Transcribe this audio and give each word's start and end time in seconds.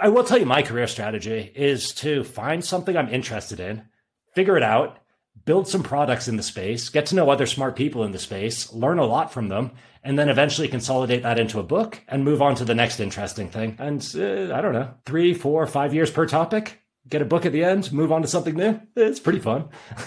I 0.00 0.10
will 0.10 0.22
tell 0.22 0.38
you 0.38 0.46
my 0.46 0.62
career 0.62 0.86
strategy 0.86 1.50
is 1.56 1.92
to 1.94 2.22
find 2.22 2.64
something 2.64 2.96
I'm 2.96 3.08
interested 3.08 3.58
in, 3.58 3.82
figure 4.32 4.56
it 4.56 4.62
out, 4.62 4.98
build 5.44 5.66
some 5.66 5.82
products 5.82 6.28
in 6.28 6.36
the 6.36 6.42
space, 6.44 6.88
get 6.88 7.06
to 7.06 7.16
know 7.16 7.30
other 7.30 7.46
smart 7.46 7.74
people 7.74 8.04
in 8.04 8.12
the 8.12 8.18
space, 8.20 8.72
learn 8.72 9.00
a 9.00 9.04
lot 9.04 9.32
from 9.32 9.48
them, 9.48 9.72
and 10.04 10.16
then 10.16 10.28
eventually 10.28 10.68
consolidate 10.68 11.24
that 11.24 11.40
into 11.40 11.58
a 11.58 11.64
book 11.64 12.00
and 12.06 12.24
move 12.24 12.40
on 12.40 12.54
to 12.54 12.64
the 12.64 12.76
next 12.76 13.00
interesting 13.00 13.48
thing. 13.48 13.74
And 13.80 14.00
uh, 14.14 14.54
I 14.54 14.60
don't 14.60 14.72
know, 14.72 14.94
three, 15.04 15.34
four, 15.34 15.66
five 15.66 15.92
years 15.92 16.12
per 16.12 16.26
topic, 16.26 16.80
get 17.08 17.20
a 17.20 17.24
book 17.24 17.44
at 17.44 17.50
the 17.50 17.64
end, 17.64 17.92
move 17.92 18.12
on 18.12 18.22
to 18.22 18.28
something 18.28 18.54
new. 18.54 18.80
It's 18.94 19.18
pretty 19.18 19.40
fun. 19.40 19.68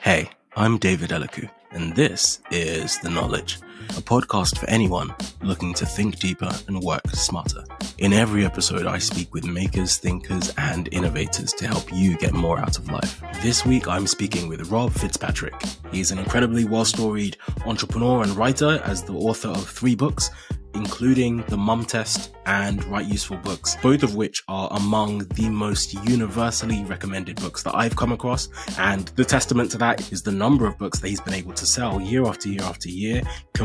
hey, 0.00 0.28
I'm 0.56 0.78
David 0.78 1.10
Elikwu, 1.10 1.48
and 1.72 1.94
this 1.94 2.40
is 2.50 2.98
The 2.98 3.10
Knowledge 3.10 3.58
a 3.90 4.02
podcast 4.02 4.58
for 4.58 4.68
anyone 4.68 5.14
looking 5.42 5.74
to 5.74 5.86
think 5.86 6.18
deeper 6.18 6.52
and 6.68 6.80
work 6.80 7.08
smarter. 7.10 7.64
In 7.98 8.12
every 8.12 8.44
episode, 8.44 8.86
I 8.86 8.98
speak 8.98 9.34
with 9.34 9.44
makers, 9.44 9.96
thinkers, 9.96 10.52
and 10.56 10.88
innovators 10.92 11.52
to 11.54 11.66
help 11.66 11.92
you 11.92 12.16
get 12.16 12.32
more 12.32 12.58
out 12.58 12.78
of 12.78 12.90
life. 12.90 13.22
This 13.42 13.64
week, 13.64 13.88
I'm 13.88 14.06
speaking 14.06 14.48
with 14.48 14.70
Rob 14.70 14.92
Fitzpatrick. 14.92 15.54
He's 15.90 16.10
an 16.10 16.18
incredibly 16.18 16.64
well 16.64 16.84
storied 16.84 17.36
entrepreneur 17.66 18.22
and 18.22 18.32
writer 18.32 18.80
as 18.84 19.02
the 19.02 19.14
author 19.14 19.48
of 19.48 19.68
three 19.68 19.94
books 19.94 20.30
including 20.74 21.42
The 21.48 21.56
Mom 21.56 21.84
Test 21.84 22.34
and 22.46 22.82
Write 22.84 23.06
Useful 23.06 23.36
Books, 23.38 23.76
both 23.82 24.02
of 24.02 24.14
which 24.14 24.42
are 24.48 24.68
among 24.72 25.18
the 25.34 25.48
most 25.48 25.94
universally 26.08 26.84
recommended 26.84 27.36
books 27.40 27.62
that 27.62 27.74
I've 27.74 27.96
come 27.96 28.12
across. 28.12 28.48
And 28.78 29.08
the 29.08 29.24
testament 29.24 29.70
to 29.72 29.78
that 29.78 30.12
is 30.12 30.22
the 30.22 30.32
number 30.32 30.66
of 30.66 30.78
books 30.78 30.98
that 31.00 31.08
he's 31.08 31.20
been 31.20 31.34
able 31.34 31.52
to 31.54 31.66
sell 31.66 32.00
year 32.00 32.26
after 32.26 32.48
year 32.48 32.62
after 32.62 32.88
year, 32.88 33.22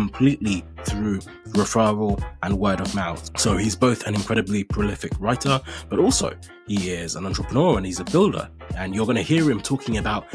completely 0.07 0.63
through 0.83 1.19
referral 1.59 2.23
and 2.43 2.59
word 2.59 2.79
of 2.79 2.93
mouth. 2.93 3.31
So 3.39 3.57
he's 3.57 3.75
both 3.75 4.05
an 4.05 4.13
incredibly 4.13 4.63
prolific 4.63 5.11
writer, 5.19 5.59
but 5.89 5.97
also 5.97 6.35
he 6.67 6.91
is 6.91 7.15
an 7.15 7.25
entrepreneur 7.25 7.77
and 7.77 7.85
he's 7.85 7.99
a 7.99 8.03
builder. 8.03 8.47
And 8.77 8.93
you're 8.93 9.05
going 9.05 9.17
to 9.17 9.23
hear 9.23 9.49
him 9.49 9.59
talking 9.59 9.97
about 9.97 10.27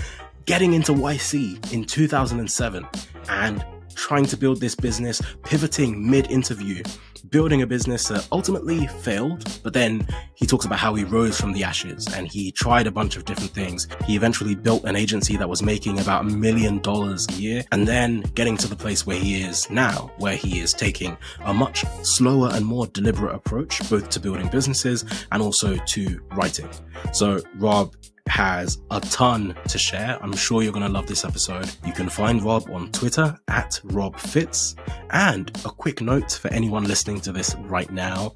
getting 0.47 0.73
into 0.73 0.93
YC 0.93 1.73
in 1.73 1.85
2007 1.85 2.87
and 3.29 3.65
trying 3.95 4.25
to 4.25 4.37
build 4.37 4.61
this 4.61 4.75
business, 4.75 5.23
pivoting 5.45 6.11
mid 6.11 6.29
interview, 6.31 6.83
building 7.21 7.63
a 7.63 7.67
business 7.67 8.09
that 8.09 8.27
ultimately 8.33 8.87
failed. 8.87 9.61
But 9.63 9.73
then 9.73 10.07
he 10.35 10.47
talks 10.47 10.65
about 10.65 10.79
how 10.79 10.95
he 10.95 11.05
rose 11.05 11.41
from 11.41 11.53
the 11.53 11.65
ashes 11.65 12.07
and 12.15 12.27
he 12.27 12.53
tried 12.53 12.87
a 12.87 12.91
bunch 12.91 13.17
of 13.17 13.25
different 13.25 13.51
things. 13.51 13.89
He 14.07 14.17
eventually 14.17 14.55
built 14.55 14.85
an 14.85 14.97
agency 14.97 15.37
that 15.37 15.49
was 15.49 15.63
making 15.63 15.99
about 15.99 16.23
a 16.23 16.29
million 16.29 16.79
dollars 16.81 17.27
a 17.31 17.33
year 17.35 17.65
and 17.73 17.87
then 17.87 18.21
getting 18.35 18.57
to 18.59 18.69
the 18.69 18.77
place 18.77 19.07
where 19.07 19.19
he 19.19 19.43
is 19.43 19.69
now, 19.71 20.11
where 20.19 20.37
he 20.37 20.61
is 20.61 20.73
taking 20.73 21.17
a 21.45 21.55
much 21.55 21.85
slower 22.03 22.51
and 22.53 22.65
more 22.65 22.87
deliberate 22.89 23.35
approach, 23.35 23.89
both 23.89 24.09
to 24.11 24.21
building 24.21 24.49
businesses 24.49 25.05
and 25.33 25.43
also 25.43 25.77
to 25.77 26.21
writing. 26.33 26.69
So 27.13 27.41
Rob 27.57 27.95
has 28.31 28.79
a 28.93 29.01
ton 29.01 29.57
to 29.69 29.77
share. 29.77 30.17
I'm 30.23 30.35
sure 30.35 30.63
you're 30.63 30.73
going 30.73 30.87
to 30.87 30.93
love 30.93 31.07
this 31.07 31.25
episode. 31.25 31.69
You 31.85 31.93
can 31.93 32.09
find 32.09 32.43
Rob 32.43 32.71
on 32.71 32.93
Twitter 32.93 33.37
at 33.49 33.81
Rob 33.85 34.17
Fitz. 34.19 34.77
And 35.11 35.51
a 35.65 35.71
quick 35.71 36.01
note 36.01 36.33
for 36.33 36.49
anyone 36.49 36.85
listening 36.85 37.21
to 37.23 37.33
this 37.33 37.57
right 37.57 37.91
now. 37.91 38.35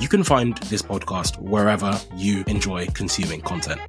You 0.00 0.08
can 0.08 0.24
find 0.24 0.58
this 0.64 0.82
podcast 0.82 1.40
wherever 1.40 1.98
you 2.16 2.42
enjoy 2.48 2.86
consuming 2.88 3.40
content. 3.40 3.80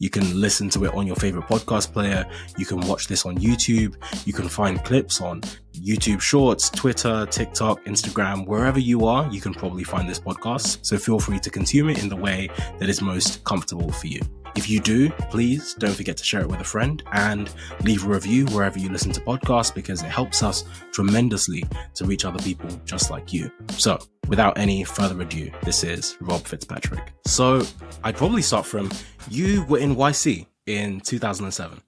You 0.00 0.10
can 0.10 0.40
listen 0.40 0.68
to 0.70 0.84
it 0.86 0.94
on 0.94 1.06
your 1.06 1.14
favorite 1.16 1.46
podcast 1.46 1.92
player. 1.92 2.28
You 2.58 2.66
can 2.66 2.80
watch 2.80 3.06
this 3.06 3.24
on 3.24 3.38
YouTube. 3.38 3.94
You 4.26 4.32
can 4.32 4.48
find 4.48 4.82
clips 4.84 5.20
on 5.20 5.40
YouTube 5.72 6.20
Shorts, 6.20 6.68
Twitter, 6.68 7.26
TikTok, 7.26 7.84
Instagram, 7.84 8.46
wherever 8.46 8.78
you 8.78 9.06
are, 9.06 9.28
you 9.30 9.40
can 9.40 9.54
probably 9.54 9.84
find 9.84 10.08
this 10.08 10.18
podcast. 10.18 10.84
So 10.84 10.98
feel 10.98 11.20
free 11.20 11.38
to 11.38 11.50
consume 11.50 11.90
it 11.90 12.02
in 12.02 12.08
the 12.08 12.16
way 12.16 12.50
that 12.78 12.88
is 12.88 13.00
most 13.00 13.44
comfortable 13.44 13.92
for 13.92 14.08
you. 14.08 14.20
If 14.56 14.70
you 14.70 14.78
do, 14.78 15.10
please 15.30 15.74
don't 15.74 15.94
forget 15.94 16.16
to 16.16 16.24
share 16.24 16.40
it 16.40 16.48
with 16.48 16.60
a 16.60 16.64
friend 16.64 17.02
and 17.12 17.52
leave 17.82 18.04
a 18.04 18.08
review 18.08 18.46
wherever 18.46 18.78
you 18.78 18.88
listen 18.88 19.10
to 19.12 19.20
podcasts 19.20 19.74
because 19.74 20.02
it 20.02 20.06
helps 20.10 20.42
us 20.44 20.64
tremendously 20.92 21.64
to 21.94 22.04
reach 22.04 22.24
other 22.24 22.42
people 22.42 22.68
just 22.84 23.10
like 23.10 23.32
you. 23.32 23.50
So, 23.70 23.98
without 24.28 24.58
any 24.58 24.84
further 24.84 25.20
ado, 25.20 25.50
this 25.62 25.84
is 25.84 26.16
Rob 26.20 26.42
Fitzpatrick. 26.42 27.12
So, 27.26 27.62
I'd 28.02 28.16
probably 28.16 28.42
start 28.42 28.66
from 28.66 28.90
you 29.28 29.64
were 29.64 29.78
in 29.78 29.96
YC 29.96 30.46
in 30.66 31.00
2007 31.00 31.80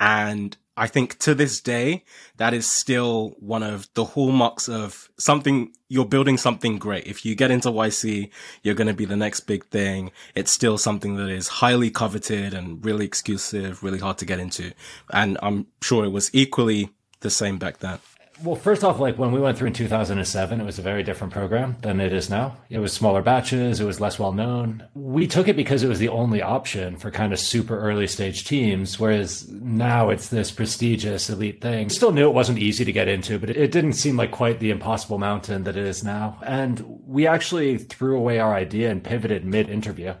and 0.00 0.56
I 0.76 0.86
think 0.86 1.18
to 1.20 1.34
this 1.34 1.60
day, 1.60 2.04
that 2.38 2.54
is 2.54 2.66
still 2.66 3.36
one 3.40 3.62
of 3.62 3.88
the 3.94 4.04
hallmarks 4.04 4.68
of 4.68 5.10
something, 5.18 5.72
you're 5.88 6.06
building 6.06 6.38
something 6.38 6.78
great. 6.78 7.06
If 7.06 7.26
you 7.26 7.34
get 7.34 7.50
into 7.50 7.68
YC, 7.68 8.30
you're 8.62 8.74
going 8.74 8.86
to 8.86 8.94
be 8.94 9.04
the 9.04 9.16
next 9.16 9.40
big 9.40 9.66
thing. 9.66 10.12
It's 10.34 10.50
still 10.50 10.78
something 10.78 11.16
that 11.16 11.28
is 11.28 11.48
highly 11.48 11.90
coveted 11.90 12.54
and 12.54 12.82
really 12.84 13.04
exclusive, 13.04 13.82
really 13.82 13.98
hard 13.98 14.16
to 14.18 14.24
get 14.24 14.40
into. 14.40 14.72
And 15.10 15.36
I'm 15.42 15.66
sure 15.82 16.06
it 16.06 16.10
was 16.10 16.30
equally 16.32 16.88
the 17.20 17.30
same 17.30 17.58
back 17.58 17.78
then. 17.78 17.98
Well, 18.44 18.56
first 18.56 18.82
off, 18.82 18.98
like 18.98 19.18
when 19.18 19.30
we 19.30 19.40
went 19.40 19.56
through 19.56 19.68
in 19.68 19.72
2007, 19.72 20.60
it 20.60 20.64
was 20.64 20.78
a 20.78 20.82
very 20.82 21.04
different 21.04 21.32
program 21.32 21.76
than 21.82 22.00
it 22.00 22.12
is 22.12 22.28
now. 22.28 22.56
It 22.70 22.80
was 22.80 22.92
smaller 22.92 23.22
batches, 23.22 23.78
it 23.78 23.84
was 23.84 24.00
less 24.00 24.18
well 24.18 24.32
known. 24.32 24.84
We 24.94 25.28
took 25.28 25.46
it 25.46 25.54
because 25.54 25.84
it 25.84 25.88
was 25.88 26.00
the 26.00 26.08
only 26.08 26.42
option 26.42 26.96
for 26.96 27.12
kind 27.12 27.32
of 27.32 27.38
super 27.38 27.78
early 27.78 28.08
stage 28.08 28.44
teams, 28.44 28.98
whereas 28.98 29.48
now 29.48 30.10
it's 30.10 30.28
this 30.28 30.50
prestigious 30.50 31.30
elite 31.30 31.60
thing. 31.60 31.88
Still 31.88 32.10
knew 32.10 32.28
it 32.28 32.34
wasn't 32.34 32.58
easy 32.58 32.84
to 32.84 32.92
get 32.92 33.06
into, 33.06 33.38
but 33.38 33.50
it 33.50 33.70
didn't 33.70 33.92
seem 33.92 34.16
like 34.16 34.32
quite 34.32 34.58
the 34.58 34.70
impossible 34.70 35.18
mountain 35.18 35.62
that 35.64 35.76
it 35.76 35.86
is 35.86 36.02
now. 36.02 36.38
And 36.44 37.00
we 37.06 37.28
actually 37.28 37.78
threw 37.78 38.16
away 38.16 38.40
our 38.40 38.54
idea 38.54 38.90
and 38.90 39.04
pivoted 39.04 39.44
mid 39.44 39.70
interview. 39.70 40.14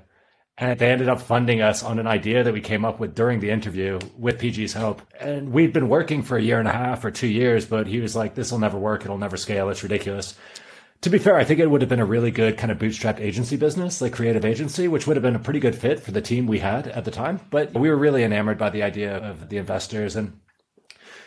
And 0.62 0.78
they 0.78 0.92
ended 0.92 1.08
up 1.08 1.20
funding 1.20 1.60
us 1.60 1.82
on 1.82 1.98
an 1.98 2.06
idea 2.06 2.44
that 2.44 2.52
we 2.52 2.60
came 2.60 2.84
up 2.84 3.00
with 3.00 3.16
during 3.16 3.40
the 3.40 3.50
interview 3.50 3.98
with 4.16 4.40
PG's 4.40 4.72
help. 4.72 5.02
And 5.18 5.50
we'd 5.50 5.72
been 5.72 5.88
working 5.88 6.22
for 6.22 6.36
a 6.36 6.40
year 6.40 6.60
and 6.60 6.68
a 6.68 6.72
half 6.72 7.04
or 7.04 7.10
two 7.10 7.26
years, 7.26 7.66
but 7.66 7.88
he 7.88 7.98
was 7.98 8.14
like, 8.14 8.36
this 8.36 8.52
will 8.52 8.60
never 8.60 8.78
work. 8.78 9.04
It'll 9.04 9.18
never 9.18 9.36
scale. 9.36 9.70
It's 9.70 9.82
ridiculous. 9.82 10.36
To 11.00 11.10
be 11.10 11.18
fair, 11.18 11.34
I 11.34 11.42
think 11.42 11.58
it 11.58 11.68
would 11.68 11.80
have 11.80 11.90
been 11.90 11.98
a 11.98 12.06
really 12.06 12.30
good 12.30 12.58
kind 12.58 12.70
of 12.70 12.78
bootstrapped 12.78 13.18
agency 13.18 13.56
business, 13.56 14.00
like 14.00 14.12
creative 14.12 14.44
agency, 14.44 14.86
which 14.86 15.04
would 15.08 15.16
have 15.16 15.22
been 15.24 15.34
a 15.34 15.40
pretty 15.40 15.58
good 15.58 15.74
fit 15.74 15.98
for 15.98 16.12
the 16.12 16.22
team 16.22 16.46
we 16.46 16.60
had 16.60 16.86
at 16.86 17.04
the 17.04 17.10
time. 17.10 17.40
But 17.50 17.74
we 17.74 17.90
were 17.90 17.96
really 17.96 18.22
enamored 18.22 18.58
by 18.58 18.70
the 18.70 18.84
idea 18.84 19.16
of 19.16 19.48
the 19.48 19.56
investors 19.56 20.14
and 20.14 20.38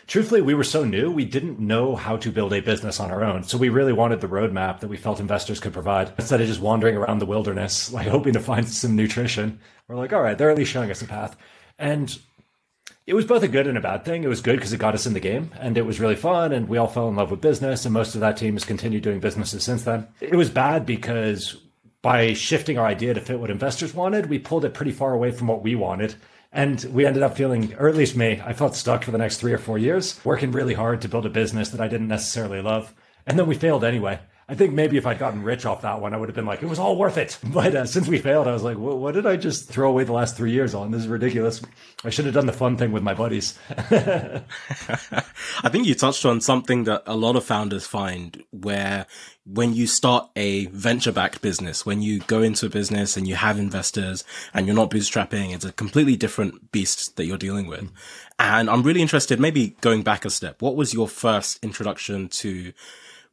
truthfully, 0.06 0.40
we 0.40 0.54
were 0.54 0.64
so 0.64 0.84
new, 0.84 1.10
we 1.10 1.24
didn't 1.24 1.58
know 1.58 1.96
how 1.96 2.16
to 2.18 2.30
build 2.30 2.52
a 2.52 2.60
business 2.60 3.00
on 3.00 3.10
our 3.10 3.24
own. 3.24 3.42
So 3.42 3.58
we 3.58 3.68
really 3.68 3.92
wanted 3.92 4.20
the 4.20 4.28
roadmap 4.28 4.80
that 4.80 4.88
we 4.88 4.96
felt 4.96 5.20
investors 5.20 5.60
could 5.60 5.72
provide 5.72 6.12
instead 6.18 6.40
of 6.40 6.46
just 6.46 6.60
wandering 6.60 6.96
around 6.96 7.18
the 7.18 7.26
wilderness, 7.26 7.92
like 7.92 8.08
hoping 8.08 8.32
to 8.34 8.40
find 8.40 8.68
some 8.68 8.96
nutrition. 8.96 9.60
We're 9.88 9.96
like, 9.96 10.12
all 10.12 10.22
right, 10.22 10.36
they're 10.36 10.50
at 10.50 10.56
least 10.56 10.72
showing 10.72 10.90
us 10.90 11.02
a 11.02 11.06
path. 11.06 11.36
And 11.78 12.16
it 13.06 13.14
was 13.14 13.24
both 13.24 13.42
a 13.42 13.48
good 13.48 13.66
and 13.66 13.78
a 13.78 13.80
bad 13.80 14.04
thing. 14.04 14.24
It 14.24 14.28
was 14.28 14.40
good 14.40 14.56
because 14.56 14.72
it 14.72 14.78
got 14.78 14.94
us 14.94 15.06
in 15.06 15.12
the 15.12 15.20
game 15.20 15.50
and 15.60 15.78
it 15.78 15.86
was 15.86 16.00
really 16.00 16.16
fun 16.16 16.52
and 16.52 16.68
we 16.68 16.78
all 16.78 16.88
fell 16.88 17.08
in 17.08 17.16
love 17.16 17.30
with 17.30 17.40
business 17.40 17.84
and 17.84 17.94
most 17.94 18.14
of 18.14 18.20
that 18.20 18.36
team 18.36 18.54
has 18.54 18.64
continued 18.64 19.02
doing 19.02 19.20
businesses 19.20 19.62
since 19.62 19.84
then. 19.84 20.08
It 20.20 20.34
was 20.34 20.50
bad 20.50 20.86
because 20.86 21.56
by 22.02 22.32
shifting 22.32 22.78
our 22.78 22.86
idea 22.86 23.14
to 23.14 23.20
fit 23.20 23.38
what 23.38 23.50
investors 23.50 23.94
wanted, 23.94 24.26
we 24.26 24.38
pulled 24.38 24.64
it 24.64 24.74
pretty 24.74 24.92
far 24.92 25.12
away 25.12 25.30
from 25.30 25.46
what 25.46 25.62
we 25.62 25.74
wanted 25.74 26.16
and 26.56 26.82
we 26.84 27.04
ended 27.04 27.22
up 27.22 27.36
feeling, 27.36 27.74
or 27.74 27.86
at 27.86 27.96
least 27.96 28.16
me, 28.16 28.40
I 28.42 28.54
felt 28.54 28.74
stuck 28.74 29.04
for 29.04 29.10
the 29.10 29.18
next 29.18 29.36
three 29.36 29.52
or 29.52 29.58
four 29.58 29.76
years, 29.76 30.18
working 30.24 30.52
really 30.52 30.72
hard 30.72 31.02
to 31.02 31.08
build 31.08 31.26
a 31.26 31.28
business 31.28 31.68
that 31.68 31.82
I 31.82 31.86
didn't 31.86 32.08
necessarily 32.08 32.62
love. 32.62 32.94
And 33.26 33.38
then 33.38 33.46
we 33.46 33.54
failed 33.54 33.84
anyway. 33.84 34.20
I 34.48 34.54
think 34.54 34.74
maybe 34.74 34.96
if 34.96 35.08
I'd 35.08 35.18
gotten 35.18 35.42
rich 35.42 35.66
off 35.66 35.82
that 35.82 36.00
one, 36.00 36.14
I 36.14 36.16
would 36.16 36.28
have 36.28 36.36
been 36.36 36.46
like, 36.46 36.62
it 36.62 36.68
was 36.68 36.78
all 36.78 36.96
worth 36.96 37.18
it. 37.18 37.36
But 37.56 37.74
uh, 37.74 37.86
since 37.86 38.06
we 38.06 38.18
failed, 38.18 38.46
I 38.46 38.52
was 38.52 38.62
like, 38.62 38.76
what, 38.76 39.14
did 39.14 39.26
I 39.26 39.36
just 39.36 39.68
throw 39.68 39.88
away 39.88 40.04
the 40.04 40.12
last 40.12 40.36
three 40.36 40.52
years 40.52 40.74
on? 40.74 40.90
This 40.90 41.00
is 41.02 41.08
ridiculous. 41.08 41.62
I 42.04 42.10
should 42.10 42.26
have 42.26 42.34
done 42.34 42.46
the 42.46 42.52
fun 42.52 42.76
thing 42.76 42.92
with 42.92 43.02
my 43.02 43.14
buddies. 43.14 43.58
I 43.70 44.42
think 45.70 45.86
you 45.86 45.94
touched 45.94 46.26
on 46.26 46.40
something 46.40 46.84
that 46.84 47.02
a 47.06 47.16
lot 47.16 47.34
of 47.34 47.44
founders 47.44 47.86
find 47.86 48.44
where 48.50 49.06
when 49.46 49.72
you 49.72 49.86
start 49.86 50.28
a 50.36 50.66
venture 50.66 51.12
backed 51.12 51.40
business, 51.40 51.86
when 51.86 52.02
you 52.02 52.20
go 52.20 52.42
into 52.42 52.66
a 52.66 52.70
business 52.70 53.16
and 53.16 53.26
you 53.26 53.36
have 53.36 53.58
investors 53.58 54.22
and 54.52 54.66
you're 54.66 54.76
not 54.76 54.90
bootstrapping, 54.90 55.54
it's 55.54 55.64
a 55.64 55.72
completely 55.72 56.16
different 56.16 56.70
beast 56.72 57.16
that 57.16 57.24
you're 57.24 57.38
dealing 57.38 57.66
with. 57.66 57.90
And 58.38 58.68
I'm 58.68 58.82
really 58.82 59.02
interested, 59.02 59.40
maybe 59.40 59.76
going 59.80 60.02
back 60.02 60.24
a 60.24 60.30
step, 60.30 60.60
what 60.60 60.76
was 60.76 60.92
your 60.92 61.08
first 61.08 61.58
introduction 61.64 62.28
to 62.28 62.72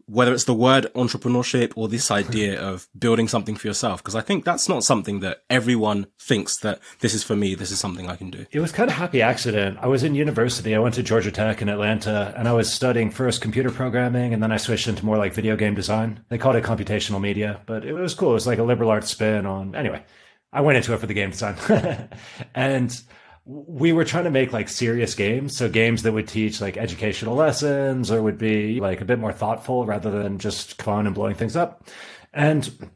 whether 0.05 0.33
it's 0.33 0.43
the 0.43 0.53
word 0.53 0.87
entrepreneurship 0.95 1.73
or 1.75 1.87
this 1.87 2.11
idea 2.11 2.59
of 2.71 2.87
building 2.97 3.27
something 3.27 3.55
for 3.55 3.67
yourself 3.67 4.01
because 4.01 4.15
i 4.15 4.21
think 4.21 4.45
that's 4.45 4.67
not 4.69 4.83
something 4.83 5.19
that 5.19 5.43
everyone 5.49 6.07
thinks 6.19 6.57
that 6.59 6.79
this 6.99 7.13
is 7.13 7.23
for 7.23 7.35
me 7.35 7.55
this 7.55 7.71
is 7.71 7.79
something 7.79 8.09
i 8.09 8.15
can 8.15 8.29
do. 8.29 8.45
It 8.51 8.59
was 8.59 8.71
kind 8.71 8.89
of 8.89 8.95
happy 8.95 9.21
accident. 9.21 9.77
I 9.81 9.87
was 9.87 10.03
in 10.03 10.15
university. 10.15 10.75
I 10.75 10.79
went 10.79 10.95
to 10.95 11.03
georgia 11.03 11.31
tech 11.31 11.61
in 11.61 11.69
atlanta 11.69 12.33
and 12.37 12.47
i 12.47 12.53
was 12.53 12.71
studying 12.71 13.11
first 13.11 13.41
computer 13.41 13.71
programming 13.71 14.33
and 14.33 14.41
then 14.41 14.51
i 14.51 14.57
switched 14.57 14.87
into 14.87 15.05
more 15.05 15.17
like 15.17 15.33
video 15.33 15.55
game 15.55 15.75
design. 15.75 16.23
They 16.29 16.37
called 16.37 16.55
it 16.55 16.63
computational 16.63 17.21
media 17.21 17.61
but 17.65 17.85
it 17.85 17.93
was 17.93 18.13
cool. 18.13 18.31
It 18.31 18.33
was 18.33 18.47
like 18.47 18.59
a 18.59 18.63
liberal 18.63 18.89
arts 18.89 19.09
spin 19.09 19.45
on 19.45 19.75
anyway 19.75 20.03
i 20.51 20.61
went 20.61 20.77
into 20.77 20.93
it 20.93 20.99
for 20.99 21.07
the 21.07 21.13
game 21.13 21.31
design. 21.31 21.55
And 22.55 23.01
we 23.45 23.91
were 23.91 24.05
trying 24.05 24.23
to 24.23 24.31
make 24.31 24.53
like 24.53 24.69
serious 24.69 25.15
games. 25.15 25.57
So 25.57 25.69
games 25.69 26.03
that 26.03 26.13
would 26.13 26.27
teach 26.27 26.61
like 26.61 26.77
educational 26.77 27.35
lessons 27.35 28.09
or 28.11 28.21
would 28.21 28.37
be 28.37 28.79
like 28.79 29.01
a 29.01 29.05
bit 29.05 29.19
more 29.19 29.33
thoughtful 29.33 29.85
rather 29.85 30.11
than 30.11 30.39
just 30.39 30.81
fun 30.81 31.05
and 31.05 31.15
blowing 31.15 31.35
things 31.35 31.55
up. 31.55 31.87
And 32.33 32.89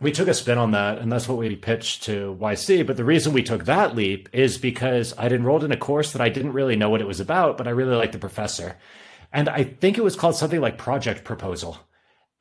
we 0.00 0.10
took 0.10 0.26
a 0.26 0.34
spin 0.34 0.58
on 0.58 0.72
that 0.72 0.98
and 0.98 1.10
that's 1.10 1.28
what 1.28 1.38
we 1.38 1.54
pitched 1.54 2.02
to 2.04 2.36
YC. 2.40 2.86
But 2.86 2.96
the 2.96 3.04
reason 3.04 3.32
we 3.32 3.44
took 3.44 3.64
that 3.66 3.94
leap 3.94 4.28
is 4.32 4.58
because 4.58 5.14
I'd 5.16 5.32
enrolled 5.32 5.62
in 5.62 5.72
a 5.72 5.76
course 5.76 6.12
that 6.12 6.22
I 6.22 6.28
didn't 6.28 6.52
really 6.52 6.74
know 6.74 6.90
what 6.90 7.00
it 7.00 7.06
was 7.06 7.20
about, 7.20 7.56
but 7.56 7.68
I 7.68 7.70
really 7.70 7.94
liked 7.94 8.12
the 8.12 8.18
professor. 8.18 8.76
And 9.32 9.48
I 9.48 9.62
think 9.64 9.96
it 9.96 10.04
was 10.04 10.16
called 10.16 10.34
something 10.34 10.60
like 10.60 10.78
Project 10.78 11.22
Proposal. 11.22 11.78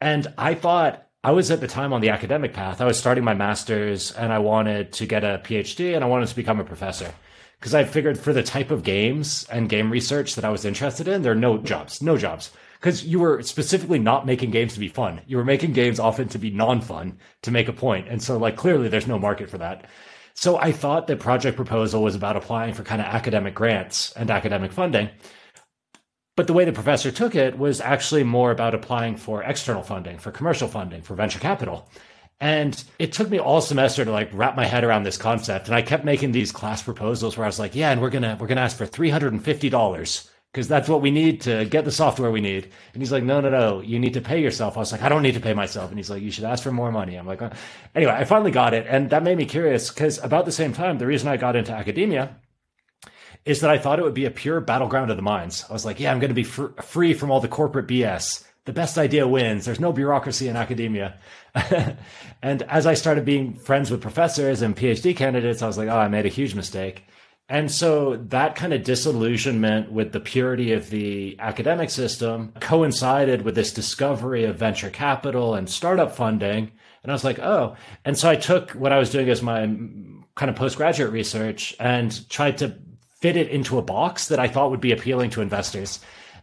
And 0.02 0.34
I 0.38 0.56
thought 0.56 1.08
I 1.24 1.32
was 1.32 1.52
at 1.52 1.62
the 1.62 1.68
time 1.68 1.94
on 1.94 2.02
the 2.02 2.10
academic 2.10 2.54
path. 2.54 2.82
I 2.82 2.86
was 2.86 2.98
starting 2.98 3.24
my 3.24 3.36
master's 3.36 4.12
and 4.12 4.34
I 4.34 4.40
wanted 4.40 4.92
to 4.94 5.06
get 5.06 5.24
a 5.24 5.40
PhD 5.44 5.94
and 5.94 6.04
I 6.04 6.08
wanted 6.08 6.28
to 6.30 6.36
become 6.36 6.60
a 6.60 6.64
professor. 6.64 7.14
Because 7.62 7.76
I 7.76 7.84
figured 7.84 8.18
for 8.18 8.34
the 8.34 8.42
type 8.42 8.72
of 8.72 8.82
games 8.82 9.46
and 9.52 9.70
game 9.70 9.92
research 9.92 10.34
that 10.34 10.44
I 10.44 10.50
was 10.50 10.66
interested 10.66 11.08
in, 11.08 11.22
there 11.22 11.34
are 11.34 11.36
no 11.36 11.60
jobs, 11.60 12.02
no 12.02 12.18
jobs. 12.18 12.50
Because 12.80 13.06
you 13.06 13.20
were 13.20 13.44
specifically 13.44 14.00
not 14.00 14.26
making 14.26 14.50
games 14.50 14.74
to 14.74 14.80
be 14.80 14.88
fun. 14.88 15.22
You 15.28 15.38
were 15.38 15.46
making 15.46 15.74
games 15.74 16.00
often 16.00 16.28
to 16.30 16.40
be 16.40 16.50
non 16.50 16.82
fun 16.82 17.20
to 17.44 17.52
make 17.52 17.68
a 17.68 17.74
point. 17.74 18.08
And 18.08 18.20
so, 18.20 18.36
like, 18.38 18.56
clearly 18.56 18.90
there's 18.90 19.06
no 19.06 19.20
market 19.20 19.48
for 19.48 19.60
that. 19.60 19.86
So 20.34 20.58
I 20.58 20.72
thought 20.72 21.06
that 21.06 21.20
Project 21.20 21.56
Proposal 21.56 22.02
was 22.02 22.16
about 22.16 22.36
applying 22.36 22.74
for 22.74 22.82
kind 22.82 23.00
of 23.00 23.06
academic 23.06 23.54
grants 23.54 24.12
and 24.14 24.32
academic 24.32 24.72
funding. 24.72 25.12
But 26.36 26.48
the 26.48 26.54
way 26.54 26.66
the 26.66 26.72
professor 26.72 27.12
took 27.12 27.36
it 27.36 27.60
was 27.60 27.80
actually 27.80 28.24
more 28.24 28.50
about 28.50 28.74
applying 28.74 29.18
for 29.18 29.44
external 29.44 29.84
funding, 29.84 30.18
for 30.18 30.32
commercial 30.32 30.68
funding, 30.68 31.04
for 31.04 31.14
venture 31.14 31.38
capital. 31.38 31.88
And 32.42 32.84
it 32.98 33.14
took 33.14 33.30
me 33.30 33.40
all 33.40 33.62
semester 33.62 34.04
to 34.04 34.12
like 34.12 34.32
wrap 34.34 34.56
my 34.56 34.66
head 34.66 34.84
around 34.84 35.04
this 35.04 35.16
concept. 35.16 35.68
And 35.68 35.76
I 35.76 35.84
kept 35.84 36.04
making 36.04 36.32
these 36.32 36.52
class 36.52 36.82
proposals 36.82 37.38
where 37.38 37.46
I 37.46 37.48
was 37.48 37.60
like, 37.60 37.76
yeah, 37.76 37.92
and 37.92 38.02
we're 38.02 38.10
gonna 38.10 38.36
we're 38.40 38.48
gonna 38.48 38.62
ask 38.62 38.76
for 38.76 38.88
three 38.88 39.12
hundred 39.12 39.34
and 39.34 39.46
fifty 39.46 39.70
dollars 39.70 40.28
because 40.52 40.68
that's 40.68 40.90
what 40.90 41.02
we 41.02 41.12
need 41.12 41.42
to 41.42 41.66
get 41.66 41.86
the 41.86 41.92
software 41.92 42.32
we 42.32 42.42
need. 42.42 42.70
And 42.94 43.02
he's 43.02 43.12
like, 43.12 43.24
no, 43.24 43.40
no, 43.40 43.50
no, 43.50 43.80
you 43.82 44.00
need 44.00 44.16
to 44.16 44.22
pay 44.22 44.42
yourself. 44.42 44.76
I 44.76 44.82
was 44.82 44.92
like, 44.92 45.04
I 45.04 45.08
don't 45.08 45.22
need 45.22 45.36
to 45.36 45.40
pay 45.40 45.54
myself. 45.54 45.90
And 45.92 46.00
he's 46.00 46.10
like, 46.10 46.22
you 46.22 46.32
should 46.32 46.44
ask 46.44 46.64
for 46.64 46.72
more 46.72 46.92
money. 46.92 47.16
I'm 47.16 47.28
like, 47.28 47.42
oh. 47.42 47.52
anyway, 47.96 48.12
I 48.12 48.26
finally 48.26 48.52
got 48.52 48.74
it. 48.74 48.86
And 48.90 49.12
that 49.12 49.24
made 49.24 49.38
me 49.38 49.46
curious 49.46 49.90
because 49.90 50.22
about 50.22 50.46
the 50.46 50.52
same 50.52 50.74
time, 50.74 50.98
the 50.98 51.08
reason 51.08 51.30
I 51.30 51.38
got 51.38 51.56
into 51.56 51.72
academia 51.72 52.36
is 53.46 53.62
that 53.62 53.70
I 53.70 53.78
thought 53.78 54.00
it 54.00 54.04
would 54.04 54.14
be 54.14 54.26
a 54.26 54.32
pure 54.32 54.60
battleground 54.62 55.10
of 55.10 55.18
the 55.18 55.24
minds. 55.24 55.64
I 55.70 55.74
was 55.74 55.86
like, 55.86 56.00
yeah, 56.00 56.12
I'm 56.12 56.20
going 56.20 56.30
to 56.30 56.36
be 56.36 56.44
fr- 56.44 56.82
free 56.82 57.14
from 57.14 57.32
all 57.32 57.40
the 57.40 57.48
corporate 57.48 57.88
BS. 57.88 58.44
The 58.66 58.74
best 58.74 58.98
idea 58.98 59.28
wins. 59.28 59.66
There's 59.66 59.80
no 59.80 59.94
bureaucracy 59.94 60.48
in 60.48 60.56
academia. 60.56 61.18
and 62.42 62.62
as 62.64 62.86
I 62.86 62.94
started 62.94 63.26
being 63.26 63.56
friends 63.56 63.92
with 63.92 64.02
professors 64.02 64.62
and 64.62 64.76
PhD 64.76 65.16
candidates, 65.16 65.62
I 65.62 65.68
was 65.68 65.78
like, 65.78 65.90
oh, 65.90 65.98
I 65.98 66.08
made 66.08 66.26
a 66.26 66.30
huge 66.30 66.56
mistake. 66.56 67.04
And 67.50 67.70
so 67.70 68.16
that 68.30 68.56
kind 68.56 68.72
of 68.72 68.86
disillusionment 68.86 69.92
with 69.92 70.14
the 70.14 70.22
purity 70.22 70.72
of 70.72 70.90
the 70.90 71.36
academic 71.40 71.90
system 71.90 72.54
coincided 72.62 73.42
with 73.42 73.56
this 73.56 73.74
discovery 73.74 74.46
of 74.46 74.56
venture 74.56 74.90
capital 74.90 75.54
and 75.56 75.70
startup 75.70 76.16
funding. 76.16 76.72
And 77.04 77.12
I 77.12 77.14
was 77.14 77.26
like, 77.26 77.40
oh. 77.40 77.76
And 78.06 78.18
so 78.18 78.30
I 78.30 78.38
took 78.38 78.72
what 78.72 78.94
I 78.94 79.00
was 79.00 79.10
doing 79.10 79.30
as 79.30 79.42
my 79.42 79.64
mm, 79.64 80.24
kind 80.36 80.50
of 80.50 80.56
postgraduate 80.56 81.12
research 81.12 81.76
and 81.78 82.30
tried 82.30 82.60
to 82.60 82.78
fit 83.20 83.36
it 83.36 83.50
into 83.50 83.78
a 83.78 83.82
box 83.82 84.30
that 84.30 84.40
I 84.40 84.48
thought 84.48 84.72
would 84.72 84.80
be 84.80 84.94
appealing 84.94 85.32
to 85.32 85.42
investors. 85.42 86.00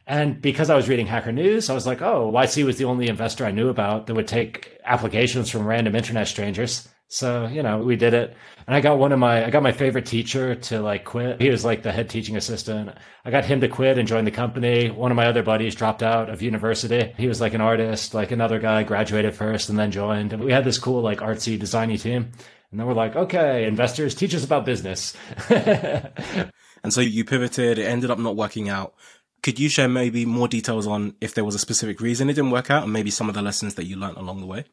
And 0.08 0.40
because 0.40 0.70
I 0.70 0.74
was 0.74 0.88
reading 0.88 1.06
Hacker 1.06 1.32
News, 1.32 1.68
I 1.68 1.74
was 1.74 1.86
like, 1.86 2.00
oh, 2.00 2.32
YC 2.32 2.64
was 2.64 2.78
the 2.78 2.86
only 2.86 3.08
investor 3.08 3.44
I 3.44 3.50
knew 3.50 3.68
about 3.68 4.06
that 4.06 4.14
would 4.14 4.26
take 4.26 4.78
applications 4.82 5.50
from 5.50 5.66
random 5.66 5.94
internet 5.94 6.26
strangers. 6.26 6.88
So, 7.08 7.46
you 7.46 7.62
know, 7.62 7.78
we 7.78 7.94
did 7.96 8.14
it. 8.14 8.34
And 8.66 8.74
I 8.74 8.80
got 8.80 8.98
one 8.98 9.12
of 9.12 9.18
my, 9.18 9.44
I 9.44 9.50
got 9.50 9.62
my 9.62 9.72
favorite 9.72 10.06
teacher 10.06 10.54
to 10.54 10.80
like 10.80 11.04
quit. 11.04 11.42
He 11.42 11.50
was 11.50 11.62
like 11.62 11.82
the 11.82 11.92
head 11.92 12.08
teaching 12.08 12.38
assistant. 12.38 12.96
I 13.26 13.30
got 13.30 13.44
him 13.44 13.60
to 13.60 13.68
quit 13.68 13.98
and 13.98 14.08
join 14.08 14.24
the 14.24 14.30
company. 14.30 14.90
One 14.90 15.10
of 15.10 15.16
my 15.16 15.26
other 15.26 15.42
buddies 15.42 15.74
dropped 15.74 16.02
out 16.02 16.30
of 16.30 16.40
university. 16.40 17.12
He 17.18 17.28
was 17.28 17.42
like 17.42 17.52
an 17.52 17.60
artist, 17.60 18.14
like 18.14 18.30
another 18.30 18.58
guy 18.58 18.84
graduated 18.84 19.34
first 19.34 19.68
and 19.68 19.78
then 19.78 19.90
joined. 19.90 20.32
And 20.32 20.42
we 20.42 20.52
had 20.52 20.64
this 20.64 20.78
cool, 20.78 21.02
like 21.02 21.18
artsy, 21.18 21.60
designy 21.60 22.00
team. 22.00 22.32
And 22.70 22.80
then 22.80 22.86
we're 22.86 22.94
like, 22.94 23.14
okay, 23.14 23.66
investors, 23.66 24.14
teach 24.14 24.34
us 24.34 24.44
about 24.44 24.64
business. 24.64 25.14
And 26.82 26.92
so 26.92 27.00
you 27.00 27.24
pivoted, 27.24 27.78
it 27.78 27.84
ended 27.84 28.10
up 28.10 28.18
not 28.18 28.36
working 28.36 28.68
out. 28.68 28.94
Could 29.42 29.58
you 29.58 29.68
share 29.68 29.88
maybe 29.88 30.26
more 30.26 30.48
details 30.48 30.86
on 30.86 31.14
if 31.20 31.34
there 31.34 31.44
was 31.44 31.54
a 31.54 31.58
specific 31.58 32.00
reason 32.00 32.28
it 32.28 32.34
didn't 32.34 32.50
work 32.50 32.70
out 32.70 32.84
and 32.84 32.92
maybe 32.92 33.10
some 33.10 33.28
of 33.28 33.34
the 33.34 33.42
lessons 33.42 33.74
that 33.74 33.84
you 33.84 33.96
learned 33.96 34.16
along 34.16 34.40
the 34.40 34.46
way? 34.46 34.64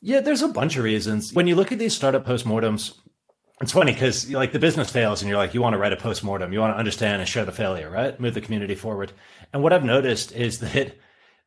Yeah, 0.00 0.20
there's 0.20 0.42
a 0.42 0.48
bunch 0.48 0.76
of 0.76 0.84
reasons. 0.84 1.32
When 1.32 1.46
you 1.46 1.56
look 1.56 1.72
at 1.72 1.78
these 1.78 1.94
startup 1.94 2.24
postmortems, 2.24 2.94
it's 3.60 3.72
funny 3.72 3.92
because 3.92 4.30
like 4.30 4.52
the 4.52 4.58
business 4.58 4.90
fails 4.90 5.22
and 5.22 5.28
you're 5.28 5.38
like, 5.38 5.54
you 5.54 5.62
want 5.62 5.74
to 5.74 5.78
write 5.78 5.92
a 5.92 5.96
postmortem, 5.96 6.52
you 6.52 6.60
want 6.60 6.74
to 6.74 6.78
understand 6.78 7.20
and 7.20 7.28
share 7.28 7.44
the 7.44 7.52
failure, 7.52 7.90
right? 7.90 8.18
Move 8.20 8.34
the 8.34 8.40
community 8.40 8.74
forward. 8.74 9.12
And 9.52 9.62
what 9.62 9.72
I've 9.72 9.84
noticed 9.84 10.32
is 10.32 10.58
that 10.60 10.96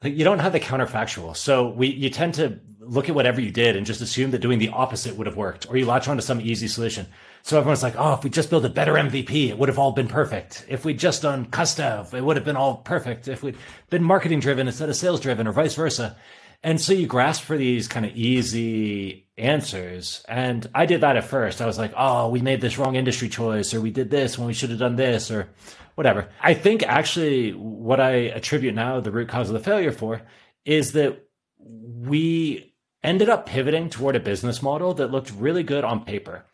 like, 0.04 0.16
you 0.16 0.24
don't 0.24 0.40
have 0.40 0.52
the 0.52 0.60
counterfactual. 0.60 1.38
So 1.38 1.70
we, 1.70 1.88
you 1.88 2.10
tend 2.10 2.34
to 2.36 2.60
look 2.80 3.08
at 3.08 3.16
whatever 3.16 3.40
you 3.40 3.52
did 3.52 3.76
and 3.76 3.86
just 3.86 4.02
assume 4.02 4.32
that 4.32 4.40
doing 4.40 4.60
the 4.60 4.70
opposite 4.70 5.16
would 5.16 5.28
have 5.28 5.38
worked, 5.38 5.70
or 5.70 5.78
you 5.78 5.86
latch 5.86 6.08
onto 6.08 6.22
some 6.22 6.42
easy 6.42 6.68
solution. 6.68 7.06
So 7.44 7.58
everyone's 7.58 7.84
like, 7.84 7.96
oh, 7.98 8.14
if 8.14 8.24
we 8.24 8.30
just 8.30 8.50
built 8.50 8.66
a 8.66 8.70
better 8.70 8.94
MVP, 8.94 9.50
it 9.50 9.58
would 9.58 9.70
have 9.70 9.80
all 9.80 9.92
been 9.92 10.08
perfect. 10.08 10.66
If 10.70 10.86
we'd 10.86 11.00
just 11.00 11.24
done 11.24 11.46
CustDev, 11.48 12.14
it 12.14 12.24
would 12.24 12.36
have 12.36 12.46
been 12.46 12.56
all 12.56 12.78
perfect. 12.78 13.28
If 13.28 13.44
we'd 13.44 13.58
been 13.90 14.04
marketing 14.04 14.40
driven 14.40 14.68
instead 14.68 14.90
of 14.90 14.96
sales 14.96 15.20
driven 15.20 15.48
or 15.48 15.52
vice 15.52 15.76
versa. 15.76 16.16
And 16.64 16.80
so 16.80 16.94
you 16.94 17.08
grasp 17.08 17.44
for 17.44 17.58
these 17.58 17.88
kind 17.88 18.06
of 18.06 18.16
easy 18.16 19.28
answers. 19.38 20.24
And 20.28 20.70
I 20.76 20.86
did 20.86 21.02
that 21.02 21.18
at 21.18 21.26
first. 21.26 21.62
I 21.62 21.66
was 21.66 21.80
like, 21.80 21.94
oh, 21.98 22.30
we 22.30 22.42
made 22.42 22.62
this 22.62 22.78
wrong 22.78 22.96
industry 22.96 23.30
choice, 23.30 23.74
or 23.74 23.82
we 23.82 23.90
did 23.90 24.12
this 24.12 24.38
when 24.38 24.48
we 24.48 24.54
should 24.54 24.70
have 24.70 24.80
done 24.80 24.96
this, 24.96 25.32
or 25.32 25.50
whatever. 25.96 26.30
I 26.40 26.54
think 26.54 26.84
actually 26.84 27.52
what 27.52 28.00
I 28.00 28.12
attribute 28.12 28.76
now 28.76 29.00
the 29.00 29.12
root 29.12 29.30
cause 29.30 29.50
of 29.50 29.54
the 29.54 29.60
failure 29.60 29.92
for 29.92 30.22
is 30.64 30.92
that 30.92 31.28
we 31.58 32.76
ended 33.04 33.30
up 33.30 33.48
pivoting 33.48 33.90
toward 33.90 34.16
a 34.16 34.20
business 34.20 34.62
model 34.62 34.94
that 34.94 35.12
looked 35.12 35.32
really 35.32 35.64
good 35.64 35.84
on 35.84 36.06
paper. 36.06 36.46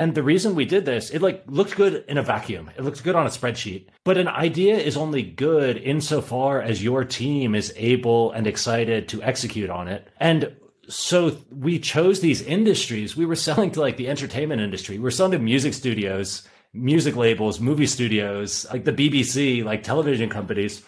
And 0.00 0.14
the 0.14 0.22
reason 0.22 0.54
we 0.54 0.64
did 0.64 0.86
this, 0.86 1.10
it 1.10 1.20
like 1.20 1.44
looked 1.46 1.76
good 1.76 2.06
in 2.08 2.16
a 2.16 2.22
vacuum. 2.22 2.70
It 2.74 2.84
looks 2.84 3.02
good 3.02 3.16
on 3.16 3.26
a 3.26 3.28
spreadsheet. 3.28 3.88
But 4.02 4.16
an 4.16 4.28
idea 4.28 4.78
is 4.78 4.96
only 4.96 5.22
good 5.22 5.76
insofar 5.76 6.62
as 6.62 6.82
your 6.82 7.04
team 7.04 7.54
is 7.54 7.70
able 7.76 8.32
and 8.32 8.46
excited 8.46 9.08
to 9.10 9.22
execute 9.22 9.68
on 9.68 9.88
it. 9.88 10.08
And 10.18 10.56
so 10.88 11.36
we 11.50 11.78
chose 11.78 12.20
these 12.20 12.40
industries. 12.40 13.14
We 13.14 13.26
were 13.26 13.36
selling 13.36 13.72
to 13.72 13.80
like 13.82 13.98
the 13.98 14.08
entertainment 14.08 14.62
industry. 14.62 14.96
We 14.96 15.04
were 15.04 15.10
selling 15.10 15.32
to 15.32 15.38
music 15.38 15.74
studios, 15.74 16.48
music 16.72 17.14
labels, 17.14 17.60
movie 17.60 17.86
studios, 17.86 18.64
like 18.72 18.86
the 18.86 18.94
BBC, 18.94 19.62
like 19.62 19.82
television 19.82 20.30
companies 20.30 20.82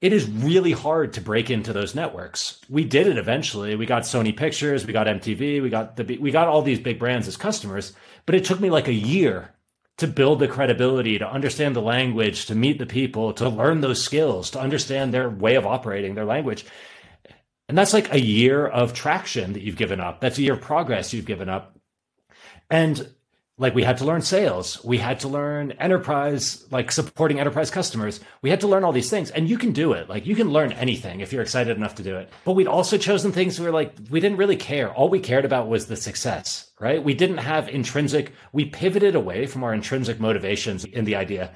it 0.00 0.12
is 0.12 0.28
really 0.28 0.72
hard 0.72 1.14
to 1.14 1.20
break 1.20 1.50
into 1.50 1.72
those 1.72 1.94
networks. 1.94 2.60
We 2.68 2.84
did 2.84 3.06
it 3.06 3.18
eventually. 3.18 3.76
We 3.76 3.86
got 3.86 4.02
Sony 4.02 4.36
Pictures, 4.36 4.86
we 4.86 4.92
got 4.92 5.06
MTV, 5.06 5.62
we 5.62 5.70
got 5.70 5.96
the 5.96 6.18
we 6.18 6.30
got 6.30 6.48
all 6.48 6.62
these 6.62 6.80
big 6.80 6.98
brands 6.98 7.26
as 7.26 7.36
customers, 7.36 7.92
but 8.26 8.34
it 8.34 8.44
took 8.44 8.60
me 8.60 8.70
like 8.70 8.88
a 8.88 8.92
year 8.92 9.54
to 9.98 10.06
build 10.06 10.38
the 10.40 10.48
credibility, 10.48 11.18
to 11.18 11.26
understand 11.26 11.74
the 11.74 11.80
language, 11.80 12.46
to 12.46 12.54
meet 12.54 12.78
the 12.78 12.86
people, 12.86 13.32
to 13.32 13.48
learn 13.48 13.80
those 13.80 14.02
skills, 14.02 14.50
to 14.50 14.60
understand 14.60 15.12
their 15.14 15.30
way 15.30 15.54
of 15.54 15.66
operating, 15.66 16.14
their 16.14 16.26
language. 16.26 16.66
And 17.68 17.76
that's 17.76 17.94
like 17.94 18.12
a 18.12 18.20
year 18.20 18.66
of 18.66 18.92
traction 18.92 19.54
that 19.54 19.62
you've 19.62 19.76
given 19.76 20.00
up. 20.00 20.20
That's 20.20 20.38
a 20.38 20.42
year 20.42 20.52
of 20.52 20.60
progress 20.60 21.14
you've 21.14 21.24
given 21.24 21.48
up. 21.48 21.78
And 22.70 23.08
like 23.58 23.74
we 23.74 23.82
had 23.82 23.96
to 23.98 24.04
learn 24.04 24.20
sales. 24.20 24.84
We 24.84 24.98
had 24.98 25.20
to 25.20 25.28
learn 25.28 25.72
enterprise 25.72 26.66
like 26.70 26.92
supporting 26.92 27.40
enterprise 27.40 27.70
customers. 27.70 28.20
We 28.42 28.50
had 28.50 28.60
to 28.60 28.68
learn 28.68 28.84
all 28.84 28.92
these 28.92 29.08
things 29.08 29.30
and 29.30 29.48
you 29.48 29.56
can 29.56 29.72
do 29.72 29.92
it. 29.92 30.10
Like 30.10 30.26
you 30.26 30.36
can 30.36 30.50
learn 30.50 30.72
anything 30.72 31.20
if 31.20 31.32
you're 31.32 31.42
excited 31.42 31.74
enough 31.76 31.94
to 31.94 32.02
do 32.02 32.16
it. 32.16 32.30
But 32.44 32.52
we'd 32.52 32.66
also 32.66 32.98
chosen 32.98 33.32
things 33.32 33.58
where 33.58 33.72
like 33.72 33.94
we 34.10 34.20
didn't 34.20 34.36
really 34.36 34.56
care. 34.56 34.92
All 34.92 35.08
we 35.08 35.20
cared 35.20 35.46
about 35.46 35.68
was 35.68 35.86
the 35.86 35.96
success 35.96 36.70
right? 36.78 37.02
We 37.02 37.14
didn't 37.14 37.38
have 37.38 37.70
intrinsic 37.70 38.32
we 38.52 38.66
pivoted 38.66 39.14
away 39.14 39.46
from 39.46 39.64
our 39.64 39.72
intrinsic 39.72 40.20
motivations 40.20 40.84
in 40.84 41.06
the 41.06 41.16
idea. 41.16 41.52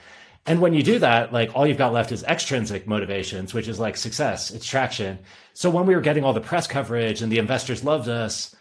And 0.46 0.62
when 0.62 0.72
you 0.72 0.82
do 0.82 0.98
that 1.00 1.34
like 1.34 1.54
all 1.54 1.66
you've 1.66 1.76
got 1.76 1.92
left 1.92 2.12
is 2.12 2.24
extrinsic 2.24 2.86
motivations 2.86 3.52
which 3.52 3.68
is 3.68 3.78
like 3.78 3.98
success 3.98 4.50
it's 4.50 4.64
traction. 4.64 5.18
So 5.52 5.68
when 5.68 5.84
we 5.84 5.94
were 5.94 6.00
getting 6.00 6.24
all 6.24 6.32
the 6.32 6.40
press 6.40 6.66
coverage 6.66 7.20
and 7.20 7.30
the 7.30 7.38
investors 7.38 7.84
loved 7.84 8.08
us 8.08 8.56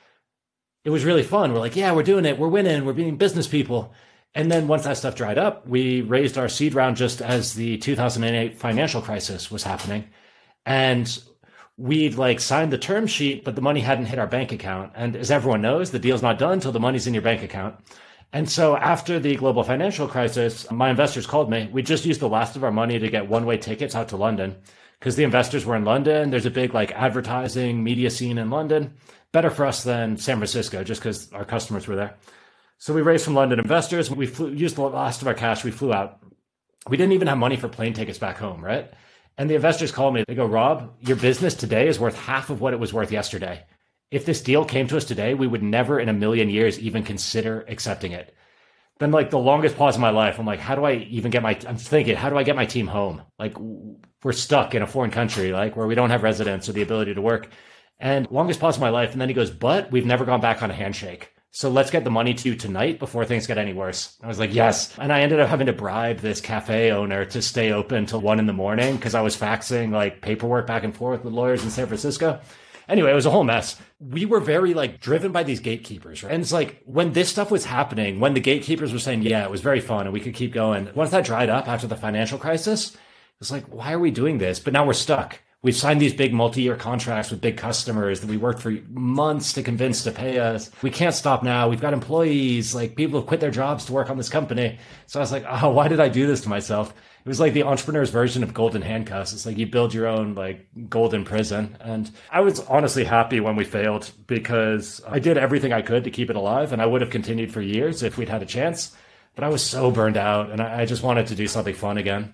it 0.83 0.89
was 0.89 1.05
really 1.05 1.23
fun. 1.23 1.53
We're 1.53 1.59
like, 1.59 1.75
yeah, 1.75 1.91
we're 1.91 2.03
doing 2.03 2.25
it. 2.25 2.37
We're 2.37 2.47
winning. 2.47 2.85
We're 2.85 2.93
being 2.93 3.17
business 3.17 3.47
people. 3.47 3.93
And 4.35 4.51
then 4.51 4.67
once 4.67 4.83
that 4.83 4.97
stuff 4.97 5.15
dried 5.15 5.37
up, 5.37 5.67
we 5.67 6.01
raised 6.01 6.37
our 6.37 6.49
seed 6.49 6.73
round 6.73 6.97
just 6.97 7.21
as 7.21 7.53
the 7.53 7.77
2008 7.77 8.57
financial 8.57 9.01
crisis 9.01 9.49
was 9.49 9.63
happening. 9.63 10.09
And 10.65 11.21
we'd 11.77 12.15
like 12.15 12.39
signed 12.39 12.71
the 12.71 12.77
term 12.77 13.07
sheet, 13.07 13.43
but 13.43 13.55
the 13.55 13.61
money 13.61 13.79
hadn't 13.79 14.05
hit 14.05 14.19
our 14.19 14.27
bank 14.27 14.51
account. 14.51 14.91
And 14.95 15.15
as 15.15 15.31
everyone 15.31 15.61
knows, 15.61 15.91
the 15.91 15.99
deal's 15.99 16.21
not 16.21 16.37
done 16.37 16.53
until 16.53 16.71
the 16.71 16.79
money's 16.79 17.07
in 17.07 17.13
your 17.13 17.23
bank 17.23 17.41
account. 17.41 17.75
And 18.31 18.47
so 18.49 18.77
after 18.77 19.19
the 19.19 19.35
global 19.35 19.63
financial 19.63 20.07
crisis, 20.07 20.69
my 20.69 20.91
investors 20.91 21.25
called 21.25 21.49
me. 21.49 21.67
We 21.71 21.81
just 21.81 22.05
used 22.05 22.19
the 22.19 22.29
last 22.29 22.55
of 22.55 22.63
our 22.63 22.71
money 22.71 22.99
to 22.99 23.09
get 23.09 23.27
one 23.27 23.45
way 23.45 23.57
tickets 23.57 23.95
out 23.95 24.09
to 24.09 24.17
London 24.17 24.55
because 24.99 25.15
the 25.15 25.23
investors 25.23 25.65
were 25.65 25.75
in 25.75 25.85
London. 25.85 26.29
There's 26.29 26.45
a 26.45 26.51
big 26.51 26.75
like 26.75 26.91
advertising 26.91 27.83
media 27.83 28.11
scene 28.11 28.37
in 28.37 28.51
London 28.51 28.93
better 29.31 29.49
for 29.49 29.65
us 29.65 29.83
than 29.83 30.17
San 30.17 30.37
Francisco 30.37 30.83
just 30.83 31.01
because 31.01 31.31
our 31.33 31.45
customers 31.45 31.87
were 31.87 31.95
there. 31.95 32.17
So 32.77 32.93
we 32.93 33.01
raised 33.01 33.25
from 33.25 33.35
London 33.35 33.59
investors. 33.59 34.09
We 34.09 34.25
flew, 34.25 34.51
used 34.51 34.77
the 34.77 34.81
last 34.81 35.21
of 35.21 35.27
our 35.27 35.33
cash. 35.33 35.63
We 35.63 35.71
flew 35.71 35.93
out. 35.93 36.19
We 36.87 36.97
didn't 36.97 37.13
even 37.13 37.27
have 37.27 37.37
money 37.37 37.57
for 37.57 37.67
plane 37.67 37.93
tickets 37.93 38.19
back 38.19 38.37
home, 38.37 38.63
right? 38.63 38.91
And 39.37 39.49
the 39.49 39.55
investors 39.55 39.91
called 39.91 40.13
me. 40.13 40.23
They 40.27 40.35
go, 40.35 40.45
Rob, 40.45 40.95
your 41.01 41.17
business 41.17 41.55
today 41.55 41.87
is 41.87 41.99
worth 41.99 42.17
half 42.17 42.49
of 42.49 42.61
what 42.61 42.73
it 42.73 42.79
was 42.79 42.93
worth 42.93 43.11
yesterday. 43.11 43.65
If 44.11 44.25
this 44.25 44.41
deal 44.41 44.65
came 44.65 44.87
to 44.87 44.97
us 44.97 45.05
today, 45.05 45.33
we 45.33 45.47
would 45.47 45.61
never 45.61 45.99
in 45.99 46.09
a 46.09 46.13
million 46.13 46.49
years 46.49 46.79
even 46.79 47.03
consider 47.03 47.63
accepting 47.67 48.13
it. 48.13 48.33
Then, 48.97 49.11
like 49.11 49.29
the 49.29 49.39
longest 49.39 49.77
pause 49.77 49.95
of 49.95 50.01
my 50.01 50.09
life, 50.09 50.39
I'm 50.39 50.45
like, 50.45 50.59
how 50.59 50.75
do 50.75 50.83
I 50.83 50.95
even 50.95 51.31
get 51.31 51.43
my? 51.43 51.57
I'm 51.67 51.77
thinking, 51.77 52.17
how 52.17 52.29
do 52.29 52.37
I 52.37 52.43
get 52.43 52.57
my 52.57 52.65
team 52.65 52.87
home? 52.87 53.21
Like, 53.37 53.55
we're 54.23 54.33
stuck 54.33 54.75
in 54.75 54.81
a 54.81 54.87
foreign 54.87 55.11
country, 55.11 55.53
like 55.53 55.77
where 55.77 55.87
we 55.87 55.95
don't 55.95 56.09
have 56.09 56.23
residence 56.23 56.67
or 56.67 56.73
the 56.73 56.81
ability 56.81 57.13
to 57.13 57.21
work. 57.21 57.49
And 57.99 58.29
longest 58.31 58.59
pause 58.59 58.77
of 58.77 58.81
my 58.81 58.89
life. 58.89 59.11
And 59.11 59.19
then 59.19 59.29
he 59.29 59.35
goes, 59.35 59.51
but 59.51 59.91
we've 59.91 60.05
never 60.05 60.25
gone 60.25 60.41
back 60.41 60.63
on 60.63 60.71
a 60.71 60.73
handshake. 60.73 61.33
So 61.51 61.69
let's 61.69 61.89
get 61.89 62.03
the 62.03 62.11
money 62.11 62.35
to 62.35 62.49
you 62.49 62.55
tonight 62.55 62.99
before 62.99 63.25
things 63.25 63.47
get 63.47 63.57
any 63.57 63.73
worse. 63.73 64.17
I 64.21 64.27
was 64.27 64.37
like, 64.37 64.53
yes. 64.53 64.95
And 64.99 65.11
I 65.11 65.21
ended 65.21 65.39
up 65.39 65.49
having 65.49 65.65
to 65.65 65.73
bribe 65.73 66.19
this 66.19 66.41
cafe 66.41 66.91
owner 66.91 67.25
to 67.25 67.41
stay 67.41 67.71
open 67.71 68.05
till 68.05 68.21
one 68.21 68.37
in 68.37 68.45
the 68.45 68.53
morning 68.53 68.95
because 68.95 69.15
I 69.15 69.21
was 69.21 69.35
faxing 69.35 69.91
like 69.91 70.21
paperwork 70.21 70.67
back 70.67 70.83
and 70.83 70.95
forth 70.95 71.23
with 71.23 71.33
lawyers 71.33 71.63
in 71.63 71.71
San 71.71 71.87
Francisco. 71.87 72.39
Anyway, 72.87 73.11
it 73.11 73.15
was 73.15 73.25
a 73.25 73.31
whole 73.31 73.43
mess. 73.43 73.79
We 73.99 74.25
were 74.25 74.39
very 74.39 74.75
like 74.75 74.99
driven 74.99 75.31
by 75.31 75.41
these 75.41 75.59
gatekeepers, 75.59 76.23
right? 76.23 76.31
And 76.31 76.41
it's 76.41 76.53
like 76.53 76.81
when 76.85 77.13
this 77.13 77.29
stuff 77.29 77.49
was 77.49 77.65
happening, 77.65 78.19
when 78.19 78.35
the 78.35 78.39
gatekeepers 78.39 78.93
were 78.93 78.99
saying, 78.99 79.23
yeah, 79.23 79.43
it 79.43 79.51
was 79.51 79.61
very 79.61 79.79
fun 79.79 80.05
and 80.05 80.13
we 80.13 80.21
could 80.21 80.35
keep 80.35 80.53
going. 80.53 80.89
Once 80.93 81.09
that 81.11 81.25
dried 81.25 81.49
up 81.49 81.67
after 81.67 81.87
the 81.87 81.95
financial 81.95 82.37
crisis, 82.37 82.95
it's 83.41 83.51
like, 83.51 83.65
why 83.65 83.93
are 83.93 83.99
we 83.99 84.11
doing 84.11 84.37
this? 84.37 84.59
But 84.59 84.73
now 84.73 84.85
we're 84.85 84.93
stuck. 84.93 85.39
We've 85.61 85.75
signed 85.75 85.99
these 85.99 86.13
big 86.13 86.33
multi-year 86.33 86.77
contracts 86.77 87.31
with 87.31 87.41
big 87.41 87.57
customers 87.57 88.21
that 88.21 88.29
we 88.29 88.37
worked 88.37 88.61
for 88.61 88.71
months 88.89 89.51
to 89.53 89.61
convince 89.61 90.03
to 90.05 90.11
pay 90.11 90.39
us. 90.39 90.71
We 90.81 90.89
can't 90.89 91.13
stop 91.13 91.43
now. 91.43 91.67
We've 91.67 91.81
got 91.81 91.91
employees, 91.91 92.73
like 92.73 92.95
people 92.95 93.19
have 93.19 93.27
quit 93.27 93.41
their 93.41 93.51
jobs 93.51 93.83
to 93.85 93.93
work 93.93 94.09
on 94.09 94.15
this 94.15 94.29
company. 94.29 94.79
So 95.07 95.19
I 95.19 95.23
was 95.23 95.33
like, 95.33 95.43
oh, 95.45 95.69
why 95.71 95.89
did 95.89 95.99
I 95.99 96.07
do 96.07 96.25
this 96.27 96.39
to 96.41 96.49
myself? 96.49 96.93
It 97.25 97.27
was 97.27 97.41
like 97.41 97.51
the 97.51 97.63
entrepreneur's 97.63 98.09
version 98.09 98.41
of 98.41 98.53
golden 98.53 98.81
handcuffs. 98.81 99.33
It's 99.33 99.45
like 99.45 99.57
you 99.57 99.67
build 99.67 99.93
your 99.93 100.07
own 100.07 100.33
like 100.33 100.65
golden 100.87 101.25
prison. 101.25 101.75
And 101.81 102.09
I 102.31 102.39
was 102.39 102.61
honestly 102.61 103.03
happy 103.03 103.41
when 103.41 103.57
we 103.57 103.65
failed 103.65 104.09
because 104.27 105.01
I 105.05 105.19
did 105.19 105.37
everything 105.37 105.73
I 105.73 105.81
could 105.81 106.05
to 106.05 106.11
keep 106.11 106.29
it 106.29 106.37
alive 106.37 106.71
and 106.71 106.81
I 106.81 106.85
would 106.85 107.01
have 107.01 107.09
continued 107.09 107.51
for 107.51 107.61
years 107.61 108.01
if 108.01 108.17
we'd 108.17 108.29
had 108.29 108.41
a 108.41 108.45
chance. 108.45 108.95
But 109.35 109.43
I 109.43 109.49
was 109.49 109.61
so 109.61 109.91
burned 109.91 110.15
out 110.15 110.51
and 110.51 110.61
I 110.61 110.85
just 110.85 111.03
wanted 111.03 111.27
to 111.27 111.35
do 111.35 111.47
something 111.47 111.75
fun 111.75 111.97
again. 111.97 112.33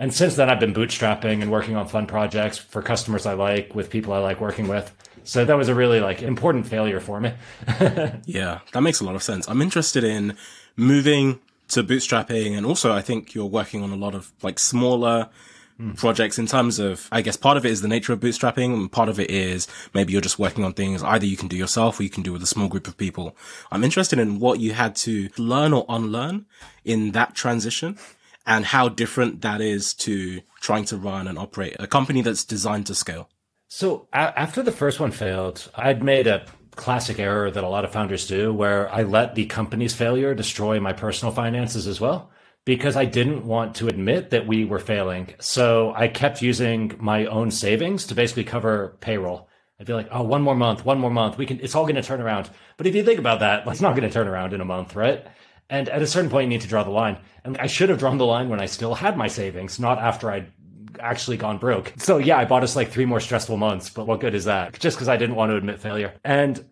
And 0.00 0.14
since 0.14 0.34
then, 0.36 0.48
I've 0.48 0.58
been 0.58 0.72
bootstrapping 0.72 1.42
and 1.42 1.50
working 1.52 1.76
on 1.76 1.86
fun 1.86 2.06
projects 2.06 2.56
for 2.56 2.80
customers 2.80 3.26
I 3.26 3.34
like 3.34 3.74
with 3.74 3.90
people 3.90 4.14
I 4.14 4.18
like 4.18 4.40
working 4.40 4.66
with. 4.66 4.90
So 5.24 5.44
that 5.44 5.58
was 5.58 5.68
a 5.68 5.74
really 5.74 6.00
like 6.00 6.22
important 6.22 6.66
failure 6.66 7.00
for 7.00 7.20
me. 7.20 7.34
yeah, 8.24 8.60
that 8.72 8.80
makes 8.80 9.00
a 9.00 9.04
lot 9.04 9.14
of 9.14 9.22
sense. 9.22 9.46
I'm 9.46 9.60
interested 9.60 10.02
in 10.02 10.38
moving 10.74 11.38
to 11.68 11.84
bootstrapping, 11.84 12.56
and 12.56 12.64
also 12.64 12.94
I 12.94 13.02
think 13.02 13.34
you're 13.34 13.44
working 13.44 13.82
on 13.82 13.90
a 13.90 13.96
lot 13.96 14.14
of 14.14 14.32
like 14.42 14.58
smaller 14.58 15.28
mm. 15.78 15.94
projects 15.98 16.38
in 16.38 16.46
terms 16.46 16.78
of, 16.78 17.06
I 17.12 17.20
guess 17.20 17.36
part 17.36 17.58
of 17.58 17.66
it 17.66 17.70
is 17.70 17.82
the 17.82 17.88
nature 17.88 18.14
of 18.14 18.20
bootstrapping, 18.20 18.72
and 18.72 18.90
part 18.90 19.10
of 19.10 19.20
it 19.20 19.30
is 19.30 19.68
maybe 19.92 20.14
you're 20.14 20.22
just 20.22 20.38
working 20.38 20.64
on 20.64 20.72
things 20.72 21.02
either 21.02 21.26
you 21.26 21.36
can 21.36 21.48
do 21.48 21.58
yourself 21.58 22.00
or 22.00 22.04
you 22.04 22.10
can 22.10 22.22
do 22.22 22.32
with 22.32 22.42
a 22.42 22.46
small 22.46 22.68
group 22.68 22.88
of 22.88 22.96
people. 22.96 23.36
I'm 23.70 23.84
interested 23.84 24.18
in 24.18 24.40
what 24.40 24.60
you 24.60 24.72
had 24.72 24.96
to 24.96 25.28
learn 25.36 25.74
or 25.74 25.84
unlearn 25.90 26.46
in 26.86 27.12
that 27.12 27.34
transition 27.34 27.98
and 28.46 28.64
how 28.64 28.88
different 28.88 29.42
that 29.42 29.60
is 29.60 29.94
to 29.94 30.40
trying 30.60 30.84
to 30.86 30.96
run 30.96 31.28
and 31.28 31.38
operate 31.38 31.76
a 31.78 31.86
company 31.86 32.22
that's 32.22 32.44
designed 32.44 32.86
to 32.86 32.94
scale. 32.94 33.28
So 33.68 34.08
after 34.12 34.62
the 34.62 34.72
first 34.72 34.98
one 34.98 35.12
failed, 35.12 35.70
I'd 35.76 36.02
made 36.02 36.26
a 36.26 36.44
classic 36.74 37.18
error 37.18 37.50
that 37.50 37.62
a 37.62 37.68
lot 37.68 37.84
of 37.84 37.92
founders 37.92 38.26
do 38.26 38.52
where 38.52 38.92
I 38.92 39.02
let 39.02 39.34
the 39.34 39.46
company's 39.46 39.94
failure 39.94 40.34
destroy 40.34 40.80
my 40.80 40.92
personal 40.92 41.32
finances 41.32 41.86
as 41.86 42.00
well 42.00 42.30
because 42.64 42.96
I 42.96 43.04
didn't 43.04 43.44
want 43.46 43.76
to 43.76 43.88
admit 43.88 44.30
that 44.30 44.46
we 44.46 44.64
were 44.64 44.78
failing. 44.78 45.34
So 45.40 45.92
I 45.94 46.08
kept 46.08 46.42
using 46.42 46.96
my 46.98 47.26
own 47.26 47.50
savings 47.50 48.06
to 48.06 48.14
basically 48.14 48.44
cover 48.44 48.96
payroll. 49.00 49.48
I'd 49.78 49.86
be 49.86 49.94
like, 49.94 50.08
oh, 50.10 50.22
one 50.22 50.42
more 50.42 50.54
month, 50.54 50.84
one 50.84 50.98
more 50.98 51.10
month. 51.10 51.38
We 51.38 51.46
can, 51.46 51.58
it's 51.60 51.74
all 51.74 51.84
going 51.84 51.94
to 51.94 52.02
turn 52.02 52.20
around. 52.20 52.50
But 52.76 52.86
if 52.86 52.94
you 52.94 53.02
think 53.02 53.18
about 53.18 53.40
that, 53.40 53.66
it's 53.66 53.80
not 53.80 53.96
going 53.96 54.08
to 54.08 54.12
turn 54.12 54.28
around 54.28 54.52
in 54.52 54.60
a 54.60 54.64
month, 54.64 54.94
right? 54.94 55.26
And 55.70 55.88
at 55.88 56.02
a 56.02 56.06
certain 56.06 56.30
point, 56.30 56.44
you 56.44 56.48
need 56.50 56.62
to 56.62 56.68
draw 56.68 56.82
the 56.82 56.90
line. 56.90 57.18
And 57.44 57.58
I 57.58 57.66
should 57.66 57.88
have 57.88 57.98
drawn 57.98 58.18
the 58.18 58.26
line 58.26 58.48
when 58.48 58.60
I 58.60 58.66
still 58.66 58.94
had 58.94 59.16
my 59.16 59.28
savings, 59.28 59.78
not 59.78 59.98
after 59.98 60.30
I'd 60.30 60.52
actually 60.98 61.36
gone 61.36 61.58
broke. 61.58 61.92
So 61.98 62.18
yeah, 62.18 62.38
I 62.38 62.44
bought 62.44 62.62
us 62.62 62.76
like 62.76 62.90
three 62.90 63.06
more 63.06 63.20
stressful 63.20 63.56
months, 63.56 63.90
but 63.90 64.06
what 64.06 64.20
good 64.20 64.34
is 64.34 64.44
that? 64.44 64.78
Just 64.78 64.96
because 64.96 65.08
I 65.08 65.16
didn't 65.16 65.36
want 65.36 65.50
to 65.50 65.56
admit 65.56 65.80
failure. 65.80 66.14
And 66.24 66.64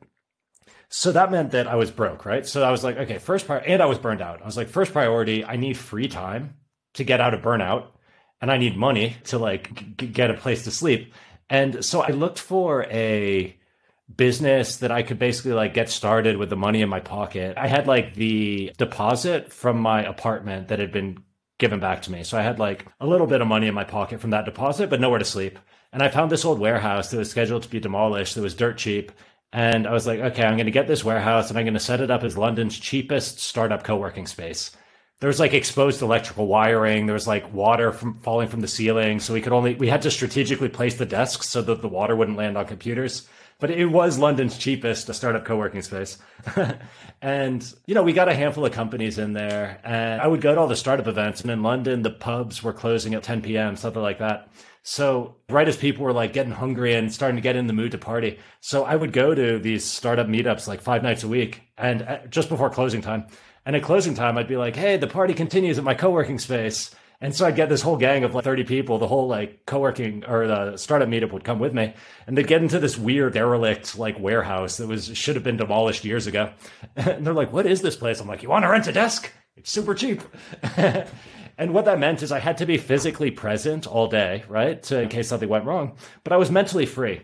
so 0.91 1.13
that 1.13 1.31
meant 1.31 1.53
that 1.53 1.67
I 1.67 1.77
was 1.77 1.91
broke, 1.91 2.25
right? 2.25 2.47
So 2.47 2.63
I 2.63 2.71
was 2.71 2.83
like, 2.83 2.97
okay, 2.97 3.19
first 3.19 3.47
part, 3.47 3.65
and 3.67 3.83
I 3.83 3.87
was 3.87 3.99
burned 3.99 4.23
out. 4.23 4.43
I 4.43 4.47
was 4.47 4.57
like, 4.57 4.69
first 4.69 4.93
priority, 4.93 5.45
I 5.45 5.57
need 5.57 5.77
free 5.77 6.09
time 6.09 6.55
to 6.95 7.05
get 7.05 7.21
out 7.21 7.35
of 7.35 7.43
burnout, 7.43 7.89
and 8.41 8.51
I 8.51 8.57
need 8.57 8.77
money 8.77 9.17
to 9.25 9.39
like 9.39 9.97
g- 9.97 10.07
get 10.07 10.31
a 10.31 10.35
place 10.35 10.65
to 10.65 10.71
sleep. 10.71 11.13
And 11.51 11.85
so 11.85 12.01
I 12.01 12.09
looked 12.09 12.39
for 12.39 12.85
a 12.85 13.58
business 14.15 14.79
that 14.79 14.91
I 14.91 15.03
could 15.03 15.19
basically 15.19 15.53
like 15.53 15.75
get 15.75 15.91
started 15.91 16.37
with 16.37 16.51
the 16.51 16.57
money 16.57 16.83
in 16.83 16.89
my 16.89 17.01
pocket. 17.01 17.57
I 17.57 17.67
had 17.67 17.87
like 17.87 18.15
the 18.15 18.73
deposit 18.79 19.53
from 19.53 19.81
my 19.81 20.03
apartment 20.03 20.69
that 20.69 20.79
had 20.79 20.93
been 20.93 21.23
given 21.59 21.81
back 21.81 22.03
to 22.03 22.13
me. 22.13 22.23
So 22.25 22.39
I 22.39 22.43
had 22.43 22.59
like 22.59 22.87
a 23.01 23.07
little 23.07 23.27
bit 23.27 23.41
of 23.41 23.49
money 23.49 23.67
in 23.67 23.75
my 23.75 23.85
pocket 23.85 24.21
from 24.21 24.31
that 24.31 24.45
deposit, 24.45 24.91
but 24.91 25.01
nowhere 25.01 25.19
to 25.19 25.25
sleep. 25.25 25.59
And 25.93 26.03
I 26.03 26.09
found 26.09 26.31
this 26.31 26.45
old 26.45 26.59
warehouse 26.59 27.11
that 27.11 27.19
was 27.19 27.31
scheduled 27.31 27.63
to 27.65 27.71
be 27.71 27.81
demolished 27.81 28.35
that 28.35 28.43
was 28.43 28.55
dirt 28.55 28.79
cheap. 28.79 29.13
And 29.53 29.87
I 29.87 29.93
was 29.93 30.07
like, 30.07 30.21
okay, 30.21 30.45
I'm 30.45 30.57
going 30.57 30.67
to 30.67 30.73
get 30.73 30.87
this 30.87 31.05
warehouse 31.05 31.49
and 31.49 31.59
I'm 31.59 31.65
going 31.65 31.75
to 31.75 31.81
set 31.81 32.01
it 32.01 32.11
up 32.11 32.23
as 32.23 32.37
London's 32.37 32.79
cheapest 32.79 33.41
startup 33.41 33.83
co 33.83 33.97
working 33.97 34.27
space. 34.27 34.71
There 35.21 35.29
was 35.29 35.41
like 35.41 35.55
exposed 35.55 36.01
electrical 36.01 36.47
wiring. 36.47 37.07
There 37.07 37.15
was 37.15 37.27
like 37.27 37.53
water 37.53 37.91
from 37.91 38.21
falling 38.21 38.49
from 38.49 38.61
the 38.61 38.69
ceiling. 38.69 39.21
So 39.21 39.35
we 39.35 39.41
could 39.41 39.53
only, 39.53 39.75
we 39.75 39.89
had 39.89 40.03
to 40.03 40.11
strategically 40.11 40.69
place 40.69 40.95
the 40.95 41.07
desks 41.07 41.49
so 41.49 41.61
that 41.63 41.83
the 41.83 41.89
water 41.89 42.15
wouldn't 42.15 42.37
land 42.37 42.57
on 42.57 42.67
computers 42.67 43.29
but 43.61 43.71
it 43.71 43.87
was 43.87 44.19
London's 44.19 44.57
cheapest 44.57 45.09
a 45.09 45.15
startup 45.15 45.45
co-working 45.45 45.83
space. 45.83 46.19
and, 47.23 47.75
you 47.87 47.95
know, 47.95 48.05
we 48.05 48.13
got 48.13 48.29
a 48.29 48.35
handful 48.35 48.65
of 48.65 48.73
companies 48.73 49.19
in 49.19 49.33
there 49.33 49.81
and 49.83 50.21
I 50.21 50.27
would 50.27 50.41
go 50.41 50.55
to 50.55 50.61
all 50.61 50.69
the 50.69 50.77
startup 50.77 51.09
events 51.09 51.41
and 51.41 51.51
in 51.51 51.63
London, 51.63 52.03
the 52.03 52.11
pubs 52.11 52.63
were 52.63 52.73
closing 52.73 53.15
at 53.15 53.25
10 53.25 53.43
PM, 53.43 53.77
something 53.77 54.03
like 54.03 54.21
that. 54.21 54.49
So 54.85 55.37
right 55.51 55.67
as 55.67 55.77
people 55.77 56.05
were 56.05 56.13
like 56.13 56.33
getting 56.33 56.53
hungry 56.53 56.95
and 56.95 57.13
starting 57.13 57.37
to 57.37 57.43
get 57.43 57.57
in 57.57 57.67
the 57.67 57.73
mood 57.73 57.93
to 57.93 57.99
party. 57.99 58.39
So 58.61 58.85
I 58.85 58.95
would 58.95 59.13
go 59.13 59.35
to 59.35 59.59
these 59.59 59.85
startup 59.85 60.29
meetups 60.29 60.69
like 60.69 60.81
five 60.81 61.03
nights 61.03 61.25
a 61.25 61.29
week 61.29 61.63
and 61.77 62.03
uh, 62.03 62.19
just 62.29 62.49
before 62.49 62.71
closing 62.71 63.03
time. 63.03 63.27
And 63.67 63.75
at 63.75 63.83
closing 63.83 64.15
time, 64.15 64.39
I'd 64.39 64.49
be 64.49 64.57
like, 64.57 64.77
Hey, 64.77 64.97
the 64.97 65.09
party 65.09 65.35
continues 65.35 65.79
at 65.79 65.85
my 65.85 65.95
co-working 65.95 66.39
space. 66.39 66.95
And 67.21 67.35
so 67.35 67.47
I'd 67.47 67.57
get 67.57 67.69
this 67.69 67.83
whole 67.83 67.97
gang 67.97 68.23
of 68.23 68.35
like 68.35 68.45
30 68.45 68.63
people, 68.65 68.99
the 68.99 69.09
whole 69.09 69.27
like 69.27 69.67
co-working 69.67 70.25
or 70.25 70.47
the 70.47 70.77
startup 70.77 71.09
meetup 71.09 71.33
would 71.33 71.43
come 71.43 71.59
with 71.59 71.75
me 71.75 71.93
and 72.27 72.39
they'd 72.39 72.47
get 72.47 72.63
into 72.63 72.79
this 72.79 72.97
weird 72.97 73.35
derelict 73.35 73.99
like 73.99 74.21
warehouse 74.21 74.77
that 74.77 74.87
was 74.87 75.17
should 75.17 75.35
have 75.35 75.43
been 75.43 75.57
demolished 75.57 76.05
years 76.05 76.27
ago. 76.27 76.53
And 76.97 77.27
they're 77.27 77.35
like, 77.35 77.53
what 77.53 77.67
is 77.67 77.83
this 77.83 77.97
place? 77.97 78.21
I'm 78.21 78.29
like, 78.29 78.43
you 78.43 78.49
want 78.49 78.65
to 78.65 78.69
rent 78.71 78.87
a 78.87 78.93
desk? 78.93 79.33
It's 79.57 79.73
super 79.73 79.95
cheap. 79.95 80.23
and 81.59 81.75
what 81.75 81.87
that 81.87 81.99
meant 81.99 82.23
is 82.23 82.31
I 82.31 82.39
had 82.39 82.59
to 82.59 82.67
be 82.67 82.79
physically 82.79 83.33
present 83.33 83.87
all 83.89 84.07
day, 84.07 84.45
right? 84.49 84.81
To, 84.85 85.01
in 85.03 85.09
case 85.09 85.29
something 85.29 85.49
went 85.49 85.65
wrong, 85.65 85.97
but 86.23 86.33
I 86.33 86.37
was 86.37 86.51
mentally 86.51 86.87
free. 86.87 87.23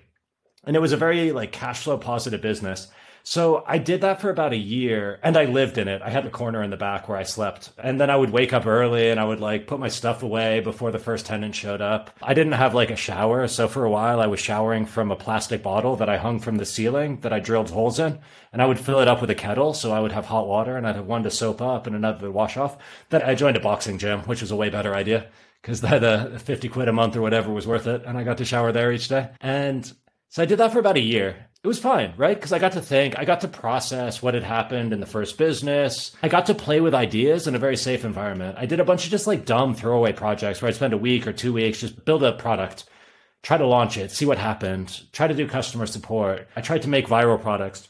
And 0.64 0.74
it 0.74 0.80
was 0.80 0.92
a 0.92 0.96
very 0.96 1.30
like 1.30 1.52
cash 1.52 1.84
flow 1.84 1.98
positive 1.98 2.40
business. 2.40 2.88
So 3.26 3.64
I 3.66 3.78
did 3.78 4.02
that 4.02 4.20
for 4.20 4.28
about 4.28 4.52
a 4.52 4.56
year 4.56 5.18
and 5.22 5.34
I 5.38 5.46
lived 5.46 5.78
in 5.78 5.88
it. 5.88 6.02
I 6.02 6.10
had 6.10 6.26
a 6.26 6.30
corner 6.30 6.62
in 6.62 6.68
the 6.68 6.76
back 6.76 7.08
where 7.08 7.16
I 7.16 7.22
slept. 7.22 7.70
And 7.78 7.98
then 7.98 8.10
I 8.10 8.16
would 8.16 8.28
wake 8.28 8.52
up 8.52 8.66
early 8.66 9.08
and 9.08 9.18
I 9.18 9.24
would 9.24 9.40
like 9.40 9.66
put 9.66 9.80
my 9.80 9.88
stuff 9.88 10.22
away 10.22 10.60
before 10.60 10.90
the 10.90 10.98
first 10.98 11.24
tenant 11.24 11.54
showed 11.54 11.80
up. 11.80 12.10
I 12.22 12.34
didn't 12.34 12.52
have 12.52 12.74
like 12.74 12.90
a 12.90 12.96
shower. 12.96 13.48
So 13.48 13.66
for 13.66 13.86
a 13.86 13.90
while 13.90 14.20
I 14.20 14.26
was 14.26 14.40
showering 14.40 14.84
from 14.84 15.10
a 15.10 15.16
plastic 15.16 15.62
bottle 15.62 15.96
that 15.96 16.10
I 16.10 16.18
hung 16.18 16.38
from 16.38 16.56
the 16.56 16.66
ceiling 16.66 17.20
that 17.20 17.32
I 17.32 17.40
drilled 17.40 17.70
holes 17.70 17.98
in. 17.98 18.18
And 18.52 18.60
I 18.60 18.66
would 18.66 18.78
fill 18.78 19.00
it 19.00 19.08
up 19.08 19.22
with 19.22 19.30
a 19.30 19.34
kettle. 19.34 19.72
So 19.72 19.90
I 19.90 20.00
would 20.00 20.12
have 20.12 20.26
hot 20.26 20.46
water 20.46 20.76
and 20.76 20.86
I'd 20.86 20.96
have 20.96 21.06
one 21.06 21.22
to 21.22 21.30
soap 21.30 21.62
up 21.62 21.86
and 21.86 21.96
another 21.96 22.26
to 22.26 22.30
wash 22.30 22.58
off. 22.58 22.76
Then 23.08 23.22
I 23.22 23.34
joined 23.34 23.56
a 23.56 23.60
boxing 23.60 23.96
gym, 23.96 24.20
which 24.24 24.42
was 24.42 24.50
a 24.50 24.56
way 24.56 24.68
better 24.68 24.94
idea 24.94 25.28
because 25.62 25.80
the 25.80 26.34
uh, 26.34 26.38
50 26.38 26.68
quid 26.68 26.88
a 26.88 26.92
month 26.92 27.16
or 27.16 27.22
whatever 27.22 27.50
was 27.50 27.66
worth 27.66 27.86
it. 27.86 28.02
And 28.04 28.18
I 28.18 28.22
got 28.22 28.36
to 28.36 28.44
shower 28.44 28.70
there 28.70 28.92
each 28.92 29.08
day. 29.08 29.30
And 29.40 29.90
so 30.34 30.42
I 30.42 30.46
did 30.46 30.58
that 30.58 30.72
for 30.72 30.80
about 30.80 30.96
a 30.96 31.00
year 31.00 31.46
it 31.64 31.66
was 31.66 31.78
fine, 31.78 32.12
right? 32.18 32.36
Because 32.36 32.52
I 32.52 32.58
got 32.58 32.72
to 32.72 32.82
think, 32.82 33.18
I 33.18 33.24
got 33.24 33.40
to 33.40 33.48
process 33.48 34.20
what 34.20 34.34
had 34.34 34.42
happened 34.42 34.92
in 34.92 35.00
the 35.00 35.06
first 35.06 35.38
business. 35.38 36.14
I 36.22 36.28
got 36.28 36.44
to 36.46 36.54
play 36.54 36.82
with 36.82 36.94
ideas 36.94 37.46
in 37.46 37.54
a 37.54 37.58
very 37.58 37.78
safe 37.78 38.04
environment. 38.04 38.58
I 38.58 38.66
did 38.66 38.80
a 38.80 38.84
bunch 38.84 39.06
of 39.06 39.10
just 39.10 39.26
like 39.26 39.46
dumb 39.46 39.74
throwaway 39.74 40.12
projects 40.12 40.60
where 40.60 40.68
I'd 40.68 40.74
spend 40.74 40.92
a 40.92 40.98
week 40.98 41.26
or 41.26 41.32
two 41.32 41.54
weeks, 41.54 41.80
just 41.80 42.04
build 42.04 42.22
a 42.22 42.32
product, 42.32 42.84
try 43.42 43.56
to 43.56 43.66
launch 43.66 43.96
it, 43.96 44.10
see 44.10 44.26
what 44.26 44.36
happened, 44.36 45.04
try 45.12 45.26
to 45.26 45.32
do 45.32 45.48
customer 45.48 45.86
support. 45.86 46.46
I 46.54 46.60
tried 46.60 46.82
to 46.82 46.88
make 46.90 47.06
viral 47.06 47.40
products. 47.40 47.88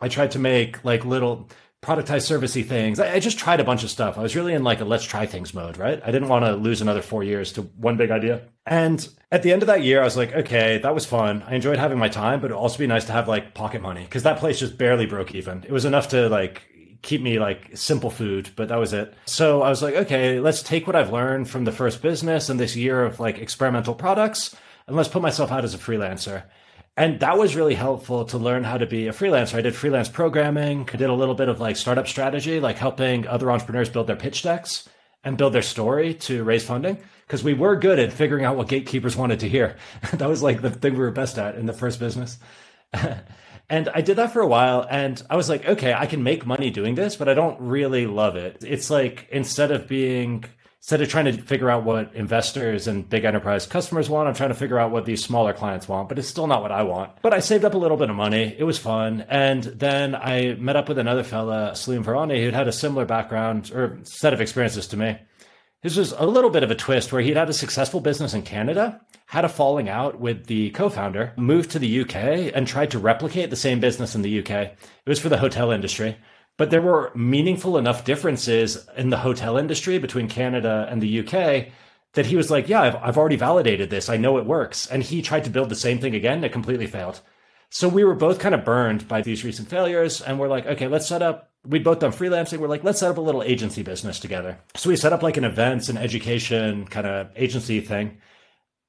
I 0.00 0.06
tried 0.06 0.30
to 0.32 0.38
make 0.38 0.84
like 0.84 1.04
little 1.04 1.50
productized 1.82 2.30
servicey 2.30 2.64
things. 2.64 3.00
I, 3.00 3.14
I, 3.14 3.18
just 3.18 3.40
tried 3.40 3.58
a 3.58 3.64
bunch 3.64 3.82
of 3.82 3.90
stuff. 3.90 4.16
I 4.16 4.22
was 4.22 4.36
really 4.36 4.54
in 4.54 4.62
like 4.62 4.80
a 4.80 4.84
let's 4.84 5.02
try 5.02 5.26
things 5.26 5.52
mode, 5.52 5.76
right? 5.76 6.00
I 6.04 6.12
didn't 6.12 6.28
want 6.28 6.44
to 6.44 6.54
lose 6.54 6.80
another 6.80 7.02
four 7.02 7.24
years 7.24 7.52
to 7.54 7.62
one 7.62 7.96
big 7.96 8.12
idea. 8.12 8.42
And 8.66 9.06
at 9.30 9.42
the 9.42 9.52
end 9.52 9.62
of 9.62 9.66
that 9.66 9.82
year, 9.82 10.00
I 10.00 10.04
was 10.04 10.16
like, 10.16 10.32
okay, 10.32 10.78
that 10.78 10.94
was 10.94 11.06
fun. 11.06 11.42
I 11.46 11.54
enjoyed 11.54 11.78
having 11.78 11.98
my 11.98 12.08
time, 12.08 12.40
but 12.40 12.46
it'd 12.46 12.56
also 12.56 12.78
be 12.78 12.86
nice 12.86 13.06
to 13.06 13.12
have 13.12 13.28
like 13.28 13.54
pocket 13.54 13.82
money 13.82 14.04
because 14.04 14.22
that 14.22 14.38
place 14.38 14.58
just 14.58 14.78
barely 14.78 15.06
broke 15.06 15.34
even. 15.34 15.64
It 15.64 15.72
was 15.72 15.84
enough 15.84 16.08
to 16.10 16.28
like 16.28 16.62
keep 17.02 17.20
me 17.20 17.38
like 17.38 17.76
simple 17.76 18.10
food, 18.10 18.50
but 18.54 18.68
that 18.68 18.78
was 18.78 18.92
it. 18.92 19.14
So 19.26 19.62
I 19.62 19.68
was 19.68 19.82
like, 19.82 19.94
okay, 19.94 20.38
let's 20.38 20.62
take 20.62 20.86
what 20.86 20.94
I've 20.94 21.12
learned 21.12 21.50
from 21.50 21.64
the 21.64 21.72
first 21.72 22.00
business 22.02 22.48
and 22.48 22.60
this 22.60 22.76
year 22.76 23.04
of 23.04 23.18
like 23.18 23.38
experimental 23.38 23.94
products 23.94 24.54
and 24.86 24.96
let's 24.96 25.08
put 25.08 25.22
myself 25.22 25.50
out 25.50 25.64
as 25.64 25.74
a 25.74 25.78
freelancer. 25.78 26.44
And 26.96 27.18
that 27.20 27.38
was 27.38 27.56
really 27.56 27.74
helpful 27.74 28.26
to 28.26 28.38
learn 28.38 28.64
how 28.64 28.78
to 28.78 28.86
be 28.86 29.08
a 29.08 29.12
freelancer. 29.12 29.54
I 29.54 29.62
did 29.62 29.74
freelance 29.74 30.10
programming, 30.10 30.88
I 30.92 30.96
did 30.96 31.10
a 31.10 31.14
little 31.14 31.34
bit 31.34 31.48
of 31.48 31.58
like 31.58 31.76
startup 31.76 32.06
strategy, 32.06 32.60
like 32.60 32.76
helping 32.76 33.26
other 33.26 33.50
entrepreneurs 33.50 33.88
build 33.88 34.06
their 34.06 34.16
pitch 34.16 34.42
decks 34.42 34.88
and 35.24 35.38
build 35.38 35.54
their 35.54 35.62
story 35.62 36.14
to 36.14 36.44
raise 36.44 36.64
funding 36.64 36.98
because 37.26 37.44
we 37.44 37.54
were 37.54 37.76
good 37.76 37.98
at 37.98 38.12
figuring 38.12 38.44
out 38.44 38.56
what 38.56 38.68
gatekeepers 38.68 39.16
wanted 39.16 39.40
to 39.40 39.48
hear. 39.48 39.76
that 40.12 40.28
was 40.28 40.42
like 40.42 40.62
the 40.62 40.70
thing 40.70 40.94
we 40.94 41.00
were 41.00 41.10
best 41.10 41.38
at 41.38 41.56
in 41.56 41.66
the 41.66 41.72
first 41.72 41.98
business. 41.98 42.38
and 43.70 43.88
I 43.88 44.00
did 44.00 44.16
that 44.16 44.32
for 44.32 44.40
a 44.40 44.46
while 44.46 44.86
and 44.88 45.22
I 45.30 45.36
was 45.36 45.48
like, 45.48 45.66
okay, 45.66 45.94
I 45.94 46.06
can 46.06 46.22
make 46.22 46.46
money 46.46 46.70
doing 46.70 46.94
this, 46.94 47.16
but 47.16 47.28
I 47.28 47.34
don't 47.34 47.60
really 47.60 48.06
love 48.06 48.36
it. 48.36 48.64
It's 48.66 48.90
like 48.90 49.28
instead 49.30 49.70
of 49.70 49.88
being 49.88 50.44
instead 50.82 51.00
of 51.00 51.08
trying 51.08 51.26
to 51.26 51.32
figure 51.40 51.70
out 51.70 51.84
what 51.84 52.12
investors 52.12 52.88
and 52.88 53.08
big 53.08 53.24
enterprise 53.24 53.66
customers 53.66 54.10
want, 54.10 54.28
I'm 54.28 54.34
trying 54.34 54.48
to 54.48 54.56
figure 54.56 54.80
out 54.80 54.90
what 54.90 55.04
these 55.04 55.22
smaller 55.22 55.52
clients 55.52 55.86
want, 55.86 56.08
but 56.08 56.18
it's 56.18 56.26
still 56.26 56.48
not 56.48 56.60
what 56.60 56.72
I 56.72 56.82
want. 56.82 57.12
But 57.22 57.32
I 57.32 57.38
saved 57.38 57.64
up 57.64 57.74
a 57.74 57.78
little 57.78 57.96
bit 57.96 58.10
of 58.10 58.16
money. 58.16 58.52
It 58.58 58.64
was 58.64 58.78
fun. 58.78 59.24
And 59.28 59.62
then 59.62 60.16
I 60.16 60.56
met 60.58 60.74
up 60.74 60.88
with 60.88 60.98
another 60.98 61.22
fella, 61.22 61.76
Salim 61.76 62.02
Virani, 62.02 62.42
who'd 62.42 62.52
had 62.52 62.66
a 62.66 62.72
similar 62.72 63.04
background 63.04 63.70
or 63.72 64.00
set 64.02 64.32
of 64.32 64.40
experiences 64.40 64.88
to 64.88 64.96
me. 64.96 65.18
This 65.82 65.96
was 65.96 66.12
a 66.12 66.26
little 66.26 66.50
bit 66.50 66.62
of 66.62 66.70
a 66.70 66.76
twist 66.76 67.12
where 67.12 67.22
he'd 67.22 67.36
had 67.36 67.50
a 67.50 67.52
successful 67.52 68.00
business 68.00 68.34
in 68.34 68.42
Canada, 68.42 69.00
had 69.26 69.44
a 69.44 69.48
falling 69.48 69.88
out 69.88 70.20
with 70.20 70.46
the 70.46 70.70
co 70.70 70.88
founder, 70.88 71.32
moved 71.36 71.72
to 71.72 71.80
the 71.80 72.02
UK, 72.02 72.52
and 72.54 72.68
tried 72.68 72.92
to 72.92 73.00
replicate 73.00 73.50
the 73.50 73.56
same 73.56 73.80
business 73.80 74.14
in 74.14 74.22
the 74.22 74.38
UK. 74.38 74.50
It 74.50 74.78
was 75.08 75.18
for 75.18 75.28
the 75.28 75.38
hotel 75.38 75.72
industry. 75.72 76.16
But 76.56 76.70
there 76.70 76.82
were 76.82 77.10
meaningful 77.16 77.78
enough 77.78 78.04
differences 78.04 78.86
in 78.96 79.10
the 79.10 79.16
hotel 79.16 79.56
industry 79.56 79.98
between 79.98 80.28
Canada 80.28 80.86
and 80.88 81.02
the 81.02 81.18
UK 81.18 81.72
that 82.12 82.26
he 82.26 82.36
was 82.36 82.48
like, 82.48 82.68
Yeah, 82.68 82.82
I've, 82.82 82.96
I've 82.96 83.18
already 83.18 83.36
validated 83.36 83.90
this. 83.90 84.08
I 84.08 84.18
know 84.18 84.38
it 84.38 84.46
works. 84.46 84.86
And 84.86 85.02
he 85.02 85.20
tried 85.20 85.44
to 85.44 85.50
build 85.50 85.68
the 85.68 85.74
same 85.74 85.98
thing 85.98 86.14
again. 86.14 86.44
It 86.44 86.52
completely 86.52 86.86
failed. 86.86 87.20
So 87.70 87.88
we 87.88 88.04
were 88.04 88.14
both 88.14 88.38
kind 88.38 88.54
of 88.54 88.64
burned 88.64 89.08
by 89.08 89.22
these 89.22 89.44
recent 89.44 89.68
failures. 89.68 90.20
And 90.20 90.38
we're 90.38 90.46
like, 90.46 90.66
okay, 90.66 90.86
let's 90.86 91.08
set 91.08 91.22
up 91.22 91.51
we'd 91.66 91.84
both 91.84 92.00
done 92.00 92.12
freelancing. 92.12 92.58
We're 92.58 92.68
like, 92.68 92.84
let's 92.84 93.00
set 93.00 93.10
up 93.10 93.18
a 93.18 93.22
little 93.22 93.42
agency 93.42 93.82
business 93.82 94.18
together. 94.18 94.58
So 94.74 94.90
we 94.90 94.96
set 94.96 95.12
up 95.12 95.22
like 95.22 95.36
an 95.36 95.44
events 95.44 95.88
and 95.88 95.98
education 95.98 96.86
kind 96.86 97.06
of 97.06 97.30
agency 97.36 97.80
thing. 97.80 98.18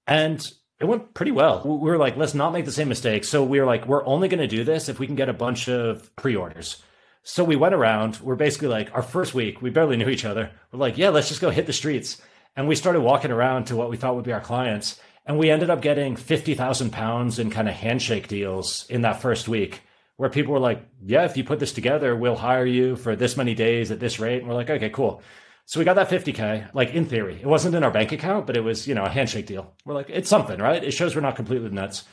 And 0.07 0.45
it 0.79 0.85
went 0.85 1.13
pretty 1.13 1.31
well. 1.31 1.61
We 1.63 1.89
were 1.89 1.97
like, 1.97 2.17
let's 2.17 2.33
not 2.33 2.51
make 2.51 2.65
the 2.65 2.71
same 2.71 2.89
mistake. 2.89 3.23
So 3.23 3.43
we 3.43 3.59
were 3.59 3.65
like, 3.65 3.87
we're 3.87 4.05
only 4.05 4.27
going 4.27 4.41
to 4.41 4.47
do 4.47 4.63
this 4.63 4.89
if 4.89 4.99
we 4.99 5.07
can 5.07 5.15
get 5.15 5.29
a 5.29 5.33
bunch 5.33 5.69
of 5.69 6.13
pre 6.15 6.35
orders. 6.35 6.81
So 7.23 7.43
we 7.43 7.55
went 7.55 7.75
around. 7.75 8.19
We're 8.21 8.35
basically 8.35 8.67
like, 8.67 8.93
our 8.93 9.01
first 9.01 9.33
week, 9.33 9.61
we 9.61 9.69
barely 9.69 9.95
knew 9.95 10.09
each 10.09 10.25
other. 10.25 10.51
We're 10.71 10.79
like, 10.79 10.97
yeah, 10.97 11.09
let's 11.09 11.29
just 11.29 11.41
go 11.41 11.51
hit 11.51 11.67
the 11.67 11.73
streets. 11.73 12.21
And 12.55 12.67
we 12.67 12.75
started 12.75 13.01
walking 13.01 13.31
around 13.31 13.65
to 13.65 13.75
what 13.75 13.89
we 13.89 13.97
thought 13.97 14.15
would 14.15 14.25
be 14.25 14.33
our 14.33 14.41
clients. 14.41 14.99
And 15.25 15.39
we 15.39 15.49
ended 15.49 15.69
up 15.69 15.81
getting 15.81 16.17
50,000 16.17 16.91
pounds 16.91 17.39
in 17.39 17.49
kind 17.49 17.69
of 17.69 17.75
handshake 17.75 18.27
deals 18.27 18.85
in 18.89 19.03
that 19.03 19.21
first 19.21 19.47
week 19.47 19.81
where 20.17 20.29
people 20.29 20.53
were 20.53 20.59
like, 20.59 20.85
yeah, 21.05 21.25
if 21.25 21.37
you 21.37 21.43
put 21.43 21.59
this 21.59 21.73
together, 21.73 22.15
we'll 22.15 22.35
hire 22.35 22.65
you 22.65 22.95
for 22.95 23.15
this 23.15 23.35
many 23.35 23.55
days 23.55 23.91
at 23.91 23.99
this 23.99 24.19
rate. 24.19 24.39
And 24.39 24.47
we're 24.47 24.55
like, 24.55 24.69
okay, 24.69 24.89
cool. 24.89 25.21
So 25.65 25.79
we 25.79 25.85
got 25.85 25.95
that 25.95 26.09
50K, 26.09 26.73
like 26.73 26.93
in 26.93 27.05
theory. 27.05 27.39
It 27.41 27.47
wasn't 27.47 27.75
in 27.75 27.83
our 27.83 27.91
bank 27.91 28.11
account, 28.11 28.45
but 28.45 28.57
it 28.57 28.61
was, 28.61 28.87
you 28.87 28.95
know, 28.95 29.05
a 29.05 29.09
handshake 29.09 29.45
deal. 29.45 29.73
We're 29.85 29.93
like, 29.93 30.09
it's 30.09 30.29
something, 30.29 30.59
right? 30.59 30.83
It 30.83 30.91
shows 30.91 31.15
we're 31.15 31.21
not 31.21 31.35
completely 31.35 31.69
nuts. 31.69 32.03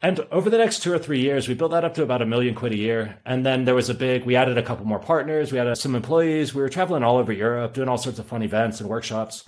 And 0.00 0.20
over 0.32 0.50
the 0.50 0.58
next 0.58 0.82
two 0.82 0.92
or 0.92 0.98
three 0.98 1.20
years, 1.20 1.46
we 1.46 1.54
built 1.54 1.70
that 1.70 1.84
up 1.84 1.94
to 1.94 2.02
about 2.02 2.22
a 2.22 2.26
million 2.26 2.54
quid 2.54 2.72
a 2.72 2.76
year. 2.76 3.20
And 3.24 3.46
then 3.46 3.64
there 3.64 3.74
was 3.74 3.88
a 3.88 3.94
big, 3.94 4.24
we 4.24 4.34
added 4.34 4.58
a 4.58 4.62
couple 4.62 4.84
more 4.84 4.98
partners. 4.98 5.52
We 5.52 5.58
had 5.58 5.68
uh, 5.68 5.76
some 5.76 5.94
employees. 5.94 6.54
We 6.54 6.62
were 6.62 6.68
traveling 6.68 7.04
all 7.04 7.18
over 7.18 7.32
Europe, 7.32 7.74
doing 7.74 7.88
all 7.88 7.98
sorts 7.98 8.18
of 8.18 8.26
fun 8.26 8.42
events 8.42 8.80
and 8.80 8.88
workshops. 8.88 9.44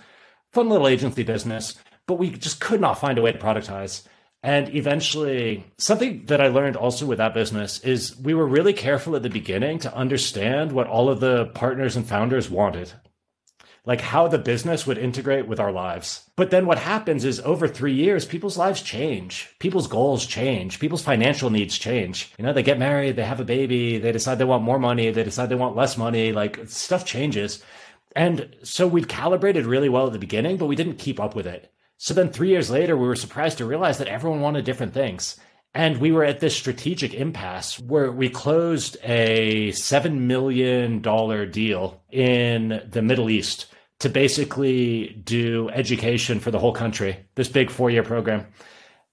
Fun 0.53 0.69
little 0.69 0.87
agency 0.87 1.25
business. 1.25 1.75
But 2.07 2.19
we 2.19 2.31
just 2.31 2.61
could 2.61 2.81
not 2.81 3.01
find 3.01 3.19
a 3.19 3.23
way 3.23 3.33
to 3.33 3.39
productize. 3.39 4.07
And 4.45 4.75
eventually, 4.75 5.65
something 5.79 6.27
that 6.27 6.43
I 6.43 6.49
learned 6.49 6.77
also 6.77 7.07
with 7.07 7.17
that 7.17 7.33
business 7.33 7.81
is 7.81 8.15
we 8.19 8.35
were 8.35 8.47
really 8.47 8.75
careful 8.75 9.17
at 9.17 9.23
the 9.23 9.31
beginning 9.31 9.79
to 9.79 9.97
understand 9.97 10.71
what 10.71 10.87
all 10.87 11.09
of 11.09 11.21
the 11.21 11.47
partners 11.47 11.97
and 11.97 12.07
founders 12.07 12.51
wanted, 12.51 12.93
like 13.87 14.03
how 14.03 14.29
the 14.29 14.37
business 14.37 14.87
would 14.87 14.99
integrate 14.99 15.49
with 15.49 15.59
our 15.59 15.73
lives. 15.73 16.29
But 16.37 16.51
then 16.51 16.67
what 16.67 16.77
happens 16.77 17.25
is 17.25 17.41
over 17.41 17.67
three 17.67 17.95
years, 17.95 18.27
people's 18.27 18.59
lives 18.59 18.83
change, 18.83 19.49
people's 19.61 19.87
goals 19.87 20.27
change, 20.27 20.79
people's 20.79 21.03
financial 21.03 21.49
needs 21.49 21.79
change. 21.79 22.31
You 22.37 22.45
know, 22.45 22.53
they 22.53 22.63
get 22.63 22.79
married, 22.79 23.17
they 23.17 23.25
have 23.25 23.41
a 23.41 23.45
baby, 23.45 23.97
they 23.97 24.13
decide 24.13 24.37
they 24.37 24.45
want 24.45 24.63
more 24.63 24.79
money, 24.79 25.11
they 25.11 25.25
decide 25.25 25.49
they 25.49 25.55
want 25.55 25.75
less 25.75 25.97
money, 25.97 26.33
like 26.33 26.61
stuff 26.67 27.07
changes. 27.07 27.65
And 28.15 28.55
so 28.63 28.87
we'd 28.87 29.09
calibrated 29.09 29.65
really 29.65 29.89
well 29.89 30.07
at 30.07 30.13
the 30.13 30.19
beginning, 30.19 30.59
but 30.59 30.67
we 30.67 30.77
didn't 30.77 30.99
keep 30.99 31.19
up 31.19 31.35
with 31.35 31.47
it. 31.47 31.74
So 32.05 32.13
then 32.13 32.29
three 32.29 32.51
years 32.51 32.71
later, 32.71 32.99
we 32.99 33.07
were 33.07 33.17
surprised 33.17 33.57
to 33.57 33.65
realize 33.65 33.97
that 33.97 34.09
everyone 34.09 34.43
wanted 34.43 34.67
different 34.67 34.93
things. 34.93 35.41
And 35.73 36.03
we 36.03 36.13
were 36.13 36.23
at 36.23 36.39
this 36.39 36.55
strategic 36.55 37.15
impasse 37.15 37.81
where 37.81 38.13
we 38.13 38.29
closed 38.29 38.99
a 39.03 39.71
$7 39.71 40.13
million 40.19 41.01
deal 41.01 42.03
in 42.13 42.83
the 42.91 43.01
Middle 43.01 43.31
East 43.31 43.73
to 44.01 44.11
basically 44.11 45.19
do 45.25 45.71
education 45.71 46.41
for 46.41 46.51
the 46.51 46.59
whole 46.59 46.75
country, 46.75 47.25
this 47.37 47.49
big 47.49 47.71
four 47.71 47.89
year 47.89 48.03
program. 48.03 48.49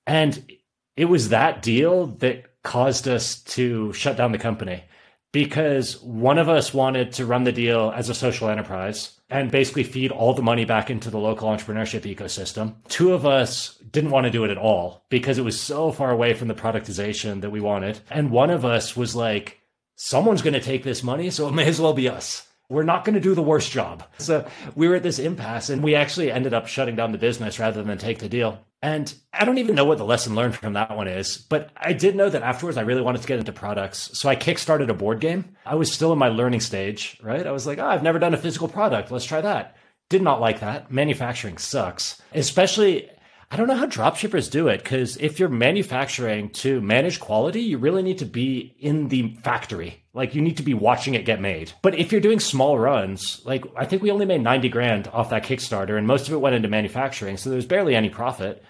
And 0.06 0.52
it 0.98 1.06
was 1.06 1.30
that 1.30 1.62
deal 1.62 2.08
that 2.18 2.62
caused 2.62 3.08
us 3.08 3.42
to 3.56 3.94
shut 3.94 4.18
down 4.18 4.34
the 4.34 4.38
company 4.38 4.84
because 5.32 6.02
one 6.02 6.38
of 6.38 6.50
us 6.50 6.74
wanted 6.74 7.14
to 7.14 7.26
run 7.26 7.46
the 7.46 7.54
deal 7.54 7.94
as 7.96 8.10
a 8.10 8.14
social 8.14 8.50
enterprise 8.50 9.18
and 9.32 9.50
basically 9.50 9.84
feed 9.84 10.12
all 10.12 10.34
the 10.34 10.44
money 10.44 10.65
back 10.65 10.91
into 10.91 11.10
the 11.10 11.17
local 11.17 11.48
entrepreneurship 11.48 12.02
ecosystem. 12.02 12.76
Two 12.89 13.13
of 13.13 13.26
us 13.26 13.78
didn't 13.89 14.12
want 14.12 14.26
to 14.26 14.30
do 14.30 14.44
it 14.44 14.52
at 14.52 14.58
all 14.58 15.06
because 15.10 15.38
it 15.38 15.46
was 15.46 15.60
so 15.60 15.91
far 15.91 16.12
away 16.12 16.34
from 16.34 16.50
the 16.50 16.54
productization 16.54 17.41
that 17.41 17.50
we 17.50 17.62
wanted. 17.62 18.02
And 18.10 18.30
one 18.30 18.50
of 18.50 18.65
us 18.65 18.96
was 18.96 19.15
like, 19.15 19.62
someone's 19.96 20.41
going 20.41 20.54
to 20.54 20.60
take 20.60 20.84
this 20.84 21.02
money, 21.02 21.30
so 21.30 21.48
it 21.48 21.54
may 21.54 21.65
as 21.65 21.80
well 21.80 21.94
be 21.94 22.10
us. 22.10 22.46
We're 22.70 22.84
not 22.84 23.06
going 23.06 23.15
to 23.15 23.22
do 23.22 23.34
the 23.34 23.41
worst 23.41 23.72
job. 23.72 24.04
So 24.17 24.46
we 24.76 24.88
were 24.88 24.96
at 24.96 25.04
this 25.04 25.20
impasse 25.20 25.70
and 25.70 25.84
we 25.84 25.96
actually 25.96 26.32
ended 26.32 26.54
up 26.54 26.67
shutting 26.67 26.96
down 26.96 27.12
the 27.12 27.17
business 27.17 27.60
rather 27.60 27.84
than 27.84 27.98
take 27.98 28.20
the 28.20 28.30
deal. 28.30 28.60
And 28.82 29.13
I 29.32 29.46
don't 29.46 29.60
even 29.60 29.76
know 29.76 29.86
what 29.86 30.00
the 30.00 30.06
lesson 30.06 30.34
learned 30.34 30.56
from 30.56 30.74
that 30.74 30.96
one 30.96 31.08
is, 31.08 31.38
but 31.38 31.70
I 31.78 31.94
did 31.94 32.15
know 32.15 32.30
that 32.30 32.41
afterwards 32.41 32.78
I 32.78 32.82
really 32.82 33.04
wanted 33.04 33.22
to 33.22 33.28
get 33.28 33.38
into 33.38 33.52
products. 33.52 34.17
So 34.17 34.28
I 34.28 34.36
kickstarted 34.36 34.89
a 34.89 34.94
board 34.94 35.20
game. 35.20 35.56
I 35.65 35.76
was 35.76 35.91
still 35.91 36.12
in 36.12 36.17
my 36.17 36.30
learning 36.30 36.62
stage, 36.62 37.20
right? 37.22 37.46
I 37.46 37.52
was 37.52 37.67
like, 37.67 37.78
oh, 37.78 37.86
I've 37.86 38.02
never 38.02 38.17
done 38.17 38.34
a 38.34 38.38
physical 38.38 38.67
product. 38.67 39.12
Let's 39.12 39.26
try 39.26 39.41
that. 39.41 39.76
Did 40.10 40.24
not 40.24 40.41
like 40.41 40.62
that. 40.62 40.91
Manufacturing 40.91 41.58
sucks, 41.58 42.22
especially. 42.34 43.10
I 43.54 43.58
don't 43.58 43.68
know 43.68 43.76
how 43.76 43.86
dropshippers 43.86 44.50
do 44.50 44.70
it 44.70 44.82
because 44.82 45.18
if 45.18 45.38
you're 45.38 45.50
manufacturing 45.50 46.52
to 46.52 46.80
manage 46.80 47.20
quality, 47.20 47.60
you 47.60 47.78
really 47.80 48.02
need 48.02 48.20
to 48.20 48.26
be 48.26 48.74
in 48.80 49.10
the 49.10 49.36
factory. 49.44 50.02
Like 50.14 50.34
you 50.34 50.42
need 50.42 50.56
to 50.58 50.64
be 50.64 50.74
watching 50.74 51.16
it 51.16 51.26
get 51.26 51.42
made. 51.42 51.74
But 51.82 52.00
if 52.00 52.14
you're 52.14 52.22
doing 52.22 52.40
small 52.40 52.80
runs, 52.80 53.42
like 53.44 53.66
I 53.76 53.84
think 53.84 54.04
we 54.04 54.12
only 54.12 54.26
made 54.26 54.42
90 54.42 54.70
grand 54.70 55.10
off 55.10 55.32
that 55.32 55.44
Kickstarter 55.44 55.98
and 55.98 56.08
most 56.08 56.30
of 56.30 56.34
it 56.34 56.40
went 56.40 56.56
into 56.56 56.70
manufacturing. 56.70 57.36
So 57.36 57.50
there's 57.50 57.66
barely 57.66 57.94
any 57.94 58.10
profit. 58.10 58.64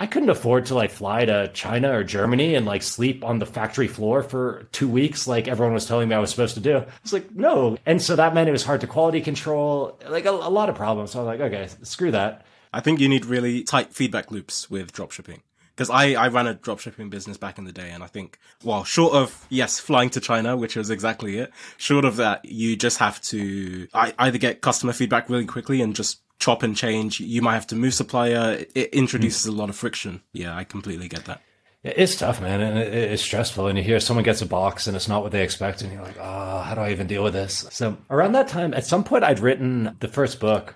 I 0.00 0.06
couldn't 0.06 0.28
afford 0.28 0.66
to 0.66 0.74
like 0.74 0.90
fly 0.90 1.24
to 1.24 1.48
China 1.54 1.96
or 1.96 2.02
Germany 2.02 2.56
and 2.56 2.66
like 2.66 2.82
sleep 2.82 3.22
on 3.24 3.38
the 3.38 3.46
factory 3.46 3.86
floor 3.86 4.24
for 4.24 4.68
two 4.72 4.88
weeks, 4.88 5.28
like 5.28 5.46
everyone 5.46 5.72
was 5.72 5.86
telling 5.86 6.08
me 6.08 6.16
I 6.16 6.18
was 6.18 6.30
supposed 6.30 6.54
to 6.54 6.60
do. 6.60 6.82
It's 7.04 7.12
like, 7.12 7.32
no. 7.32 7.78
And 7.86 8.02
so 8.02 8.16
that 8.16 8.34
meant 8.34 8.48
it 8.48 8.52
was 8.52 8.64
hard 8.64 8.80
to 8.80 8.88
quality 8.88 9.20
control, 9.20 10.00
like 10.08 10.26
a, 10.26 10.30
a 10.30 10.50
lot 10.50 10.68
of 10.68 10.74
problems. 10.74 11.12
So 11.12 11.20
I 11.20 11.22
was 11.22 11.38
like, 11.38 11.52
okay, 11.52 11.68
screw 11.84 12.10
that. 12.10 12.44
I 12.72 12.80
think 12.80 13.00
you 13.00 13.08
need 13.08 13.24
really 13.24 13.62
tight 13.62 13.92
feedback 13.92 14.30
loops 14.30 14.70
with 14.70 14.92
dropshipping. 14.92 15.40
Because 15.74 15.90
I, 15.90 16.14
I 16.14 16.28
ran 16.28 16.46
a 16.46 16.54
dropshipping 16.54 17.10
business 17.10 17.36
back 17.36 17.58
in 17.58 17.64
the 17.64 17.72
day, 17.72 17.90
and 17.90 18.02
I 18.02 18.06
think, 18.06 18.38
well, 18.64 18.82
short 18.82 19.12
of, 19.12 19.46
yes, 19.50 19.78
flying 19.78 20.08
to 20.10 20.20
China, 20.20 20.56
which 20.56 20.74
was 20.74 20.88
exactly 20.88 21.36
it, 21.36 21.52
short 21.76 22.06
of 22.06 22.16
that, 22.16 22.46
you 22.46 22.76
just 22.76 22.96
have 22.96 23.20
to 23.24 23.86
I, 23.92 24.14
either 24.18 24.38
get 24.38 24.62
customer 24.62 24.94
feedback 24.94 25.28
really 25.28 25.44
quickly 25.44 25.82
and 25.82 25.94
just 25.94 26.22
chop 26.38 26.62
and 26.62 26.74
change. 26.74 27.20
You 27.20 27.42
might 27.42 27.54
have 27.54 27.66
to 27.66 27.76
move 27.76 27.92
supplier. 27.92 28.64
It 28.74 28.88
introduces 28.94 29.50
mm. 29.50 29.54
a 29.54 29.58
lot 29.58 29.68
of 29.68 29.76
friction. 29.76 30.22
Yeah, 30.32 30.56
I 30.56 30.64
completely 30.64 31.08
get 31.08 31.26
that. 31.26 31.42
It's 31.82 32.16
tough, 32.16 32.40
man, 32.40 32.62
and 32.62 32.78
it's 32.78 33.22
stressful. 33.22 33.66
And 33.66 33.76
you 33.76 33.84
hear 33.84 34.00
someone 34.00 34.24
gets 34.24 34.40
a 34.40 34.46
box 34.46 34.86
and 34.86 34.96
it's 34.96 35.08
not 35.08 35.22
what 35.22 35.30
they 35.30 35.42
expect, 35.42 35.82
and 35.82 35.92
you're 35.92 36.02
like, 36.02 36.16
oh, 36.18 36.60
how 36.60 36.74
do 36.74 36.80
I 36.80 36.90
even 36.90 37.06
deal 37.06 37.22
with 37.22 37.34
this? 37.34 37.66
So 37.70 37.98
around 38.08 38.32
that 38.32 38.48
time, 38.48 38.72
at 38.72 38.86
some 38.86 39.04
point, 39.04 39.24
I'd 39.24 39.40
written 39.40 39.94
the 40.00 40.08
first 40.08 40.40
book, 40.40 40.74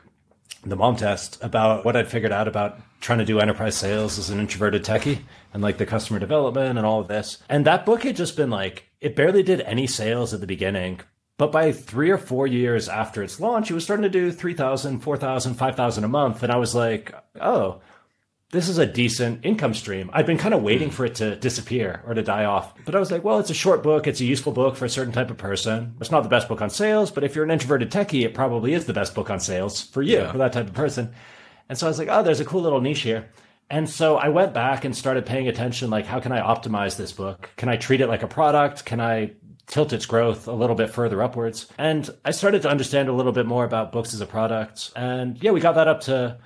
The 0.65 0.77
Mom 0.77 0.97
Test, 0.97 1.43
about 1.43 1.85
what 1.85 1.97
I'd 1.97 2.09
figured 2.09 2.33
out 2.33 2.47
about 2.47 2.81
trying 3.01 3.19
to 3.21 3.25
do 3.25 3.41
enterprise 3.41 3.77
sales 3.77 4.19
as 4.19 4.29
an 4.29 4.41
introverted 4.41 4.85
techie 4.85 5.21
and 5.55 5.63
like 5.63 5.79
the 5.79 5.87
customer 5.87 6.19
development 6.19 6.77
and 6.77 6.87
all 6.87 7.01
of 7.01 7.09
this. 7.09 7.39
And 7.49 7.65
that 7.65 7.87
book 7.87 8.03
had 8.03 8.17
just 8.17 8.37
been 8.37 8.51
like, 8.51 8.91
it 9.01 9.17
barely 9.17 9.43
did 9.43 9.63
any 9.63 9.87
sales 9.87 10.35
at 10.35 10.41
the 10.41 10.47
beginning, 10.47 11.01
but 11.39 11.51
by 11.51 11.73
three 11.73 12.11
or 12.11 12.19
four 12.19 12.47
years 12.47 12.87
after 12.91 13.23
its 13.23 13.41
launch, 13.41 13.71
it 13.71 13.75
was 13.75 13.85
starting 13.85 14.03
to 14.03 14.11
do 14.11 14.31
3,000, 14.31 15.01
4,000, 15.01 15.55
5,000 15.55 16.05
a 16.05 16.09
month. 16.09 16.43
And 16.43 16.53
I 16.53 16.59
was 16.59 16.75
like, 16.75 17.15
oh, 17.41 17.81
this 18.51 18.69
is 18.69 18.79
a 18.79 18.87
decent 18.87 19.45
income 19.45 19.75
stream. 19.75 20.11
I'd 20.13 20.27
been 20.27 20.39
kind 20.39 20.55
of 20.55 20.63
waiting 20.63 20.91
for 20.91 21.05
it 21.05 21.15
to 21.17 21.37
disappear 21.37 22.03
or 22.07 22.15
to 22.15 22.23
die 22.23 22.45
off. 22.45 22.75
But 22.85 22.97
I 22.97 22.99
was 22.99 23.13
like, 23.13 23.23
well, 23.23 23.39
it's 23.39 23.51
a 23.51 23.55
short 23.55 23.83
book. 23.83 24.09
It's 24.09 24.21
a 24.21 24.25
useful 24.25 24.53
book 24.53 24.75
for 24.75 24.85
a 24.85 24.91
certain 24.91 25.13
type 25.13 25.31
of 25.31 25.37
person. 25.37 25.95
It's 26.01 26.11
not 26.11 26.25
the 26.25 26.29
best 26.29 26.49
book 26.49 26.61
on 26.61 26.69
sales, 26.69 27.13
but 27.13 27.23
if 27.23 27.35
you're 27.35 27.45
an 27.45 27.51
introverted 27.53 27.93
techie, 27.93 28.25
it 28.25 28.35
probably 28.35 28.75
is 28.75 28.87
the 28.87 28.93
best 28.93 29.15
book 29.15 29.31
on 29.31 29.39
sales 29.39 29.81
for 29.81 30.03
you, 30.03 30.19
yeah. 30.19 30.33
for 30.33 30.39
that 30.39 30.53
type 30.53 30.67
of 30.67 30.75
person. 30.75 31.13
And 31.69 31.79
so 31.79 31.87
I 31.87 31.91
was 31.91 31.99
like, 31.99 32.09
oh, 32.11 32.25
there's 32.25 32.41
a 32.41 32.45
cool 32.45 32.63
little 32.63 32.81
niche 32.81 33.03
here. 33.03 33.31
And 33.71 33.89
so 33.89 34.17
I 34.17 34.31
went 34.31 34.53
back 34.53 34.85
and 34.85 34.97
started 34.97 35.27
paying 35.27 35.47
attention 35.47 35.91
like, 35.91 36.05
how 36.05 36.19
can 36.19 36.33
I 36.33 36.41
optimize 36.41 36.97
this 36.97 37.13
book? 37.13 37.51
Can 37.57 37.69
I 37.69 37.77
treat 37.77 38.01
it 38.01 38.09
like 38.09 38.25
a 38.25 38.29
product? 38.29 38.85
Can 38.85 39.01
I 39.01 39.35
tilt 39.69 39.93
its 39.93 40.07
growth 40.07 40.49
a 40.49 40.53
little 40.53 40.75
bit 40.75 40.91
further 40.91 41.23
upwards? 41.23 41.69
And 41.79 42.11
I 42.25 42.33
started 42.33 42.63
to 42.63 42.69
understand 42.69 43.09
a 43.09 43.13
little 43.13 43.31
bit 43.31 43.47
more 43.47 43.65
about 43.65 43.93
books 43.93 44.13
as 44.13 44.21
a 44.21 44.27
product. 44.27 44.91
And 44.97 45.41
yeah, 45.41 45.53
we 45.53 45.61
got 45.61 45.77
that 45.77 45.87
up 45.87 46.01
to 46.03 46.39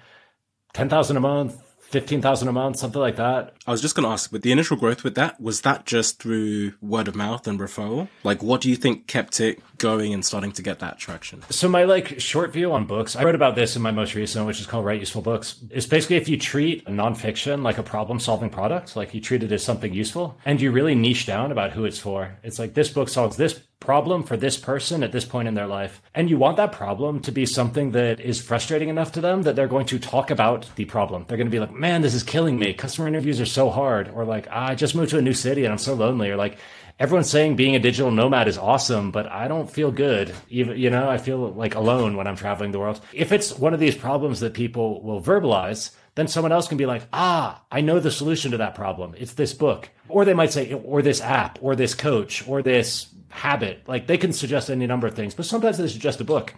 10,000 0.74 1.16
a 1.16 1.20
month, 1.20 1.63
fifteen 1.94 2.20
thousand 2.20 2.48
a 2.48 2.52
month, 2.52 2.76
something 2.76 3.00
like 3.00 3.16
that. 3.16 3.54
I 3.66 3.70
was 3.70 3.80
just 3.80 3.94
going 3.94 4.04
to 4.04 4.10
ask, 4.10 4.30
with 4.32 4.42
the 4.42 4.52
initial 4.52 4.76
growth 4.76 5.04
with 5.04 5.14
that, 5.14 5.40
was 5.40 5.62
that 5.62 5.86
just 5.86 6.20
through 6.20 6.74
word 6.82 7.08
of 7.08 7.14
mouth 7.14 7.46
and 7.46 7.58
referral? 7.58 8.08
Like, 8.24 8.42
what 8.42 8.60
do 8.60 8.68
you 8.68 8.76
think 8.76 9.06
kept 9.06 9.40
it 9.40 9.60
going 9.78 10.12
and 10.12 10.24
starting 10.24 10.52
to 10.52 10.62
get 10.62 10.80
that 10.80 10.98
traction? 10.98 11.42
So 11.50 11.68
my 11.68 11.84
like 11.84 12.20
short 12.20 12.52
view 12.52 12.72
on 12.72 12.86
books, 12.86 13.14
I 13.16 13.24
wrote 13.24 13.34
about 13.34 13.54
this 13.54 13.76
in 13.76 13.82
my 13.82 13.92
most 13.92 14.14
recent, 14.14 14.46
which 14.46 14.60
is 14.60 14.66
called 14.66 14.84
Write 14.84 15.00
Useful 15.00 15.22
Books. 15.22 15.62
It's 15.70 15.86
basically 15.86 16.16
if 16.16 16.28
you 16.28 16.36
treat 16.36 16.82
a 16.86 16.90
nonfiction 16.90 17.62
like 17.62 17.78
a 17.78 17.82
problem 17.82 18.18
solving 18.18 18.50
product, 18.50 18.96
like 18.96 19.14
you 19.14 19.20
treat 19.20 19.42
it 19.42 19.52
as 19.52 19.62
something 19.62 19.94
useful, 19.94 20.36
and 20.44 20.60
you 20.60 20.72
really 20.72 20.94
niche 20.94 21.26
down 21.26 21.52
about 21.52 21.72
who 21.72 21.84
it's 21.84 21.98
for. 21.98 22.36
It's 22.42 22.58
like 22.58 22.74
this 22.74 22.90
book 22.90 23.08
solves 23.08 23.36
this 23.36 23.60
problem 23.80 24.22
for 24.22 24.36
this 24.36 24.56
person 24.56 25.02
at 25.02 25.12
this 25.12 25.24
point 25.24 25.48
in 25.48 25.54
their 25.54 25.66
life. 25.66 26.00
And 26.14 26.30
you 26.30 26.38
want 26.38 26.56
that 26.56 26.72
problem 26.72 27.20
to 27.20 27.32
be 27.32 27.44
something 27.46 27.90
that 27.92 28.20
is 28.20 28.40
frustrating 28.40 28.88
enough 28.88 29.12
to 29.12 29.20
them 29.20 29.42
that 29.42 29.56
they're 29.56 29.68
going 29.68 29.86
to 29.86 29.98
talk 29.98 30.30
about 30.30 30.68
the 30.76 30.86
problem. 30.86 31.24
They're 31.28 31.36
going 31.36 31.48
to 31.48 31.50
be 31.50 31.60
like, 31.60 31.72
man, 31.72 32.02
this 32.02 32.14
is 32.14 32.22
killing 32.22 32.58
me. 32.58 32.72
Customer 32.72 33.08
interviews 33.08 33.40
are 33.40 33.46
so 33.46 33.70
hard. 33.70 34.08
Or 34.08 34.24
like, 34.24 34.48
ah, 34.50 34.68
I 34.68 34.74
just 34.74 34.94
moved 34.94 35.10
to 35.10 35.18
a 35.18 35.22
new 35.22 35.34
city 35.34 35.64
and 35.64 35.72
I'm 35.72 35.78
so 35.78 35.94
lonely. 35.94 36.30
Or 36.30 36.36
like, 36.36 36.56
everyone's 36.98 37.30
saying 37.30 37.56
being 37.56 37.76
a 37.76 37.80
digital 37.80 38.10
nomad 38.10 38.48
is 38.48 38.58
awesome, 38.58 39.10
but 39.10 39.26
I 39.26 39.48
don't 39.48 39.70
feel 39.70 39.90
good. 39.90 40.34
Even, 40.48 40.78
you 40.78 40.90
know, 40.90 41.08
I 41.08 41.18
feel 41.18 41.52
like 41.52 41.74
alone 41.74 42.16
when 42.16 42.26
I'm 42.26 42.36
traveling 42.36 42.72
the 42.72 42.78
world. 42.78 43.00
If 43.12 43.32
it's 43.32 43.58
one 43.58 43.74
of 43.74 43.80
these 43.80 43.96
problems 43.96 44.40
that 44.40 44.54
people 44.54 45.02
will 45.02 45.20
verbalize, 45.20 45.90
then 46.14 46.28
someone 46.28 46.52
else 46.52 46.68
can 46.68 46.78
be 46.78 46.86
like, 46.86 47.02
ah, 47.12 47.60
I 47.70 47.80
know 47.80 47.98
the 47.98 48.10
solution 48.10 48.52
to 48.52 48.58
that 48.58 48.76
problem. 48.76 49.14
It's 49.18 49.34
this 49.34 49.52
book. 49.52 49.90
Or 50.08 50.24
they 50.24 50.34
might 50.34 50.52
say, 50.52 50.72
or 50.72 51.02
this 51.02 51.20
app, 51.20 51.58
or 51.60 51.74
this 51.74 51.94
coach, 51.94 52.46
or 52.46 52.62
this 52.62 53.06
habit. 53.34 53.82
Like 53.88 54.06
they 54.06 54.16
can 54.16 54.32
suggest 54.32 54.70
any 54.70 54.86
number 54.86 55.06
of 55.06 55.14
things, 55.14 55.34
but 55.34 55.44
sometimes 55.44 55.76
they 55.76 55.88
suggest 55.88 56.20
a 56.20 56.24
book. 56.24 56.54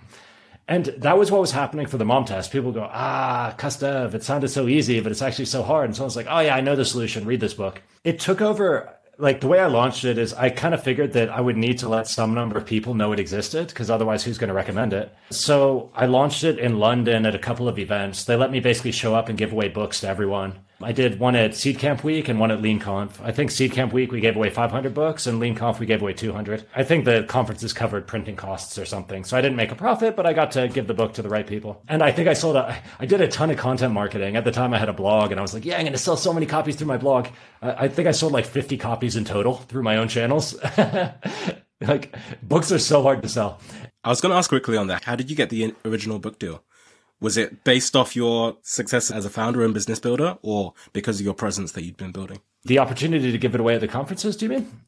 And 0.69 0.87
that 0.99 1.17
was 1.17 1.31
what 1.31 1.41
was 1.41 1.53
happening 1.53 1.87
for 1.87 1.97
the 1.97 2.05
mom 2.05 2.25
test. 2.25 2.53
People 2.53 2.73
go, 2.73 2.89
ah, 2.93 3.55
CustDev, 3.57 4.15
it 4.15 4.25
sounded 4.25 4.49
so 4.49 4.69
easy, 4.69 5.01
but 5.01 5.13
it's 5.13 5.23
actually 5.23 5.45
so 5.47 5.63
hard. 5.63 5.87
And 5.87 5.97
someone's 5.97 6.17
like, 6.17 6.27
oh 6.29 6.41
yeah, 6.41 6.55
I 6.55 6.61
know 6.61 6.77
the 6.77 6.85
solution. 6.85 7.25
Read 7.25 7.41
this 7.41 7.55
book. 7.55 7.83
It 8.05 8.21
took 8.21 8.41
over 8.41 8.93
like 9.19 9.41
the 9.41 9.49
way 9.49 9.59
I 9.59 9.67
launched 9.67 10.05
it 10.05 10.19
is 10.19 10.35
I 10.35 10.51
kind 10.51 10.75
of 10.75 10.83
figured 10.83 11.15
that 11.15 11.31
I 11.31 11.41
would 11.41 11.57
need 11.57 11.79
to 11.79 11.89
let 11.89 12.07
some 12.07 12.35
number 12.35 12.59
of 12.59 12.67
people 12.67 12.93
know 12.93 13.13
it 13.13 13.21
existed 13.21 13.69
because 13.69 13.91
otherwise 13.91 14.25
who's 14.25 14.37
going 14.37 14.49
to 14.49 14.55
recommend 14.55 14.93
it? 14.93 15.15
So 15.31 15.91
I 15.95 16.05
launched 16.07 16.45
it 16.45 16.59
in 16.59 16.79
London 16.79 17.25
at 17.25 17.35
a 17.35 17.39
couple 17.39 17.69
of 17.69 17.79
events. 17.79 18.25
They 18.25 18.37
let 18.37 18.51
me 18.51 18.61
basically 18.61 18.93
show 18.93 19.15
up 19.15 19.31
and 19.31 19.39
give 19.39 19.53
away 19.53 19.69
books 19.69 20.01
to 20.01 20.09
everyone. 20.09 20.59
I 20.83 20.93
did 20.93 21.19
one 21.19 21.35
at 21.37 21.55
Seed 21.55 21.79
Camp 21.79 22.05
Week 22.05 22.29
and 22.29 22.39
one 22.39 22.51
at 22.51 22.61
LeanConf. 22.61 23.23
I 23.23 23.33
think 23.33 23.51
Seed 23.51 23.73
Camp 23.73 23.95
Week 23.95 24.13
we 24.13 24.21
gave 24.21 24.37
away 24.37 24.51
500 24.51 24.93
books 24.93 25.27
and 25.27 25.41
LeanConf 25.41 25.79
we 25.79 25.87
gave 25.87 26.03
away 26.03 26.13
200. 26.13 26.67
I 26.75 26.85
think 26.85 27.07
the 27.07 27.25
conferences 27.27 27.73
covered 27.73 28.07
printing 28.07 28.37
costs 28.37 28.77
or 28.77 28.85
something. 28.85 29.25
So 29.25 29.39
I 29.39 29.41
didn't 29.41 29.57
make 29.57 29.73
a 29.73 29.75
profit, 29.75 30.17
but 30.17 30.27
I 30.27 30.35
got 30.35 30.51
to 30.53 30.69
give 30.69 30.87
the 30.87 30.93
book 30.93 31.15
to 31.15 31.23
the 31.23 31.31
right 31.31 31.47
people. 31.47 31.83
And 31.89 32.03
I 32.03 32.13
think 32.13 32.29
I 32.29 32.35
sold 32.35 32.57
a, 32.57 32.77
I 33.01 33.07
did 33.07 33.23
a 33.23 33.29
ton 33.29 33.51
of 33.51 33.57
content 33.57 33.95
marketing. 33.95 34.37
At 34.37 34.45
the 34.45 34.53
time 34.53 34.75
I 34.75 34.79
had 34.79 34.91
a 34.91 34.93
blog 34.93 35.31
and 35.31 35.41
I 35.41 35.43
was 35.43 35.55
like, 35.55 35.65
yeah, 35.65 35.77
I'm 35.77 35.83
going 35.83 35.93
to 35.93 35.99
sell 35.99 36.17
so 36.17 36.35
many 36.35 36.45
copies 36.45 36.77
through 36.77 36.89
my 36.89 36.99
blog. 36.99 37.29
I 37.63 37.89
think 37.89 38.07
I 38.07 38.13
sold 38.13 38.33
like 38.33 38.45
50 38.45 38.77
copies 38.77 39.17
in 39.17 39.25
total 39.25 39.55
through 39.55 39.83
my 39.83 39.97
own 39.97 40.09
channels. 40.09 40.57
like 41.81 42.15
books 42.43 42.71
are 42.71 42.79
so 42.79 43.03
hard 43.03 43.23
to 43.23 43.31
sell. 43.31 43.61
I 44.05 44.11
was 44.11 44.21
going 44.21 44.31
to 44.31 44.37
ask 44.37 44.51
quickly 44.51 44.77
on 44.77 44.89
that. 44.89 45.05
How 45.05 45.17
did 45.17 45.31
you 45.31 45.37
get 45.37 45.49
the 45.49 45.75
original 45.87 46.19
book 46.19 46.39
deal? 46.39 46.63
Was 47.21 47.37
it 47.37 47.65
based 47.65 47.97
off 47.97 48.15
your 48.15 48.57
success 48.63 49.11
as 49.11 49.25
a 49.25 49.31
founder 49.31 49.65
and 49.65 49.73
business 49.73 49.99
builder 49.99 50.39
or 50.43 50.75
because 50.93 51.19
of 51.19 51.25
your 51.25 51.35
presence 51.35 51.73
that 51.73 51.85
you'd 51.85 51.97
been 51.97 52.13
building? 52.13 52.41
The 52.65 52.79
opportunity 52.79 53.33
to 53.33 53.39
give 53.39 53.55
it 53.55 53.61
away 53.61 53.75
at 53.75 53.81
the 53.81 53.89
conferences, 53.89 54.37
do 54.37 54.47
you 54.47 54.51
mean? 54.51 54.81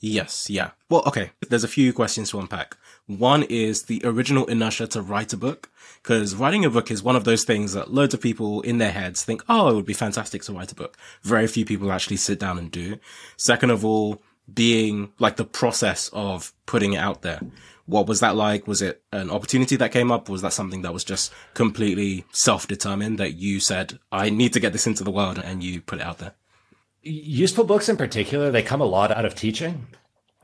Yes, 0.00 0.50
yeah. 0.50 0.72
Well, 0.90 1.02
okay. 1.06 1.30
There's 1.48 1.64
a 1.64 1.68
few 1.68 1.94
questions 1.94 2.30
to 2.30 2.38
unpack. 2.38 2.76
One 3.06 3.42
is 3.44 3.84
the 3.84 4.02
original 4.04 4.44
inertia 4.46 4.86
to 4.88 5.00
write 5.00 5.32
a 5.32 5.36
book, 5.38 5.70
because 6.02 6.34
writing 6.34 6.64
a 6.64 6.70
book 6.70 6.90
is 6.90 7.02
one 7.02 7.16
of 7.16 7.24
those 7.24 7.44
things 7.44 7.72
that 7.72 7.94
loads 7.94 8.12
of 8.12 8.20
people 8.20 8.60
in 8.62 8.76
their 8.76 8.92
heads 8.92 9.24
think, 9.24 9.42
oh, 9.48 9.70
it 9.70 9.74
would 9.74 9.86
be 9.86 9.94
fantastic 9.94 10.42
to 10.42 10.52
write 10.52 10.72
a 10.72 10.74
book. 10.74 10.98
Very 11.22 11.46
few 11.46 11.64
people 11.64 11.90
actually 11.90 12.18
sit 12.18 12.38
down 12.38 12.58
and 12.58 12.70
do. 12.70 12.98
Second 13.38 13.70
of 13.70 13.82
all, 13.82 14.22
being 14.52 15.10
like 15.18 15.36
the 15.36 15.44
process 15.44 16.10
of 16.12 16.52
putting 16.66 16.92
it 16.92 16.98
out 16.98 17.22
there. 17.22 17.40
What 17.86 18.06
was 18.06 18.20
that 18.20 18.34
like? 18.34 18.66
Was 18.66 18.80
it 18.80 19.02
an 19.12 19.30
opportunity 19.30 19.76
that 19.76 19.92
came 19.92 20.10
up? 20.10 20.28
Was 20.28 20.42
that 20.42 20.52
something 20.52 20.82
that 20.82 20.94
was 20.94 21.04
just 21.04 21.32
completely 21.52 22.24
self-determined 22.32 23.18
that 23.18 23.34
you 23.34 23.60
said, 23.60 23.98
I 24.10 24.30
need 24.30 24.52
to 24.54 24.60
get 24.60 24.72
this 24.72 24.86
into 24.86 25.04
the 25.04 25.10
world 25.10 25.38
and 25.38 25.62
you 25.62 25.80
put 25.80 25.98
it 26.00 26.04
out 26.04 26.18
there? 26.18 26.32
Useful 27.02 27.64
books 27.64 27.90
in 27.90 27.98
particular, 27.98 28.50
they 28.50 28.62
come 28.62 28.80
a 28.80 28.86
lot 28.86 29.10
out 29.10 29.26
of 29.26 29.34
teaching. 29.34 29.86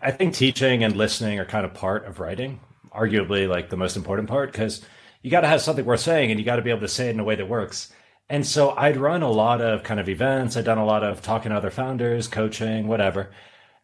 I 0.02 0.10
think 0.10 0.34
teaching 0.34 0.84
and 0.84 0.94
listening 0.96 1.38
are 1.38 1.46
kind 1.46 1.64
of 1.64 1.72
part 1.72 2.04
of 2.06 2.20
writing, 2.20 2.60
arguably 2.94 3.48
like 3.48 3.70
the 3.70 3.76
most 3.76 3.96
important 3.96 4.28
part, 4.28 4.52
because 4.52 4.82
you 5.22 5.30
got 5.30 5.40
to 5.40 5.48
have 5.48 5.62
something 5.62 5.84
worth 5.84 6.00
saying 6.00 6.30
and 6.30 6.38
you 6.38 6.44
got 6.44 6.56
to 6.56 6.62
be 6.62 6.70
able 6.70 6.80
to 6.80 6.88
say 6.88 7.08
it 7.08 7.12
in 7.12 7.20
a 7.20 7.24
way 7.24 7.36
that 7.36 7.48
works. 7.48 7.90
And 8.28 8.46
so 8.46 8.70
I'd 8.70 8.96
run 8.96 9.22
a 9.22 9.30
lot 9.30 9.60
of 9.60 9.82
kind 9.82 9.98
of 9.98 10.08
events. 10.08 10.56
I'd 10.56 10.64
done 10.64 10.78
a 10.78 10.84
lot 10.84 11.02
of 11.02 11.20
talking 11.20 11.50
to 11.50 11.56
other 11.56 11.70
founders, 11.70 12.28
coaching, 12.28 12.86
whatever. 12.86 13.30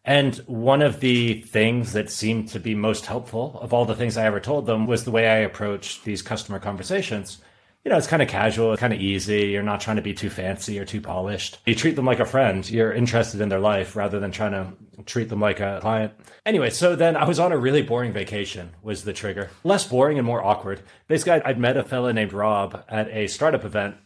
And 0.07 0.37
one 0.47 0.81
of 0.81 1.01
the 1.01 1.41
things 1.41 1.91
that 1.91 2.09
seemed 2.09 2.47
to 2.49 2.61
be 2.61 2.73
most 2.73 3.05
helpful 3.05 3.59
of 3.61 3.73
all 3.73 3.83
the 3.83 3.93
things 3.93 4.15
I 4.15 4.25
ever 4.25 4.39
told 4.39 4.65
them 4.65 4.87
was 4.87 5.03
the 5.03 5.11
way 5.11 5.27
I 5.27 5.39
approached 5.39 6.05
these 6.05 6.21
customer 6.21 6.59
conversations. 6.59 7.39
You 7.83 7.91
know, 7.91 7.97
it's 7.97 8.07
kind 8.07 8.21
of 8.21 8.29
casual, 8.29 8.71
it's 8.71 8.79
kind 8.79 8.93
of 8.93 9.01
easy. 9.01 9.47
You're 9.47 9.63
not 9.63 9.81
trying 9.81 9.97
to 9.97 10.01
be 10.01 10.13
too 10.13 10.29
fancy 10.29 10.79
or 10.79 10.85
too 10.85 11.01
polished. 11.01 11.59
You 11.65 11.75
treat 11.75 11.97
them 11.97 12.05
like 12.05 12.21
a 12.21 12.25
friend. 12.25 12.69
You're 12.69 12.93
interested 12.93 13.41
in 13.41 13.49
their 13.49 13.59
life 13.59 13.97
rather 13.97 14.17
than 14.17 14.31
trying 14.31 14.53
to 14.53 15.03
treat 15.03 15.27
them 15.27 15.41
like 15.41 15.59
a 15.59 15.79
client. 15.81 16.13
Anyway, 16.45 16.69
so 16.69 16.95
then 16.95 17.17
I 17.17 17.25
was 17.25 17.37
on 17.37 17.51
a 17.51 17.57
really 17.57 17.81
boring 17.81 18.13
vacation 18.13 18.71
was 18.81 19.03
the 19.03 19.11
trigger. 19.11 19.49
Less 19.65 19.85
boring 19.85 20.17
and 20.17 20.25
more 20.25 20.43
awkward. 20.43 20.83
Basically, 21.09 21.33
I'd 21.33 21.59
met 21.59 21.75
a 21.75 21.83
fella 21.83 22.13
named 22.13 22.31
Rob 22.31 22.81
at 22.87 23.09
a 23.09 23.27
startup 23.27 23.65
event 23.65 23.97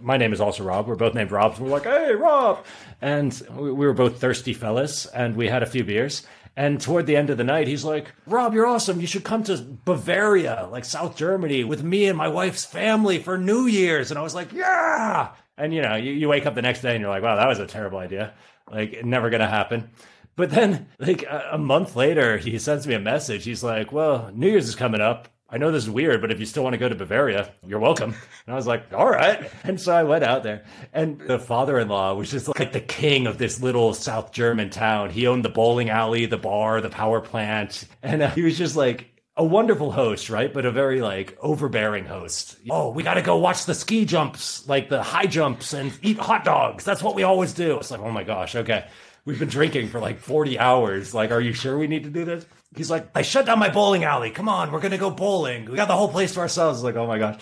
my 0.00 0.16
name 0.16 0.32
is 0.32 0.40
also 0.40 0.64
Rob. 0.64 0.86
We're 0.86 0.96
both 0.96 1.14
named 1.14 1.30
Rob. 1.30 1.56
So 1.56 1.64
we're 1.64 1.70
like, 1.70 1.84
hey, 1.84 2.12
Rob. 2.14 2.64
And 3.00 3.32
we 3.56 3.72
were 3.72 3.92
both 3.92 4.20
thirsty 4.20 4.52
fellas 4.52 5.06
and 5.06 5.36
we 5.36 5.48
had 5.48 5.62
a 5.62 5.66
few 5.66 5.84
beers. 5.84 6.26
And 6.56 6.80
toward 6.80 7.06
the 7.06 7.16
end 7.16 7.30
of 7.30 7.38
the 7.38 7.44
night, 7.44 7.68
he's 7.68 7.84
like, 7.84 8.12
Rob, 8.26 8.52
you're 8.52 8.66
awesome. 8.66 9.00
You 9.00 9.06
should 9.06 9.22
come 9.22 9.44
to 9.44 9.56
Bavaria, 9.84 10.68
like 10.72 10.84
South 10.84 11.16
Germany, 11.16 11.62
with 11.62 11.84
me 11.84 12.06
and 12.06 12.18
my 12.18 12.26
wife's 12.26 12.64
family 12.64 13.20
for 13.20 13.38
New 13.38 13.66
Year's. 13.66 14.10
And 14.10 14.18
I 14.18 14.22
was 14.22 14.34
like, 14.34 14.52
yeah. 14.52 15.30
And 15.56 15.72
you 15.72 15.82
know, 15.82 15.94
you, 15.94 16.12
you 16.12 16.28
wake 16.28 16.46
up 16.46 16.56
the 16.56 16.62
next 16.62 16.82
day 16.82 16.92
and 16.94 17.00
you're 17.00 17.10
like, 17.10 17.22
wow, 17.22 17.36
that 17.36 17.46
was 17.46 17.60
a 17.60 17.66
terrible 17.66 17.98
idea. 17.98 18.34
Like, 18.68 19.04
never 19.04 19.30
going 19.30 19.40
to 19.40 19.46
happen. 19.46 19.90
But 20.34 20.50
then, 20.50 20.88
like 20.98 21.24
a 21.28 21.58
month 21.58 21.96
later, 21.96 22.38
he 22.38 22.58
sends 22.58 22.86
me 22.86 22.94
a 22.94 23.00
message. 23.00 23.44
He's 23.44 23.62
like, 23.62 23.92
well, 23.92 24.30
New 24.34 24.48
Year's 24.48 24.68
is 24.68 24.76
coming 24.76 25.00
up. 25.00 25.28
I 25.50 25.56
know 25.56 25.70
this 25.70 25.84
is 25.84 25.90
weird, 25.90 26.20
but 26.20 26.30
if 26.30 26.38
you 26.40 26.44
still 26.44 26.62
want 26.62 26.74
to 26.74 26.78
go 26.78 26.90
to 26.90 26.94
Bavaria, 26.94 27.50
you're 27.66 27.78
welcome. 27.78 28.10
And 28.46 28.52
I 28.52 28.54
was 28.54 28.66
like, 28.66 28.92
all 28.92 29.08
right. 29.08 29.50
And 29.64 29.80
so 29.80 29.94
I 29.94 30.02
went 30.02 30.22
out 30.22 30.42
there. 30.42 30.64
And 30.92 31.18
the 31.20 31.38
father 31.38 31.78
in 31.78 31.88
law 31.88 32.14
was 32.14 32.30
just 32.30 32.48
like 32.58 32.72
the 32.72 32.80
king 32.80 33.26
of 33.26 33.38
this 33.38 33.62
little 33.62 33.94
South 33.94 34.32
German 34.32 34.68
town. 34.68 35.08
He 35.08 35.26
owned 35.26 35.44
the 35.44 35.48
bowling 35.48 35.88
alley, 35.88 36.26
the 36.26 36.36
bar, 36.36 36.82
the 36.82 36.90
power 36.90 37.20
plant. 37.20 37.84
And 38.02 38.22
uh, 38.22 38.30
he 38.30 38.42
was 38.42 38.58
just 38.58 38.76
like, 38.76 39.06
a 39.38 39.44
wonderful 39.44 39.92
host, 39.92 40.30
right? 40.30 40.52
But 40.52 40.66
a 40.66 40.72
very 40.72 41.00
like 41.00 41.38
overbearing 41.40 42.04
host. 42.04 42.56
Oh, 42.68 42.90
we 42.90 43.04
got 43.04 43.14
to 43.14 43.22
go 43.22 43.36
watch 43.36 43.66
the 43.66 43.74
ski 43.74 44.04
jumps, 44.04 44.68
like 44.68 44.88
the 44.88 45.00
high 45.00 45.26
jumps 45.26 45.72
and 45.72 45.96
eat 46.02 46.18
hot 46.18 46.44
dogs. 46.44 46.84
That's 46.84 47.04
what 47.04 47.14
we 47.14 47.22
always 47.22 47.52
do. 47.52 47.78
It's 47.78 47.92
like, 47.92 48.00
oh 48.00 48.10
my 48.10 48.24
gosh, 48.24 48.56
okay. 48.56 48.88
We've 49.24 49.38
been 49.38 49.48
drinking 49.48 49.88
for 49.88 50.00
like 50.00 50.18
40 50.18 50.58
hours. 50.58 51.14
Like, 51.14 51.30
are 51.30 51.40
you 51.40 51.52
sure 51.52 51.78
we 51.78 51.86
need 51.86 52.02
to 52.04 52.10
do 52.10 52.24
this? 52.24 52.46
He's 52.76 52.90
like, 52.90 53.08
I 53.14 53.22
shut 53.22 53.46
down 53.46 53.58
my 53.58 53.70
bowling 53.70 54.04
alley. 54.04 54.30
Come 54.30 54.48
on, 54.48 54.70
we're 54.70 54.80
gonna 54.80 54.98
go 54.98 55.10
bowling. 55.10 55.64
We 55.64 55.76
got 55.76 55.88
the 55.88 55.96
whole 55.96 56.08
place 56.08 56.34
to 56.34 56.40
ourselves. 56.40 56.82
Like, 56.82 56.96
oh 56.96 57.06
my 57.06 57.18
gosh. 57.18 57.40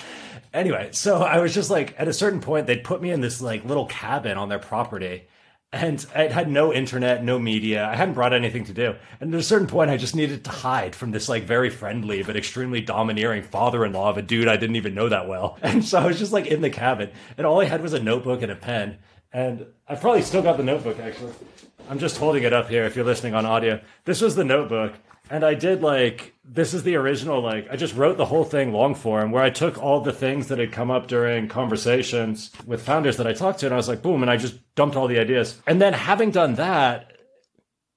Anyway, 0.54 0.90
so 0.92 1.22
I 1.22 1.38
was 1.38 1.54
just 1.54 1.70
like, 1.70 1.94
at 1.98 2.08
a 2.08 2.12
certain 2.12 2.40
point, 2.40 2.66
they'd 2.66 2.84
put 2.84 3.02
me 3.02 3.10
in 3.10 3.20
this 3.20 3.40
like 3.40 3.64
little 3.64 3.86
cabin 3.86 4.38
on 4.38 4.48
their 4.48 4.58
property. 4.58 5.26
And 5.72 6.06
it 6.14 6.30
had 6.30 6.48
no 6.48 6.72
internet, 6.72 7.24
no 7.24 7.38
media. 7.38 7.86
I 7.86 7.96
hadn't 7.96 8.14
brought 8.14 8.32
anything 8.32 8.64
to 8.66 8.72
do. 8.72 8.94
And 9.20 9.34
at 9.34 9.40
a 9.40 9.42
certain 9.42 9.66
point, 9.66 9.90
I 9.90 9.96
just 9.96 10.14
needed 10.14 10.44
to 10.44 10.50
hide 10.50 10.94
from 10.94 11.10
this 11.10 11.28
like 11.28 11.42
very 11.42 11.70
friendly 11.70 12.22
but 12.22 12.36
extremely 12.36 12.80
domineering 12.80 13.42
father-in-law 13.42 14.10
of 14.10 14.16
a 14.16 14.22
dude 14.22 14.48
I 14.48 14.56
didn't 14.56 14.76
even 14.76 14.94
know 14.94 15.08
that 15.08 15.28
well. 15.28 15.58
And 15.62 15.84
so 15.84 15.98
I 15.98 16.06
was 16.06 16.18
just 16.18 16.32
like 16.32 16.46
in 16.46 16.62
the 16.62 16.70
cabin, 16.70 17.10
and 17.36 17.46
all 17.46 17.60
I 17.60 17.64
had 17.64 17.82
was 17.82 17.92
a 17.92 18.00
notebook 18.00 18.42
and 18.42 18.52
a 18.52 18.56
pen. 18.56 18.98
And 19.32 19.66
I've 19.88 20.00
probably 20.00 20.22
still 20.22 20.40
got 20.40 20.56
the 20.56 20.62
notebook 20.62 20.98
actually. 21.00 21.32
I'm 21.90 21.98
just 21.98 22.16
holding 22.16 22.44
it 22.44 22.52
up 22.52 22.70
here 22.70 22.84
if 22.84 22.96
you're 22.96 23.04
listening 23.04 23.34
on 23.34 23.44
audio. 23.44 23.80
This 24.04 24.20
was 24.20 24.34
the 24.34 24.44
notebook. 24.44 24.94
And 25.30 25.44
I 25.44 25.54
did 25.54 25.82
like 25.82 26.34
this 26.44 26.74
is 26.74 26.84
the 26.84 26.96
original 26.96 27.40
like 27.40 27.68
I 27.70 27.76
just 27.76 27.94
wrote 27.94 28.16
the 28.16 28.24
whole 28.24 28.44
thing 28.44 28.72
long 28.72 28.94
form 28.94 29.32
where 29.32 29.42
I 29.42 29.50
took 29.50 29.82
all 29.82 30.00
the 30.00 30.12
things 30.12 30.48
that 30.48 30.58
had 30.58 30.72
come 30.72 30.90
up 30.90 31.08
during 31.08 31.48
conversations 31.48 32.52
with 32.64 32.82
founders 32.82 33.16
that 33.16 33.26
I 33.26 33.32
talked 33.32 33.60
to 33.60 33.66
and 33.66 33.74
I 33.74 33.76
was 33.76 33.88
like 33.88 34.02
boom 34.02 34.22
and 34.22 34.30
I 34.30 34.36
just 34.36 34.56
dumped 34.76 34.96
all 34.96 35.08
the 35.08 35.18
ideas. 35.18 35.60
And 35.66 35.80
then 35.80 35.92
having 35.92 36.30
done 36.30 36.54
that 36.54 37.12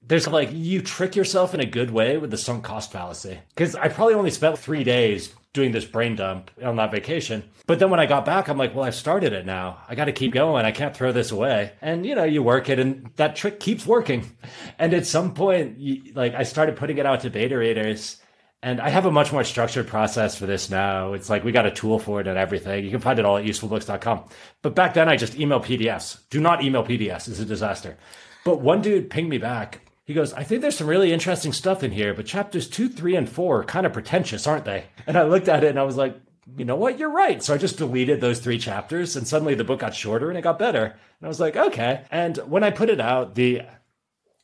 there's 0.01 0.27
like 0.27 0.49
you 0.51 0.81
trick 0.81 1.15
yourself 1.15 1.53
in 1.53 1.59
a 1.59 1.65
good 1.65 1.91
way 1.91 2.17
with 2.17 2.31
the 2.31 2.37
sunk 2.37 2.63
cost 2.63 2.91
fallacy 2.91 3.37
because 3.49 3.75
I 3.75 3.89
probably 3.89 4.15
only 4.15 4.31
spent 4.31 4.57
3 4.57 4.83
days 4.83 5.33
doing 5.53 5.71
this 5.71 5.85
brain 5.85 6.15
dump 6.15 6.51
on 6.63 6.75
that 6.75 6.91
vacation. 6.91 7.43
But 7.65 7.79
then 7.79 7.89
when 7.89 7.99
I 7.99 8.05
got 8.05 8.25
back, 8.25 8.47
I'm 8.47 8.57
like, 8.57 8.75
well, 8.75 8.85
I've 8.85 8.95
started 8.95 9.33
it 9.33 9.45
now. 9.45 9.79
I 9.87 9.95
got 9.95 10.05
to 10.05 10.11
keep 10.11 10.31
going. 10.31 10.65
I 10.65 10.71
can't 10.71 10.95
throw 10.95 11.11
this 11.11 11.31
away. 11.31 11.73
And 11.81 12.05
you 12.05 12.15
know, 12.15 12.23
you 12.23 12.43
work 12.43 12.69
it, 12.69 12.79
and 12.79 13.09
that 13.15 13.35
trick 13.35 13.59
keeps 13.59 13.85
working. 13.85 14.25
And 14.77 14.93
at 14.93 15.05
some 15.05 15.33
point, 15.33 15.77
you, 15.77 16.13
like 16.13 16.35
I 16.35 16.43
started 16.43 16.77
putting 16.77 16.97
it 16.99 17.05
out 17.05 17.21
to 17.21 17.29
beta 17.29 17.57
readers. 17.57 18.17
And 18.61 18.79
I 18.79 18.89
have 18.89 19.05
a 19.05 19.11
much 19.11 19.31
more 19.31 19.43
structured 19.43 19.87
process 19.87 20.37
for 20.37 20.45
this 20.45 20.69
now. 20.69 21.13
It's 21.13 21.29
like 21.29 21.43
we 21.43 21.51
got 21.51 21.65
a 21.65 21.71
tool 21.71 21.99
for 21.99 22.21
it 22.21 22.27
and 22.27 22.37
everything. 22.37 22.85
You 22.85 22.91
can 22.91 23.01
find 23.01 23.19
it 23.19 23.25
all 23.25 23.37
at 23.37 23.43
usefulbooks.com. 23.43 24.25
But 24.61 24.75
back 24.75 24.93
then, 24.93 25.09
I 25.09 25.17
just 25.17 25.37
email 25.37 25.59
PDFs. 25.59 26.29
Do 26.29 26.39
not 26.39 26.63
email 26.63 26.83
PDFs. 26.83 27.27
It's 27.27 27.39
a 27.39 27.45
disaster. 27.45 27.97
But 28.45 28.61
one 28.61 28.81
dude 28.81 29.09
pinged 29.09 29.29
me 29.29 29.37
back 29.37 29.81
he 30.09 30.15
goes, 30.15 30.33
I 30.33 30.43
think 30.43 30.63
there's 30.63 30.75
some 30.75 30.87
really 30.87 31.13
interesting 31.13 31.53
stuff 31.53 31.83
in 31.83 31.91
here, 31.91 32.15
but 32.15 32.25
chapters 32.25 32.67
two, 32.67 32.89
three, 32.89 33.15
and 33.15 33.29
four 33.29 33.59
are 33.59 33.63
kind 33.63 33.85
of 33.85 33.93
pretentious, 33.93 34.47
aren't 34.47 34.65
they? 34.65 34.85
And 35.05 35.15
I 35.15 35.21
looked 35.21 35.47
at 35.47 35.63
it 35.63 35.69
and 35.69 35.77
I 35.77 35.83
was 35.83 35.97
like, 35.97 36.19
you 36.57 36.65
know 36.65 36.77
what? 36.77 36.97
You're 36.97 37.11
right. 37.11 37.43
So 37.43 37.53
I 37.53 37.59
just 37.59 37.77
deleted 37.77 38.19
those 38.19 38.39
three 38.39 38.57
chapters 38.57 39.15
and 39.15 39.27
suddenly 39.27 39.53
the 39.53 39.63
book 39.63 39.81
got 39.81 39.93
shorter 39.93 40.29
and 40.29 40.35
it 40.35 40.41
got 40.41 40.57
better. 40.57 40.85
And 40.85 41.21
I 41.21 41.27
was 41.27 41.39
like, 41.39 41.55
okay. 41.55 42.05
And 42.09 42.37
when 42.37 42.63
I 42.63 42.71
put 42.71 42.89
it 42.89 42.99
out, 42.99 43.35
the 43.35 43.61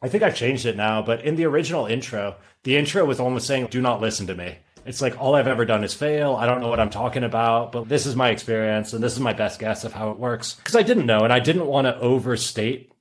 I 0.04 0.08
think 0.08 0.21
I've 0.21 0.36
changed 0.36 0.67
it 0.67 0.78
now, 0.78 1.01
but 1.01 1.23
in 1.23 1.36
the 1.36 1.45
original 1.45 1.88
intro, 1.88 2.36
the 2.62 2.78
intro 2.78 3.04
was 3.04 3.19
almost 3.19 3.47
saying, 3.47 3.65
do 3.71 3.82
not 3.82 4.01
listen 4.01 4.28
to 4.28 4.36
me. 4.36 4.60
It's 4.86 5.01
like 5.01 5.19
all 5.19 5.34
I've 5.34 5.47
ever 5.47 5.65
done 5.65 5.84
is 5.84 5.95
fail. 5.95 6.36
I 6.36 6.45
don't 6.45 6.62
know 6.62 6.69
what 6.69 6.80
I'm 6.80 6.91
talking 6.91 7.23
about, 7.23 7.71
but 7.71 7.89
this 7.89 8.06
is 8.06 8.15
my 8.15 8.30
experience 8.30 8.93
and 8.93 9.04
this 9.04 9.13
is 9.13 9.19
my 9.19 9.34
best 9.34 9.60
guess 9.60 9.84
of 9.84 9.93
how 9.93 10.12
it 10.12 10.19
works. 10.19 10.54
Because 10.54 10.75
I 10.75 10.84
didn't 10.84 11.08
know 11.08 11.23
and 11.23 11.34
I 11.34 11.39
didn't 11.39 11.65
want 11.65 11.88
to 11.88 11.97
overstate 11.97 12.91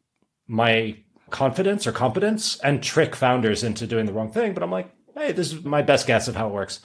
my 0.46 0.96
confidence 1.30 1.86
or 1.86 1.92
competence 1.92 2.58
and 2.60 2.82
trick 2.82 3.16
founders 3.16 3.64
into 3.64 3.86
doing 3.86 4.06
the 4.06 4.12
wrong 4.12 4.30
thing. 4.30 4.54
But 4.54 4.62
I'm 4.62 4.70
like, 4.70 4.90
hey, 5.16 5.32
this 5.32 5.52
is 5.52 5.64
my 5.64 5.82
best 5.82 6.06
guess 6.06 6.28
of 6.28 6.36
how 6.36 6.48
it 6.48 6.52
works. 6.52 6.80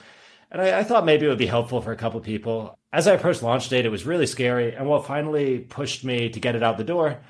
And 0.50 0.60
I, 0.60 0.80
I 0.80 0.84
thought 0.84 1.04
maybe 1.04 1.26
it 1.26 1.28
would 1.28 1.38
be 1.38 1.46
helpful 1.46 1.80
for 1.80 1.92
a 1.92 1.96
couple 1.96 2.20
people. 2.20 2.78
As 2.92 3.06
I 3.06 3.14
approached 3.14 3.42
launch 3.42 3.68
date, 3.68 3.86
it 3.86 3.90
was 3.90 4.06
really 4.06 4.26
scary. 4.26 4.74
And 4.74 4.88
what 4.88 5.06
finally 5.06 5.60
pushed 5.60 6.04
me 6.04 6.28
to 6.30 6.40
get 6.40 6.56
it 6.56 6.62
out 6.62 6.78
the 6.78 6.84
door 6.84 7.20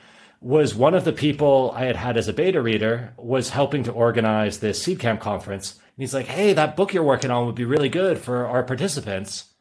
was 0.40 0.74
one 0.74 0.94
of 0.94 1.04
the 1.04 1.12
people 1.12 1.72
I 1.76 1.84
had 1.84 1.96
had 1.96 2.16
as 2.16 2.28
a 2.28 2.32
beta 2.32 2.62
reader 2.62 3.12
was 3.18 3.50
helping 3.50 3.84
to 3.84 3.92
organize 3.92 4.58
this 4.58 4.82
Seedcamp 4.82 5.20
conference. 5.20 5.74
And 5.74 6.02
he's 6.02 6.14
like, 6.14 6.26
hey, 6.26 6.54
that 6.54 6.76
book 6.76 6.94
you're 6.94 7.02
working 7.02 7.30
on 7.30 7.44
would 7.44 7.54
be 7.54 7.66
really 7.66 7.90
good 7.90 8.18
for 8.18 8.46
our 8.46 8.62
participants. 8.62 9.52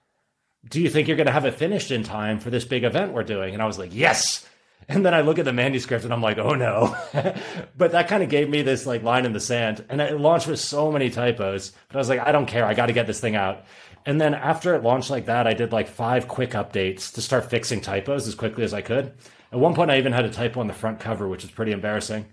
Do 0.69 0.81
you 0.81 0.89
think 0.89 1.07
you're 1.07 1.17
going 1.17 1.27
to 1.27 1.33
have 1.33 1.45
it 1.45 1.55
finished 1.55 1.91
in 1.91 2.03
time 2.03 2.39
for 2.39 2.49
this 2.49 2.63
big 2.63 2.85
event 2.85 3.11
we're 3.11 3.23
doing? 3.23 3.53
And 3.53 3.61
I 3.61 3.65
was 3.65 3.77
like, 3.77 3.93
yes. 3.93 4.47
And 4.87 5.05
then 5.05 5.13
I 5.13 5.21
look 5.21 5.37
at 5.37 5.45
the 5.45 5.53
manuscript 5.53 6.03
and 6.03 6.13
I'm 6.13 6.21
like, 6.21 6.37
oh 6.37 6.55
no. 6.55 6.95
but 7.77 7.91
that 7.91 8.07
kind 8.07 8.23
of 8.23 8.29
gave 8.29 8.49
me 8.49 8.61
this 8.61 8.85
like 8.85 9.03
line 9.03 9.25
in 9.25 9.33
the 9.33 9.39
sand. 9.39 9.85
And 9.89 10.01
it 10.01 10.19
launched 10.19 10.47
with 10.47 10.59
so 10.59 10.91
many 10.91 11.09
typos. 11.09 11.73
But 11.87 11.95
I 11.95 11.99
was 11.99 12.09
like, 12.09 12.19
I 12.19 12.31
don't 12.31 12.47
care. 12.47 12.65
I 12.65 12.73
got 12.73 12.87
to 12.87 12.93
get 12.93 13.05
this 13.05 13.19
thing 13.19 13.35
out. 13.35 13.65
And 14.05 14.19
then 14.19 14.33
after 14.33 14.73
it 14.73 14.83
launched 14.83 15.11
like 15.11 15.25
that, 15.25 15.45
I 15.45 15.53
did 15.53 15.71
like 15.71 15.87
five 15.87 16.27
quick 16.27 16.51
updates 16.51 17.13
to 17.13 17.21
start 17.21 17.49
fixing 17.49 17.81
typos 17.81 18.27
as 18.27 18.35
quickly 18.35 18.63
as 18.63 18.73
I 18.73 18.81
could. 18.81 19.13
At 19.51 19.59
one 19.59 19.75
point, 19.75 19.91
I 19.91 19.97
even 19.97 20.13
had 20.13 20.25
a 20.25 20.29
typo 20.31 20.59
on 20.59 20.67
the 20.67 20.73
front 20.73 20.99
cover, 20.99 21.27
which 21.27 21.43
is 21.43 21.51
pretty 21.51 21.71
embarrassing 21.71 22.25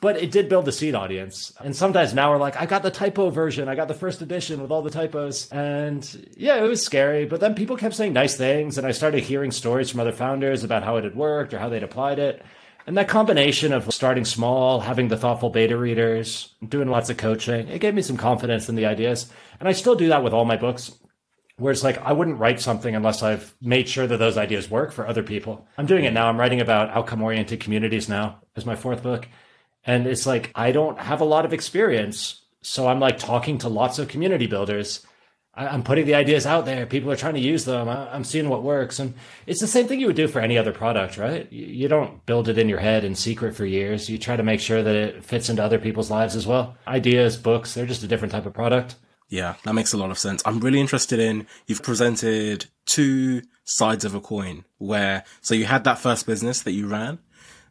but 0.00 0.16
it 0.16 0.30
did 0.30 0.48
build 0.48 0.64
the 0.64 0.72
seed 0.72 0.94
audience. 0.94 1.52
And 1.60 1.76
sometimes 1.76 2.14
now 2.14 2.30
we're 2.30 2.38
like, 2.38 2.56
I 2.56 2.66
got 2.66 2.82
the 2.82 2.90
typo 2.90 3.30
version, 3.30 3.68
I 3.68 3.74
got 3.74 3.88
the 3.88 3.94
first 3.94 4.22
edition 4.22 4.62
with 4.62 4.70
all 4.70 4.82
the 4.82 4.90
typos. 4.90 5.50
And 5.50 6.28
yeah, 6.36 6.56
it 6.56 6.68
was 6.68 6.82
scary. 6.82 7.26
But 7.26 7.40
then 7.40 7.54
people 7.54 7.76
kept 7.76 7.94
saying 7.94 8.12
nice 8.12 8.36
things, 8.36 8.78
and 8.78 8.86
I 8.86 8.92
started 8.92 9.22
hearing 9.22 9.50
stories 9.50 9.90
from 9.90 10.00
other 10.00 10.12
founders 10.12 10.64
about 10.64 10.84
how 10.84 10.96
it 10.96 11.04
had 11.04 11.14
worked 11.14 11.52
or 11.52 11.58
how 11.58 11.68
they'd 11.68 11.82
applied 11.82 12.18
it. 12.18 12.42
And 12.86 12.96
that 12.96 13.08
combination 13.08 13.72
of 13.72 13.92
starting 13.92 14.24
small, 14.24 14.80
having 14.80 15.08
the 15.08 15.16
thoughtful 15.16 15.50
beta 15.50 15.76
readers, 15.76 16.54
doing 16.66 16.88
lots 16.88 17.10
of 17.10 17.18
coaching, 17.18 17.68
it 17.68 17.80
gave 17.80 17.94
me 17.94 18.02
some 18.02 18.16
confidence 18.16 18.68
in 18.68 18.74
the 18.74 18.86
ideas. 18.86 19.30
And 19.60 19.68
I 19.68 19.72
still 19.72 19.94
do 19.94 20.08
that 20.08 20.24
with 20.24 20.32
all 20.32 20.46
my 20.46 20.56
books 20.56 20.92
where 21.58 21.70
it's 21.70 21.84
like 21.84 21.98
I 21.98 22.12
wouldn't 22.12 22.38
write 22.38 22.58
something 22.58 22.96
unless 22.96 23.22
I've 23.22 23.54
made 23.60 23.86
sure 23.86 24.06
that 24.06 24.16
those 24.16 24.38
ideas 24.38 24.70
work 24.70 24.92
for 24.92 25.06
other 25.06 25.22
people. 25.22 25.68
I'm 25.76 25.84
doing 25.84 26.04
it 26.04 26.14
now. 26.14 26.26
I'm 26.26 26.40
writing 26.40 26.62
about 26.62 26.88
outcome 26.90 27.22
oriented 27.22 27.60
communities 27.60 28.08
now 28.08 28.40
as 28.56 28.64
my 28.64 28.76
fourth 28.76 29.02
book. 29.02 29.28
And 29.84 30.06
it's 30.06 30.26
like, 30.26 30.50
I 30.54 30.72
don't 30.72 30.98
have 30.98 31.20
a 31.20 31.24
lot 31.24 31.44
of 31.44 31.52
experience. 31.52 32.42
So 32.62 32.86
I'm 32.86 33.00
like 33.00 33.18
talking 33.18 33.58
to 33.58 33.68
lots 33.68 33.98
of 33.98 34.08
community 34.08 34.46
builders. 34.46 35.06
I'm 35.52 35.82
putting 35.82 36.06
the 36.06 36.14
ideas 36.14 36.46
out 36.46 36.64
there. 36.64 36.86
People 36.86 37.10
are 37.10 37.16
trying 37.16 37.34
to 37.34 37.40
use 37.40 37.64
them. 37.64 37.88
I'm 37.88 38.24
seeing 38.24 38.48
what 38.48 38.62
works. 38.62 38.98
And 38.98 39.14
it's 39.46 39.60
the 39.60 39.66
same 39.66 39.88
thing 39.88 40.00
you 40.00 40.06
would 40.06 40.16
do 40.16 40.28
for 40.28 40.40
any 40.40 40.56
other 40.56 40.72
product, 40.72 41.18
right? 41.18 41.50
You 41.52 41.88
don't 41.88 42.24
build 42.24 42.48
it 42.48 42.56
in 42.56 42.68
your 42.68 42.78
head 42.78 43.04
in 43.04 43.14
secret 43.14 43.56
for 43.56 43.66
years. 43.66 44.08
You 44.08 44.16
try 44.16 44.36
to 44.36 44.42
make 44.42 44.60
sure 44.60 44.82
that 44.82 44.94
it 44.94 45.24
fits 45.24 45.48
into 45.48 45.64
other 45.64 45.78
people's 45.78 46.10
lives 46.10 46.36
as 46.36 46.46
well. 46.46 46.76
Ideas, 46.86 47.36
books, 47.36 47.74
they're 47.74 47.84
just 47.84 48.04
a 48.04 48.08
different 48.08 48.32
type 48.32 48.46
of 48.46 48.54
product. 48.54 48.94
Yeah, 49.28 49.54
that 49.64 49.74
makes 49.74 49.92
a 49.92 49.96
lot 49.96 50.10
of 50.10 50.18
sense. 50.18 50.42
I'm 50.44 50.60
really 50.60 50.80
interested 50.80 51.18
in 51.18 51.46
you've 51.66 51.82
presented 51.82 52.66
two 52.86 53.42
sides 53.64 54.04
of 54.04 54.14
a 54.14 54.20
coin 54.20 54.64
where, 54.78 55.24
so 55.40 55.54
you 55.54 55.66
had 55.66 55.84
that 55.84 55.98
first 55.98 56.26
business 56.26 56.62
that 56.62 56.72
you 56.72 56.86
ran 56.86 57.18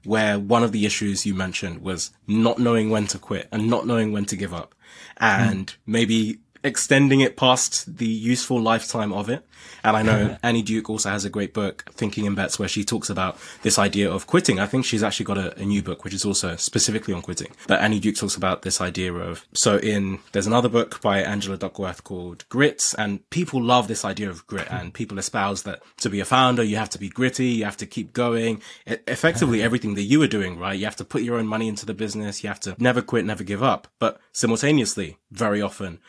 where 0.05 0.39
one 0.39 0.63
of 0.63 0.71
the 0.71 0.85
issues 0.85 1.25
you 1.25 1.33
mentioned 1.33 1.81
was 1.81 2.12
not 2.27 2.59
knowing 2.59 2.89
when 2.89 3.07
to 3.07 3.19
quit 3.19 3.47
and 3.51 3.69
not 3.69 3.85
knowing 3.85 4.12
when 4.12 4.25
to 4.25 4.35
give 4.35 4.53
up 4.53 4.73
and 5.17 5.67
mm. 5.67 5.77
maybe 5.85 6.39
extending 6.63 7.21
it 7.21 7.37
past 7.37 7.97
the 7.97 8.07
useful 8.07 8.61
lifetime 8.61 9.13
of 9.13 9.29
it. 9.29 9.45
And 9.83 9.95
I 9.95 10.01
know 10.01 10.37
Annie 10.43 10.61
Duke 10.61 10.89
also 10.89 11.09
has 11.09 11.25
a 11.25 11.29
great 11.29 11.53
book, 11.53 11.85
Thinking 11.91 12.25
in 12.25 12.35
Bets, 12.35 12.59
where 12.59 12.67
she 12.67 12.83
talks 12.83 13.09
about 13.09 13.37
this 13.61 13.79
idea 13.79 14.11
of 14.11 14.27
quitting. 14.27 14.59
I 14.59 14.65
think 14.65 14.85
she's 14.85 15.03
actually 15.03 15.25
got 15.25 15.37
a, 15.37 15.57
a, 15.59 15.65
new 15.65 15.81
book, 15.81 16.03
which 16.03 16.13
is 16.13 16.25
also 16.25 16.55
specifically 16.55 17.13
on 17.13 17.21
quitting. 17.21 17.51
But 17.67 17.81
Annie 17.81 17.99
Duke 17.99 18.15
talks 18.15 18.35
about 18.35 18.63
this 18.63 18.81
idea 18.81 19.13
of, 19.13 19.45
so 19.53 19.77
in, 19.77 20.19
there's 20.31 20.47
another 20.47 20.69
book 20.69 21.01
by 21.01 21.21
Angela 21.21 21.57
Duckworth 21.57 22.03
called 22.03 22.45
Grit, 22.49 22.93
and 22.97 23.27
people 23.29 23.61
love 23.61 23.87
this 23.87 24.03
idea 24.03 24.29
of 24.29 24.45
grit, 24.47 24.67
and 24.69 24.93
people 24.93 25.17
espouse 25.17 25.63
that 25.63 25.81
to 25.97 26.09
be 26.09 26.19
a 26.19 26.25
founder, 26.25 26.63
you 26.63 26.77
have 26.77 26.89
to 26.91 26.99
be 26.99 27.09
gritty, 27.09 27.47
you 27.47 27.65
have 27.65 27.77
to 27.77 27.85
keep 27.85 28.13
going. 28.13 28.61
It, 28.85 29.03
effectively, 29.07 29.61
everything 29.69 29.93
that 29.95 30.03
you 30.03 30.21
are 30.21 30.27
doing, 30.27 30.57
right? 30.57 30.77
You 30.77 30.85
have 30.85 30.95
to 30.97 31.05
put 31.05 31.21
your 31.21 31.37
own 31.37 31.47
money 31.47 31.67
into 31.67 31.85
the 31.85 31.93
business, 31.93 32.43
you 32.43 32.49
have 32.49 32.59
to 32.61 32.75
never 32.79 33.01
quit, 33.01 33.25
never 33.25 33.43
give 33.43 33.63
up. 33.63 33.87
But 33.99 34.19
simultaneously, 34.31 35.17
very 35.31 35.61
often, 35.61 35.99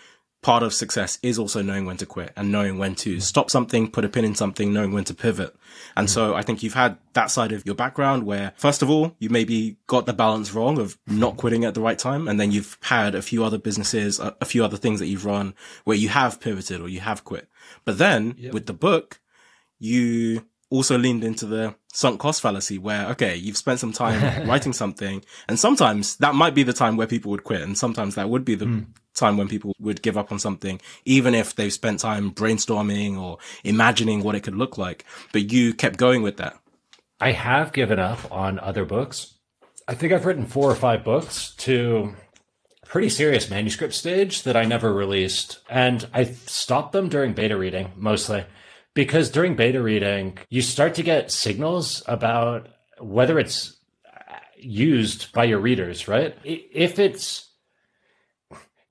part 0.43 0.63
of 0.63 0.73
success 0.73 1.19
is 1.23 1.39
also 1.39 1.61
knowing 1.61 1.85
when 1.85 1.99
to 1.99 2.07
quit 2.07 2.33
and 2.35 2.51
knowing 2.51 2.79
when 2.79 2.95
to 2.95 3.21
stop 3.21 3.51
something, 3.51 3.91
put 3.91 4.05
a 4.05 4.09
pin 4.09 4.25
in 4.25 4.35
something, 4.35 4.73
knowing 4.73 4.93
when 4.93 5.05
to 5.05 5.15
pivot. 5.15 5.55
And 5.97 6.09
mm. 6.09 6.11
so 6.11 6.35
I 6.35 6.43
think 6.43 6.63
you've 6.63 6.75
had 6.75 6.97
that 7.13 7.31
side 7.31 7.53
of 7.53 7.65
your 7.67 7.75
background 7.75 8.25
where, 8.25 8.53
first 8.57 8.81
of 8.81 8.89
all, 8.89 9.15
you 9.19 9.29
maybe 9.29 9.77
got 9.87 10.07
the 10.07 10.15
balance 10.15 10.55
wrong 10.55 10.79
of 10.79 10.97
not 11.07 11.37
quitting 11.37 11.65
at 11.65 11.75
the 11.75 11.81
right 11.81 11.99
time. 11.99 12.27
And 12.27 12.41
then 12.41 12.53
you've 12.53 12.79
had 12.83 13.15
a 13.15 13.23
few 13.23 13.45
other 13.45 13.59
businesses, 13.59 14.19
a, 14.19 14.35
a 14.41 14.47
few 14.47 14.65
other 14.65 14.79
things 14.79 14.99
that 15.01 15.07
you've 15.07 15.27
run 15.27 15.55
where 15.85 15.97
you 15.97 16.09
have 16.09 16.41
pivoted 16.41 16.81
or 16.81 16.89
you 16.89 17.01
have 17.01 17.25
quit. 17.25 17.49
But 17.85 17.99
then 17.99 18.35
yep. 18.39 18.55
with 18.55 18.67
the 18.67 18.73
book, 18.73 19.21
you 19.79 20.47
also 20.71 20.97
leaned 20.97 21.25
into 21.25 21.45
the 21.45 21.75
sunk 21.93 22.21
cost 22.21 22.41
fallacy 22.41 22.79
where, 22.79 23.09
okay, 23.09 23.37
you've 23.37 23.57
spent 23.57 23.81
some 23.81 23.93
time 23.93 24.47
writing 24.49 24.73
something 24.73 25.23
and 25.49 25.59
sometimes 25.59 26.17
that 26.17 26.35
might 26.35 26.55
be 26.55 26.63
the 26.63 26.73
time 26.73 26.97
where 26.97 27.09
people 27.09 27.31
would 27.31 27.45
quit. 27.45 27.61
And 27.61 27.77
sometimes 27.77 28.15
that 28.15 28.31
would 28.31 28.45
be 28.45 28.55
the 28.55 28.67
mm. 28.67 28.87
Time 29.15 29.37
when 29.37 29.49
people 29.49 29.75
would 29.79 30.03
give 30.03 30.17
up 30.17 30.33
on 30.33 30.39
something, 30.39 30.81
even 31.05 31.35
if 31.35 31.55
they've 31.55 31.73
spent 31.73 32.01
time 32.01 32.31
brainstorming 32.31 33.19
or 33.19 33.39
imagining 33.65 34.23
what 34.23 34.35
it 34.35 34.41
could 34.41 34.57
look 34.57 34.79
like. 34.79 35.05
But 35.33 35.53
you 35.53 35.75
kept 35.75 35.97
going 35.99 36.23
with 36.23 36.37
that. 36.39 36.59
I 37.21 37.33
have 37.33 37.73
given 37.73 37.99
up 37.99 38.31
on 38.33 38.59
other 38.59 38.85
books. 38.85 39.35
I 39.87 39.95
think 39.95 40.13
I've 40.13 40.25
written 40.25 40.47
four 40.47 40.71
or 40.71 40.75
five 40.75 41.05
books 41.05 41.55
to 41.57 42.15
pretty 42.87 43.09
serious 43.09 43.51
manuscript 43.51 43.95
stage 43.95 44.43
that 44.43 44.57
I 44.57 44.65
never 44.65 44.93
released. 44.93 45.59
And 45.69 46.07
I 46.13 46.25
stopped 46.25 46.93
them 46.93 47.09
during 47.09 47.35
beta 47.35 47.57
reading 47.57 47.93
mostly 47.97 48.45
because 48.95 49.31
during 49.31 49.55
beta 49.55 49.83
reading, 49.83 50.39
you 50.49 50.63
start 50.63 50.95
to 50.95 51.03
get 51.03 51.31
signals 51.31 52.03
about 52.07 52.69
whether 52.99 53.39
it's 53.39 53.77
uh, 54.07 54.35
used 54.57 55.33
by 55.33 55.45
your 55.45 55.61
readers, 55.61 56.09
right? 56.09 56.37
If 56.43 56.99
it's 56.99 57.50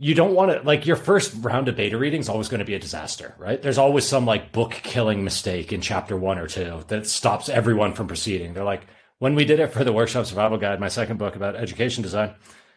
you 0.01 0.15
don't 0.15 0.33
want 0.33 0.51
to 0.51 0.65
like 0.65 0.85
your 0.85 0.95
first 0.95 1.33
round 1.41 1.67
of 1.67 1.75
beta 1.75 1.97
reading 1.97 2.21
is 2.21 2.29
always 2.29 2.47
going 2.47 2.59
to 2.59 2.65
be 2.65 2.73
a 2.73 2.79
disaster, 2.79 3.35
right? 3.37 3.61
There's 3.61 3.77
always 3.77 4.07
some 4.07 4.25
like 4.25 4.53
book 4.53 4.71
killing 4.71 5.25
mistake 5.25 5.73
in 5.73 5.81
chapter 5.81 6.15
one 6.15 6.39
or 6.39 6.47
two 6.47 6.85
that 6.87 7.05
stops 7.05 7.49
everyone 7.49 7.93
from 7.93 8.07
proceeding. 8.07 8.53
They're 8.53 8.63
like, 8.63 8.87
when 9.19 9.35
we 9.35 9.43
did 9.43 9.59
it 9.59 9.73
for 9.73 9.83
the 9.83 9.91
workshop 9.91 10.25
survival 10.25 10.57
guide, 10.57 10.79
my 10.79 10.87
second 10.87 11.17
book 11.17 11.35
about 11.35 11.57
education 11.57 12.01
design, 12.01 12.33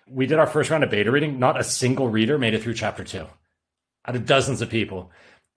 we 0.08 0.26
did 0.26 0.40
our 0.40 0.48
first 0.48 0.68
round 0.68 0.82
of 0.82 0.90
beta 0.90 1.12
reading. 1.12 1.38
Not 1.38 1.60
a 1.60 1.64
single 1.64 2.08
reader 2.08 2.38
made 2.38 2.54
it 2.54 2.62
through 2.62 2.74
chapter 2.74 3.04
two 3.04 3.26
out 4.04 4.16
of 4.16 4.26
dozens 4.26 4.60
of 4.60 4.68
people. 4.68 5.12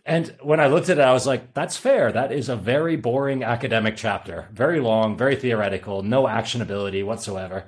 And 0.05 0.35
when 0.43 0.59
I 0.59 0.67
looked 0.67 0.89
at 0.89 0.99
it, 0.99 1.01
I 1.01 1.13
was 1.13 1.25
like, 1.25 1.55
that's 1.55 1.77
fair. 1.77 2.11
That 2.11 2.31
is 2.31 2.47
a 2.47 2.55
very 2.55 2.95
boring 2.95 3.43
academic 3.43 3.97
chapter, 3.97 4.47
very 4.53 4.79
long, 4.79 5.17
very 5.17 5.35
theoretical, 5.35 6.03
no 6.03 6.25
actionability 6.25 7.03
whatsoever. 7.03 7.65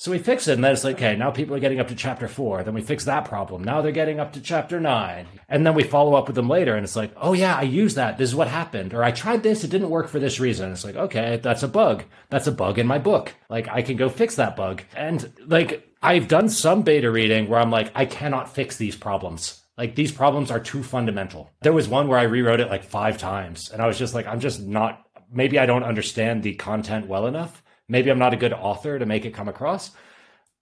So 0.00 0.12
we 0.12 0.18
fix 0.18 0.46
it, 0.46 0.52
and 0.52 0.62
then 0.62 0.70
it's 0.70 0.84
like, 0.84 0.94
okay, 0.94 1.16
now 1.16 1.32
people 1.32 1.56
are 1.56 1.60
getting 1.60 1.80
up 1.80 1.88
to 1.88 1.94
chapter 1.96 2.28
four. 2.28 2.62
Then 2.62 2.72
we 2.72 2.82
fix 2.82 3.04
that 3.06 3.24
problem. 3.24 3.64
Now 3.64 3.82
they're 3.82 3.90
getting 3.90 4.20
up 4.20 4.32
to 4.34 4.40
chapter 4.40 4.78
nine. 4.78 5.26
And 5.48 5.66
then 5.66 5.74
we 5.74 5.82
follow 5.82 6.14
up 6.14 6.28
with 6.28 6.36
them 6.36 6.48
later, 6.48 6.76
and 6.76 6.84
it's 6.84 6.94
like, 6.94 7.10
oh 7.16 7.32
yeah, 7.32 7.56
I 7.56 7.62
used 7.62 7.96
that. 7.96 8.16
This 8.16 8.30
is 8.30 8.36
what 8.36 8.46
happened. 8.46 8.94
Or 8.94 9.02
I 9.02 9.10
tried 9.10 9.42
this, 9.42 9.64
it 9.64 9.72
didn't 9.72 9.90
work 9.90 10.06
for 10.06 10.20
this 10.20 10.38
reason. 10.38 10.70
It's 10.70 10.84
like, 10.84 10.94
okay, 10.94 11.40
that's 11.42 11.64
a 11.64 11.68
bug. 11.68 12.04
That's 12.30 12.46
a 12.46 12.52
bug 12.52 12.78
in 12.78 12.86
my 12.86 12.98
book. 12.98 13.34
Like 13.50 13.66
I 13.66 13.82
can 13.82 13.96
go 13.96 14.08
fix 14.08 14.36
that 14.36 14.54
bug. 14.54 14.82
And 14.94 15.32
like 15.46 15.92
I've 16.00 16.28
done 16.28 16.48
some 16.48 16.82
beta 16.82 17.10
reading 17.10 17.48
where 17.48 17.58
I'm 17.58 17.72
like, 17.72 17.90
I 17.96 18.06
cannot 18.06 18.54
fix 18.54 18.76
these 18.76 18.94
problems. 18.94 19.64
Like 19.76 19.96
these 19.96 20.12
problems 20.12 20.52
are 20.52 20.60
too 20.60 20.84
fundamental. 20.84 21.50
There 21.62 21.72
was 21.72 21.88
one 21.88 22.06
where 22.06 22.20
I 22.20 22.22
rewrote 22.22 22.60
it 22.60 22.70
like 22.70 22.84
five 22.84 23.18
times, 23.18 23.68
and 23.72 23.82
I 23.82 23.88
was 23.88 23.98
just 23.98 24.14
like, 24.14 24.28
I'm 24.28 24.38
just 24.38 24.60
not. 24.60 25.04
Maybe 25.32 25.58
I 25.58 25.66
don't 25.66 25.82
understand 25.82 26.44
the 26.44 26.54
content 26.54 27.08
well 27.08 27.26
enough 27.26 27.64
Maybe 27.88 28.10
I'm 28.10 28.18
not 28.18 28.34
a 28.34 28.36
good 28.36 28.52
author 28.52 28.98
to 28.98 29.06
make 29.06 29.24
it 29.24 29.34
come 29.34 29.48
across. 29.48 29.92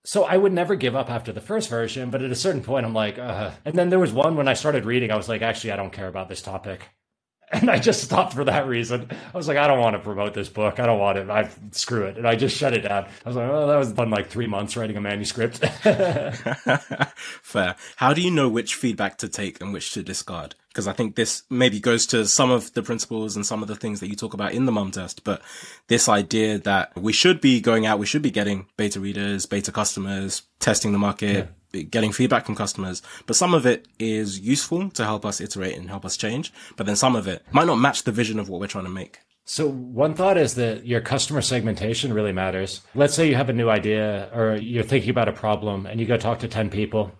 So 0.05 0.25
I 0.25 0.37
would 0.37 0.53
never 0.53 0.77
give 0.77 0.95
up 0.95 1.11
after 1.11 1.33
the 1.33 1.41
first 1.41 1.69
version, 1.69 2.11
but 2.11 2.23
at 2.23 2.31
a 2.31 2.37
certain 2.37 2.63
point, 2.63 2.87
I'm 2.87 2.95
like, 2.95 3.19
and 3.65 3.75
then 3.75 3.91
there 3.91 3.99
was 3.99 4.13
one 4.13 4.37
when 4.37 4.47
I 4.47 4.55
started 4.55 4.85
reading, 4.85 5.11
I 5.11 5.17
was 5.17 5.29
like, 5.29 5.43
actually, 5.43 5.73
I 5.73 5.77
don't 5.77 5.93
care 5.93 6.07
about 6.09 6.29
this 6.29 6.43
topic. 6.43 6.83
And 7.53 7.71
I 7.71 7.79
just 7.79 8.03
stopped 8.03 8.33
for 8.35 8.43
that 8.43 8.67
reason. 8.67 9.09
I 9.33 9.37
was 9.37 9.47
like, 9.47 9.57
I 9.57 9.69
don't 9.69 9.79
want 9.79 9.95
to 9.95 10.01
promote 10.01 10.35
this 10.35 10.49
book. 10.49 10.81
I 10.81 10.87
don't 10.87 10.99
want 10.99 11.17
it. 11.17 11.31
I 11.31 11.49
screw 11.71 12.05
it. 12.07 12.17
And 12.19 12.27
I 12.27 12.35
just 12.35 12.57
shut 12.57 12.73
it 12.73 12.81
down. 12.81 13.05
I 13.05 13.29
was 13.29 13.37
like, 13.37 13.49
oh, 13.49 13.69
that 13.69 13.77
was 13.77 13.93
fun 13.93 14.11
like 14.11 14.27
three 14.29 14.49
months 14.49 14.77
writing 14.77 14.97
a 14.97 15.01
manuscript. 15.01 15.59
Fair. 17.43 17.77
How 17.97 18.13
do 18.13 18.21
you 18.21 18.33
know 18.33 18.49
which 18.49 18.75
feedback 18.75 19.17
to 19.19 19.29
take 19.29 19.61
and 19.61 19.73
which 19.73 19.93
to 19.93 20.03
discard? 20.03 20.57
Because 20.77 20.87
I 20.87 20.93
think 20.93 21.17
this 21.17 21.45
maybe 21.49 21.81
goes 21.81 22.05
to 22.09 22.27
some 22.27 22.51
of 22.51 22.75
the 22.75 22.83
principles 22.83 23.35
and 23.35 23.47
some 23.47 23.63
of 23.63 23.69
the 23.69 23.77
things 23.77 24.01
that 24.01 24.09
you 24.09 24.15
talk 24.15 24.35
about 24.35 24.53
in 24.53 24.67
the 24.67 24.73
Mom 24.73 24.91
Test, 24.91 25.25
but 25.25 25.41
this 25.89 26.07
idea 26.07 26.59
that 26.59 26.95
we 26.95 27.15
should 27.15 27.41
be 27.41 27.63
going 27.63 27.87
out, 27.87 27.99
we 27.99 28.05
should 28.05 28.21
be 28.21 28.31
getting 28.31 28.67
beta 28.77 29.01
readers, 29.01 29.47
beta 29.47 29.73
customers, 29.73 30.43
testing 30.61 30.93
the 30.93 30.99
market, 30.99 31.37
yeah 31.37 31.47
getting 31.91 32.11
feedback 32.11 32.47
from 32.47 32.55
customers, 32.55 33.03
but 33.27 33.37
some 33.37 33.53
of 33.53 33.67
it 33.67 33.87
is 33.99 34.41
useful 34.41 34.89
to 34.91 35.05
help 35.05 35.27
us 35.27 35.43
iterate 35.43 35.77
and 35.77 35.91
help 35.91 36.07
us 36.07 36.17
change. 36.17 36.51
But 36.75 36.87
then 36.87 36.97
some 36.97 37.15
of 37.15 37.29
it 37.29 37.45
might 37.51 37.67
not 37.67 37.77
match 37.77 38.05
the 38.05 38.13
vision 38.13 38.39
of 38.39 38.49
what 38.49 38.61
we're 38.61 38.67
trying 38.67 38.85
to 38.85 38.91
make. 38.91 39.19
So 39.45 39.69
one 39.69 40.15
thought 40.15 40.39
is 40.39 40.57
that 40.57 40.87
your 40.87 41.01
customer 41.01 41.41
segmentation 41.41 42.13
really 42.13 42.33
matters. 42.33 42.81
Let's 42.95 43.15
say 43.15 43.29
you 43.29 43.37
have 43.37 43.49
a 43.49 43.53
new 43.53 43.69
idea 43.69 44.29
or 44.35 44.57
you're 44.57 44.83
thinking 44.83 45.11
about 45.11 45.29
a 45.29 45.33
problem 45.33 45.87
and 45.87 46.01
you 46.01 46.07
go 46.07 46.17
talk 46.17 46.41
to 46.41 46.49
10 46.49 46.69
people 46.71 47.13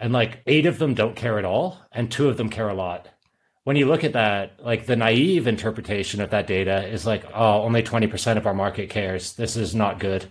and 0.00 0.12
like 0.12 0.42
eight 0.46 0.66
of 0.66 0.78
them 0.78 0.94
don't 0.94 1.14
care 1.14 1.38
at 1.38 1.44
all 1.44 1.78
and 1.92 2.10
two 2.10 2.28
of 2.28 2.38
them 2.38 2.48
care 2.48 2.68
a 2.68 2.74
lot. 2.74 3.08
When 3.64 3.76
you 3.76 3.86
look 3.86 4.02
at 4.02 4.14
that, 4.14 4.64
like 4.64 4.86
the 4.86 4.96
naive 4.96 5.46
interpretation 5.46 6.22
of 6.22 6.30
that 6.30 6.46
data 6.46 6.88
is 6.88 7.06
like, 7.06 7.24
oh, 7.34 7.62
only 7.62 7.82
20% 7.82 8.38
of 8.38 8.46
our 8.46 8.54
market 8.54 8.88
cares. 8.88 9.34
This 9.34 9.54
is 9.54 9.74
not 9.74 10.00
good. 10.00 10.26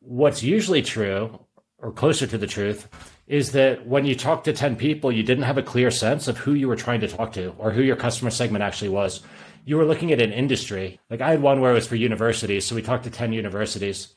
What's 0.00 0.42
usually 0.42 0.80
true 0.80 1.44
or 1.76 1.92
closer 1.92 2.26
to 2.26 2.38
the 2.38 2.46
truth 2.46 2.88
is 3.26 3.52
that 3.52 3.86
when 3.86 4.06
you 4.06 4.14
talk 4.14 4.42
to 4.44 4.54
10 4.54 4.76
people, 4.76 5.12
you 5.12 5.22
didn't 5.22 5.44
have 5.44 5.58
a 5.58 5.62
clear 5.62 5.90
sense 5.90 6.26
of 6.26 6.38
who 6.38 6.54
you 6.54 6.66
were 6.66 6.76
trying 6.76 7.00
to 7.00 7.08
talk 7.08 7.32
to 7.34 7.54
or 7.58 7.70
who 7.70 7.82
your 7.82 7.94
customer 7.94 8.30
segment 8.30 8.64
actually 8.64 8.88
was. 8.88 9.20
You 9.66 9.76
were 9.76 9.84
looking 9.84 10.10
at 10.10 10.22
an 10.22 10.32
industry. 10.32 10.98
Like 11.10 11.20
I 11.20 11.30
had 11.30 11.42
one 11.42 11.60
where 11.60 11.72
it 11.72 11.74
was 11.74 11.86
for 11.86 11.96
universities. 11.96 12.64
So 12.64 12.74
we 12.74 12.80
talked 12.80 13.04
to 13.04 13.10
10 13.10 13.34
universities. 13.34 14.16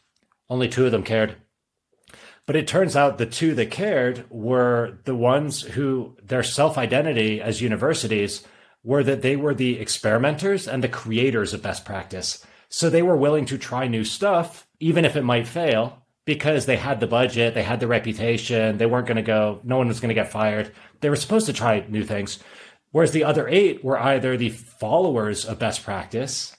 Only 0.49 0.69
two 0.69 0.85
of 0.85 0.93
them 0.93 1.03
cared. 1.03 1.35
But 2.47 2.55
it 2.55 2.67
turns 2.67 2.95
out 2.95 3.17
the 3.17 3.25
two 3.25 3.53
that 3.55 3.71
cared 3.71 4.25
were 4.29 4.99
the 5.05 5.15
ones 5.15 5.61
who 5.61 6.17
their 6.23 6.43
self 6.43 6.77
identity 6.77 7.41
as 7.41 7.61
universities 7.61 8.45
were 8.83 9.03
that 9.03 9.21
they 9.21 9.35
were 9.35 9.53
the 9.53 9.79
experimenters 9.79 10.67
and 10.67 10.83
the 10.83 10.89
creators 10.89 11.53
of 11.53 11.61
best 11.61 11.85
practice. 11.85 12.45
So 12.69 12.89
they 12.89 13.03
were 13.03 13.17
willing 13.17 13.45
to 13.47 13.57
try 13.57 13.87
new 13.87 14.03
stuff, 14.03 14.67
even 14.79 15.05
if 15.05 15.15
it 15.15 15.23
might 15.23 15.47
fail, 15.47 16.01
because 16.25 16.65
they 16.65 16.77
had 16.77 16.99
the 16.99 17.07
budget, 17.07 17.53
they 17.53 17.63
had 17.63 17.79
the 17.79 17.87
reputation, 17.87 18.77
they 18.77 18.85
weren't 18.85 19.07
going 19.07 19.17
to 19.17 19.21
go, 19.21 19.59
no 19.63 19.77
one 19.77 19.87
was 19.87 19.99
going 19.99 20.09
to 20.09 20.15
get 20.15 20.31
fired. 20.31 20.71
They 21.01 21.09
were 21.09 21.15
supposed 21.15 21.45
to 21.47 21.53
try 21.53 21.85
new 21.87 22.03
things. 22.03 22.39
Whereas 22.91 23.11
the 23.11 23.23
other 23.23 23.47
eight 23.47 23.83
were 23.83 23.99
either 23.99 24.35
the 24.35 24.49
followers 24.49 25.45
of 25.45 25.59
best 25.59 25.83
practice 25.83 26.55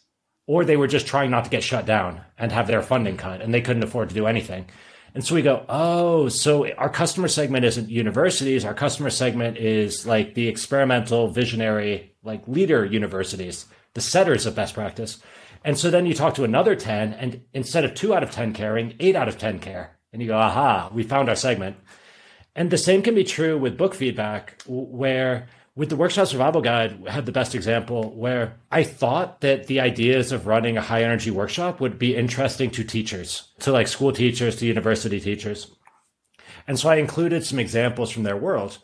or 0.46 0.64
they 0.64 0.76
were 0.76 0.86
just 0.86 1.06
trying 1.06 1.30
not 1.30 1.44
to 1.44 1.50
get 1.50 1.62
shut 1.62 1.86
down 1.86 2.22
and 2.38 2.52
have 2.52 2.66
their 2.66 2.82
funding 2.82 3.16
cut 3.16 3.40
and 3.40 3.52
they 3.52 3.60
couldn't 3.60 3.84
afford 3.84 4.08
to 4.08 4.14
do 4.14 4.26
anything. 4.26 4.66
And 5.14 5.25
so 5.25 5.35
we 5.35 5.42
go, 5.42 5.64
oh, 5.68 6.29
so 6.29 6.72
our 6.75 6.88
customer 6.88 7.29
segment 7.29 7.66
isn't 7.66 7.90
universities. 7.90 8.64
Our 8.64 8.75
customer 8.75 9.11
segment 9.11 9.59
is 9.59 10.07
like 10.07 10.35
the 10.35 10.48
experimental, 10.48 11.29
visionary, 11.29 12.14
like 12.22 12.48
leader 12.48 12.85
universities, 12.85 13.66
the 13.94 14.01
setters 14.01 14.46
of 14.46 14.55
best 14.55 14.75
practice. 14.75 15.18
And 15.64 15.79
so 15.79 15.90
then 15.90 16.07
you 16.07 16.14
talk 16.14 16.35
to 16.37 16.44
another 16.44 16.75
10, 16.75 17.12
and 17.12 17.42
instead 17.53 17.85
of 17.85 17.94
two 17.94 18.14
out 18.14 18.22
of 18.22 18.31
10 18.31 18.55
caring, 18.55 18.94
eight 19.01 19.14
out 19.14 19.29
of 19.29 19.38
10 19.38 19.59
care. 19.59 19.98
And 20.12 20.20
you 20.20 20.29
go, 20.29 20.38
aha, 20.38 20.90
we 20.92 21.03
found 21.03 21.29
our 21.29 21.37
segment. 21.37 21.77
And 22.55 22.70
the 22.70 22.79
same 22.79 23.03
can 23.03 23.14
be 23.14 23.25
true 23.25 23.59
with 23.59 23.79
book 23.79 23.94
feedback, 23.94 24.62
where 24.66 25.48
with 25.74 25.88
the 25.88 25.96
workshop 25.96 26.28
survival 26.28 26.61
guide 26.61 27.06
had 27.08 27.26
the 27.26 27.32
best 27.32 27.54
example 27.54 28.11
where 28.12 28.56
i 28.70 28.82
thought 28.82 29.40
that 29.40 29.66
the 29.66 29.80
ideas 29.80 30.32
of 30.32 30.46
running 30.46 30.76
a 30.76 30.82
high 30.82 31.02
energy 31.02 31.30
workshop 31.30 31.80
would 31.80 31.98
be 31.98 32.16
interesting 32.16 32.70
to 32.70 32.85
teachers 32.85 33.52
to 33.58 33.72
like 33.72 33.88
school 33.88 34.12
teachers 34.12 34.56
to 34.56 34.66
university 34.66 35.20
teachers 35.20 35.70
and 36.66 36.78
so 36.78 36.88
i 36.88 36.96
included 36.96 37.44
some 37.44 37.58
examples 37.58 38.11
from 38.11 38.22
their 38.22 38.37
world 38.37 38.78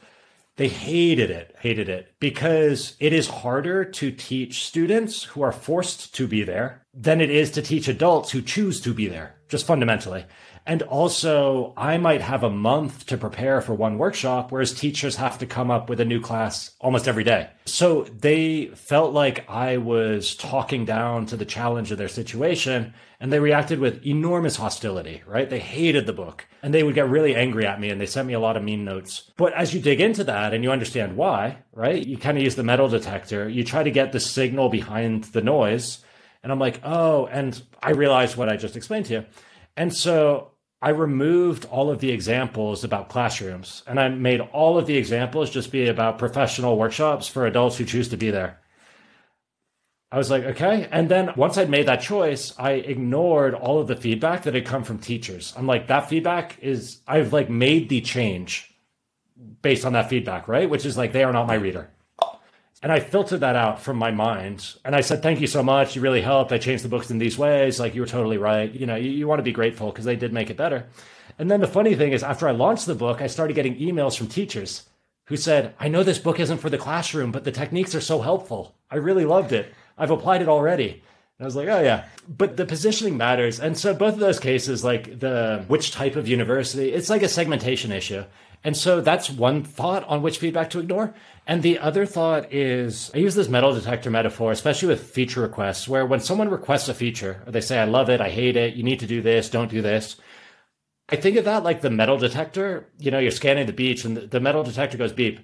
they 0.58 0.68
hated 0.68 1.30
it, 1.30 1.54
hated 1.60 1.88
it 1.88 2.14
because 2.18 2.96
it 2.98 3.12
is 3.12 3.28
harder 3.28 3.84
to 3.84 4.10
teach 4.10 4.66
students 4.66 5.22
who 5.22 5.40
are 5.40 5.52
forced 5.52 6.12
to 6.16 6.26
be 6.26 6.42
there 6.42 6.82
than 6.92 7.20
it 7.20 7.30
is 7.30 7.52
to 7.52 7.62
teach 7.62 7.86
adults 7.86 8.32
who 8.32 8.42
choose 8.42 8.80
to 8.80 8.92
be 8.92 9.06
there, 9.06 9.36
just 9.48 9.64
fundamentally. 9.64 10.26
And 10.68 10.82
also, 10.82 11.72
I 11.78 11.96
might 11.96 12.20
have 12.20 12.42
a 12.42 12.50
month 12.50 13.06
to 13.06 13.16
prepare 13.16 13.62
for 13.62 13.72
one 13.72 13.96
workshop, 13.96 14.52
whereas 14.52 14.74
teachers 14.74 15.16
have 15.16 15.38
to 15.38 15.46
come 15.46 15.70
up 15.70 15.88
with 15.88 15.98
a 15.98 16.04
new 16.04 16.20
class 16.20 16.72
almost 16.78 17.08
every 17.08 17.24
day. 17.24 17.48
So 17.64 18.02
they 18.02 18.66
felt 18.74 19.14
like 19.14 19.48
I 19.48 19.78
was 19.78 20.36
talking 20.36 20.84
down 20.84 21.24
to 21.26 21.38
the 21.38 21.46
challenge 21.46 21.90
of 21.90 21.96
their 21.96 22.06
situation, 22.06 22.92
and 23.18 23.32
they 23.32 23.40
reacted 23.40 23.78
with 23.78 24.04
enormous 24.04 24.56
hostility, 24.56 25.22
right? 25.26 25.48
They 25.48 25.58
hated 25.58 26.04
the 26.04 26.12
book, 26.12 26.46
and 26.62 26.74
they 26.74 26.82
would 26.82 26.94
get 26.94 27.08
really 27.08 27.34
angry 27.34 27.64
at 27.64 27.80
me, 27.80 27.88
and 27.88 27.98
they 27.98 28.04
sent 28.04 28.28
me 28.28 28.34
a 28.34 28.40
lot 28.40 28.58
of 28.58 28.62
mean 28.62 28.84
notes. 28.84 29.30
But 29.38 29.54
as 29.54 29.72
you 29.72 29.80
dig 29.80 30.02
into 30.02 30.22
that 30.24 30.52
and 30.52 30.62
you 30.62 30.70
understand 30.70 31.16
why, 31.16 31.62
right? 31.72 32.06
You 32.06 32.18
kind 32.18 32.36
of 32.36 32.44
use 32.44 32.56
the 32.56 32.62
metal 32.62 32.90
detector, 32.90 33.48
you 33.48 33.64
try 33.64 33.84
to 33.84 33.90
get 33.90 34.12
the 34.12 34.20
signal 34.20 34.68
behind 34.68 35.24
the 35.24 35.40
noise. 35.40 36.04
And 36.42 36.52
I'm 36.52 36.58
like, 36.58 36.82
oh, 36.84 37.24
and 37.24 37.58
I 37.82 37.92
realized 37.92 38.36
what 38.36 38.50
I 38.50 38.58
just 38.58 38.76
explained 38.76 39.06
to 39.06 39.14
you. 39.14 39.24
And 39.74 39.94
so 39.94 40.50
I 40.80 40.90
removed 40.90 41.64
all 41.66 41.90
of 41.90 41.98
the 41.98 42.10
examples 42.10 42.84
about 42.84 43.08
classrooms 43.08 43.82
and 43.86 43.98
I 43.98 44.08
made 44.08 44.40
all 44.40 44.78
of 44.78 44.86
the 44.86 44.96
examples 44.96 45.50
just 45.50 45.72
be 45.72 45.88
about 45.88 46.18
professional 46.18 46.78
workshops 46.78 47.26
for 47.26 47.46
adults 47.46 47.76
who 47.76 47.84
choose 47.84 48.08
to 48.10 48.16
be 48.16 48.30
there. 48.30 48.60
I 50.10 50.16
was 50.16 50.30
like, 50.30 50.44
okay. 50.44 50.88
And 50.90 51.08
then 51.08 51.32
once 51.36 51.58
I'd 51.58 51.68
made 51.68 51.86
that 51.86 52.00
choice, 52.00 52.54
I 52.58 52.72
ignored 52.72 53.54
all 53.54 53.78
of 53.78 53.88
the 53.88 53.96
feedback 53.96 54.44
that 54.44 54.54
had 54.54 54.64
come 54.64 54.84
from 54.84 54.98
teachers. 54.98 55.52
I'm 55.56 55.66
like, 55.66 55.88
that 55.88 56.08
feedback 56.08 56.58
is, 56.62 57.00
I've 57.06 57.32
like 57.32 57.50
made 57.50 57.88
the 57.88 58.00
change 58.00 58.72
based 59.60 59.84
on 59.84 59.92
that 59.92 60.08
feedback, 60.08 60.48
right? 60.48 60.70
Which 60.70 60.86
is 60.86 60.96
like, 60.96 61.12
they 61.12 61.24
are 61.24 61.32
not 61.32 61.46
my 61.46 61.54
reader. 61.54 61.90
And 62.82 62.92
I 62.92 63.00
filtered 63.00 63.40
that 63.40 63.56
out 63.56 63.82
from 63.82 63.96
my 63.96 64.12
mind. 64.12 64.74
And 64.84 64.94
I 64.94 65.00
said, 65.00 65.20
thank 65.20 65.40
you 65.40 65.48
so 65.48 65.62
much. 65.62 65.96
You 65.96 66.02
really 66.02 66.20
helped. 66.20 66.52
I 66.52 66.58
changed 66.58 66.84
the 66.84 66.88
books 66.88 67.10
in 67.10 67.18
these 67.18 67.36
ways. 67.36 67.80
Like, 67.80 67.94
you 67.94 68.00
were 68.00 68.06
totally 68.06 68.38
right. 68.38 68.72
You 68.72 68.86
know, 68.86 68.94
you, 68.94 69.10
you 69.10 69.26
want 69.26 69.40
to 69.40 69.44
be 69.44 69.52
grateful 69.52 69.90
because 69.90 70.04
they 70.04 70.14
did 70.14 70.32
make 70.32 70.48
it 70.48 70.56
better. 70.56 70.86
And 71.38 71.50
then 71.50 71.60
the 71.60 71.66
funny 71.66 71.96
thing 71.96 72.12
is, 72.12 72.22
after 72.22 72.48
I 72.48 72.52
launched 72.52 72.86
the 72.86 72.94
book, 72.94 73.20
I 73.20 73.26
started 73.26 73.54
getting 73.54 73.76
emails 73.76 74.16
from 74.16 74.28
teachers 74.28 74.88
who 75.26 75.36
said, 75.36 75.74
I 75.78 75.88
know 75.88 76.02
this 76.02 76.18
book 76.18 76.40
isn't 76.40 76.58
for 76.58 76.70
the 76.70 76.78
classroom, 76.78 77.32
but 77.32 77.44
the 77.44 77.52
techniques 77.52 77.94
are 77.94 78.00
so 78.00 78.20
helpful. 78.20 78.74
I 78.90 78.96
really 78.96 79.24
loved 79.24 79.52
it. 79.52 79.74
I've 79.96 80.10
applied 80.10 80.42
it 80.42 80.48
already. 80.48 80.90
And 80.90 81.44
I 81.44 81.44
was 81.44 81.56
like, 81.56 81.68
oh 81.68 81.80
yeah. 81.80 82.06
But 82.28 82.56
the 82.56 82.64
positioning 82.64 83.16
matters. 83.16 83.60
And 83.60 83.76
so 83.76 83.92
both 83.92 84.14
of 84.14 84.20
those 84.20 84.40
cases, 84.40 84.84
like 84.84 85.20
the 85.20 85.64
which 85.68 85.92
type 85.92 86.16
of 86.16 86.26
university, 86.26 86.92
it's 86.92 87.10
like 87.10 87.22
a 87.22 87.28
segmentation 87.28 87.92
issue. 87.92 88.24
And 88.64 88.76
so 88.76 89.00
that's 89.00 89.30
one 89.30 89.62
thought 89.62 90.04
on 90.04 90.22
which 90.22 90.38
feedback 90.38 90.70
to 90.70 90.80
ignore. 90.80 91.14
And 91.46 91.62
the 91.62 91.78
other 91.78 92.04
thought 92.04 92.52
is 92.52 93.10
I 93.14 93.18
use 93.18 93.34
this 93.34 93.48
metal 93.48 93.72
detector 93.72 94.10
metaphor, 94.10 94.52
especially 94.52 94.88
with 94.88 95.10
feature 95.10 95.40
requests, 95.40 95.88
where 95.88 96.04
when 96.04 96.20
someone 96.20 96.50
requests 96.50 96.88
a 96.88 96.94
feature, 96.94 97.42
or 97.46 97.52
they 97.52 97.60
say, 97.60 97.78
I 97.78 97.84
love 97.84 98.10
it, 98.10 98.20
I 98.20 98.28
hate 98.28 98.56
it, 98.56 98.74
you 98.74 98.82
need 98.82 99.00
to 99.00 99.06
do 99.06 99.22
this, 99.22 99.48
don't 99.48 99.70
do 99.70 99.80
this. 99.80 100.16
I 101.08 101.16
think 101.16 101.36
of 101.36 101.46
that 101.46 101.64
like 101.64 101.80
the 101.80 101.90
metal 101.90 102.18
detector. 102.18 102.88
You 102.98 103.10
know, 103.10 103.18
you're 103.18 103.30
scanning 103.30 103.66
the 103.66 103.72
beach 103.72 104.04
and 104.04 104.16
the 104.16 104.40
metal 104.40 104.62
detector 104.62 104.98
goes 104.98 105.12
beep. 105.12 105.40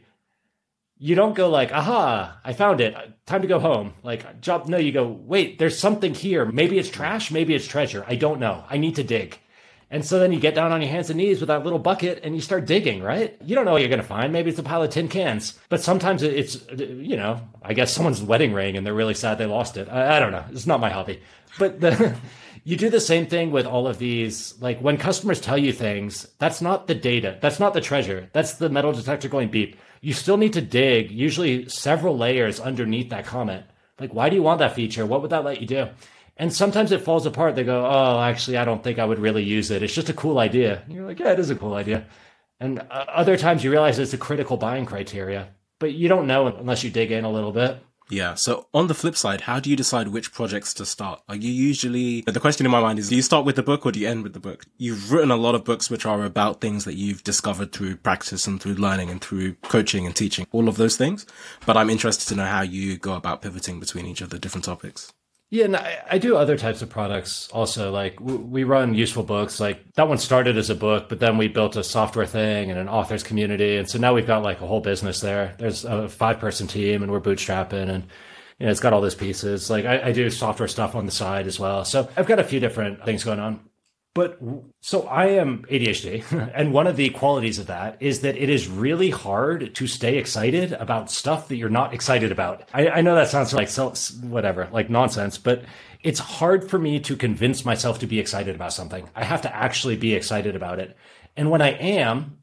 You 0.98 1.14
don't 1.14 1.35
go 1.35 1.49
like, 1.49 1.72
aha, 1.72 2.38
I 2.45 2.53
found 2.53 2.80
it. 2.80 2.95
Time 3.26 3.43
to 3.43 3.49
go 3.49 3.59
home. 3.59 3.95
Like, 4.03 4.41
job. 4.41 4.68
No, 4.68 4.76
you 4.76 4.93
go, 4.93 5.07
wait, 5.07 5.59
there's 5.59 5.78
something 5.78 6.14
here. 6.14 6.45
Maybe 6.45 6.78
it's 6.78 6.88
trash. 6.88 7.30
Maybe 7.30 7.55
it's 7.55 7.66
treasure. 7.66 8.05
I 8.07 8.14
don't 8.16 8.41
know. 8.41 8.64
I 8.68 8.76
need 8.76 8.97
to 8.97 9.03
dig. 9.03 9.38
And 9.91 10.05
so 10.05 10.18
then 10.18 10.32
you 10.32 10.41
get 10.41 10.55
down 10.55 10.72
on 10.72 10.80
your 10.80 10.91
hands 10.91 11.11
and 11.11 11.18
knees 11.18 11.41
with 11.41 11.49
that 11.49 11.62
little 11.62 11.78
bucket 11.78 12.20
and 12.24 12.35
you 12.35 12.41
start 12.41 12.66
digging, 12.66 13.03
right? 13.03 13.37
You 13.45 13.55
don't 13.55 13.64
know 13.64 13.72
what 13.72 13.80
you're 13.80 13.89
going 13.89 14.01
to 14.01 14.07
find. 14.07 14.32
Maybe 14.32 14.51
it's 14.51 14.59
a 14.59 14.62
pile 14.62 14.82
of 14.82 14.91
tin 14.91 15.09
cans, 15.09 15.59
but 15.68 15.82
sometimes 15.82 16.22
it's, 16.22 16.66
you 16.76 17.16
know, 17.16 17.41
I 17.62 17.74
guess 17.74 17.93
someone's 17.93 18.22
wedding 18.22 18.53
ring 18.53 18.76
and 18.76 18.87
they're 18.87 18.95
really 18.95 19.14
sad 19.14 19.39
they 19.39 19.47
lost 19.47 19.76
it. 19.76 19.89
I, 19.89 20.16
I 20.16 20.20
don't 20.20 20.32
know. 20.32 20.45
It's 20.51 20.66
not 20.66 20.80
my 20.80 20.91
hobby, 20.91 21.20
but 21.59 21.80
the, 21.80 22.16
you 22.64 22.76
do 22.76 22.91
the 22.91 23.01
same 23.01 23.26
thing 23.26 23.51
with 23.51 23.66
all 23.66 23.87
of 23.87 23.99
these. 23.99 24.55
Like 24.61 24.80
when 24.80 24.97
customers 24.97 25.41
tell 25.41 25.59
you 25.59 25.72
things, 25.72 26.26
that's 26.39 26.61
not 26.61 26.87
the 26.87 26.95
data. 26.95 27.39
That's 27.41 27.61
not 27.61 27.74
the 27.74 27.80
treasure. 27.80 28.28
That's 28.32 28.55
the 28.55 28.70
metal 28.70 28.93
detector 28.93 29.28
going 29.28 29.51
beep. 29.51 29.76
You 30.01 30.12
still 30.12 30.37
need 30.37 30.55
to 30.55 30.61
dig, 30.61 31.11
usually 31.11 31.68
several 31.68 32.16
layers 32.16 32.61
underneath 32.61 33.11
that 33.11 33.26
comment. 33.26 33.64
Like, 33.99 34.12
why 34.12 34.28
do 34.28 34.37
you 34.37 34.43
want 34.43 34.59
that 34.59 34.74
feature? 34.74 35.07
What 35.07 35.22
would 35.22 35.30
that 35.30 35.45
let 35.45 35.61
you 35.61 35.66
do? 35.66 35.89
And 36.37 36.53
sometimes 36.53 36.91
it 36.91 37.03
falls 37.03 37.26
apart. 37.26 37.55
They 37.55 37.64
go, 37.64 37.87
oh, 37.87 38.20
actually, 38.20 38.57
I 38.57 38.64
don't 38.64 38.82
think 38.82 38.99
I 38.99 39.05
would 39.05 39.20
really 39.20 39.45
use 39.45 39.70
it. 39.70 39.82
It's 39.82 39.95
just 39.95 40.09
a 40.09 40.14
cool 40.14 40.39
idea. 40.39 40.82
And 40.85 40.95
you're 40.95 41.07
like, 41.07 41.20
yeah, 41.20 41.32
it 41.32 41.39
is 41.39 41.51
a 41.51 41.55
cool 41.55 41.74
idea. 41.74 42.07
And 42.61 42.80
uh, 42.80 43.05
other 43.09 43.37
times 43.37 43.62
you 43.62 43.70
realize 43.70 43.99
it's 43.99 44.14
a 44.14 44.18
critical 44.18 44.57
buying 44.57 44.87
criteria, 44.87 45.49
but 45.78 45.93
you 45.93 46.09
don't 46.09 46.26
know 46.26 46.47
unless 46.47 46.82
you 46.82 46.91
dig 46.91 47.12
in 47.12 47.24
a 47.24 47.30
little 47.30 47.53
bit. 47.53 47.78
Yeah. 48.11 48.35
So 48.35 48.66
on 48.74 48.89
the 48.89 48.95
flip 48.95 49.16
side, 49.16 49.43
how 49.43 49.61
do 49.61 49.70
you 49.70 49.76
decide 49.76 50.09
which 50.09 50.32
projects 50.32 50.74
to 50.74 50.85
start? 50.85 51.22
Are 51.28 51.37
you 51.37 51.51
usually, 51.51 52.20
the 52.22 52.41
question 52.41 52.66
in 52.66 52.72
my 52.72 52.80
mind 52.80 52.99
is, 52.99 53.09
do 53.09 53.16
you 53.16 53.22
start 53.22 53.47
with 53.47 53.57
the 53.57 53.62
book 53.62 53.87
or 53.87 53.93
do 53.93 54.01
you 54.01 54.09
end 54.09 54.24
with 54.24 54.35
the 54.35 54.41
book? 54.41 54.66
You've 54.76 55.11
written 55.11 55.30
a 55.30 55.37
lot 55.37 55.55
of 55.55 55.64
books 55.64 55.89
which 55.89 56.05
are 56.05 56.22
about 56.22 56.61
things 56.61 56.85
that 56.85 56.97
you've 56.97 57.24
discovered 57.24 57.72
through 57.72 57.97
practice 57.97 58.47
and 58.47 58.61
through 58.61 58.74
learning 58.74 59.09
and 59.09 59.22
through 59.22 59.55
coaching 59.62 60.05
and 60.05 60.14
teaching, 60.14 60.47
all 60.53 60.68
of 60.68 60.76
those 60.76 60.97
things. 60.97 61.26
But 61.64 61.76
I'm 61.76 61.91
interested 61.91 62.28
to 62.28 62.35
know 62.35 62.45
how 62.45 62.61
you 62.61 62.99
go 62.99 63.14
about 63.14 63.41
pivoting 63.41 63.80
between 63.80 64.07
each 64.07 64.20
of 64.20 64.30
the 64.30 64.39
different 64.39 64.64
topics. 64.64 65.12
Yeah, 65.55 65.66
and 65.66 65.76
I, 65.76 66.02
I, 66.11 66.18
do 66.18 66.36
other 66.36 66.59
types 66.59 66.82
of 66.82 66.90
products 66.90 67.48
also. 67.52 67.92
Like 67.92 68.18
we 68.18 68.64
run 68.64 68.92
useful 68.92 69.22
books. 69.22 69.61
Like 69.61 69.94
that 69.94 70.09
one 70.09 70.18
started 70.18 70.57
as 70.57 70.68
a 70.68 70.74
book, 70.74 71.09
but 71.09 71.20
then 71.20 71.38
we 71.38 71.46
built 71.46 71.76
a 71.76 71.84
software 71.84 72.26
thing 72.26 72.72
and 72.72 72.80
an 72.80 72.88
authors 72.88 73.22
community, 73.22 73.76
and 73.76 73.88
so 73.88 74.00
now 74.00 74.12
we've 74.12 74.26
got 74.26 74.42
like 74.42 74.61
a 74.61 74.66
whole 74.66 74.80
business 74.80 75.20
there. 75.20 75.55
There's 75.61 75.84
a 75.84 76.09
five 76.09 76.40
person 76.40 76.66
team, 76.66 77.05
and 77.05 77.12
we're 77.12 77.20
bootstrapping, 77.20 77.88
and 77.88 78.02
you 78.59 78.66
know 78.66 78.72
it's 78.72 78.80
got 78.80 78.92
all 78.92 79.00
those 79.00 79.14
pieces. 79.14 79.70
Like 79.70 79.84
I, 79.84 80.09
I 80.09 80.12
do 80.12 80.28
software 80.28 80.66
stuff 80.66 80.96
on 80.96 81.07
the 81.07 81.12
side 81.12 81.46
as 81.46 81.61
well. 81.61 81.84
So 81.84 82.09
I've 82.16 82.26
got 82.26 82.40
a 82.40 82.44
few 82.44 82.59
different 82.59 83.05
things 83.05 83.22
going 83.22 83.38
on. 83.38 83.61
But 84.14 84.38
so 84.80 85.08
I 85.08 85.26
am 85.26 85.64
ADHD, 85.64 86.52
and 86.54 86.72
one 86.72 86.86
of 86.86 86.96
the 86.96 87.10
qualities 87.10 87.58
of 87.58 87.66
that 87.66 87.96
is 88.00 88.20
that 88.20 88.36
it 88.36 88.48
is 88.48 88.68
really 88.68 89.10
hard 89.10 89.74
to 89.74 89.86
stay 89.88 90.18
excited 90.18 90.72
about 90.72 91.10
stuff 91.10 91.48
that 91.48 91.56
you're 91.56 91.68
not 91.68 91.92
excited 91.92 92.30
about. 92.30 92.68
I, 92.72 92.88
I 92.88 93.00
know 93.00 93.16
that 93.16 93.28
sounds 93.28 93.52
like 93.52 93.68
so, 93.68 93.90
whatever, 94.22 94.68
like 94.70 94.88
nonsense, 94.88 95.36
but 95.36 95.64
it's 96.04 96.20
hard 96.20 96.70
for 96.70 96.78
me 96.78 97.00
to 97.00 97.16
convince 97.16 97.64
myself 97.64 97.98
to 97.98 98.06
be 98.06 98.20
excited 98.20 98.54
about 98.54 98.72
something. 98.72 99.08
I 99.16 99.24
have 99.24 99.42
to 99.42 99.54
actually 99.54 99.96
be 99.96 100.14
excited 100.14 100.54
about 100.54 100.78
it. 100.78 100.96
And 101.36 101.50
when 101.50 101.62
I 101.62 101.70
am, 101.70 102.38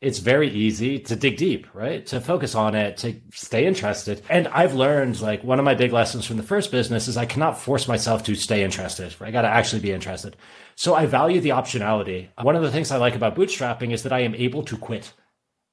it's 0.00 0.18
very 0.18 0.50
easy 0.50 1.00
to 1.00 1.16
dig 1.16 1.36
deep, 1.38 1.66
right? 1.74 2.06
To 2.06 2.20
focus 2.20 2.54
on 2.54 2.74
it, 2.74 2.98
to 2.98 3.20
stay 3.32 3.66
interested. 3.66 4.22
And 4.28 4.46
I've 4.48 4.74
learned 4.74 5.20
like 5.20 5.42
one 5.42 5.58
of 5.58 5.64
my 5.64 5.74
big 5.74 5.92
lessons 5.92 6.24
from 6.24 6.36
the 6.36 6.42
first 6.42 6.70
business 6.70 7.08
is 7.08 7.16
I 7.16 7.26
cannot 7.26 7.58
force 7.58 7.88
myself 7.88 8.22
to 8.24 8.34
stay 8.34 8.62
interested. 8.62 9.14
I 9.20 9.30
got 9.30 9.42
to 9.42 9.48
actually 9.48 9.80
be 9.80 9.90
interested. 9.90 10.36
So 10.78 10.94
I 10.94 11.06
value 11.06 11.40
the 11.40 11.48
optionality. 11.48 12.28
One 12.40 12.54
of 12.54 12.62
the 12.62 12.70
things 12.70 12.92
I 12.92 12.98
like 12.98 13.16
about 13.16 13.34
bootstrapping 13.34 13.92
is 13.92 14.04
that 14.04 14.12
I 14.12 14.20
am 14.20 14.36
able 14.36 14.62
to 14.62 14.76
quit 14.76 15.12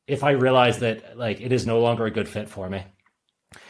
if 0.07 0.23
I 0.23 0.31
realize 0.31 0.79
that 0.79 1.15
like 1.15 1.39
it 1.41 1.51
is 1.51 1.67
no 1.67 1.79
longer 1.79 2.07
a 2.07 2.11
good 2.11 2.27
fit 2.27 2.49
for 2.49 2.67
me 2.67 2.85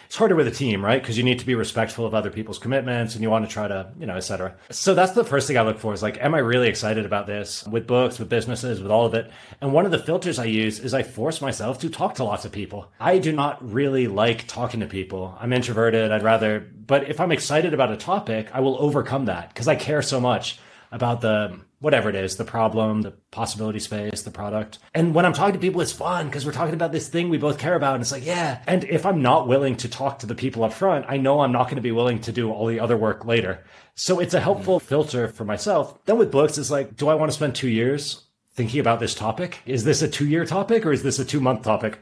it's 0.05 0.15
harder 0.15 0.35
with 0.35 0.47
a 0.47 0.51
team, 0.51 0.83
right? 0.83 1.01
Because 1.01 1.17
you 1.17 1.23
need 1.23 1.39
to 1.39 1.45
be 1.45 1.55
respectful 1.55 2.05
of 2.05 2.13
other 2.13 2.29
people's 2.29 2.59
commitments 2.59 3.15
and 3.15 3.23
you 3.23 3.29
want 3.29 3.45
to 3.45 3.51
try 3.51 3.67
to, 3.67 3.91
you 3.99 4.05
know, 4.05 4.15
etc. 4.15 4.55
So 4.69 4.93
that's 4.93 5.13
the 5.13 5.23
first 5.23 5.47
thing 5.47 5.57
I 5.57 5.61
look 5.61 5.79
for 5.79 5.93
is 5.93 6.03
like, 6.03 6.21
am 6.21 6.35
I 6.35 6.39
really 6.39 6.67
excited 6.67 7.05
about 7.05 7.27
this 7.27 7.65
with 7.67 7.87
books, 7.87 8.19
with 8.19 8.29
businesses, 8.29 8.81
with 8.81 8.91
all 8.91 9.05
of 9.05 9.13
it? 9.13 9.31
And 9.61 9.73
one 9.73 9.85
of 9.85 9.91
the 9.91 9.99
filters 9.99 10.39
I 10.39 10.45
use 10.45 10.79
is 10.79 10.93
I 10.93 11.03
force 11.03 11.41
myself 11.41 11.79
to 11.79 11.89
talk 11.89 12.15
to 12.15 12.23
lots 12.23 12.45
of 12.45 12.51
people. 12.51 12.91
I 12.99 13.17
do 13.17 13.31
not 13.31 13.67
really 13.73 14.07
like 14.07 14.47
talking 14.47 14.79
to 14.81 14.87
people. 14.87 15.35
I'm 15.39 15.53
introverted. 15.53 16.11
I'd 16.11 16.23
rather, 16.23 16.59
but 16.59 17.09
if 17.09 17.19
I'm 17.19 17.31
excited 17.31 17.73
about 17.73 17.91
a 17.91 17.97
topic, 17.97 18.47
I 18.53 18.59
will 18.59 18.77
overcome 18.79 19.25
that 19.25 19.49
because 19.49 19.67
I 19.67 19.75
care 19.75 20.01
so 20.01 20.19
much 20.19 20.59
about 20.95 21.19
the 21.19 21.59
whatever 21.79 22.09
it 22.09 22.15
is 22.15 22.37
the 22.37 22.43
problem 22.43 23.01
the 23.01 23.11
possibility 23.29 23.79
space 23.79 24.23
the 24.23 24.31
product. 24.31 24.79
And 24.93 25.13
when 25.13 25.25
i'm 25.25 25.33
talking 25.33 25.53
to 25.53 25.59
people 25.59 25.81
it's 25.81 25.91
fun 25.91 26.27
because 26.27 26.45
we're 26.45 26.53
talking 26.53 26.73
about 26.73 26.93
this 26.93 27.09
thing 27.09 27.29
we 27.29 27.37
both 27.37 27.59
care 27.59 27.75
about 27.75 27.95
and 27.95 28.01
it's 28.01 28.13
like 28.13 28.25
yeah. 28.25 28.63
And 28.65 28.85
if 28.85 29.05
i'm 29.05 29.21
not 29.21 29.47
willing 29.47 29.75
to 29.77 29.89
talk 29.89 30.19
to 30.19 30.25
the 30.25 30.33
people 30.33 30.63
up 30.63 30.73
front 30.73 31.05
i 31.07 31.17
know 31.17 31.41
i'm 31.41 31.51
not 31.51 31.65
going 31.65 31.75
to 31.75 31.81
be 31.81 31.91
willing 31.91 32.21
to 32.21 32.31
do 32.31 32.51
all 32.51 32.65
the 32.65 32.79
other 32.79 32.97
work 32.97 33.25
later. 33.25 33.63
So 33.93 34.19
it's 34.19 34.33
a 34.33 34.39
helpful 34.39 34.79
mm. 34.79 34.83
filter 34.83 35.27
for 35.27 35.45
myself. 35.45 36.03
Then 36.05 36.17
with 36.17 36.31
books 36.31 36.57
it's 36.57 36.71
like 36.71 36.95
do 36.95 37.09
i 37.09 37.13
want 37.15 37.29
to 37.29 37.35
spend 37.35 37.53
two 37.53 37.69
years 37.69 38.23
thinking 38.53 38.79
about 38.79 39.01
this 39.01 39.13
topic? 39.13 39.59
Is 39.65 39.83
this 39.83 40.01
a 40.01 40.07
two 40.07 40.27
year 40.27 40.45
topic 40.45 40.85
or 40.85 40.93
is 40.93 41.03
this 41.03 41.19
a 41.19 41.25
two 41.25 41.41
month 41.41 41.63
topic? 41.63 41.99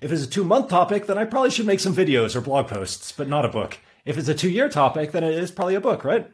If 0.00 0.10
it's 0.10 0.24
a 0.24 0.30
two 0.30 0.44
month 0.44 0.70
topic 0.70 1.06
then 1.06 1.18
i 1.18 1.26
probably 1.26 1.50
should 1.50 1.66
make 1.66 1.80
some 1.80 1.94
videos 1.94 2.34
or 2.34 2.40
blog 2.40 2.68
posts 2.68 3.12
but 3.12 3.28
not 3.28 3.44
a 3.44 3.48
book. 3.48 3.78
If 4.06 4.16
it's 4.16 4.28
a 4.28 4.34
two 4.34 4.50
year 4.50 4.70
topic 4.70 5.12
then 5.12 5.24
it 5.24 5.34
is 5.34 5.50
probably 5.50 5.74
a 5.74 5.80
book 5.80 6.04
right 6.04 6.26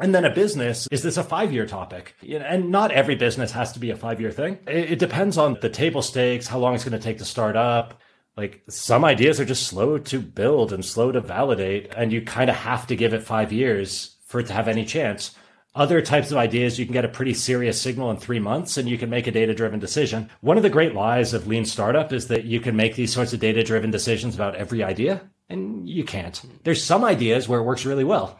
and 0.00 0.14
then 0.14 0.24
a 0.24 0.30
business, 0.30 0.86
is 0.90 1.02
this 1.02 1.16
a 1.16 1.24
five 1.24 1.52
year 1.52 1.66
topic? 1.66 2.14
And 2.22 2.70
not 2.70 2.92
every 2.92 3.16
business 3.16 3.50
has 3.52 3.72
to 3.72 3.80
be 3.80 3.90
a 3.90 3.96
five 3.96 4.20
year 4.20 4.30
thing. 4.30 4.58
It 4.66 4.98
depends 4.98 5.36
on 5.38 5.58
the 5.60 5.68
table 5.70 6.02
stakes, 6.02 6.46
how 6.46 6.58
long 6.58 6.74
it's 6.74 6.84
going 6.84 6.98
to 6.98 7.04
take 7.04 7.18
to 7.18 7.24
start 7.24 7.56
up. 7.56 8.00
Like 8.36 8.62
some 8.68 9.04
ideas 9.04 9.40
are 9.40 9.44
just 9.44 9.66
slow 9.66 9.98
to 9.98 10.20
build 10.20 10.72
and 10.72 10.84
slow 10.84 11.10
to 11.10 11.20
validate, 11.20 11.92
and 11.96 12.12
you 12.12 12.22
kind 12.22 12.48
of 12.48 12.54
have 12.54 12.86
to 12.86 12.94
give 12.94 13.12
it 13.12 13.24
five 13.24 13.52
years 13.52 14.16
for 14.26 14.38
it 14.38 14.46
to 14.46 14.52
have 14.52 14.68
any 14.68 14.84
chance. 14.84 15.34
Other 15.74 16.00
types 16.00 16.30
of 16.30 16.36
ideas, 16.36 16.78
you 16.78 16.86
can 16.86 16.92
get 16.92 17.04
a 17.04 17.08
pretty 17.08 17.34
serious 17.34 17.80
signal 17.80 18.10
in 18.10 18.16
three 18.16 18.40
months 18.40 18.76
and 18.76 18.88
you 18.88 18.98
can 18.98 19.10
make 19.10 19.26
a 19.26 19.32
data 19.32 19.54
driven 19.54 19.78
decision. 19.78 20.28
One 20.40 20.56
of 20.56 20.62
the 20.62 20.70
great 20.70 20.94
lies 20.94 21.34
of 21.34 21.46
lean 21.46 21.64
startup 21.64 22.12
is 22.12 22.28
that 22.28 22.44
you 22.44 22.58
can 22.58 22.74
make 22.74 22.96
these 22.96 23.12
sorts 23.12 23.32
of 23.32 23.40
data 23.40 23.62
driven 23.62 23.90
decisions 23.90 24.34
about 24.34 24.54
every 24.54 24.82
idea, 24.82 25.28
and 25.48 25.88
you 25.88 26.04
can't. 26.04 26.40
There's 26.62 26.82
some 26.82 27.04
ideas 27.04 27.48
where 27.48 27.60
it 27.60 27.64
works 27.64 27.84
really 27.84 28.04
well 28.04 28.38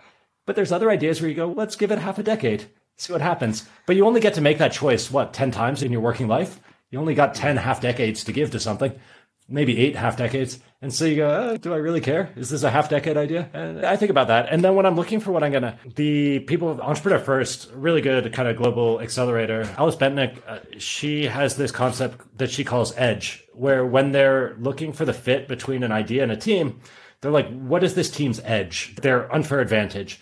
but 0.49 0.57
there's 0.57 0.73
other 0.73 0.91
ideas 0.91 1.21
where 1.21 1.29
you 1.29 1.37
go, 1.37 1.49
let's 1.49 1.77
give 1.77 1.93
it 1.93 1.99
half 1.99 2.19
a 2.19 2.23
decade, 2.23 2.65
see 2.97 3.13
what 3.13 3.21
happens. 3.21 3.69
But 3.87 3.97
you 3.97 4.07
only 4.07 4.23
get 4.23 4.33
to 4.33 4.41
make 4.41 4.57
that 4.57 4.73
choice, 4.73 5.11
what, 5.11 5.35
10 5.35 5.51
times 5.51 5.83
in 5.83 5.93
your 5.93 6.01
working 6.01 6.27
life? 6.27 6.59
You 6.91 6.99
only 6.99 7.15
got 7.15 7.35
10 7.35 7.59
half 7.59 7.83
decades 7.83 8.25
to 8.25 8.33
give 8.33 8.51
to 8.53 8.59
something, 8.59 8.99
maybe 9.47 9.77
eight 9.77 9.95
half 9.95 10.17
decades. 10.17 10.59
And 10.81 10.91
so 10.91 11.05
you 11.05 11.17
go, 11.17 11.51
oh, 11.51 11.57
do 11.59 11.75
I 11.75 11.77
really 11.77 12.01
care? 12.01 12.33
Is 12.35 12.49
this 12.49 12.63
a 12.63 12.71
half 12.71 12.89
decade 12.89 13.19
idea? 13.19 13.51
And 13.53 13.85
I 13.85 13.97
think 13.97 14.11
about 14.11 14.29
that. 14.29 14.49
And 14.51 14.65
then 14.65 14.75
when 14.75 14.87
I'm 14.87 14.97
looking 14.97 15.21
for 15.21 15.33
what 15.33 15.45
I'm 15.45 15.51
going 15.51 15.65
to, 15.65 15.77
the 15.95 16.39
people, 16.39 16.81
Entrepreneur 16.81 17.19
First, 17.19 17.71
really 17.75 18.01
good 18.01 18.33
kind 18.33 18.49
of 18.49 18.57
global 18.57 19.03
accelerator. 19.03 19.69
Alice 19.77 19.97
Bentinck, 19.97 20.41
uh, 20.47 20.61
she 20.79 21.27
has 21.27 21.57
this 21.57 21.73
concept 21.73 22.39
that 22.39 22.51
she 22.51 22.65
calls 22.65 22.97
edge, 22.97 23.45
where 23.53 23.85
when 23.85 24.13
they're 24.13 24.57
looking 24.59 24.95
for 24.95 25.05
the 25.05 25.13
fit 25.13 25.47
between 25.47 25.83
an 25.83 25.93
idea 25.93 26.23
and 26.23 26.33
a 26.33 26.39
team, 26.39 26.81
they're 27.21 27.31
like, 27.33 27.51
what 27.51 27.85
is 27.85 27.95
this 27.95 28.11
team's 28.11 28.41
edge? 28.45 28.95
Their 29.03 29.31
unfair 29.35 29.61
advantage. 29.61 30.21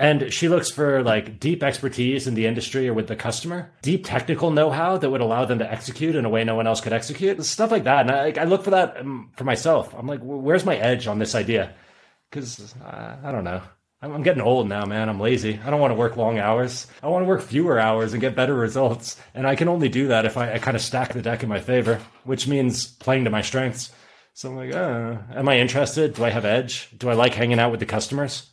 And 0.00 0.32
she 0.32 0.48
looks 0.48 0.70
for 0.70 1.02
like 1.02 1.38
deep 1.38 1.62
expertise 1.62 2.26
in 2.26 2.32
the 2.32 2.46
industry 2.46 2.88
or 2.88 2.94
with 2.94 3.06
the 3.06 3.14
customer, 3.14 3.70
deep 3.82 4.06
technical 4.06 4.50
know 4.50 4.70
how 4.70 4.96
that 4.96 5.10
would 5.10 5.20
allow 5.20 5.44
them 5.44 5.58
to 5.58 5.70
execute 5.70 6.16
in 6.16 6.24
a 6.24 6.30
way 6.30 6.42
no 6.42 6.54
one 6.54 6.66
else 6.66 6.80
could 6.80 6.94
execute, 6.94 7.44
stuff 7.44 7.70
like 7.70 7.84
that. 7.84 8.08
And 8.08 8.10
I, 8.10 8.40
I 8.40 8.44
look 8.46 8.64
for 8.64 8.70
that 8.70 8.96
um, 8.96 9.30
for 9.36 9.44
myself. 9.44 9.94
I'm 9.94 10.06
like, 10.06 10.20
where's 10.22 10.64
my 10.64 10.74
edge 10.74 11.06
on 11.06 11.18
this 11.18 11.34
idea? 11.34 11.74
Because 12.30 12.74
uh, 12.82 13.18
I 13.22 13.30
don't 13.30 13.44
know. 13.44 13.60
I'm 14.00 14.22
getting 14.22 14.40
old 14.40 14.70
now, 14.70 14.86
man. 14.86 15.10
I'm 15.10 15.20
lazy. 15.20 15.60
I 15.62 15.68
don't 15.68 15.80
want 15.80 15.90
to 15.90 15.96
work 15.96 16.16
long 16.16 16.38
hours. 16.38 16.86
I 17.02 17.08
want 17.08 17.24
to 17.24 17.28
work 17.28 17.42
fewer 17.42 17.78
hours 17.78 18.14
and 18.14 18.22
get 18.22 18.34
better 18.34 18.54
results. 18.54 19.20
And 19.34 19.46
I 19.46 19.54
can 19.54 19.68
only 19.68 19.90
do 19.90 20.08
that 20.08 20.24
if 20.24 20.38
I, 20.38 20.54
I 20.54 20.58
kind 20.60 20.78
of 20.78 20.82
stack 20.82 21.12
the 21.12 21.20
deck 21.20 21.42
in 21.42 21.50
my 21.50 21.60
favor, 21.60 22.00
which 22.24 22.48
means 22.48 22.86
playing 22.86 23.24
to 23.24 23.30
my 23.30 23.42
strengths. 23.42 23.92
So 24.32 24.48
I'm 24.48 24.56
like, 24.56 24.74
uh, 24.74 25.18
am 25.34 25.50
I 25.50 25.58
interested? 25.58 26.14
Do 26.14 26.24
I 26.24 26.30
have 26.30 26.46
edge? 26.46 26.88
Do 26.96 27.10
I 27.10 27.12
like 27.12 27.34
hanging 27.34 27.58
out 27.58 27.70
with 27.70 27.80
the 27.80 27.86
customers? 27.86 28.50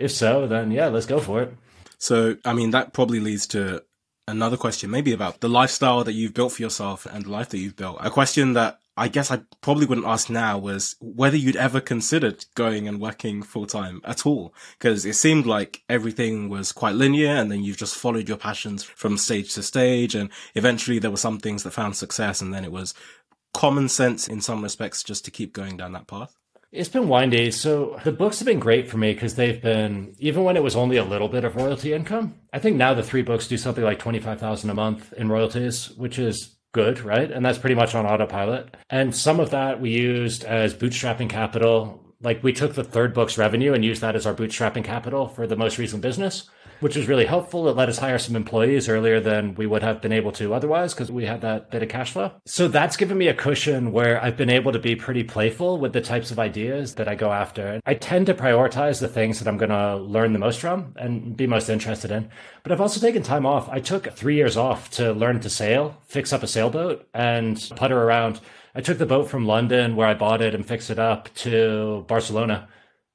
If 0.00 0.12
so, 0.12 0.46
then 0.46 0.70
yeah, 0.70 0.88
let's 0.88 1.06
go 1.06 1.20
for 1.20 1.42
it. 1.42 1.54
So, 1.98 2.36
I 2.44 2.54
mean, 2.54 2.70
that 2.70 2.92
probably 2.92 3.20
leads 3.20 3.46
to 3.48 3.82
another 4.26 4.56
question, 4.56 4.90
maybe 4.90 5.12
about 5.12 5.40
the 5.40 5.48
lifestyle 5.48 6.02
that 6.04 6.12
you've 6.12 6.34
built 6.34 6.52
for 6.52 6.62
yourself 6.62 7.06
and 7.06 7.24
the 7.24 7.30
life 7.30 7.50
that 7.50 7.58
you've 7.58 7.76
built. 7.76 7.98
A 8.00 8.10
question 8.10 8.54
that 8.54 8.80
I 8.96 9.08
guess 9.08 9.30
I 9.30 9.40
probably 9.60 9.86
wouldn't 9.86 10.06
ask 10.06 10.28
now 10.28 10.58
was 10.58 10.96
whether 11.00 11.36
you'd 11.36 11.56
ever 11.56 11.80
considered 11.80 12.44
going 12.54 12.86
and 12.88 13.00
working 13.00 13.42
full 13.42 13.66
time 13.66 14.00
at 14.04 14.26
all. 14.26 14.54
Because 14.78 15.06
it 15.06 15.14
seemed 15.14 15.46
like 15.46 15.82
everything 15.88 16.48
was 16.48 16.72
quite 16.72 16.94
linear 16.94 17.30
and 17.30 17.50
then 17.50 17.62
you've 17.62 17.78
just 17.78 17.96
followed 17.96 18.28
your 18.28 18.36
passions 18.36 18.82
from 18.82 19.16
stage 19.16 19.54
to 19.54 19.62
stage. 19.62 20.14
And 20.14 20.30
eventually 20.54 20.98
there 20.98 21.10
were 21.10 21.16
some 21.16 21.38
things 21.38 21.62
that 21.62 21.70
found 21.70 21.96
success 21.96 22.40
and 22.40 22.52
then 22.52 22.64
it 22.64 22.72
was 22.72 22.94
common 23.54 23.88
sense 23.88 24.28
in 24.28 24.40
some 24.40 24.62
respects 24.62 25.02
just 25.02 25.24
to 25.24 25.30
keep 25.30 25.52
going 25.52 25.76
down 25.76 25.92
that 25.92 26.06
path. 26.06 26.36
It's 26.72 26.88
been 26.88 27.08
windy. 27.08 27.50
So 27.50 27.98
the 28.04 28.12
books 28.12 28.38
have 28.38 28.46
been 28.46 28.60
great 28.60 28.88
for 28.88 28.96
me 28.96 29.12
because 29.12 29.34
they've 29.34 29.60
been, 29.60 30.14
even 30.18 30.44
when 30.44 30.56
it 30.56 30.62
was 30.62 30.76
only 30.76 30.96
a 30.98 31.04
little 31.04 31.28
bit 31.28 31.44
of 31.44 31.56
royalty 31.56 31.92
income, 31.92 32.36
I 32.52 32.60
think 32.60 32.76
now 32.76 32.94
the 32.94 33.02
three 33.02 33.22
books 33.22 33.48
do 33.48 33.56
something 33.56 33.82
like 33.82 33.98
25,000 33.98 34.70
a 34.70 34.74
month 34.74 35.12
in 35.14 35.28
royalties, 35.28 35.90
which 35.96 36.18
is 36.18 36.56
good, 36.72 37.00
right? 37.00 37.28
And 37.28 37.44
that's 37.44 37.58
pretty 37.58 37.74
much 37.74 37.96
on 37.96 38.06
autopilot. 38.06 38.76
And 38.88 39.14
some 39.14 39.40
of 39.40 39.50
that 39.50 39.80
we 39.80 39.90
used 39.90 40.44
as 40.44 40.72
bootstrapping 40.72 41.28
capital. 41.28 42.04
Like 42.22 42.44
we 42.44 42.52
took 42.52 42.74
the 42.74 42.84
third 42.84 43.14
book's 43.14 43.36
revenue 43.36 43.72
and 43.72 43.84
used 43.84 44.02
that 44.02 44.14
as 44.14 44.24
our 44.24 44.34
bootstrapping 44.34 44.84
capital 44.84 45.26
for 45.26 45.48
the 45.48 45.56
most 45.56 45.76
recent 45.76 46.02
business. 46.02 46.48
Which 46.80 46.96
was 46.96 47.08
really 47.08 47.26
helpful. 47.26 47.68
It 47.68 47.76
let 47.76 47.88
us 47.88 47.98
hire 47.98 48.18
some 48.18 48.36
employees 48.36 48.88
earlier 48.88 49.20
than 49.20 49.54
we 49.54 49.66
would 49.66 49.82
have 49.82 50.00
been 50.00 50.12
able 50.12 50.32
to 50.32 50.52
otherwise 50.52 50.92
because 50.92 51.12
we 51.12 51.26
had 51.26 51.40
that 51.42 51.70
bit 51.70 51.82
of 51.82 51.88
cash 51.88 52.12
flow. 52.12 52.32
So 52.46 52.68
that's 52.68 52.96
given 52.96 53.18
me 53.18 53.28
a 53.28 53.34
cushion 53.34 53.92
where 53.92 54.22
I've 54.22 54.36
been 54.36 54.50
able 54.50 54.72
to 54.72 54.78
be 54.78 54.96
pretty 54.96 55.24
playful 55.24 55.78
with 55.78 55.92
the 55.92 56.00
types 56.00 56.30
of 56.30 56.38
ideas 56.38 56.94
that 56.96 57.08
I 57.08 57.14
go 57.14 57.32
after. 57.32 57.80
I 57.86 57.94
tend 57.94 58.26
to 58.26 58.34
prioritize 58.34 59.00
the 59.00 59.08
things 59.08 59.38
that 59.38 59.48
I'm 59.48 59.58
going 59.58 59.70
to 59.70 59.96
learn 59.96 60.32
the 60.32 60.38
most 60.38 60.60
from 60.60 60.94
and 60.96 61.36
be 61.36 61.46
most 61.46 61.68
interested 61.68 62.10
in. 62.10 62.30
But 62.62 62.72
I've 62.72 62.80
also 62.80 63.00
taken 63.00 63.22
time 63.22 63.46
off. 63.46 63.68
I 63.68 63.80
took 63.80 64.12
three 64.12 64.36
years 64.36 64.56
off 64.56 64.90
to 64.92 65.12
learn 65.12 65.40
to 65.40 65.50
sail, 65.50 65.96
fix 66.06 66.32
up 66.32 66.42
a 66.42 66.46
sailboat, 66.46 67.08
and 67.14 67.58
putter 67.76 68.02
around. 68.02 68.40
I 68.74 68.80
took 68.80 68.98
the 68.98 69.06
boat 69.06 69.28
from 69.28 69.46
London, 69.46 69.96
where 69.96 70.06
I 70.06 70.14
bought 70.14 70.42
it 70.42 70.54
and 70.54 70.66
fixed 70.66 70.90
it 70.90 70.98
up, 70.98 71.32
to 71.36 72.04
Barcelona 72.06 72.68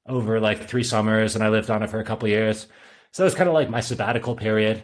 over 0.06 0.38
like 0.38 0.68
three 0.68 0.84
summers, 0.84 1.34
and 1.34 1.42
I 1.42 1.48
lived 1.48 1.70
on 1.70 1.82
it 1.82 1.90
for 1.90 1.98
a 1.98 2.04
couple 2.04 2.28
years. 2.28 2.66
So 3.16 3.22
it 3.22 3.28
was 3.28 3.34
kind 3.34 3.48
of 3.48 3.54
like 3.54 3.70
my 3.70 3.80
sabbatical 3.80 4.36
period. 4.36 4.82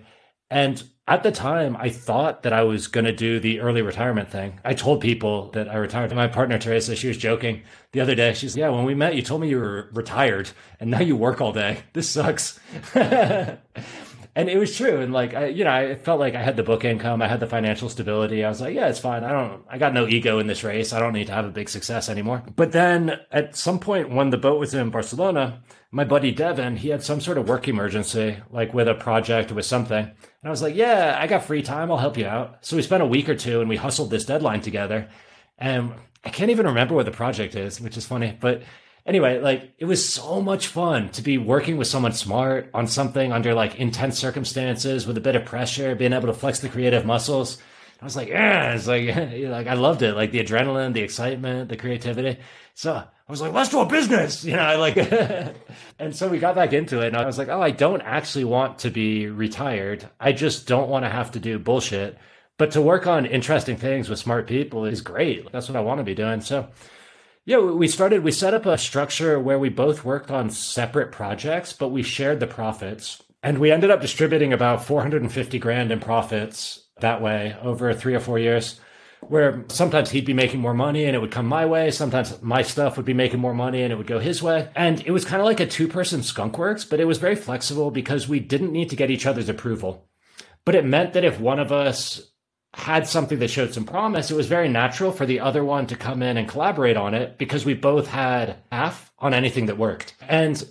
And 0.49 0.83
at 1.07 1.23
the 1.23 1.31
time, 1.31 1.77
I 1.77 1.91
thought 1.91 2.45
that 2.45 2.55
I 2.55 2.63
was 2.63 2.87
going 2.87 3.05
to 3.05 3.13
do 3.13 3.39
the 3.39 3.61
early 3.61 3.83
retirement 3.83 4.31
thing. 4.31 4.59
I 4.65 4.73
told 4.73 5.03
people 5.03 5.51
that 5.51 5.69
I 5.69 5.77
retired. 5.77 6.15
My 6.15 6.29
partner, 6.29 6.59
Teresa, 6.59 6.97
she 6.97 7.09
was 7.09 7.19
joking 7.19 7.61
the 7.93 8.01
other 8.01 8.15
day. 8.15 8.33
She's, 8.33 8.57
yeah, 8.57 8.71
when 8.71 8.87
we 8.87 8.95
met, 8.95 9.17
you 9.17 9.21
told 9.21 9.43
me 9.43 9.51
you 9.51 9.59
were 9.59 9.91
retired 9.93 10.51
and 10.81 10.91
now 10.91 11.01
you 11.01 11.15
work 11.15 11.43
all 11.43 11.53
day. 11.53 11.81
This 11.93 12.09
sucks. 12.09 12.59
and 14.35 14.49
it 14.49 14.57
was 14.57 14.75
true. 14.77 15.01
And 15.01 15.13
like, 15.13 15.35
I, 15.35 15.47
you 15.47 15.65
know, 15.65 15.73
I 15.73 15.95
felt 15.95 16.19
like 16.19 16.35
I 16.35 16.43
had 16.43 16.57
the 16.57 16.63
book 16.63 16.85
income, 16.85 17.21
I 17.21 17.29
had 17.29 17.41
the 17.41 17.47
financial 17.47 17.89
stability. 17.89 18.45
I 18.45 18.49
was 18.49 18.61
like, 18.61 18.75
yeah, 18.75 18.89
it's 18.89 18.99
fine. 18.99 19.25
I 19.25 19.31
don't, 19.31 19.63
I 19.69 19.77
got 19.77 19.93
no 19.93 20.07
ego 20.07 20.39
in 20.39 20.47
this 20.47 20.65
race. 20.65 20.93
I 20.93 21.01
don't 21.01 21.13
need 21.13 21.27
to 21.27 21.35
have 21.35 21.45
a 21.45 21.51
big 21.51 21.69
success 21.69 22.09
anymore. 22.09 22.43
But 22.57 22.73
then 22.73 23.21
at 23.31 23.57
some 23.57 23.79
point 23.79 24.11
when 24.11 24.31
the 24.31 24.39
boat 24.39 24.59
was 24.59 24.73
in 24.73 24.91
Barcelona, 24.91 25.63
my 25.91 26.05
buddy 26.05 26.33
Devin, 26.33 26.77
he 26.77 26.89
had 26.89 27.03
some 27.03 27.21
sort 27.21 27.37
of 27.37 27.47
work 27.47 27.69
emergency, 27.69 28.39
like 28.51 28.73
with 28.73 28.89
a 28.89 28.95
project 28.95 29.53
with 29.53 29.67
something. 29.67 30.05
And 30.05 30.15
I 30.43 30.51
was 30.51 30.63
like, 30.63 30.75
yeah, 30.75 31.19
I 31.21 31.27
got 31.27 31.45
free 31.45 31.63
time. 31.63 31.91
I'll 31.91 31.99
help 31.99 32.17
you 32.17 32.27
out. 32.27 32.65
So 32.65 32.77
we 32.77 32.83
spent 32.83 33.03
a 33.03 33.07
week 33.07 33.29
or 33.29 33.35
two 33.35 33.61
and 33.61 33.69
we 33.69 33.77
hustled 33.77 34.11
this 34.11 34.25
deadline 34.25 34.63
together. 34.63 35.11
And 35.59 35.93
I 36.25 36.31
can't 36.31 36.51
even 36.51 36.67
remember 36.67 36.95
what 36.95 37.05
the 37.05 37.13
project 37.13 37.55
is, 37.55 37.81
which 37.81 37.99
is 37.99 38.07
funny, 38.07 38.37
but 38.41 38.63
anyway, 39.07 39.41
like 39.41 39.73
it 39.79 39.85
was 39.85 40.07
so 40.07 40.41
much 40.41 40.67
fun 40.69 41.11
to 41.11 41.23
be 41.23 41.39
working 41.39 41.77
with 41.77 41.89
someone 41.89 42.13
smart 42.13 42.71
on 42.75 42.87
something 42.87 43.33
under 43.33 43.55
like 43.55 43.77
intense 43.77 44.19
circumstances 44.19 45.07
with 45.07 45.17
a 45.17 45.21
bit 45.21 45.37
of 45.37 45.45
pressure, 45.45 45.95
being 45.95 46.13
able 46.13 46.29
to 46.29 46.35
flex 46.35 46.61
the 46.61 46.69
creative 46.69 47.05
muscles. 47.05 47.59
I 48.01 48.05
was 48.05 48.17
like, 48.17 48.29
yeah, 48.29 48.75
it's 48.75 48.89
like, 48.89 49.07
like 49.17 49.69
I 49.69 49.75
loved 49.75 50.03
it, 50.03 50.15
like 50.15 50.33
the 50.33 50.43
adrenaline, 50.43 50.93
the 50.93 51.03
excitement, 51.03 51.69
the 51.69 51.77
creativity. 51.77 52.39
So 52.75 52.95
I 52.95 53.31
was 53.31 53.41
like, 53.41 53.53
let's 53.53 53.71
do 53.71 53.81
a 53.81 53.87
business, 53.87 54.45
you 54.45 54.57
know, 54.57 54.63
I 54.63 54.75
like, 54.75 54.97
and 55.99 56.15
so 56.15 56.29
we 56.29 56.39
got 56.39 56.57
back 56.57 56.73
into 56.73 57.01
it, 57.01 57.09
and 57.09 57.17
I 57.17 57.25
was 57.25 57.39
like, 57.39 57.49
oh, 57.49 57.61
I 57.61 57.71
don't 57.71 58.03
actually 58.03 58.45
want 58.45 58.81
to 58.81 58.91
be 58.91 59.29
retired. 59.29 60.09
I 60.19 60.33
just 60.33 60.67
don't 60.67 60.89
want 60.89 61.05
to 61.05 61.11
have 61.11 61.31
to 61.33 61.41
do 61.41 61.59
bullshit. 61.59 62.19
But 62.59 62.73
to 62.73 62.83
work 62.83 63.07
on 63.07 63.25
interesting 63.25 63.77
things 63.77 64.09
with 64.09 64.19
smart 64.19 64.47
people 64.47 64.85
is 64.85 65.01
great. 65.01 65.51
That's 65.53 65.69
what 65.69 65.77
I 65.77 65.81
want 65.81 65.99
to 65.99 66.05
be 66.05 66.15
doing. 66.15 66.41
So 66.41 66.69
yeah, 67.45 67.59
we 67.59 67.89
started, 67.89 68.23
we 68.23 68.31
set 68.31 68.55
up 68.55 68.67
a 68.67 68.79
structure 68.79 69.39
where 69.41 69.59
we 69.59 69.69
both 69.69 70.05
worked 70.05 70.31
on 70.31 70.51
separate 70.51 71.11
projects, 71.11 71.73
but 71.73 71.89
we 71.89 72.03
shared 72.03 72.39
the 72.39 72.47
profits. 72.47 73.21
And 73.43 73.59
we 73.59 73.73
ended 73.73 73.91
up 73.91 74.01
distributing 74.01 74.53
about 74.53 74.85
450 74.85 75.59
grand 75.59 75.91
in 75.91 75.99
profits 75.99 76.87
that 77.01 77.21
way 77.21 77.57
over 77.61 77.93
three 77.93 78.15
or 78.15 78.21
four 78.21 78.39
years, 78.39 78.79
where 79.23 79.65
sometimes 79.69 80.11
he'd 80.11 80.25
be 80.25 80.35
making 80.35 80.61
more 80.61 80.75
money 80.75 81.05
and 81.05 81.17
it 81.17 81.19
would 81.19 81.33
come 81.33 81.47
my 81.47 81.67
way. 81.67 81.91
Sometimes 81.91 82.41
my 82.43 82.63
stuff 82.63 82.97
would 82.97 83.07
be 83.07 83.15
making 83.15 83.41
more 83.41 83.55
money 83.55 83.83
and 83.83 83.93
it 83.93 83.97
would 83.97 84.07
go 84.07 84.21
his 84.21 84.41
way. 84.41 84.69
And 84.77 85.05
it 85.05 85.11
was 85.11 85.25
kind 85.25 85.41
of 85.41 85.47
like 85.47 85.59
a 85.59 85.67
two 85.67 85.89
person 85.89 86.23
skunk 86.23 86.59
works, 86.59 86.85
but 86.85 87.01
it 87.01 87.07
was 87.07 87.19
very 87.19 87.35
flexible 87.35 87.91
because 87.91 88.29
we 88.29 88.39
didn't 88.39 88.73
need 88.73 88.91
to 88.91 88.97
get 88.97 89.11
each 89.11 89.27
other's 89.27 89.49
approval. 89.49 90.09
But 90.65 90.77
it 90.77 90.85
meant 90.85 91.13
that 91.15 91.25
if 91.25 91.41
one 91.41 91.59
of 91.59 91.73
us 91.73 92.32
had 92.75 93.07
something 93.07 93.39
that 93.39 93.49
showed 93.49 93.75
some 93.75 93.85
promise, 93.85 94.31
it 94.31 94.37
was 94.37 94.47
very 94.47 94.69
natural 94.69 95.13
for 95.13 95.27
the 95.27 95.41
other 95.41 95.65
one 95.65 95.87
to 95.87 95.97
come 95.97 96.23
in 96.23 96.37
and 96.37 96.49
collaborate 96.49 96.97
on 96.97 97.13
it 97.15 97.37
because 97.37 97.65
we 97.65 97.75
both 97.75 98.09
had 98.09 98.57
half 98.71 99.13
on 99.19 99.35
anything 99.35 99.67
that 99.67 99.77
worked. 99.77 100.15
And 100.27 100.65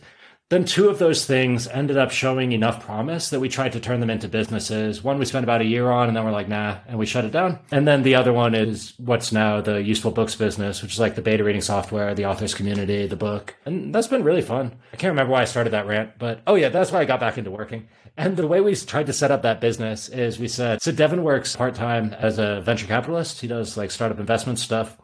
then 0.52 0.66
two 0.66 0.89
of 0.89 0.99
those 0.99 1.26
things 1.26 1.66
ended 1.70 1.97
up 1.97 2.12
showing 2.12 2.52
enough 2.52 2.84
promise 2.84 3.30
that 3.30 3.39
we 3.39 3.47
tried 3.47 3.72
to 3.72 3.80
turn 3.80 4.02
them 4.02 4.10
into 4.10 4.28
businesses. 4.28 5.02
One 5.02 5.18
we 5.18 5.24
spent 5.24 5.45
about 5.45 5.62
a 5.62 5.66
year 5.66 5.89
on 5.89 6.10
and 6.10 6.18
then 6.18 6.26
we're 6.26 6.34
like, 6.34 6.49
nah, 6.49 6.80
and 6.89 6.99
we 6.99 7.06
shut 7.06 7.24
it 7.24 7.32
down. 7.32 7.60
And 7.72 7.88
then 7.88 8.04
the 8.04 8.16
other 8.16 8.34
one 8.34 8.54
is 8.54 8.93
what's 8.97 9.32
now 9.32 9.62
the 9.62 9.82
useful 9.82 10.12
books 10.12 10.36
business, 10.36 10.82
which 10.82 10.91
is 10.91 10.99
like 10.99 11.16
the 11.16 11.22
beta 11.22 11.45
reading 11.45 11.62
software, 11.62 12.14
the 12.14 12.26
authors 12.26 12.54
community, 12.54 13.08
the 13.08 13.16
book. 13.16 13.56
And 13.64 13.95
that's 13.95 14.10
been 14.10 14.26
really 14.26 14.41
fun. 14.41 14.78
I 14.91 14.97
can't 14.97 15.12
remember 15.12 15.32
why 15.32 15.43
I 15.43 15.45
started 15.45 15.72
that 15.72 15.88
rant, 15.88 16.20
but 16.20 16.41
oh 16.45 16.56
yeah, 16.56 16.68
that's 16.68 16.91
why 16.91 16.99
I 16.99 17.06
got 17.06 17.22
back 17.22 17.38
into 17.38 17.49
working. 17.49 17.88
And 18.18 18.36
the 18.36 18.45
way 18.45 18.60
we 18.60 18.76
tried 18.76 19.06
to 19.06 19.14
set 19.14 19.32
up 19.32 19.43
that 19.43 19.62
business 19.62 20.10
is 20.10 20.38
we 20.38 20.49
said, 20.49 20.82
so 20.82 20.91
Devin 20.91 21.24
works 21.24 21.56
part 21.56 21.76
time 21.76 22.14
as 22.14 22.39
a 22.39 22.60
venture 22.60 22.88
capitalist. 22.88 23.39
He 23.39 23.47
does 23.47 23.78
like 23.78 23.89
startup 23.89 24.20
investment 24.20 24.60
stuff. 24.60 24.97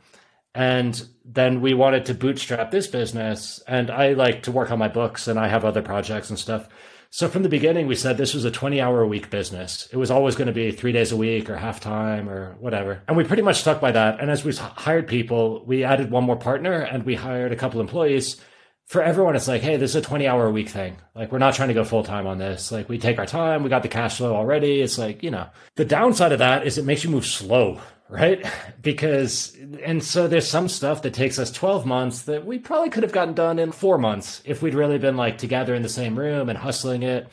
And 0.57 1.07
then 1.23 1.61
we 1.61 1.75
wanted 1.75 2.05
to 2.05 2.15
bootstrap 2.15 2.71
this 2.71 2.87
business. 2.87 3.61
And 3.67 3.91
I 3.91 4.13
like 4.13 4.41
to 4.43 4.51
work 4.51 4.71
on 4.71 4.79
my 4.79 4.87
books 4.87 5.27
and 5.27 5.39
I 5.39 5.49
have 5.49 5.63
other 5.63 5.83
projects 5.83 6.31
and 6.31 6.39
stuff. 6.39 6.67
So 7.11 7.29
from 7.29 7.43
the 7.43 7.49
beginning, 7.49 7.85
we 7.85 7.95
said 7.95 8.17
this 8.17 8.33
was 8.33 8.43
a 8.43 8.49
20 8.49 8.81
hour 8.81 9.01
a 9.03 9.07
week 9.07 9.29
business. 9.29 9.87
It 9.93 9.97
was 9.97 10.09
always 10.09 10.35
going 10.35 10.47
to 10.47 10.53
be 10.53 10.71
three 10.71 10.91
days 10.91 11.11
a 11.11 11.15
week 11.15 11.47
or 11.47 11.57
half 11.57 11.79
time 11.79 12.27
or 12.27 12.55
whatever. 12.59 13.03
And 13.07 13.15
we 13.15 13.23
pretty 13.23 13.43
much 13.43 13.61
stuck 13.61 13.79
by 13.79 13.91
that. 13.91 14.19
And 14.19 14.31
as 14.31 14.43
we 14.43 14.51
hired 14.55 15.07
people, 15.07 15.63
we 15.63 15.83
added 15.83 16.09
one 16.09 16.23
more 16.23 16.35
partner 16.35 16.81
and 16.81 17.05
we 17.05 17.13
hired 17.13 17.51
a 17.51 17.55
couple 17.55 17.79
employees 17.79 18.41
for 18.87 19.03
everyone, 19.03 19.35
it's 19.35 19.49
like, 19.49 19.61
hey, 19.61 19.75
this 19.75 19.91
is 19.91 19.95
a 19.97 20.01
20 20.01 20.27
hour 20.27 20.47
a 20.47 20.51
week 20.51 20.69
thing. 20.69 20.95
Like, 21.13 21.31
we're 21.31 21.39
not 21.39 21.53
trying 21.53 21.67
to 21.67 21.73
go 21.73 21.83
full 21.83 22.03
time 22.03 22.25
on 22.25 22.37
this. 22.37 22.71
Like, 22.71 22.87
we 22.87 22.97
take 22.97 23.19
our 23.19 23.25
time. 23.25 23.63
We 23.63 23.69
got 23.69 23.83
the 23.83 23.89
cash 23.89 24.17
flow 24.17 24.33
already. 24.33 24.81
It's 24.81 24.97
like, 24.97 25.23
you 25.23 25.29
know, 25.29 25.47
the 25.75 25.83
downside 25.83 26.31
of 26.31 26.39
that 26.39 26.65
is 26.65 26.77
it 26.77 26.85
makes 26.85 27.03
you 27.03 27.09
move 27.09 27.25
slow, 27.25 27.81
right? 28.09 28.45
Because, 28.81 29.53
and 29.83 30.01
so 30.01 30.29
there's 30.29 30.49
some 30.49 30.69
stuff 30.69 31.01
that 31.01 31.13
takes 31.13 31.37
us 31.39 31.51
12 31.51 31.85
months 31.85 32.21
that 32.21 32.45
we 32.45 32.57
probably 32.57 32.89
could 32.89 33.03
have 33.03 33.11
gotten 33.11 33.33
done 33.33 33.59
in 33.59 33.73
four 33.73 33.97
months 33.97 34.41
if 34.45 34.61
we'd 34.61 34.75
really 34.75 34.97
been 34.97 35.17
like 35.17 35.37
together 35.37 35.75
in 35.75 35.81
the 35.81 35.89
same 35.89 36.17
room 36.17 36.47
and 36.47 36.57
hustling 36.57 37.03
it. 37.03 37.27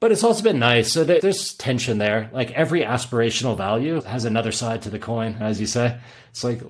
But 0.00 0.10
it's 0.10 0.24
also 0.24 0.42
been 0.42 0.58
nice. 0.58 0.90
So 0.90 1.04
there's 1.04 1.52
tension 1.52 1.98
there. 1.98 2.30
Like, 2.32 2.50
every 2.52 2.80
aspirational 2.80 3.58
value 3.58 4.00
has 4.00 4.24
another 4.24 4.52
side 4.52 4.80
to 4.82 4.90
the 4.90 4.98
coin, 4.98 5.36
as 5.38 5.60
you 5.60 5.66
say. 5.66 5.98
It's 6.30 6.44
like, 6.44 6.62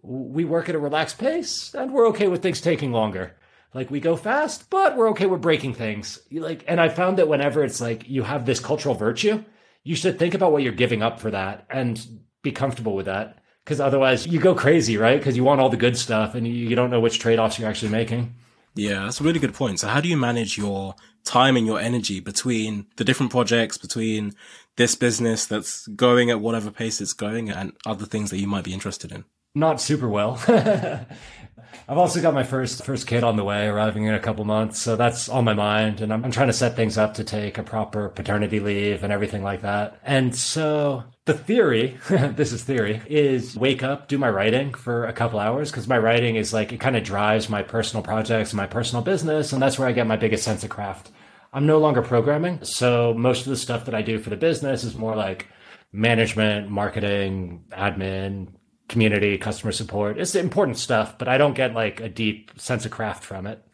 we 0.00 0.46
work 0.46 0.70
at 0.70 0.74
a 0.74 0.78
relaxed 0.78 1.18
pace 1.18 1.74
and 1.74 1.92
we're 1.92 2.08
okay 2.08 2.28
with 2.28 2.40
things 2.40 2.62
taking 2.62 2.92
longer 2.92 3.36
like 3.74 3.90
we 3.90 4.00
go 4.00 4.16
fast, 4.16 4.68
but 4.70 4.96
we're 4.96 5.10
okay 5.10 5.26
with 5.26 5.40
breaking 5.40 5.74
things. 5.74 6.18
Like, 6.32 6.64
and 6.66 6.80
I 6.80 6.88
found 6.88 7.18
that 7.18 7.28
whenever 7.28 7.62
it's 7.62 7.80
like 7.80 8.08
you 8.08 8.22
have 8.22 8.46
this 8.46 8.60
cultural 8.60 8.94
virtue, 8.94 9.44
you 9.84 9.94
should 9.94 10.18
think 10.18 10.34
about 10.34 10.52
what 10.52 10.62
you're 10.62 10.72
giving 10.72 11.02
up 11.02 11.20
for 11.20 11.30
that 11.30 11.66
and 11.70 12.00
be 12.42 12.52
comfortable 12.52 12.94
with 12.94 13.06
that. 13.06 13.38
Because 13.64 13.80
otherwise, 13.80 14.26
you 14.26 14.40
go 14.40 14.54
crazy, 14.54 14.96
right? 14.96 15.18
Because 15.18 15.36
you 15.36 15.44
want 15.44 15.60
all 15.60 15.68
the 15.68 15.76
good 15.76 15.96
stuff 15.96 16.34
and 16.34 16.46
you, 16.46 16.74
don't 16.74 16.90
know 16.90 17.00
which 17.00 17.18
trade 17.18 17.38
offs 17.38 17.58
you're 17.58 17.68
actually 17.68 17.90
making. 17.90 18.34
Yeah, 18.74 19.04
that's 19.04 19.20
a 19.20 19.24
really 19.24 19.38
good 19.38 19.54
point. 19.54 19.80
So, 19.80 19.88
how 19.88 20.00
do 20.00 20.08
you 20.08 20.16
manage 20.16 20.56
your 20.56 20.94
time 21.24 21.56
and 21.56 21.66
your 21.66 21.78
energy 21.78 22.20
between 22.20 22.86
the 22.96 23.04
different 23.04 23.30
projects, 23.30 23.76
between 23.76 24.32
this 24.76 24.94
business 24.94 25.44
that's 25.44 25.86
going 25.88 26.30
at 26.30 26.40
whatever 26.40 26.70
pace 26.70 27.00
it's 27.00 27.12
going, 27.12 27.50
and 27.50 27.72
other 27.84 28.06
things 28.06 28.30
that 28.30 28.38
you 28.38 28.46
might 28.46 28.64
be 28.64 28.72
interested 28.72 29.12
in? 29.12 29.24
Not 29.54 29.80
super 29.80 30.08
well. 30.08 30.40
I've 31.88 31.98
also 31.98 32.22
got 32.22 32.34
my 32.34 32.44
first 32.44 32.84
first 32.84 33.06
kid 33.06 33.24
on 33.24 33.36
the 33.36 33.42
way, 33.42 33.66
arriving 33.66 34.04
in 34.04 34.14
a 34.14 34.20
couple 34.20 34.44
months, 34.44 34.78
so 34.78 34.94
that's 34.94 35.28
on 35.28 35.44
my 35.44 35.54
mind, 35.54 36.00
and 36.00 36.12
I'm, 36.12 36.24
I'm 36.24 36.30
trying 36.30 36.46
to 36.46 36.52
set 36.52 36.76
things 36.76 36.96
up 36.96 37.14
to 37.14 37.24
take 37.24 37.58
a 37.58 37.64
proper 37.64 38.08
paternity 38.08 38.60
leave 38.60 39.02
and 39.02 39.12
everything 39.12 39.42
like 39.42 39.62
that. 39.62 39.98
And 40.04 40.34
so 40.36 41.04
the 41.24 41.34
theory, 41.34 41.98
this 42.08 42.52
is 42.52 42.62
theory, 42.62 43.02
is 43.06 43.56
wake 43.56 43.82
up, 43.82 44.06
do 44.08 44.18
my 44.18 44.30
writing 44.30 44.72
for 44.72 45.06
a 45.06 45.12
couple 45.12 45.40
hours 45.40 45.70
because 45.70 45.88
my 45.88 45.98
writing 45.98 46.36
is 46.36 46.52
like 46.52 46.72
it 46.72 46.80
kind 46.80 46.96
of 46.96 47.02
drives 47.02 47.48
my 47.48 47.62
personal 47.62 48.04
projects 48.04 48.50
and 48.50 48.58
my 48.58 48.66
personal 48.66 49.02
business, 49.02 49.52
and 49.52 49.60
that's 49.60 49.78
where 49.78 49.88
I 49.88 49.92
get 49.92 50.06
my 50.06 50.16
biggest 50.16 50.44
sense 50.44 50.62
of 50.62 50.70
craft. 50.70 51.10
I'm 51.52 51.66
no 51.66 51.78
longer 51.78 52.02
programming, 52.02 52.62
so 52.62 53.14
most 53.14 53.46
of 53.46 53.50
the 53.50 53.56
stuff 53.56 53.84
that 53.86 53.94
I 53.94 54.02
do 54.02 54.20
for 54.20 54.30
the 54.30 54.36
business 54.36 54.84
is 54.84 54.94
more 54.94 55.16
like 55.16 55.48
management, 55.92 56.70
marketing, 56.70 57.64
admin, 57.72 58.48
community, 58.90 59.38
customer 59.38 59.72
support. 59.72 60.18
It's 60.18 60.34
important 60.34 60.76
stuff, 60.76 61.16
but 61.16 61.28
I 61.28 61.38
don't 61.38 61.54
get 61.54 61.72
like 61.72 62.00
a 62.00 62.08
deep 62.08 62.50
sense 62.60 62.84
of 62.84 62.90
craft 62.90 63.24
from 63.24 63.46
it. 63.46 63.64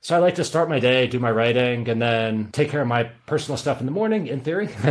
So 0.00 0.14
I 0.14 0.18
like 0.18 0.36
to 0.36 0.44
start 0.44 0.68
my 0.68 0.78
day, 0.78 1.06
do 1.08 1.18
my 1.18 1.30
writing, 1.30 1.88
and 1.88 2.00
then 2.00 2.50
take 2.52 2.70
care 2.70 2.80
of 2.80 2.86
my 2.86 3.04
personal 3.26 3.56
stuff 3.56 3.80
in 3.80 3.86
the 3.86 3.92
morning, 3.92 4.28
in 4.28 4.40
theory. 4.40 4.68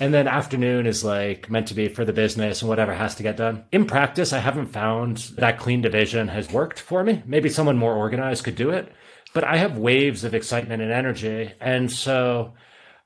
and 0.00 0.12
then 0.12 0.28
afternoon 0.28 0.86
is 0.86 1.02
like 1.02 1.50
meant 1.50 1.68
to 1.68 1.74
be 1.74 1.88
for 1.88 2.04
the 2.04 2.12
business 2.12 2.60
and 2.60 2.68
whatever 2.68 2.92
has 2.92 3.14
to 3.14 3.22
get 3.22 3.36
done. 3.36 3.64
In 3.72 3.86
practice, 3.86 4.32
I 4.32 4.38
haven't 4.38 4.66
found 4.66 5.18
that 5.36 5.58
clean 5.58 5.80
division 5.80 6.28
has 6.28 6.52
worked 6.52 6.78
for 6.78 7.02
me. 7.02 7.22
Maybe 7.24 7.48
someone 7.48 7.78
more 7.78 7.94
organized 7.94 8.44
could 8.44 8.56
do 8.56 8.70
it, 8.70 8.92
but 9.32 9.42
I 9.42 9.56
have 9.56 9.78
waves 9.78 10.22
of 10.22 10.34
excitement 10.34 10.82
and 10.82 10.92
energy. 10.92 11.52
And 11.58 11.90
so 11.90 12.52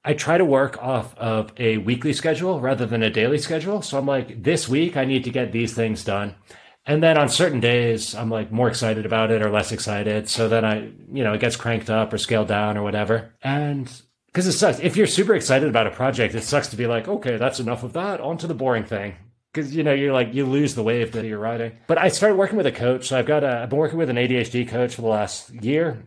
I 0.06 0.14
try 0.14 0.38
to 0.38 0.44
work 0.44 0.80
off 0.80 1.18
of 1.18 1.52
a 1.58 1.78
weekly 1.78 2.12
schedule 2.12 2.60
rather 2.60 2.86
than 2.86 3.02
a 3.02 3.10
daily 3.10 3.38
schedule. 3.38 3.82
So 3.82 3.98
I'm 3.98 4.06
like, 4.06 4.40
this 4.42 4.68
week 4.68 4.96
I 4.96 5.04
need 5.04 5.24
to 5.24 5.30
get 5.30 5.50
these 5.50 5.74
things 5.74 6.04
done. 6.04 6.36
And 6.86 7.02
then 7.02 7.18
on 7.18 7.28
certain 7.28 7.58
days, 7.58 8.14
I'm 8.14 8.30
like 8.30 8.52
more 8.52 8.68
excited 8.68 9.04
about 9.04 9.32
it 9.32 9.42
or 9.42 9.50
less 9.50 9.72
excited. 9.72 10.28
So 10.28 10.48
then 10.48 10.64
I, 10.64 10.92
you 11.12 11.24
know, 11.24 11.32
it 11.32 11.40
gets 11.40 11.56
cranked 11.56 11.90
up 11.90 12.12
or 12.12 12.18
scaled 12.18 12.46
down 12.46 12.76
or 12.78 12.84
whatever. 12.84 13.34
And 13.42 13.90
Because 14.26 14.46
it 14.46 14.52
sucks. 14.52 14.78
If 14.78 14.96
you're 14.96 15.08
super 15.08 15.34
excited 15.34 15.68
about 15.68 15.88
a 15.88 15.90
project, 15.90 16.36
it 16.36 16.44
sucks 16.44 16.68
to 16.68 16.76
be 16.76 16.86
like, 16.86 17.08
okay, 17.08 17.36
that's 17.36 17.58
enough 17.58 17.82
of 17.82 17.94
that. 17.94 18.20
On 18.20 18.38
to 18.38 18.46
the 18.46 18.54
boring 18.54 18.84
thing. 18.84 19.16
Because 19.52 19.74
you 19.74 19.82
know 19.82 19.94
you're 19.94 20.12
like 20.12 20.34
you 20.34 20.44
lose 20.46 20.74
the 20.76 20.82
wave 20.84 21.12
that 21.12 21.24
you're 21.24 21.38
riding. 21.40 21.72
But 21.88 21.98
I 21.98 22.08
started 22.08 22.36
working 22.36 22.58
with 22.58 22.66
a 22.66 22.72
coach. 22.72 23.08
So 23.08 23.18
I've 23.18 23.26
got 23.26 23.42
a, 23.42 23.62
I've 23.62 23.70
been 23.70 23.78
working 23.78 23.98
with 23.98 24.10
an 24.10 24.16
ADHD 24.16 24.68
coach 24.68 24.94
for 24.94 25.02
the 25.02 25.08
last 25.08 25.50
year, 25.64 26.06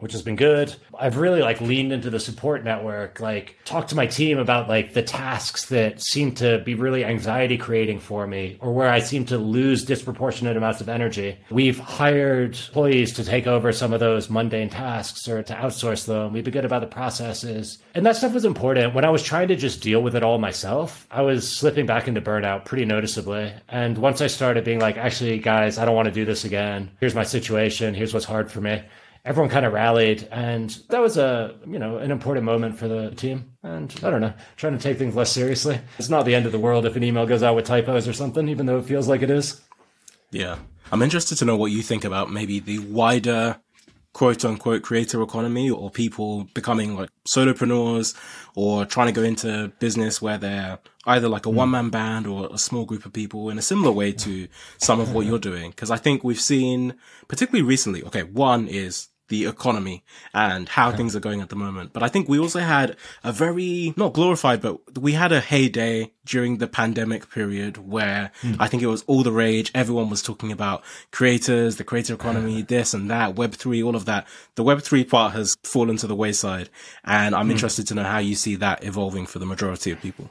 which 0.00 0.12
has 0.12 0.22
been 0.22 0.36
good. 0.36 0.74
I've 0.98 1.16
really 1.16 1.40
like 1.40 1.60
leaned 1.60 1.92
into 1.92 2.10
the 2.10 2.20
support 2.20 2.64
network, 2.64 3.20
like 3.20 3.56
talked 3.64 3.90
to 3.90 3.96
my 3.96 4.06
team 4.06 4.38
about 4.38 4.68
like 4.68 4.94
the 4.94 5.02
tasks 5.02 5.66
that 5.66 6.00
seem 6.00 6.34
to 6.36 6.58
be 6.58 6.74
really 6.74 7.04
anxiety 7.04 7.56
creating 7.56 8.00
for 8.00 8.26
me 8.26 8.58
or 8.60 8.72
where 8.72 8.90
I 8.90 9.00
seem 9.00 9.24
to 9.26 9.38
lose 9.38 9.84
disproportionate 9.84 10.56
amounts 10.56 10.80
of 10.80 10.88
energy. 10.88 11.38
We've 11.50 11.78
hired 11.78 12.54
employees 12.54 13.12
to 13.14 13.24
take 13.24 13.46
over 13.46 13.72
some 13.72 13.92
of 13.92 14.00
those 14.00 14.30
mundane 14.30 14.70
tasks 14.70 15.28
or 15.28 15.42
to 15.42 15.54
outsource 15.54 16.06
them. 16.06 16.32
We've 16.32 16.44
been 16.44 16.52
good 16.52 16.64
about 16.64 16.80
the 16.80 16.86
processes. 16.86 17.78
And 17.94 18.04
that 18.06 18.16
stuff 18.16 18.32
was 18.32 18.44
important. 18.44 18.94
When 18.94 19.04
I 19.04 19.10
was 19.10 19.22
trying 19.22 19.48
to 19.48 19.56
just 19.56 19.82
deal 19.82 20.02
with 20.02 20.16
it 20.16 20.22
all 20.22 20.38
myself, 20.38 21.06
I 21.10 21.22
was 21.22 21.48
slipping 21.48 21.86
back 21.86 22.08
into 22.08 22.20
burnout 22.20 22.64
pretty 22.64 22.84
noticeably. 22.84 23.52
And 23.68 23.98
once 23.98 24.20
I 24.20 24.26
started 24.26 24.64
being 24.64 24.80
like, 24.80 24.96
actually, 24.96 25.38
guys, 25.38 25.78
I 25.78 25.84
don't 25.84 25.94
want 25.94 26.06
to 26.06 26.14
do 26.14 26.24
this 26.24 26.44
again. 26.44 26.90
Here's 27.00 27.14
my 27.14 27.24
situation. 27.24 27.94
Here's 27.94 28.14
what's 28.14 28.26
hard 28.26 28.50
for 28.50 28.60
me 28.60 28.82
everyone 29.24 29.50
kind 29.50 29.66
of 29.66 29.72
rallied 29.72 30.26
and 30.30 30.78
that 30.88 31.00
was 31.00 31.16
a 31.16 31.54
you 31.66 31.78
know 31.78 31.98
an 31.98 32.10
important 32.10 32.44
moment 32.44 32.78
for 32.78 32.88
the 32.88 33.10
team. 33.12 33.52
And 33.62 33.94
i 34.02 34.10
don't 34.10 34.20
know 34.20 34.32
trying 34.56 34.76
to 34.76 34.82
take 34.82 34.98
things 34.98 35.14
less 35.14 35.32
seriously. 35.32 35.80
It's 35.98 36.08
not 36.08 36.24
the 36.24 36.34
end 36.34 36.46
of 36.46 36.52
the 36.52 36.58
world 36.58 36.86
if 36.86 36.96
an 36.96 37.04
email 37.04 37.26
goes 37.26 37.42
out 37.42 37.56
with 37.56 37.66
typos 37.66 38.08
or 38.08 38.12
something 38.12 38.48
even 38.48 38.66
though 38.66 38.78
it 38.78 38.86
feels 38.86 39.08
like 39.08 39.22
it 39.22 39.30
is. 39.30 39.60
Yeah. 40.30 40.58
I'm 40.92 41.02
interested 41.02 41.36
to 41.38 41.44
know 41.44 41.56
what 41.56 41.70
you 41.70 41.82
think 41.82 42.04
about 42.04 42.32
maybe 42.32 42.58
the 42.58 42.80
wider 42.80 43.60
quote 44.12 44.44
unquote 44.44 44.82
creator 44.82 45.22
economy 45.22 45.70
or 45.70 45.90
people 45.90 46.44
becoming 46.54 46.96
like 46.96 47.10
solopreneurs 47.26 48.16
or 48.56 48.84
trying 48.84 49.06
to 49.06 49.12
go 49.12 49.22
into 49.22 49.72
business 49.78 50.20
where 50.20 50.36
they're 50.36 50.78
either 51.06 51.28
like 51.28 51.46
a 51.46 51.50
hmm. 51.50 51.56
one 51.56 51.70
man 51.70 51.90
band 51.90 52.26
or 52.26 52.48
a 52.52 52.58
small 52.58 52.84
group 52.84 53.06
of 53.06 53.12
people 53.12 53.50
in 53.50 53.58
a 53.58 53.62
similar 53.62 53.92
way 53.92 54.12
to 54.12 54.48
some 54.78 55.00
of 55.00 55.14
what 55.14 55.26
you're 55.26 55.38
doing. 55.38 55.72
Cause 55.72 55.90
I 55.90 55.96
think 55.96 56.24
we've 56.24 56.40
seen, 56.40 56.94
particularly 57.28 57.66
recently, 57.66 58.02
okay, 58.04 58.24
one 58.24 58.66
is 58.66 59.08
the 59.30 59.46
economy 59.46 60.04
and 60.34 60.68
how 60.68 60.92
things 60.92 61.16
are 61.16 61.20
going 61.20 61.40
at 61.40 61.48
the 61.48 61.56
moment. 61.56 61.92
But 61.94 62.02
I 62.02 62.08
think 62.08 62.28
we 62.28 62.38
also 62.38 62.60
had 62.60 62.96
a 63.24 63.32
very, 63.32 63.94
not 63.96 64.12
glorified, 64.12 64.60
but 64.60 64.98
we 64.98 65.12
had 65.12 65.32
a 65.32 65.40
heyday 65.40 66.12
during 66.26 66.58
the 66.58 66.66
pandemic 66.66 67.30
period 67.30 67.78
where 67.78 68.32
mm. 68.42 68.56
I 68.60 68.66
think 68.66 68.82
it 68.82 68.88
was 68.88 69.02
all 69.06 69.22
the 69.22 69.32
rage. 69.32 69.70
Everyone 69.74 70.10
was 70.10 70.20
talking 70.20 70.52
about 70.52 70.84
creators, 71.12 71.76
the 71.76 71.84
creator 71.84 72.14
economy, 72.14 72.62
this 72.62 72.92
and 72.92 73.10
that, 73.10 73.36
Web3, 73.36 73.84
all 73.84 73.96
of 73.96 74.04
that. 74.04 74.26
The 74.56 74.64
Web3 74.64 75.08
part 75.08 75.32
has 75.32 75.56
fallen 75.64 75.96
to 75.98 76.06
the 76.06 76.16
wayside. 76.16 76.68
And 77.04 77.34
I'm 77.34 77.48
mm. 77.48 77.52
interested 77.52 77.86
to 77.88 77.94
know 77.94 78.04
how 78.04 78.18
you 78.18 78.34
see 78.34 78.56
that 78.56 78.84
evolving 78.84 79.26
for 79.26 79.38
the 79.38 79.46
majority 79.46 79.92
of 79.92 80.00
people. 80.00 80.30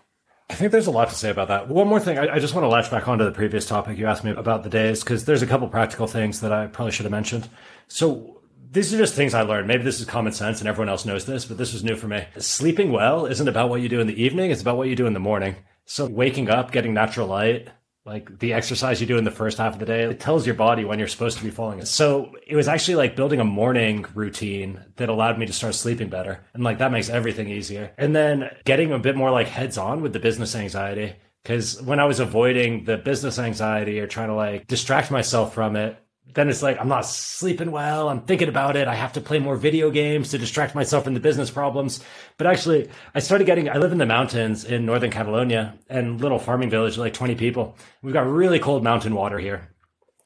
I 0.49 0.55
think 0.55 0.71
there's 0.71 0.87
a 0.87 0.91
lot 0.91 1.09
to 1.09 1.15
say 1.15 1.29
about 1.29 1.49
that. 1.49 1.67
One 1.67 1.87
more 1.87 1.99
thing, 1.99 2.17
I, 2.17 2.35
I 2.35 2.39
just 2.39 2.55
want 2.55 2.63
to 2.63 2.69
latch 2.69 2.89
back 2.89 3.07
onto 3.07 3.23
the 3.23 3.31
previous 3.31 3.67
topic 3.67 3.97
you 3.97 4.07
asked 4.07 4.23
me 4.23 4.31
about 4.31 4.63
the 4.63 4.69
days, 4.69 5.03
because 5.03 5.25
there's 5.25 5.43
a 5.43 5.47
couple 5.47 5.67
practical 5.67 6.07
things 6.07 6.41
that 6.41 6.51
I 6.51 6.67
probably 6.67 6.91
should 6.91 7.05
have 7.05 7.11
mentioned. 7.11 7.47
So 7.87 8.38
these 8.71 8.93
are 8.93 8.97
just 8.97 9.15
things 9.15 9.33
I 9.33 9.41
learned. 9.41 9.67
Maybe 9.67 9.83
this 9.83 9.99
is 9.99 10.05
common 10.05 10.31
sense 10.31 10.59
and 10.59 10.67
everyone 10.67 10.89
else 10.89 11.05
knows 11.05 11.25
this, 11.25 11.45
but 11.45 11.57
this 11.57 11.73
was 11.73 11.83
new 11.83 11.95
for 11.95 12.07
me. 12.07 12.25
Sleeping 12.37 12.91
well 12.91 13.25
isn't 13.25 13.47
about 13.47 13.69
what 13.69 13.81
you 13.81 13.89
do 13.89 13.99
in 13.99 14.07
the 14.07 14.21
evening, 14.21 14.51
it's 14.51 14.61
about 14.61 14.77
what 14.77 14.87
you 14.87 14.95
do 14.95 15.07
in 15.07 15.13
the 15.13 15.19
morning. 15.19 15.55
So 15.85 16.05
waking 16.05 16.49
up, 16.49 16.71
getting 16.71 16.93
natural 16.93 17.27
light, 17.27 17.69
like 18.05 18.39
the 18.39 18.53
exercise 18.53 19.01
you 19.01 19.07
do 19.07 19.17
in 19.17 19.23
the 19.23 19.31
first 19.31 19.57
half 19.57 19.73
of 19.73 19.79
the 19.79 19.85
day, 19.85 20.03
it 20.03 20.19
tells 20.19 20.45
your 20.45 20.55
body 20.55 20.85
when 20.85 20.99
you're 20.99 21.07
supposed 21.07 21.37
to 21.37 21.43
be 21.43 21.49
falling. 21.49 21.79
Asleep. 21.79 21.87
So 21.87 22.31
it 22.45 22.55
was 22.55 22.67
actually 22.67 22.95
like 22.95 23.15
building 23.15 23.39
a 23.39 23.45
morning 23.45 24.05
routine 24.13 24.79
that 24.97 25.09
allowed 25.09 25.39
me 25.39 25.45
to 25.47 25.53
start 25.53 25.75
sleeping 25.75 26.09
better. 26.09 26.45
And 26.53 26.63
like 26.63 26.77
that 26.77 26.91
makes 26.91 27.09
everything 27.09 27.49
easier. 27.49 27.91
And 27.97 28.15
then 28.15 28.49
getting 28.65 28.91
a 28.91 28.99
bit 28.99 29.15
more 29.15 29.31
like 29.31 29.47
heads 29.47 29.77
on 29.77 30.01
with 30.01 30.13
the 30.13 30.19
business 30.19 30.55
anxiety. 30.55 31.15
Cause 31.45 31.81
when 31.81 31.99
I 31.99 32.05
was 32.05 32.19
avoiding 32.19 32.83
the 32.83 32.97
business 32.97 33.39
anxiety 33.39 33.99
or 33.99 34.07
trying 34.07 34.27
to 34.27 34.35
like 34.35 34.67
distract 34.67 35.09
myself 35.09 35.53
from 35.53 35.75
it, 35.75 35.97
then 36.33 36.49
it's 36.49 36.61
like 36.61 36.79
I'm 36.79 36.87
not 36.87 37.05
sleeping 37.05 37.71
well. 37.71 38.09
I'm 38.09 38.21
thinking 38.21 38.49
about 38.49 38.75
it. 38.75 38.87
I 38.87 38.95
have 38.95 39.13
to 39.13 39.21
play 39.21 39.39
more 39.39 39.55
video 39.55 39.89
games 39.89 40.29
to 40.29 40.37
distract 40.37 40.75
myself 40.75 41.03
from 41.03 41.13
the 41.13 41.19
business 41.19 41.49
problems. 41.49 42.03
But 42.37 42.47
actually, 42.47 42.89
I 43.15 43.19
started 43.19 43.45
getting. 43.45 43.69
I 43.69 43.77
live 43.77 43.91
in 43.91 43.97
the 43.97 44.05
mountains 44.05 44.63
in 44.63 44.85
northern 44.85 45.11
Catalonia, 45.11 45.77
and 45.89 46.21
little 46.21 46.39
farming 46.39 46.69
village, 46.69 46.97
like 46.97 47.13
20 47.13 47.35
people. 47.35 47.77
We've 48.01 48.13
got 48.13 48.27
really 48.27 48.59
cold 48.59 48.83
mountain 48.83 49.15
water 49.15 49.39
here. 49.39 49.69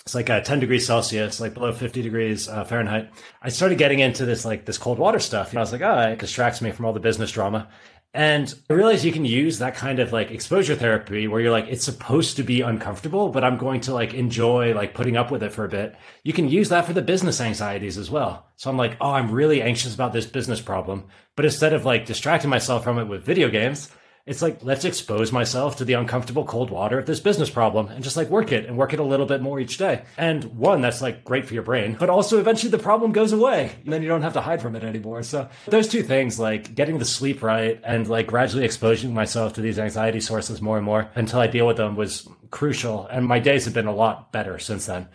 It's 0.02 0.16
like 0.16 0.30
uh, 0.30 0.42
10 0.42 0.60
degrees 0.60 0.86
Celsius, 0.86 1.40
like 1.40 1.54
below 1.54 1.72
50 1.72 2.02
degrees 2.02 2.50
uh, 2.50 2.66
Fahrenheit. 2.66 3.10
I 3.42 3.48
started 3.48 3.78
getting 3.78 4.00
into 4.00 4.26
this 4.26 4.44
like 4.44 4.66
this 4.66 4.78
cold 4.78 5.00
water 5.00 5.20
stuff. 5.20 5.52
And 5.52 5.60
I 5.60 5.62
was 5.62 5.72
like, 5.72 5.82
oh, 5.82 6.12
it 6.12 6.20
distracts 6.20 6.62
me 6.62 6.72
from 6.72 6.86
all 6.86 6.92
the 6.92 7.00
business 7.00 7.32
drama. 7.32 7.70
And 8.16 8.54
I 8.70 8.74
realized 8.74 9.04
you 9.04 9.12
can 9.12 9.26
use 9.26 9.58
that 9.58 9.76
kind 9.76 9.98
of 9.98 10.14
like 10.14 10.30
exposure 10.30 10.76
therapy 10.76 11.28
where 11.28 11.42
you're 11.42 11.52
like, 11.52 11.68
it's 11.68 11.84
supposed 11.84 12.38
to 12.38 12.44
be 12.44 12.62
uncomfortable, 12.62 13.30
but 13.30 13.44
I'm 13.44 13.58
going 13.58 13.82
to 13.82 13.94
like 13.94 14.14
enjoy 14.14 14.76
like 14.76 14.94
putting 14.94 15.18
up 15.18 15.32
with 15.32 15.42
it 15.42 15.52
for 15.52 15.66
a 15.66 15.70
bit. 15.70 15.96
You 16.24 16.32
can 16.32 16.48
use 16.48 16.70
that 16.70 16.86
for 16.86 16.94
the 16.94 17.02
business 17.02 17.42
anxieties 17.42 17.98
as 17.98 18.12
well. 18.12 18.46
So 18.56 18.70
I'm 18.70 18.78
like, 18.78 18.98
oh, 19.02 19.12
I'm 19.12 19.32
really 19.32 19.64
anxious 19.64 19.96
about 19.96 20.14
this 20.14 20.28
business 20.28 20.62
problem. 20.62 21.06
But 21.36 21.46
instead 21.46 21.74
of 21.74 21.86
like 21.86 22.06
distracting 22.06 22.52
myself 22.52 22.84
from 22.84 23.00
it 23.00 23.06
with 23.06 23.26
video 23.26 23.50
games, 23.50 23.90
it's 24.26 24.42
like 24.42 24.64
let's 24.64 24.86
expose 24.86 25.34
myself 25.34 25.76
to 25.78 25.86
the 25.86 25.94
uncomfortable 25.94 26.46
cold 26.46 26.70
water 26.70 26.98
of 26.98 27.06
this 27.06 27.20
business 27.20 27.50
problem 27.50 27.88
and 27.88 28.04
just 28.04 28.16
like 28.16 28.30
work 28.30 28.54
it 28.54 28.66
and 28.66 28.78
work 28.78 28.94
it 28.94 29.00
a 29.00 29.04
little 29.04 29.26
bit 29.26 29.42
more 29.42 29.60
each 29.60 29.78
day. 29.78 30.06
And 30.18 30.46
one 30.56 30.80
that's 30.80 31.02
like 31.02 31.26
great 31.26 31.46
for 31.46 31.54
your 31.54 31.64
brain 31.64 31.98
but 32.00 32.10
also 32.10 32.40
eventually 32.40 32.72
the 32.72 32.80
problem 32.80 33.12
goes 33.12 33.34
away. 33.34 33.72
And 33.84 33.92
then 33.92 34.02
you 34.02 34.08
don't 34.08 34.22
have 34.22 34.34
to 34.34 34.42
hide 34.42 34.62
from 34.62 34.78
it 34.78 34.84
anymore. 34.84 35.24
So 35.24 35.50
those 35.66 35.90
two 35.90 36.04
things 36.04 36.40
like 36.40 36.74
getting 36.74 37.00
the 37.00 37.06
sleep 37.06 37.44
right 37.44 37.82
and 37.84 38.08
like 38.08 38.28
gradually 38.28 38.64
exposing 38.64 39.14
myself 39.14 39.54
to 39.54 39.62
these 39.62 39.78
anxiety 39.78 40.22
sources 40.22 40.62
more 40.62 40.78
and 40.78 40.86
more 40.86 41.10
until 41.16 41.40
i 41.40 41.48
deal 41.48 41.68
with 41.68 41.78
them 41.78 41.96
was 41.98 42.28
crucial. 42.50 43.08
And 43.08 43.26
my 43.26 43.40
days 43.40 43.66
have 43.66 43.74
been 43.74 43.88
a 43.88 43.96
lot 43.96 44.32
better 44.32 44.58
since 44.58 44.86
then. 44.86 45.10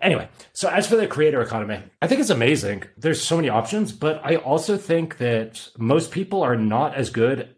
Anyway, 0.00 0.28
so 0.52 0.68
as 0.68 0.86
for 0.86 0.96
the 0.96 1.06
creator 1.06 1.40
economy, 1.40 1.80
I 2.02 2.06
think 2.06 2.20
it's 2.20 2.30
amazing. 2.30 2.84
There's 2.98 3.22
so 3.22 3.36
many 3.36 3.48
options, 3.48 3.92
but 3.92 4.20
I 4.24 4.36
also 4.36 4.76
think 4.76 5.18
that 5.18 5.68
most 5.78 6.10
people 6.10 6.42
are 6.42 6.56
not 6.56 6.94
as 6.94 7.10
good 7.10 7.54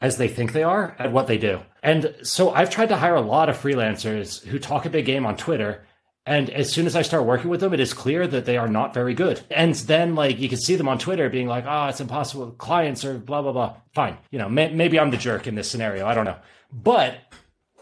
as 0.00 0.16
they 0.16 0.28
think 0.28 0.52
they 0.52 0.62
are 0.62 0.96
at 0.98 1.12
what 1.12 1.26
they 1.26 1.38
do. 1.38 1.60
And 1.82 2.14
so 2.22 2.50
I've 2.50 2.70
tried 2.70 2.88
to 2.88 2.96
hire 2.96 3.14
a 3.14 3.20
lot 3.20 3.48
of 3.48 3.58
freelancers 3.58 4.44
who 4.44 4.58
talk 4.58 4.86
a 4.86 4.90
big 4.90 5.06
game 5.06 5.26
on 5.26 5.36
Twitter. 5.36 5.84
And 6.26 6.50
as 6.50 6.70
soon 6.70 6.86
as 6.86 6.94
I 6.94 7.02
start 7.02 7.24
working 7.24 7.50
with 7.50 7.60
them, 7.60 7.72
it 7.74 7.80
is 7.80 7.94
clear 7.94 8.26
that 8.26 8.44
they 8.44 8.56
are 8.56 8.68
not 8.68 8.94
very 8.94 9.14
good. 9.14 9.40
And 9.50 9.74
then, 9.74 10.14
like, 10.14 10.38
you 10.38 10.48
can 10.48 10.58
see 10.58 10.76
them 10.76 10.88
on 10.88 10.98
Twitter 10.98 11.28
being 11.30 11.48
like, 11.48 11.64
oh, 11.66 11.86
it's 11.86 12.00
impossible. 12.00 12.52
Clients 12.52 13.04
are 13.04 13.18
blah, 13.18 13.42
blah, 13.42 13.52
blah. 13.52 13.76
Fine. 13.94 14.18
You 14.30 14.38
know, 14.38 14.48
may- 14.48 14.72
maybe 14.72 15.00
I'm 15.00 15.10
the 15.10 15.16
jerk 15.16 15.46
in 15.46 15.54
this 15.54 15.70
scenario. 15.70 16.06
I 16.06 16.14
don't 16.14 16.26
know. 16.26 16.36
But 16.72 17.16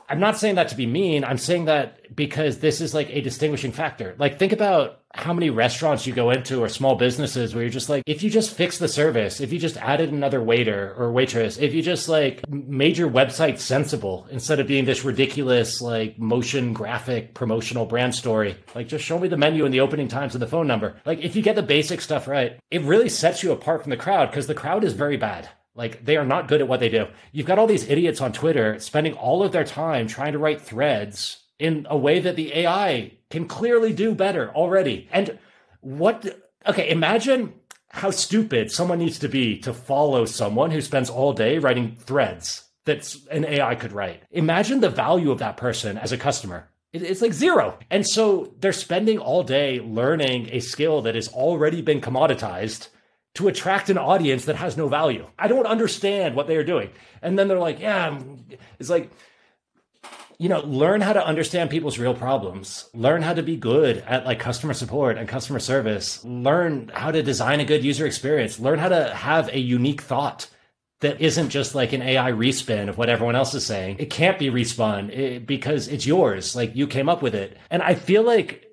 I'm 0.08 0.20
not 0.20 0.38
saying 0.38 0.54
that 0.54 0.68
to 0.68 0.76
be 0.76 0.86
mean. 0.86 1.22
I'm 1.22 1.38
saying 1.38 1.66
that 1.66 2.16
because 2.16 2.58
this 2.58 2.80
is 2.80 2.94
like 2.94 3.10
a 3.10 3.20
distinguishing 3.20 3.72
factor. 3.72 4.14
Like, 4.18 4.38
think 4.38 4.52
about 4.52 5.02
how 5.14 5.32
many 5.32 5.50
restaurants 5.50 6.06
you 6.06 6.14
go 6.14 6.30
into 6.30 6.60
or 6.62 6.68
small 6.68 6.94
businesses 6.94 7.54
where 7.54 7.62
you're 7.64 7.70
just 7.70 7.88
like, 7.88 8.02
if 8.06 8.22
you 8.22 8.30
just 8.30 8.54
fix 8.54 8.78
the 8.78 8.88
service, 8.88 9.40
if 9.40 9.52
you 9.52 9.58
just 9.58 9.76
added 9.76 10.10
another 10.10 10.42
waiter 10.42 10.94
or 10.96 11.12
waitress, 11.12 11.58
if 11.58 11.74
you 11.74 11.82
just 11.82 12.08
like 12.08 12.48
made 12.48 12.96
your 12.96 13.10
website 13.10 13.58
sensible 13.58 14.26
instead 14.30 14.60
of 14.60 14.66
being 14.66 14.84
this 14.86 15.04
ridiculous, 15.04 15.80
like 15.82 16.18
motion 16.18 16.72
graphic 16.72 17.34
promotional 17.34 17.84
brand 17.84 18.14
story, 18.14 18.56
like 18.74 18.88
just 18.88 19.04
show 19.04 19.18
me 19.18 19.28
the 19.28 19.36
menu 19.36 19.64
and 19.64 19.74
the 19.74 19.80
opening 19.80 20.08
times 20.08 20.34
and 20.34 20.42
the 20.42 20.46
phone 20.46 20.66
number. 20.66 20.96
Like, 21.04 21.20
if 21.20 21.36
you 21.36 21.42
get 21.42 21.56
the 21.56 21.62
basic 21.62 22.00
stuff 22.00 22.28
right, 22.28 22.58
it 22.70 22.82
really 22.82 23.08
sets 23.08 23.42
you 23.42 23.52
apart 23.52 23.82
from 23.82 23.90
the 23.90 23.96
crowd 23.96 24.30
because 24.30 24.46
the 24.46 24.54
crowd 24.54 24.84
is 24.84 24.94
very 24.94 25.16
bad. 25.18 25.48
Like 25.78 26.04
they 26.04 26.16
are 26.16 26.26
not 26.26 26.48
good 26.48 26.60
at 26.60 26.66
what 26.66 26.80
they 26.80 26.88
do. 26.88 27.06
You've 27.30 27.46
got 27.46 27.58
all 27.58 27.68
these 27.68 27.88
idiots 27.88 28.20
on 28.20 28.32
Twitter 28.32 28.80
spending 28.80 29.12
all 29.14 29.44
of 29.44 29.52
their 29.52 29.64
time 29.64 30.08
trying 30.08 30.32
to 30.32 30.38
write 30.38 30.60
threads 30.60 31.38
in 31.60 31.86
a 31.88 31.96
way 31.96 32.18
that 32.18 32.34
the 32.34 32.52
AI 32.52 33.12
can 33.30 33.46
clearly 33.46 33.92
do 33.92 34.12
better 34.12 34.50
already. 34.50 35.08
And 35.12 35.38
what, 35.80 36.40
okay, 36.66 36.90
imagine 36.90 37.54
how 37.90 38.10
stupid 38.10 38.72
someone 38.72 38.98
needs 38.98 39.20
to 39.20 39.28
be 39.28 39.56
to 39.60 39.72
follow 39.72 40.24
someone 40.24 40.72
who 40.72 40.80
spends 40.80 41.08
all 41.08 41.32
day 41.32 41.58
writing 41.58 41.94
threads 41.96 42.64
that 42.84 43.14
an 43.30 43.44
AI 43.44 43.76
could 43.76 43.92
write. 43.92 44.24
Imagine 44.32 44.80
the 44.80 44.90
value 44.90 45.30
of 45.30 45.38
that 45.38 45.56
person 45.56 45.96
as 45.96 46.10
a 46.10 46.18
customer. 46.18 46.68
It's 46.92 47.22
like 47.22 47.34
zero. 47.34 47.78
And 47.88 48.04
so 48.04 48.52
they're 48.58 48.72
spending 48.72 49.18
all 49.18 49.44
day 49.44 49.78
learning 49.78 50.48
a 50.50 50.58
skill 50.58 51.02
that 51.02 51.14
has 51.14 51.28
already 51.28 51.82
been 51.82 52.00
commoditized 52.00 52.88
to 53.34 53.48
attract 53.48 53.90
an 53.90 53.98
audience 53.98 54.46
that 54.46 54.56
has 54.56 54.76
no 54.76 54.88
value. 54.88 55.26
I 55.38 55.48
don't 55.48 55.66
understand 55.66 56.34
what 56.34 56.46
they 56.46 56.56
are 56.56 56.64
doing. 56.64 56.90
And 57.22 57.38
then 57.38 57.48
they're 57.48 57.58
like, 57.58 57.78
yeah, 57.78 58.18
it's 58.78 58.90
like, 58.90 59.10
you 60.38 60.48
know, 60.48 60.60
learn 60.60 61.00
how 61.00 61.12
to 61.12 61.24
understand 61.24 61.68
people's 61.68 61.98
real 61.98 62.14
problems. 62.14 62.88
Learn 62.94 63.22
how 63.22 63.34
to 63.34 63.42
be 63.42 63.56
good 63.56 63.98
at 64.06 64.24
like 64.24 64.38
customer 64.38 64.72
support 64.72 65.18
and 65.18 65.28
customer 65.28 65.58
service. 65.58 66.24
Learn 66.24 66.90
how 66.94 67.10
to 67.10 67.22
design 67.22 67.60
a 67.60 67.64
good 67.64 67.84
user 67.84 68.06
experience. 68.06 68.60
Learn 68.60 68.78
how 68.78 68.88
to 68.88 69.12
have 69.14 69.48
a 69.48 69.58
unique 69.58 70.02
thought 70.02 70.48
that 71.00 71.20
isn't 71.20 71.50
just 71.50 71.74
like 71.74 71.92
an 71.92 72.02
AI 72.02 72.32
respin 72.32 72.88
of 72.88 72.98
what 72.98 73.08
everyone 73.08 73.36
else 73.36 73.54
is 73.54 73.66
saying. 73.66 73.96
It 73.98 74.10
can't 74.10 74.38
be 74.38 74.48
respun 74.48 75.44
because 75.44 75.88
it's 75.88 76.06
yours. 76.06 76.56
Like 76.56 76.74
you 76.74 76.86
came 76.86 77.08
up 77.08 77.22
with 77.22 77.34
it. 77.34 77.56
And 77.70 77.82
I 77.82 77.94
feel 77.94 78.22
like 78.22 78.67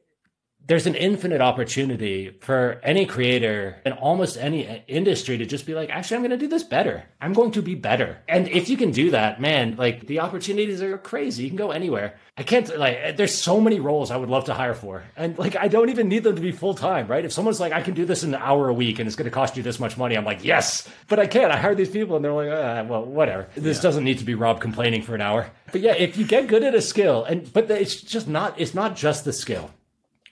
there's 0.68 0.88
an 0.88 0.96
infinite 0.96 1.42
opportunity 1.42 2.36
for 2.42 2.80
any 2.84 3.06
creator 3.06 3.78
in 3.86 3.92
almost 3.94 4.38
any 4.38 4.84
industry 4.88 5.38
to 5.38 5.46
just 5.46 5.66
be 5.66 5.76
like, 5.76 5.90
actually, 5.90 6.16
I'm 6.16 6.24
going 6.24 6.32
to 6.32 6.38
do 6.38 6.48
this 6.48 6.64
better. 6.64 7.04
I'm 7.22 7.34
going 7.34 7.52
to 7.52 7.62
be 7.62 7.76
better. 7.76 8.18
And 8.28 8.48
if 8.48 8.70
you 8.70 8.78
can 8.78 8.92
do 8.92 9.12
that, 9.12 9.40
man, 9.40 9.76
like 9.76 10.08
the 10.08 10.22
opportunities 10.22 10.82
are 10.82 10.98
crazy. 10.98 11.44
You 11.44 11.50
can 11.50 11.58
go 11.58 11.72
anywhere. 11.72 12.16
I 12.38 12.44
can't 12.44 12.78
like 12.78 13.16
there's 13.16 13.34
so 13.34 13.62
many 13.62 13.80
roles 13.80 14.12
I 14.12 14.18
would 14.18 14.30
love 14.30 14.46
to 14.46 14.54
hire 14.54 14.74
for. 14.74 15.04
And 15.16 15.38
like 15.38 15.56
I 15.56 15.68
don't 15.68 15.90
even 15.90 16.10
need 16.10 16.24
them 16.24 16.36
to 16.36 16.42
be 16.42 16.52
full 16.52 16.74
time, 16.74 17.08
right? 17.08 17.24
If 17.24 17.32
someone's 17.32 17.60
like 17.60 17.72
I 17.72 17.82
can 17.82 17.94
do 17.94 18.04
this 18.04 18.24
in 18.24 18.34
an 18.34 18.42
hour 18.42 18.68
a 18.68 18.74
week 18.74 19.00
and 19.00 19.08
it's 19.08 19.16
going 19.16 19.26
to 19.26 19.32
cost 19.32 19.56
you 19.56 19.64
this 19.64 19.80
much 19.80 19.98
money, 19.98 20.16
I'm 20.16 20.26
like, 20.26 20.44
"Yes." 20.44 20.90
But 21.08 21.20
I 21.20 21.28
can't. 21.28 21.52
I 21.52 21.58
hire 21.58 21.76
these 21.76 21.90
people 21.90 22.16
and 22.16 22.26
they're 22.26 22.34
like, 22.34 22.50
ah, 22.52 22.84
well, 22.84 23.06
whatever. 23.06 23.48
This 23.56 23.78
yeah. 23.78 23.84
doesn't 23.84 24.04
need 24.04 24.18
to 24.18 24.26
be 24.26 24.36
Rob 24.36 24.60
complaining 24.60 25.02
for 25.02 25.16
an 25.16 25.22
hour. 25.22 25.50
But 25.72 25.82
yeah, 25.82 25.94
if 25.94 26.18
you 26.18 26.26
get 26.26 26.48
good 26.48 26.64
at 26.64 26.76
a 26.76 26.82
skill 26.82 27.24
and 27.24 27.52
but 27.54 27.70
it's 27.72 28.02
just 28.02 28.28
not 28.28 28.60
it's 28.60 28.74
not 28.74 28.96
just 28.96 29.24
the 29.24 29.32
skill 29.32 29.72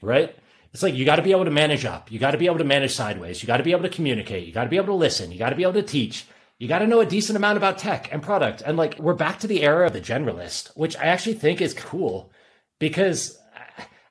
right? 0.03 0.35
It's 0.73 0.83
like 0.83 0.95
you 0.95 1.05
got 1.05 1.17
to 1.17 1.21
be 1.21 1.31
able 1.31 1.45
to 1.45 1.51
manage 1.51 1.85
up. 1.85 2.11
You 2.11 2.19
got 2.19 2.31
to 2.31 2.37
be 2.37 2.47
able 2.47 2.57
to 2.57 2.63
manage 2.63 2.93
sideways. 2.93 3.41
You 3.41 3.47
got 3.47 3.57
to 3.57 3.63
be 3.63 3.71
able 3.71 3.83
to 3.83 3.89
communicate. 3.89 4.47
You 4.47 4.53
got 4.53 4.63
to 4.63 4.69
be 4.69 4.77
able 4.77 4.87
to 4.87 4.93
listen. 4.93 5.31
You 5.31 5.37
got 5.37 5.51
to 5.51 5.55
be 5.55 5.63
able 5.63 5.73
to 5.73 5.83
teach. 5.83 6.25
You 6.57 6.67
got 6.67 6.79
to 6.79 6.87
know 6.87 6.99
a 6.99 7.05
decent 7.05 7.37
amount 7.37 7.57
about 7.57 7.77
tech 7.77 8.09
and 8.11 8.23
product. 8.23 8.63
And 8.65 8.77
like 8.77 8.97
we're 8.97 9.13
back 9.13 9.39
to 9.39 9.47
the 9.47 9.61
era 9.61 9.87
of 9.87 9.93
the 9.93 10.01
generalist, 10.01 10.75
which 10.75 10.97
I 10.97 11.05
actually 11.05 11.35
think 11.35 11.61
is 11.61 11.73
cool 11.73 12.31
because 12.79 13.37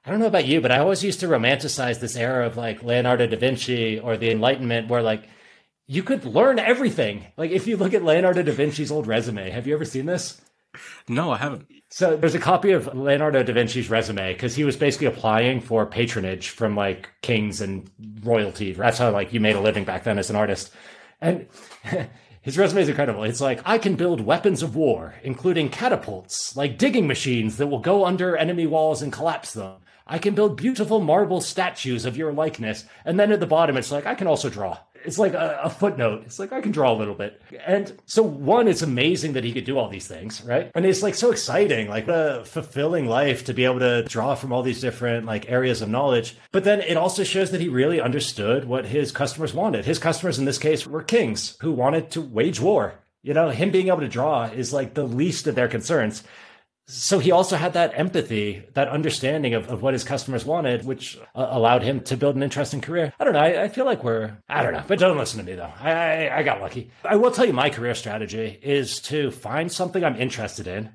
I 0.05 0.11
don't 0.11 0.21
know 0.21 0.27
about 0.27 0.47
you, 0.47 0.61
but 0.61 0.73
I 0.73 0.79
always 0.79 1.05
used 1.05 1.21
to 1.21 1.29
romanticize 1.29 2.01
this 2.01 2.17
era 2.17 2.47
of 2.47 2.57
like 2.57 2.83
Leonardo 2.83 3.27
da 3.27 3.37
Vinci 3.37 3.99
or 3.99 4.17
the 4.17 4.31
Enlightenment 4.31 4.89
where 4.89 5.03
like 5.03 5.29
you 5.87 6.03
could 6.03 6.25
learn 6.25 6.59
everything. 6.59 7.27
Like 7.37 7.51
if 7.51 7.67
you 7.67 7.77
look 7.77 7.95
at 7.95 8.05
Leonardo 8.05 8.43
da 8.43 8.53
Vinci's 8.53 8.91
old 8.91 9.07
resume, 9.07 9.51
have 9.51 9.67
you 9.67 9.75
ever 9.75 9.85
seen 9.85 10.07
this? 10.07 10.41
No, 11.09 11.31
I 11.31 11.39
haven't. 11.39 11.67
So 11.95 12.17
there's 12.17 12.35
a 12.35 12.39
copy 12.39 12.71
of 12.71 12.95
Leonardo 12.95 13.43
da 13.43 13.53
Vinci's 13.53 13.91
resume 13.91 14.33
because 14.33 14.55
he 14.55 14.65
was 14.65 14.79
basically 14.79 15.09
applying 15.09 15.61
for 15.61 15.85
patronage 15.85 16.49
from 16.49 16.75
like 16.75 17.11
kings 17.21 17.61
and 17.61 17.91
royalty. 18.23 18.73
That's 18.73 18.97
how 18.97 19.11
like 19.11 19.35
you 19.35 19.41
made 19.41 19.57
a 19.57 19.61
living 19.61 19.85
back 19.85 20.05
then 20.05 20.19
as 20.19 20.31
an 20.31 20.37
artist. 20.37 20.73
And 21.21 21.49
his 22.41 22.57
resume 22.57 22.81
is 22.81 22.89
incredible. 22.89 23.25
It's 23.25 23.43
like 23.43 23.61
I 23.67 23.77
can 23.77 23.97
build 23.97 24.23
weapons 24.23 24.63
of 24.63 24.75
war, 24.75 25.17
including 25.23 25.69
catapults, 25.69 26.57
like 26.57 26.79
digging 26.79 27.07
machines 27.07 27.59
that 27.59 27.67
will 27.67 27.79
go 27.79 28.07
under 28.07 28.39
enemy 28.39 28.67
walls 28.67 29.03
and 29.03 29.13
collapse 29.13 29.53
them. 29.53 29.75
I 30.07 30.19
can 30.19 30.35
build 30.35 30.57
beautiful 30.57 30.99
marble 30.99 31.43
statues 31.43 32.07
of 32.07 32.17
your 32.17 32.33
likeness. 32.33 32.87
And 33.05 33.21
then 33.21 33.31
at 33.33 33.41
the 33.41 33.47
bottom, 33.47 33.77
it's 33.77 33.93
like 33.93 34.07
I 34.07 34.15
can 34.15 34.27
also 34.27 34.49
draw 34.49 34.79
it's 35.05 35.19
like 35.19 35.35
a, 35.35 35.61
a, 35.65 35.71
footnote. 35.71 36.23
It's 36.25 36.39
like 36.39 36.53
I 36.53 36.61
can 36.61 36.73
draw 36.73 36.93
a 36.93 36.97
little 36.97 37.15
bit. 37.15 37.41
And 37.67 37.97
so 38.07 38.23
one, 38.23 38.69
it's 38.69 38.83
amazing 38.83 39.33
that 39.35 39.45
he 39.45 39.53
could 39.53 39.65
do 39.65 39.79
all 39.79 39.89
these 39.89 40.07
things, 40.07 40.43
right? 40.45 40.71
And 40.75 40.85
it's 40.85 41.03
like 41.03 41.15
so 41.15 41.31
exciting, 41.31 41.89
like 41.89 42.09
a 42.09 42.45
fulfilling 42.45 43.07
life 43.07 43.45
to 43.47 43.55
be 43.55 43.65
able 43.65 43.81
to 43.81 44.05
draw 44.05 44.35
from 44.35 44.53
all 44.53 44.63
these 44.63 44.81
different 44.81 45.27
like 45.27 45.51
areas 45.51 45.83
of 45.83 45.89
knowledge. 45.89 46.37
But 46.51 46.65
then 46.65 46.81
it 46.81 46.97
also 46.97 47.25
shows 47.25 47.51
that 47.51 47.61
he 47.61 47.69
really 47.69 48.01
understood 48.01 48.65
what 48.65 48.87
his 48.87 49.13
customers 49.13 49.55
wanted. 49.55 49.85
His 49.85 49.99
customers 49.99 50.39
in 50.39 50.45
this 50.45 50.59
case 50.59 50.87
were 50.87 51.03
kings 51.03 51.57
who 51.61 51.73
wanted 51.73 52.11
to 52.13 52.21
wage 52.21 52.61
war. 52.61 52.95
You 53.23 53.35
know, 53.35 53.51
him 53.51 53.71
being 53.71 53.89
able 53.89 54.01
to 54.01 54.09
draw 54.09 54.45
is 54.45 54.73
like 54.73 54.95
the 54.95 55.05
least 55.05 55.47
of 55.47 55.55
their 55.55 55.69
concerns 55.69 56.25
so 56.87 57.19
he 57.19 57.31
also 57.31 57.57
had 57.57 57.75
that 57.75 57.93
empathy, 57.95 58.65
that 58.75 58.89
understanding 58.89 59.55
of, 59.55 59.69
of 59.69 59.83
what 59.83 59.95
his 59.95 60.05
customers 60.05 60.45
wanted, 60.45 60.85
which 60.85 61.19
uh, 61.35 61.47
allowed 61.51 61.83
him 61.83 62.01
to 62.01 62.17
build 62.17 62.35
an 62.37 62.43
interesting 62.43 62.81
career. 62.81 63.13
I 63.19 63.25
don't 63.25 63.33
know. 63.33 63.41
I, 63.41 63.65
I, 63.65 63.69
feel 63.69 63.85
like 63.85 64.03
we're, 64.03 64.37
I 64.49 64.63
don't 64.63 64.73
know, 64.73 64.83
but 64.87 64.99
don't 64.99 65.17
listen 65.17 65.39
to 65.39 65.45
me 65.45 65.55
though. 65.55 65.73
I, 65.81 65.93
I, 65.93 66.39
I 66.39 66.43
got 66.43 66.61
lucky. 66.61 66.91
I 67.05 67.17
will 67.17 67.31
tell 67.31 67.45
you 67.45 67.53
my 67.53 67.71
career 67.71 67.95
strategy 67.95 68.59
is 68.63 69.01
to 69.03 69.31
find 69.31 69.71
something 69.71 70.03
I'm 70.03 70.21
interested 70.21 70.67
in, 70.67 70.91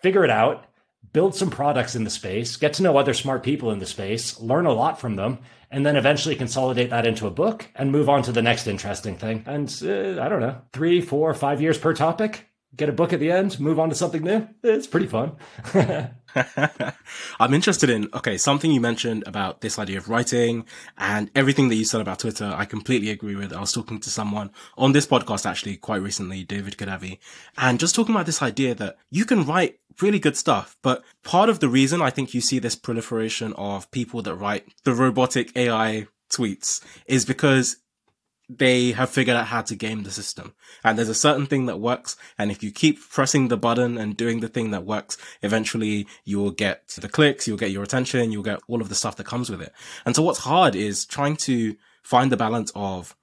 figure 0.00 0.24
it 0.24 0.30
out, 0.30 0.66
build 1.12 1.34
some 1.34 1.50
products 1.50 1.94
in 1.96 2.04
the 2.04 2.10
space, 2.10 2.56
get 2.56 2.74
to 2.74 2.82
know 2.82 2.96
other 2.96 3.14
smart 3.14 3.42
people 3.42 3.72
in 3.72 3.80
the 3.80 3.86
space, 3.86 4.40
learn 4.40 4.66
a 4.66 4.72
lot 4.72 5.00
from 5.00 5.16
them, 5.16 5.38
and 5.70 5.84
then 5.84 5.96
eventually 5.96 6.36
consolidate 6.36 6.90
that 6.90 7.06
into 7.06 7.26
a 7.26 7.30
book 7.30 7.68
and 7.74 7.90
move 7.90 8.08
on 8.08 8.22
to 8.22 8.32
the 8.32 8.42
next 8.42 8.66
interesting 8.66 9.16
thing. 9.16 9.42
And 9.46 9.68
uh, 9.82 10.22
I 10.22 10.28
don't 10.28 10.40
know, 10.40 10.60
three, 10.72 11.00
four, 11.00 11.34
five 11.34 11.60
years 11.60 11.78
per 11.78 11.94
topic 11.94 12.48
get 12.76 12.88
a 12.88 12.92
book 12.92 13.12
at 13.12 13.20
the 13.20 13.30
end, 13.30 13.60
move 13.60 13.78
on 13.78 13.90
to 13.90 13.94
something 13.94 14.22
new. 14.22 14.48
It's 14.62 14.86
pretty 14.86 15.06
fun. 15.06 15.36
I'm 17.38 17.52
interested 17.52 17.90
in, 17.90 18.08
okay, 18.14 18.38
something 18.38 18.72
you 18.72 18.80
mentioned 18.80 19.24
about 19.26 19.60
this 19.60 19.78
idea 19.78 19.98
of 19.98 20.08
writing 20.08 20.64
and 20.96 21.30
everything 21.34 21.68
that 21.68 21.74
you 21.74 21.84
said 21.84 22.00
about 22.00 22.20
Twitter. 22.20 22.50
I 22.56 22.64
completely 22.64 23.10
agree 23.10 23.36
with. 23.36 23.52
I 23.52 23.60
was 23.60 23.72
talking 23.72 24.00
to 24.00 24.10
someone 24.10 24.50
on 24.78 24.92
this 24.92 25.06
podcast 25.06 25.44
actually 25.44 25.76
quite 25.76 26.00
recently, 26.00 26.44
David 26.44 26.76
Kadavy, 26.78 27.18
and 27.58 27.78
just 27.78 27.94
talking 27.94 28.14
about 28.14 28.26
this 28.26 28.42
idea 28.42 28.74
that 28.76 28.96
you 29.10 29.26
can 29.26 29.44
write 29.44 29.78
really 30.00 30.18
good 30.18 30.36
stuff. 30.36 30.76
But 30.82 31.04
part 31.22 31.50
of 31.50 31.60
the 31.60 31.68
reason 31.68 32.00
I 32.00 32.10
think 32.10 32.32
you 32.32 32.40
see 32.40 32.58
this 32.58 32.76
proliferation 32.76 33.52
of 33.54 33.90
people 33.90 34.22
that 34.22 34.34
write 34.34 34.66
the 34.84 34.94
robotic 34.94 35.54
AI 35.56 36.06
tweets 36.30 36.82
is 37.06 37.26
because 37.26 37.76
they 38.58 38.92
have 38.92 39.10
figured 39.10 39.36
out 39.36 39.46
how 39.46 39.62
to 39.62 39.74
game 39.74 40.02
the 40.02 40.10
system. 40.10 40.54
And 40.84 40.98
there's 40.98 41.08
a 41.08 41.14
certain 41.14 41.46
thing 41.46 41.66
that 41.66 41.80
works. 41.80 42.16
And 42.38 42.50
if 42.50 42.62
you 42.62 42.70
keep 42.70 43.00
pressing 43.10 43.48
the 43.48 43.56
button 43.56 43.98
and 43.98 44.16
doing 44.16 44.40
the 44.40 44.48
thing 44.48 44.70
that 44.70 44.84
works, 44.84 45.16
eventually 45.42 46.06
you 46.24 46.38
will 46.38 46.50
get 46.50 46.88
the 46.88 47.08
clicks, 47.08 47.46
you'll 47.46 47.56
get 47.56 47.70
your 47.70 47.82
attention, 47.82 48.32
you'll 48.32 48.42
get 48.42 48.60
all 48.68 48.80
of 48.80 48.88
the 48.88 48.94
stuff 48.94 49.16
that 49.16 49.26
comes 49.26 49.50
with 49.50 49.62
it. 49.62 49.72
And 50.04 50.14
so 50.14 50.22
what's 50.22 50.40
hard 50.40 50.74
is 50.74 51.04
trying 51.04 51.36
to 51.36 51.76
find 52.02 52.30
the 52.32 52.36
balance 52.36 52.72
of 52.74 53.16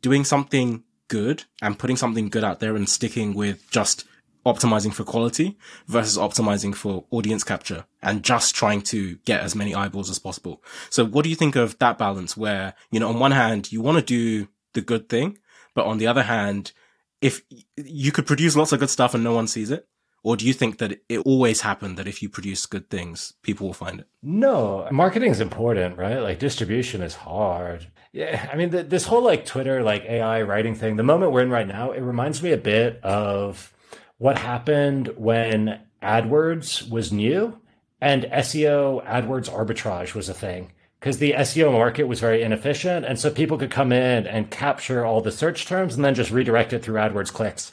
doing 0.00 0.24
something 0.24 0.84
good 1.08 1.44
and 1.62 1.78
putting 1.78 1.96
something 1.96 2.28
good 2.28 2.44
out 2.44 2.60
there 2.60 2.76
and 2.76 2.88
sticking 2.88 3.34
with 3.34 3.70
just 3.70 4.04
optimizing 4.44 4.94
for 4.94 5.02
quality 5.02 5.58
versus 5.88 6.16
optimizing 6.16 6.74
for 6.74 7.04
audience 7.10 7.42
capture 7.42 7.84
and 8.00 8.22
just 8.22 8.54
trying 8.54 8.80
to 8.80 9.16
get 9.24 9.40
as 9.40 9.56
many 9.56 9.74
eyeballs 9.74 10.08
as 10.08 10.20
possible. 10.20 10.62
So 10.88 11.04
what 11.04 11.24
do 11.24 11.30
you 11.30 11.36
think 11.36 11.56
of 11.56 11.76
that 11.78 11.98
balance 11.98 12.36
where, 12.36 12.74
you 12.92 13.00
know, 13.00 13.08
on 13.08 13.18
one 13.18 13.32
hand, 13.32 13.72
you 13.72 13.80
want 13.80 13.98
to 13.98 14.04
do 14.04 14.48
the 14.76 14.80
good 14.80 15.08
thing. 15.08 15.38
But 15.74 15.86
on 15.86 15.98
the 15.98 16.06
other 16.06 16.22
hand, 16.22 16.72
if 17.20 17.42
you 17.76 18.12
could 18.12 18.26
produce 18.26 18.54
lots 18.54 18.72
of 18.72 18.78
good 18.78 18.90
stuff 18.90 19.14
and 19.14 19.24
no 19.24 19.34
one 19.34 19.48
sees 19.48 19.72
it, 19.72 19.88
or 20.22 20.36
do 20.36 20.46
you 20.46 20.52
think 20.52 20.78
that 20.78 21.00
it 21.08 21.18
always 21.20 21.60
happened 21.60 21.96
that 21.98 22.08
if 22.08 22.22
you 22.22 22.28
produce 22.28 22.66
good 22.66 22.88
things, 22.90 23.34
people 23.42 23.66
will 23.66 23.74
find 23.74 24.00
it? 24.00 24.08
No, 24.22 24.88
marketing 24.90 25.30
is 25.30 25.40
important, 25.40 25.98
right? 25.98 26.18
Like 26.18 26.38
distribution 26.38 27.02
is 27.02 27.14
hard. 27.14 27.86
Yeah, 28.12 28.48
I 28.52 28.56
mean, 28.56 28.70
the, 28.70 28.82
this 28.82 29.04
whole 29.04 29.22
like 29.22 29.44
Twitter, 29.44 29.82
like 29.82 30.04
AI 30.04 30.42
writing 30.42 30.74
thing, 30.74 30.96
the 30.96 31.02
moment 31.02 31.32
we're 31.32 31.42
in 31.42 31.50
right 31.50 31.66
now, 31.66 31.92
it 31.92 32.00
reminds 32.00 32.42
me 32.42 32.52
a 32.52 32.56
bit 32.56 32.98
of 33.04 33.72
what 34.18 34.38
happened 34.38 35.12
when 35.16 35.80
AdWords 36.02 36.90
was 36.90 37.12
new 37.12 37.60
and 38.00 38.24
SEO 38.24 39.06
AdWords 39.06 39.50
arbitrage 39.50 40.14
was 40.14 40.28
a 40.28 40.34
thing 40.34 40.72
because 41.06 41.18
the 41.18 41.34
SEO 41.34 41.70
market 41.70 42.08
was 42.08 42.18
very 42.18 42.42
inefficient. 42.42 43.06
And 43.06 43.16
so 43.16 43.30
people 43.30 43.56
could 43.56 43.70
come 43.70 43.92
in 43.92 44.26
and 44.26 44.50
capture 44.50 45.04
all 45.04 45.20
the 45.20 45.30
search 45.30 45.64
terms 45.64 45.94
and 45.94 46.04
then 46.04 46.16
just 46.16 46.32
redirect 46.32 46.72
it 46.72 46.82
through 46.82 46.96
AdWords 46.96 47.32
clicks. 47.32 47.70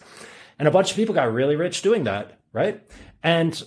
And 0.59 0.67
a 0.67 0.71
bunch 0.71 0.91
of 0.91 0.95
people 0.95 1.15
got 1.15 1.33
really 1.33 1.55
rich 1.55 1.81
doing 1.81 2.03
that, 2.03 2.37
right? 2.51 2.87
And 3.23 3.59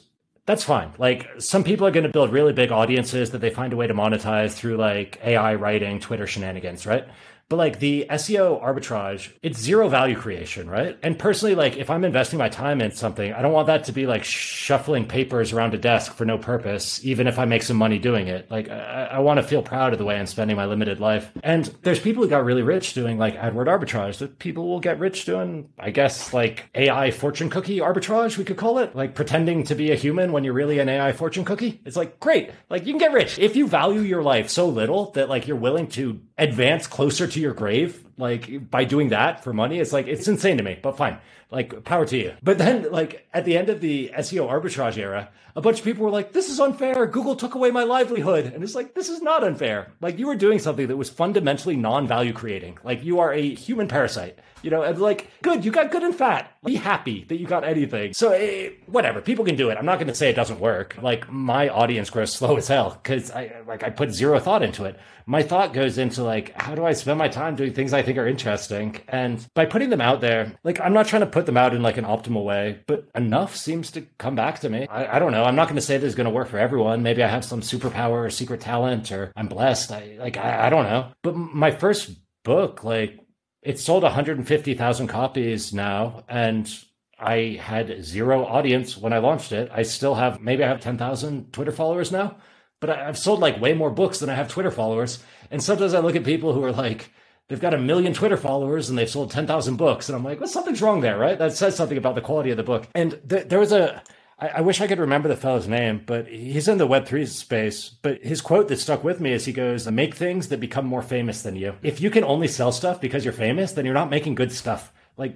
that's 0.45 0.63
fine. 0.63 0.93
Like 0.99 1.29
some 1.39 1.65
people 1.65 1.85
are 1.85 1.91
going 1.91 2.07
to 2.07 2.13
build 2.13 2.31
really 2.31 2.53
big 2.53 2.71
audiences 2.71 3.33
that 3.33 3.39
they 3.39 3.51
find 3.51 3.73
a 3.73 3.77
way 3.77 3.89
to 3.89 3.93
monetize 3.93 4.53
through 4.53 4.77
like 4.77 5.19
AI 5.25 5.57
writing, 5.57 5.99
Twitter 5.99 6.29
shenanigans, 6.29 6.87
right? 6.87 7.09
But 7.49 7.57
like 7.57 7.79
the 7.79 8.07
SEO 8.11 8.61
arbitrage, 8.63 9.33
it's 9.41 9.61
zero 9.61 9.89
value 9.89 10.17
creation, 10.17 10.69
right? 10.69 10.99
And 11.03 11.17
personally, 11.17 11.55
like 11.55 11.77
if 11.77 11.91
I'm 11.91 12.05
investing 12.05 12.41
my 12.41 12.49
time 12.49 12.81
in 12.81 12.91
something, 12.91 13.33
I 13.33 13.41
don't 13.41 13.53
want 13.53 13.69
that 13.69 13.85
to 13.85 13.93
be 13.93 14.07
like 14.07 14.25
shuffling 14.25 15.07
papers 15.07 15.53
around 15.53 15.73
a 15.73 15.79
desk 15.79 16.15
for 16.15 16.25
no 16.25 16.39
purpose, 16.39 17.05
even 17.05 17.29
if 17.29 17.39
I 17.39 17.45
make 17.45 17.63
some 17.63 17.77
money 17.77 18.01
doing 18.01 18.27
it. 18.27 18.51
Like 18.51 18.69
I, 18.69 19.11
I 19.13 19.19
want 19.21 19.39
to 19.39 19.45
feel 19.45 19.63
proud 19.63 19.93
of 19.93 20.01
the 20.01 20.05
way 20.05 20.17
I'm 20.17 20.27
spending 20.27 20.57
my 20.57 20.67
limited 20.67 20.99
life. 20.99 21.31
And 21.45 21.67
there's 21.83 22.01
people 22.01 22.25
who 22.25 22.29
got 22.29 22.45
really 22.45 22.63
rich 22.63 22.95
doing 22.95 23.17
like 23.17 23.37
AdWord 23.37 23.67
arbitrage 23.67 24.19
that 24.19 24.41
people 24.41 24.67
will 24.67 24.81
get 24.81 24.99
rich 24.99 25.25
doing, 25.25 25.69
I 25.79 25.91
guess, 25.91 26.33
like 26.35 26.69
AI 26.75 27.13
fortune 27.13 27.49
cookie 27.49 27.79
arbitrage, 27.79 28.39
we 28.39 28.45
could 28.45 28.57
call 28.57 28.79
it, 28.79 28.97
like 28.97 29.15
pretending 29.15 29.63
to 29.65 29.77
be 29.77 29.93
a 29.93 29.97
human 29.97 30.33
when 30.33 30.43
you're 30.43 30.53
really 30.53 30.81
an 30.81 30.89
AI 30.89 31.13
fortune 31.13 31.45
cookie. 31.45 31.81
It's 31.85 31.97
like, 31.97 32.19
great. 32.19 32.51
Like 32.69 32.87
you 32.87 32.93
can 32.93 32.99
get 32.99 33.13
rich 33.13 33.39
if 33.39 33.55
you 33.55 33.69
value 33.69 34.01
your 34.01 34.25
life 34.25 34.51
so 34.51 34.69
little 34.69 35.13
that 35.13 35.29
like 35.29 35.47
you're 35.47 35.57
willing 35.57 35.87
to 35.91 36.21
advance 36.39 36.89
closer 36.89 37.27
to 37.27 37.36
your 37.41 37.55
grave 37.55 38.06
like 38.19 38.71
by 38.71 38.85
doing 38.85 39.11
that 39.11 39.43
for 39.43 39.53
money 39.53 39.79
it's 39.79 39.93
like 39.93 40.07
it's 40.07 40.29
insane 40.29 40.57
to 40.57 40.63
me 40.63 40.79
but 40.83 40.97
fine 40.97 41.19
like 41.51 41.85
power 41.85 42.05
to 42.05 42.17
you 42.17 42.33
but 42.43 42.59
then 42.59 42.91
like 42.91 43.29
at 43.33 43.45
the 43.45 43.57
end 43.57 43.69
of 43.69 43.81
the 43.81 44.11
seo 44.19 44.49
arbitrage 44.49 44.97
era 44.97 45.29
a 45.55 45.61
bunch 45.61 45.79
of 45.79 45.85
people 45.85 46.05
were 46.05 46.11
like 46.11 46.33
this 46.33 46.49
is 46.49 46.59
unfair 46.59 47.07
google 47.07 47.37
took 47.37 47.55
away 47.55 47.71
my 47.71 47.83
livelihood 47.83 48.47
and 48.47 48.65
it's 48.65 48.75
like 48.75 48.95
this 48.95 49.09
is 49.09 49.23
not 49.23 49.45
unfair 49.45 49.93
like 50.01 50.19
you 50.19 50.27
were 50.27 50.37
doing 50.37 50.59
something 50.59 50.87
that 50.87 50.97
was 50.97 51.11
fundamentally 51.11 51.77
non-value 51.77 52.33
creating 52.33 52.79
like 52.83 53.05
you 53.05 53.21
are 53.21 53.33
a 53.33 53.55
human 53.55 53.87
parasite 53.87 54.39
you 54.67 54.71
know, 54.71 54.83
and 54.83 54.99
like, 54.99 55.31
good, 55.43 55.65
you 55.65 55.71
got 55.71 55.93
good 55.93 56.03
and 56.03 56.13
fat. 56.13 56.51
Be 56.65 56.75
happy 56.75 57.25
that 57.29 57.39
you 57.39 57.47
got 57.47 57.63
anything. 57.63 58.13
So, 58.15 58.33
eh, 58.33 58.71
whatever, 58.87 59.21
people 59.21 59.45
can 59.45 59.55
do 59.55 59.71
it. 59.71 59.79
I'm 59.79 59.87
not 59.87 60.01
going 60.01 60.09
to 60.09 60.15
say 60.15 60.29
it 60.29 60.35
doesn't 60.35 60.59
work. 60.59 60.97
Like, 61.01 61.31
my 61.31 61.69
audience 61.69 62.11
grows 62.11 62.33
slow 62.33 62.57
as 62.57 62.67
hell 62.67 62.99
because 63.01 63.31
I 63.31 63.63
like 63.69 63.85
I 63.85 63.91
put 63.91 64.11
zero 64.11 64.41
thought 64.41 64.65
into 64.65 64.85
it. 64.85 64.99
My 65.25 65.45
thought 65.45 65.73
goes 65.73 65.99
into 65.99 66.25
like, 66.25 66.61
how 66.61 66.75
do 66.75 66.85
I 66.85 66.95
spend 66.95 67.17
my 67.17 67.29
time 67.29 67.55
doing 67.55 67.75
things 67.75 67.93
I 67.93 68.03
think 68.07 68.17
are 68.19 68.27
interesting. 68.27 68.99
And 69.09 69.47
by 69.55 69.67
putting 69.67 69.91
them 69.91 70.01
out 70.01 70.23
there, 70.23 70.57
like 70.65 70.81
I'm 70.81 70.95
not 70.95 71.07
trying 71.07 71.21
to 71.21 71.27
put 71.27 71.45
them 71.45 71.59
out 71.59 71.75
in 71.75 71.83
like 71.83 71.99
an 71.99 72.05
optimal 72.05 72.45
way, 72.45 72.81
but 72.87 73.09
enough 73.15 73.55
seems 73.55 73.91
to 73.91 74.07
come 74.17 74.35
back 74.35 74.61
to 74.61 74.71
me. 74.71 74.87
I, 74.89 75.17
I 75.17 75.19
don't 75.19 75.33
know. 75.33 75.45
I'm 75.45 75.57
not 75.57 75.67
going 75.67 75.77
to 75.77 75.83
say 75.83 75.99
this 75.99 76.09
is 76.09 76.15
going 76.15 76.27
to 76.27 76.31
work 76.31 76.49
for 76.49 76.59
everyone. 76.59 77.03
Maybe 77.03 77.23
I 77.23 77.29
have 77.29 77.45
some 77.45 77.61
superpower 77.61 78.25
or 78.25 78.31
secret 78.31 78.63
talent 78.63 79.13
or 79.13 79.33
I'm 79.37 79.49
blessed. 79.49 79.93
I 79.93 80.17
like, 80.19 80.39
I, 80.39 80.69
I 80.69 80.71
don't 80.71 80.85
know. 80.85 81.11
But 81.23 81.37
my 81.37 81.71
first 81.71 82.11
book, 82.45 82.85
like 82.85 83.21
it 83.61 83.81
sold 83.81 84.05
150,000 84.05 85.09
copies 85.09 85.75
now. 85.75 86.25
And 86.29 86.73
I 87.19 87.59
had 87.61 88.05
zero 88.05 88.47
audience 88.47 88.97
when 88.97 89.13
I 89.13 89.19
launched 89.19 89.53
it. 89.53 89.71
I 89.73 89.83
still 89.83 90.15
have, 90.15 90.41
maybe 90.41 90.63
I 90.63 90.69
have 90.69 90.81
10,000 90.81 91.53
Twitter 91.53 91.73
followers 91.73 92.13
now, 92.13 92.37
but 92.81 92.91
I've 92.91 93.19
sold 93.19 93.41
like 93.41 93.61
way 93.61 93.75
more 93.75 93.91
books 93.91 94.21
than 94.21 94.31
I 94.31 94.35
have 94.35 94.49
Twitter 94.49 94.71
followers. 94.71 95.19
And 95.51 95.63
sometimes 95.63 95.95
I 95.95 96.01
look 96.01 96.15
at 96.15 96.25
people 96.25 96.53
who 96.53 96.63
are 96.63 96.73
like, 96.73 97.11
they've 97.49 97.61
got 97.61 97.75
a 97.75 97.79
million 97.79 98.13
Twitter 98.13 98.37
followers 98.37 98.89
and 98.89 98.99
they've 98.99 99.09
sold 99.09 99.31
10,000 99.31 99.77
books. 99.77 100.09
And 100.09 100.17
I'm 100.17 100.25
like, 100.25 100.41
well, 100.41 100.49
something's 100.49 100.83
wrong 100.83 101.01
there, 101.01 101.19
right? 101.19 101.39
That 101.39 101.53
says 101.53 101.77
something 101.77 101.99
about 101.99 102.15
the 102.15 102.21
quality 102.21 102.51
of 102.51 102.57
the 102.57 102.63
book. 102.63 102.89
And 102.95 103.21
th- 103.29 103.49
there 103.49 103.61
was 103.61 103.73
a, 103.73 104.03
I, 104.39 104.49
I 104.49 104.61
wish 104.61 104.81
I 104.81 104.87
could 104.87 104.99
remember 104.99 105.29
the 105.29 105.37
fellow's 105.37 105.69
name, 105.69 106.03
but 106.05 106.27
he's 106.29 106.69
in 106.69 106.79
the 106.79 106.89
Web3 106.89 107.27
space. 107.29 107.89
But 107.89 108.23
his 108.23 108.41
quote 108.41 108.69
that 108.69 108.79
stuck 108.79 109.05
with 109.05 109.21
me 109.21 109.33
is 109.33 109.45
he 109.45 109.53
goes, 109.53 109.89
make 109.91 110.15
things 110.15 110.49
that 110.49 110.61
become 110.61 110.87
more 110.87 111.03
famous 111.03 111.43
than 111.43 111.57
you. 111.57 111.75
If 111.83 112.01
you 112.01 112.11
can 112.11 112.25
only 112.25 112.49
sell 112.49 112.73
stuff 112.73 113.01
because 113.01 113.25
you're 113.25 113.33
famous, 113.33 113.73
then 113.73 113.85
you're 113.85 113.95
not 113.95 114.11
making 114.11 114.35
good 114.35 114.53
stuff 114.53 114.93
like 115.17 115.35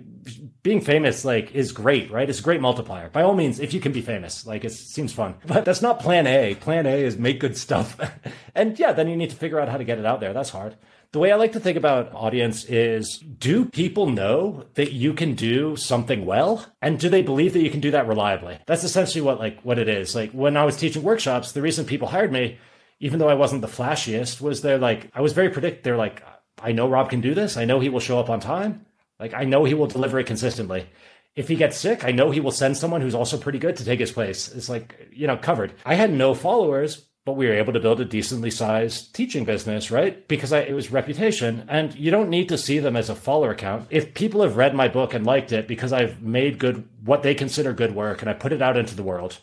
being 0.62 0.80
famous 0.80 1.24
like 1.24 1.54
is 1.54 1.72
great 1.72 2.10
right 2.10 2.28
it's 2.28 2.40
a 2.40 2.42
great 2.42 2.60
multiplier 2.60 3.08
by 3.08 3.22
all 3.22 3.34
means 3.34 3.58
if 3.58 3.72
you 3.72 3.80
can 3.80 3.92
be 3.92 4.02
famous 4.02 4.46
like 4.46 4.64
it 4.64 4.70
seems 4.72 5.12
fun 5.12 5.34
but 5.46 5.64
that's 5.64 5.80
not 5.80 6.00
plan 6.00 6.26
a 6.26 6.54
plan 6.56 6.86
a 6.86 6.90
is 6.90 7.16
make 7.16 7.40
good 7.40 7.56
stuff 7.56 7.98
and 8.54 8.78
yeah 8.78 8.92
then 8.92 9.08
you 9.08 9.16
need 9.16 9.30
to 9.30 9.36
figure 9.36 9.58
out 9.58 9.68
how 9.68 9.78
to 9.78 9.84
get 9.84 9.98
it 9.98 10.04
out 10.04 10.20
there 10.20 10.32
that's 10.32 10.50
hard 10.50 10.76
the 11.12 11.18
way 11.18 11.32
i 11.32 11.36
like 11.36 11.52
to 11.52 11.60
think 11.60 11.76
about 11.76 12.12
audience 12.14 12.64
is 12.64 13.18
do 13.18 13.64
people 13.64 14.06
know 14.06 14.64
that 14.74 14.92
you 14.92 15.12
can 15.12 15.34
do 15.34 15.76
something 15.76 16.24
well 16.26 16.66
and 16.80 16.98
do 16.98 17.08
they 17.08 17.22
believe 17.22 17.52
that 17.52 17.62
you 17.62 17.70
can 17.70 17.80
do 17.80 17.90
that 17.90 18.08
reliably 18.08 18.58
that's 18.66 18.84
essentially 18.84 19.22
what 19.22 19.38
like 19.38 19.60
what 19.62 19.78
it 19.78 19.88
is 19.88 20.14
like 20.14 20.30
when 20.32 20.56
i 20.56 20.64
was 20.64 20.76
teaching 20.76 21.02
workshops 21.02 21.52
the 21.52 21.62
reason 21.62 21.84
people 21.84 22.08
hired 22.08 22.32
me 22.32 22.58
even 23.00 23.18
though 23.18 23.28
i 23.28 23.34
wasn't 23.34 23.60
the 23.60 23.68
flashiest 23.68 24.40
was 24.40 24.62
they're 24.62 24.78
like 24.78 25.10
i 25.14 25.20
was 25.20 25.32
very 25.32 25.50
predict 25.50 25.84
they're 25.84 25.96
like 25.96 26.22
i 26.62 26.72
know 26.72 26.88
rob 26.88 27.10
can 27.10 27.20
do 27.20 27.34
this 27.34 27.56
i 27.56 27.64
know 27.64 27.80
he 27.80 27.88
will 27.88 28.00
show 28.00 28.18
up 28.18 28.30
on 28.30 28.40
time 28.40 28.84
like 29.20 29.34
I 29.34 29.44
know 29.44 29.64
he 29.64 29.74
will 29.74 29.86
deliver 29.86 30.18
it 30.18 30.26
consistently. 30.26 30.86
If 31.36 31.46
he 31.46 31.54
gets 31.54 31.76
sick, 31.76 32.04
I 32.04 32.10
know 32.10 32.30
he 32.30 32.40
will 32.40 32.50
send 32.50 32.76
someone 32.76 33.02
who's 33.02 33.14
also 33.14 33.36
pretty 33.36 33.58
good 33.58 33.76
to 33.76 33.84
take 33.84 34.00
his 34.00 34.10
place. 34.10 34.48
It's 34.50 34.68
like, 34.68 35.08
you 35.12 35.28
know, 35.28 35.36
covered. 35.36 35.74
I 35.84 35.94
had 35.94 36.12
no 36.12 36.34
followers, 36.34 37.06
but 37.24 37.34
we 37.34 37.46
were 37.46 37.54
able 37.54 37.72
to 37.72 37.80
build 37.80 38.00
a 38.00 38.04
decently 38.04 38.50
sized 38.50 39.14
teaching 39.14 39.44
business, 39.44 39.90
right? 39.90 40.26
Because 40.26 40.52
I, 40.52 40.60
it 40.60 40.72
was 40.72 40.90
reputation. 40.90 41.66
And 41.68 41.94
you 41.94 42.10
don't 42.10 42.30
need 42.30 42.48
to 42.48 42.58
see 42.58 42.78
them 42.78 42.96
as 42.96 43.10
a 43.10 43.14
follower 43.14 43.50
account. 43.50 43.88
If 43.90 44.14
people 44.14 44.42
have 44.42 44.56
read 44.56 44.74
my 44.74 44.88
book 44.88 45.12
and 45.12 45.26
liked 45.26 45.52
it 45.52 45.68
because 45.68 45.92
I've 45.92 46.22
made 46.22 46.58
good, 46.58 46.88
what 47.04 47.22
they 47.22 47.34
consider 47.34 47.72
good 47.72 47.94
work, 47.94 48.22
and 48.22 48.30
I 48.30 48.34
put 48.34 48.52
it 48.52 48.62
out 48.62 48.76
into 48.76 48.96
the 48.96 49.02
world, 49.02 49.38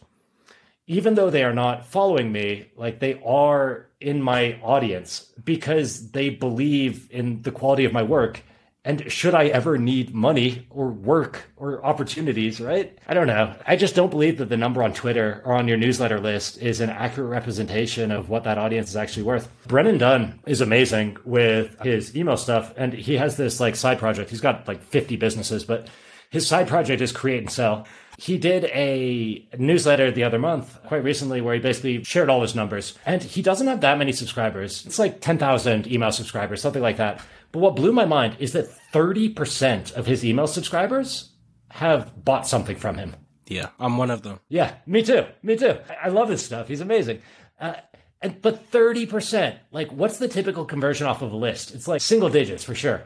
even 0.87 1.15
though 1.15 1.29
they 1.29 1.43
are 1.43 1.53
not 1.53 1.85
following 1.85 2.31
me, 2.31 2.71
like 2.75 2.99
they 2.99 3.21
are 3.23 3.87
in 3.99 4.21
my 4.21 4.59
audience 4.63 5.31
because 5.43 6.11
they 6.11 6.29
believe 6.29 7.07
in 7.11 7.41
the 7.41 7.51
quality 7.51 7.85
of 7.85 7.93
my 7.93 8.03
work 8.03 8.41
and 8.87 9.11
should 9.11 9.35
I 9.35 9.47
ever 9.47 9.77
need 9.77 10.15
money 10.15 10.65
or 10.69 10.87
work 10.87 11.51
or 11.57 11.85
opportunities, 11.85 12.61
right? 12.61 12.97
I 13.05 13.13
don't 13.13 13.27
know. 13.27 13.53
I 13.67 13.75
just 13.75 13.95
don't 13.95 14.09
believe 14.09 14.37
that 14.37 14.47
the 14.47 14.55
number 14.55 14.81
on 14.81 14.93
Twitter 14.93 15.41
or 15.43 15.55
on 15.55 15.67
your 15.67 15.75
newsletter 15.75 16.21
list 16.21 16.61
is 16.61 16.79
an 16.79 16.89
accurate 16.89 17.29
representation 17.29 18.13
of 18.13 18.29
what 18.29 18.45
that 18.45 18.57
audience 18.57 18.89
is 18.89 18.95
actually 18.95 19.23
worth. 19.23 19.51
Brennan 19.67 19.97
Dunn 19.97 20.39
is 20.47 20.61
amazing 20.61 21.17
with 21.25 21.77
his 21.81 22.15
email 22.15 22.37
stuff. 22.37 22.73
And 22.77 22.93
he 22.93 23.17
has 23.17 23.35
this 23.35 23.59
like 23.59 23.75
side 23.75 23.99
project. 23.99 24.29
He's 24.29 24.39
got 24.39 24.65
like 24.69 24.81
50 24.81 25.17
businesses, 25.17 25.65
but 25.65 25.89
his 26.29 26.47
side 26.47 26.69
project 26.69 27.01
is 27.01 27.11
create 27.11 27.39
and 27.39 27.51
sell. 27.51 27.85
He 28.19 28.39
did 28.39 28.65
a 28.65 29.47
newsletter 29.59 30.09
the 30.09 30.23
other 30.23 30.39
month, 30.39 30.81
quite 30.87 31.03
recently, 31.03 31.39
where 31.39 31.53
he 31.53 31.59
basically 31.59 32.03
shared 32.03 32.29
all 32.29 32.41
his 32.41 32.55
numbers. 32.55 32.97
And 33.05 33.21
he 33.21 33.43
doesn't 33.43 33.67
have 33.67 33.81
that 33.81 33.99
many 33.99 34.11
subscribers. 34.11 34.83
It's 34.87 34.97
like 34.97 35.21
10,000 35.21 35.85
email 35.85 36.11
subscribers, 36.11 36.59
something 36.59 36.81
like 36.81 36.97
that. 36.97 37.21
But 37.51 37.59
what 37.59 37.75
blew 37.75 37.93
my 37.93 38.05
mind 38.05 38.35
is 38.39 38.53
that 38.53 38.69
30% 38.91 39.93
of 39.93 40.07
his 40.07 40.25
email 40.25 40.47
subscribers 40.47 41.29
have 41.69 42.25
bought 42.25 42.47
something 42.47 42.75
from 42.75 42.97
him. 42.97 43.15
Yeah, 43.45 43.69
I'm 43.79 43.97
one 43.97 44.09
of 44.09 44.23
them. 44.23 44.39
Yeah, 44.49 44.73
me 44.87 45.03
too. 45.03 45.25
Me 45.43 45.55
too. 45.55 45.77
I 46.03 46.09
love 46.09 46.29
his 46.29 46.43
stuff. 46.43 46.67
He's 46.67 46.81
amazing. 46.81 47.21
Uh, 47.59 47.75
and 48.21 48.41
but 48.41 48.71
30%, 48.71 49.57
like 49.71 49.91
what's 49.91 50.17
the 50.17 50.27
typical 50.27 50.65
conversion 50.65 51.07
off 51.07 51.21
of 51.21 51.31
a 51.31 51.37
list? 51.37 51.73
It's 51.73 51.87
like 51.87 52.01
single 52.01 52.29
digits 52.29 52.63
for 52.63 52.75
sure. 52.75 53.03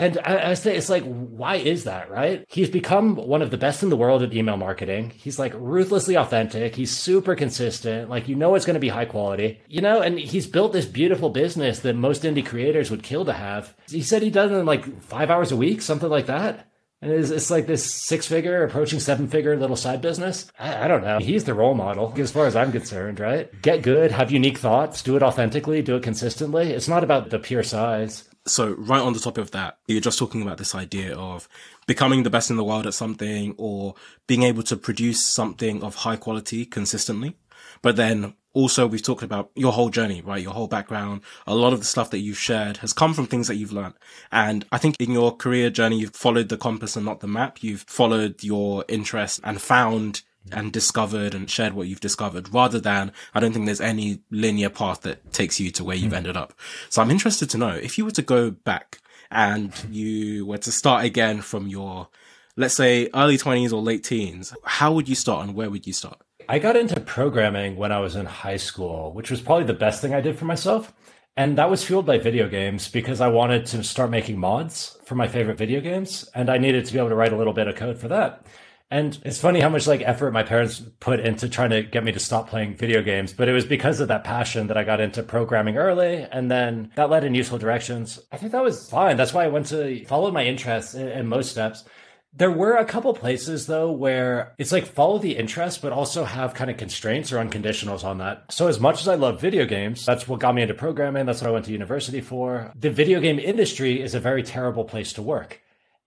And 0.00 0.18
I, 0.24 0.52
I 0.52 0.54
say, 0.54 0.78
it's 0.78 0.88
like, 0.88 1.04
why 1.04 1.56
is 1.56 1.84
that, 1.84 2.10
right? 2.10 2.46
He's 2.48 2.70
become 2.70 3.16
one 3.16 3.42
of 3.42 3.50
the 3.50 3.58
best 3.58 3.82
in 3.82 3.90
the 3.90 3.98
world 3.98 4.22
at 4.22 4.32
email 4.32 4.56
marketing. 4.56 5.12
He's 5.14 5.38
like 5.38 5.52
ruthlessly 5.54 6.16
authentic. 6.16 6.74
He's 6.74 6.90
super 6.90 7.36
consistent. 7.36 8.08
Like, 8.08 8.26
you 8.26 8.34
know, 8.34 8.54
it's 8.54 8.64
going 8.64 8.74
to 8.74 8.80
be 8.80 8.88
high 8.88 9.04
quality, 9.04 9.60
you 9.68 9.82
know, 9.82 10.00
and 10.00 10.18
he's 10.18 10.46
built 10.46 10.72
this 10.72 10.86
beautiful 10.86 11.28
business 11.28 11.80
that 11.80 11.96
most 11.96 12.22
indie 12.22 12.44
creators 12.44 12.90
would 12.90 13.02
kill 13.02 13.26
to 13.26 13.34
have. 13.34 13.74
He 13.90 14.00
said 14.00 14.22
he 14.22 14.30
does 14.30 14.50
it 14.50 14.54
in 14.54 14.64
like 14.64 15.02
five 15.02 15.28
hours 15.28 15.52
a 15.52 15.56
week, 15.56 15.82
something 15.82 16.08
like 16.08 16.26
that. 16.26 16.66
And 17.02 17.12
it's, 17.12 17.28
it's 17.28 17.50
like 17.50 17.66
this 17.66 17.94
six 17.94 18.26
figure, 18.26 18.64
approaching 18.64 19.00
seven 19.00 19.28
figure 19.28 19.54
little 19.58 19.76
side 19.76 20.00
business. 20.00 20.50
I, 20.58 20.84
I, 20.84 20.88
don't 20.88 21.04
know. 21.04 21.18
He's 21.18 21.44
the 21.44 21.54
role 21.54 21.74
model 21.74 22.14
as 22.16 22.30
far 22.30 22.46
as 22.46 22.56
I'm 22.56 22.72
concerned, 22.72 23.20
right? 23.20 23.50
Get 23.60 23.82
good, 23.82 24.12
have 24.12 24.30
unique 24.30 24.58
thoughts, 24.58 25.02
do 25.02 25.16
it 25.16 25.22
authentically, 25.22 25.82
do 25.82 25.96
it 25.96 26.02
consistently. 26.02 26.70
It's 26.70 26.88
not 26.88 27.04
about 27.04 27.28
the 27.28 27.38
pure 27.38 27.62
size 27.62 28.29
so 28.46 28.72
right 28.72 29.00
on 29.00 29.12
the 29.12 29.20
top 29.20 29.38
of 29.38 29.50
that, 29.52 29.78
you're 29.86 30.00
just 30.00 30.18
talking 30.18 30.42
about 30.42 30.58
this 30.58 30.74
idea 30.74 31.16
of 31.16 31.48
becoming 31.86 32.22
the 32.22 32.30
best 32.30 32.50
in 32.50 32.56
the 32.56 32.64
world 32.64 32.86
at 32.86 32.94
something 32.94 33.54
or 33.58 33.94
being 34.26 34.42
able 34.42 34.62
to 34.64 34.76
produce 34.76 35.24
something 35.24 35.82
of 35.82 35.96
high 35.96 36.16
quality 36.16 36.64
consistently. 36.64 37.36
But 37.82 37.96
then 37.96 38.34
also 38.52 38.86
we've 38.86 39.02
talked 39.02 39.22
about 39.22 39.50
your 39.54 39.72
whole 39.72 39.90
journey, 39.90 40.22
right? 40.22 40.42
Your 40.42 40.54
whole 40.54 40.68
background. 40.68 41.20
A 41.46 41.54
lot 41.54 41.72
of 41.72 41.80
the 41.80 41.84
stuff 41.84 42.10
that 42.10 42.18
you've 42.18 42.38
shared 42.38 42.78
has 42.78 42.92
come 42.92 43.14
from 43.14 43.26
things 43.26 43.48
that 43.48 43.56
you've 43.56 43.72
learned. 43.72 43.94
And 44.32 44.64
I 44.72 44.78
think 44.78 44.96
in 44.98 45.12
your 45.12 45.36
career 45.36 45.70
journey, 45.70 46.00
you've 46.00 46.16
followed 46.16 46.48
the 46.48 46.56
compass 46.56 46.96
and 46.96 47.04
not 47.04 47.20
the 47.20 47.28
map. 47.28 47.62
You've 47.62 47.82
followed 47.82 48.42
your 48.42 48.84
interest 48.88 49.40
and 49.44 49.60
found 49.60 50.22
and 50.52 50.72
discovered 50.72 51.34
and 51.34 51.50
shared 51.50 51.72
what 51.74 51.86
you've 51.86 52.00
discovered 52.00 52.52
rather 52.52 52.80
than 52.80 53.12
I 53.34 53.40
don't 53.40 53.52
think 53.52 53.66
there's 53.66 53.80
any 53.80 54.20
linear 54.30 54.70
path 54.70 55.02
that 55.02 55.32
takes 55.32 55.60
you 55.60 55.70
to 55.72 55.84
where 55.84 55.96
you've 55.96 56.12
mm. 56.12 56.16
ended 56.16 56.36
up. 56.36 56.54
So 56.88 57.02
I'm 57.02 57.10
interested 57.10 57.50
to 57.50 57.58
know 57.58 57.70
if 57.70 57.98
you 57.98 58.04
were 58.04 58.10
to 58.12 58.22
go 58.22 58.50
back 58.50 58.98
and 59.30 59.72
you 59.90 60.46
were 60.46 60.58
to 60.58 60.72
start 60.72 61.04
again 61.04 61.40
from 61.40 61.68
your, 61.68 62.08
let's 62.56 62.74
say 62.74 63.08
early 63.14 63.38
twenties 63.38 63.72
or 63.72 63.80
late 63.80 64.04
teens, 64.04 64.54
how 64.64 64.92
would 64.92 65.08
you 65.08 65.14
start 65.14 65.46
and 65.46 65.54
where 65.54 65.70
would 65.70 65.86
you 65.86 65.92
start? 65.92 66.18
I 66.48 66.58
got 66.58 66.76
into 66.76 66.98
programming 66.98 67.76
when 67.76 67.92
I 67.92 68.00
was 68.00 68.16
in 68.16 68.26
high 68.26 68.56
school, 68.56 69.12
which 69.12 69.30
was 69.30 69.40
probably 69.40 69.66
the 69.66 69.72
best 69.74 70.00
thing 70.00 70.14
I 70.14 70.20
did 70.20 70.36
for 70.36 70.46
myself. 70.46 70.92
And 71.36 71.56
that 71.58 71.70
was 71.70 71.84
fueled 71.84 72.06
by 72.06 72.18
video 72.18 72.48
games 72.48 72.88
because 72.88 73.20
I 73.20 73.28
wanted 73.28 73.64
to 73.66 73.84
start 73.84 74.10
making 74.10 74.36
mods 74.36 74.98
for 75.04 75.14
my 75.14 75.28
favorite 75.28 75.58
video 75.58 75.80
games. 75.80 76.28
And 76.34 76.50
I 76.50 76.58
needed 76.58 76.84
to 76.86 76.92
be 76.92 76.98
able 76.98 77.10
to 77.10 77.14
write 77.14 77.32
a 77.32 77.36
little 77.36 77.52
bit 77.52 77.68
of 77.68 77.76
code 77.76 77.98
for 77.98 78.08
that. 78.08 78.44
And 78.90 79.16
it's 79.24 79.40
funny 79.40 79.60
how 79.60 79.68
much 79.68 79.86
like 79.86 80.02
effort 80.02 80.32
my 80.32 80.42
parents 80.42 80.82
put 80.98 81.20
into 81.20 81.48
trying 81.48 81.70
to 81.70 81.82
get 81.82 82.02
me 82.02 82.10
to 82.10 82.18
stop 82.18 82.48
playing 82.48 82.76
video 82.76 83.02
games, 83.02 83.32
but 83.32 83.48
it 83.48 83.52
was 83.52 83.64
because 83.64 84.00
of 84.00 84.08
that 84.08 84.24
passion 84.24 84.66
that 84.66 84.76
I 84.76 84.82
got 84.82 85.00
into 85.00 85.22
programming 85.22 85.76
early 85.76 86.26
and 86.32 86.50
then 86.50 86.90
that 86.96 87.08
led 87.08 87.22
in 87.22 87.34
useful 87.34 87.58
directions. 87.58 88.18
I 88.32 88.36
think 88.36 88.50
that 88.50 88.64
was 88.64 88.90
fine. 88.90 89.16
That's 89.16 89.32
why 89.32 89.44
I 89.44 89.48
went 89.48 89.66
to 89.66 90.04
follow 90.06 90.32
my 90.32 90.44
interests 90.44 90.94
in, 90.94 91.06
in 91.06 91.28
most 91.28 91.52
steps. 91.52 91.84
There 92.32 92.50
were 92.50 92.76
a 92.76 92.84
couple 92.84 93.14
places 93.14 93.66
though 93.66 93.92
where 93.92 94.54
it's 94.58 94.72
like 94.72 94.86
follow 94.86 95.18
the 95.18 95.36
interest, 95.36 95.82
but 95.82 95.92
also 95.92 96.24
have 96.24 96.54
kind 96.54 96.70
of 96.70 96.76
constraints 96.76 97.32
or 97.32 97.38
unconditionals 97.38 98.02
on 98.02 98.18
that. 98.18 98.52
So 98.52 98.66
as 98.66 98.80
much 98.80 99.00
as 99.00 99.08
I 99.08 99.14
love 99.14 99.40
video 99.40 99.66
games, 99.66 100.04
that's 100.04 100.26
what 100.26 100.40
got 100.40 100.54
me 100.54 100.62
into 100.62 100.74
programming. 100.74 101.26
That's 101.26 101.42
what 101.42 101.48
I 101.48 101.52
went 101.52 101.66
to 101.66 101.72
university 101.72 102.20
for. 102.20 102.72
The 102.74 102.90
video 102.90 103.20
game 103.20 103.38
industry 103.38 104.02
is 104.02 104.16
a 104.16 104.20
very 104.20 104.42
terrible 104.42 104.84
place 104.84 105.12
to 105.12 105.22
work 105.22 105.60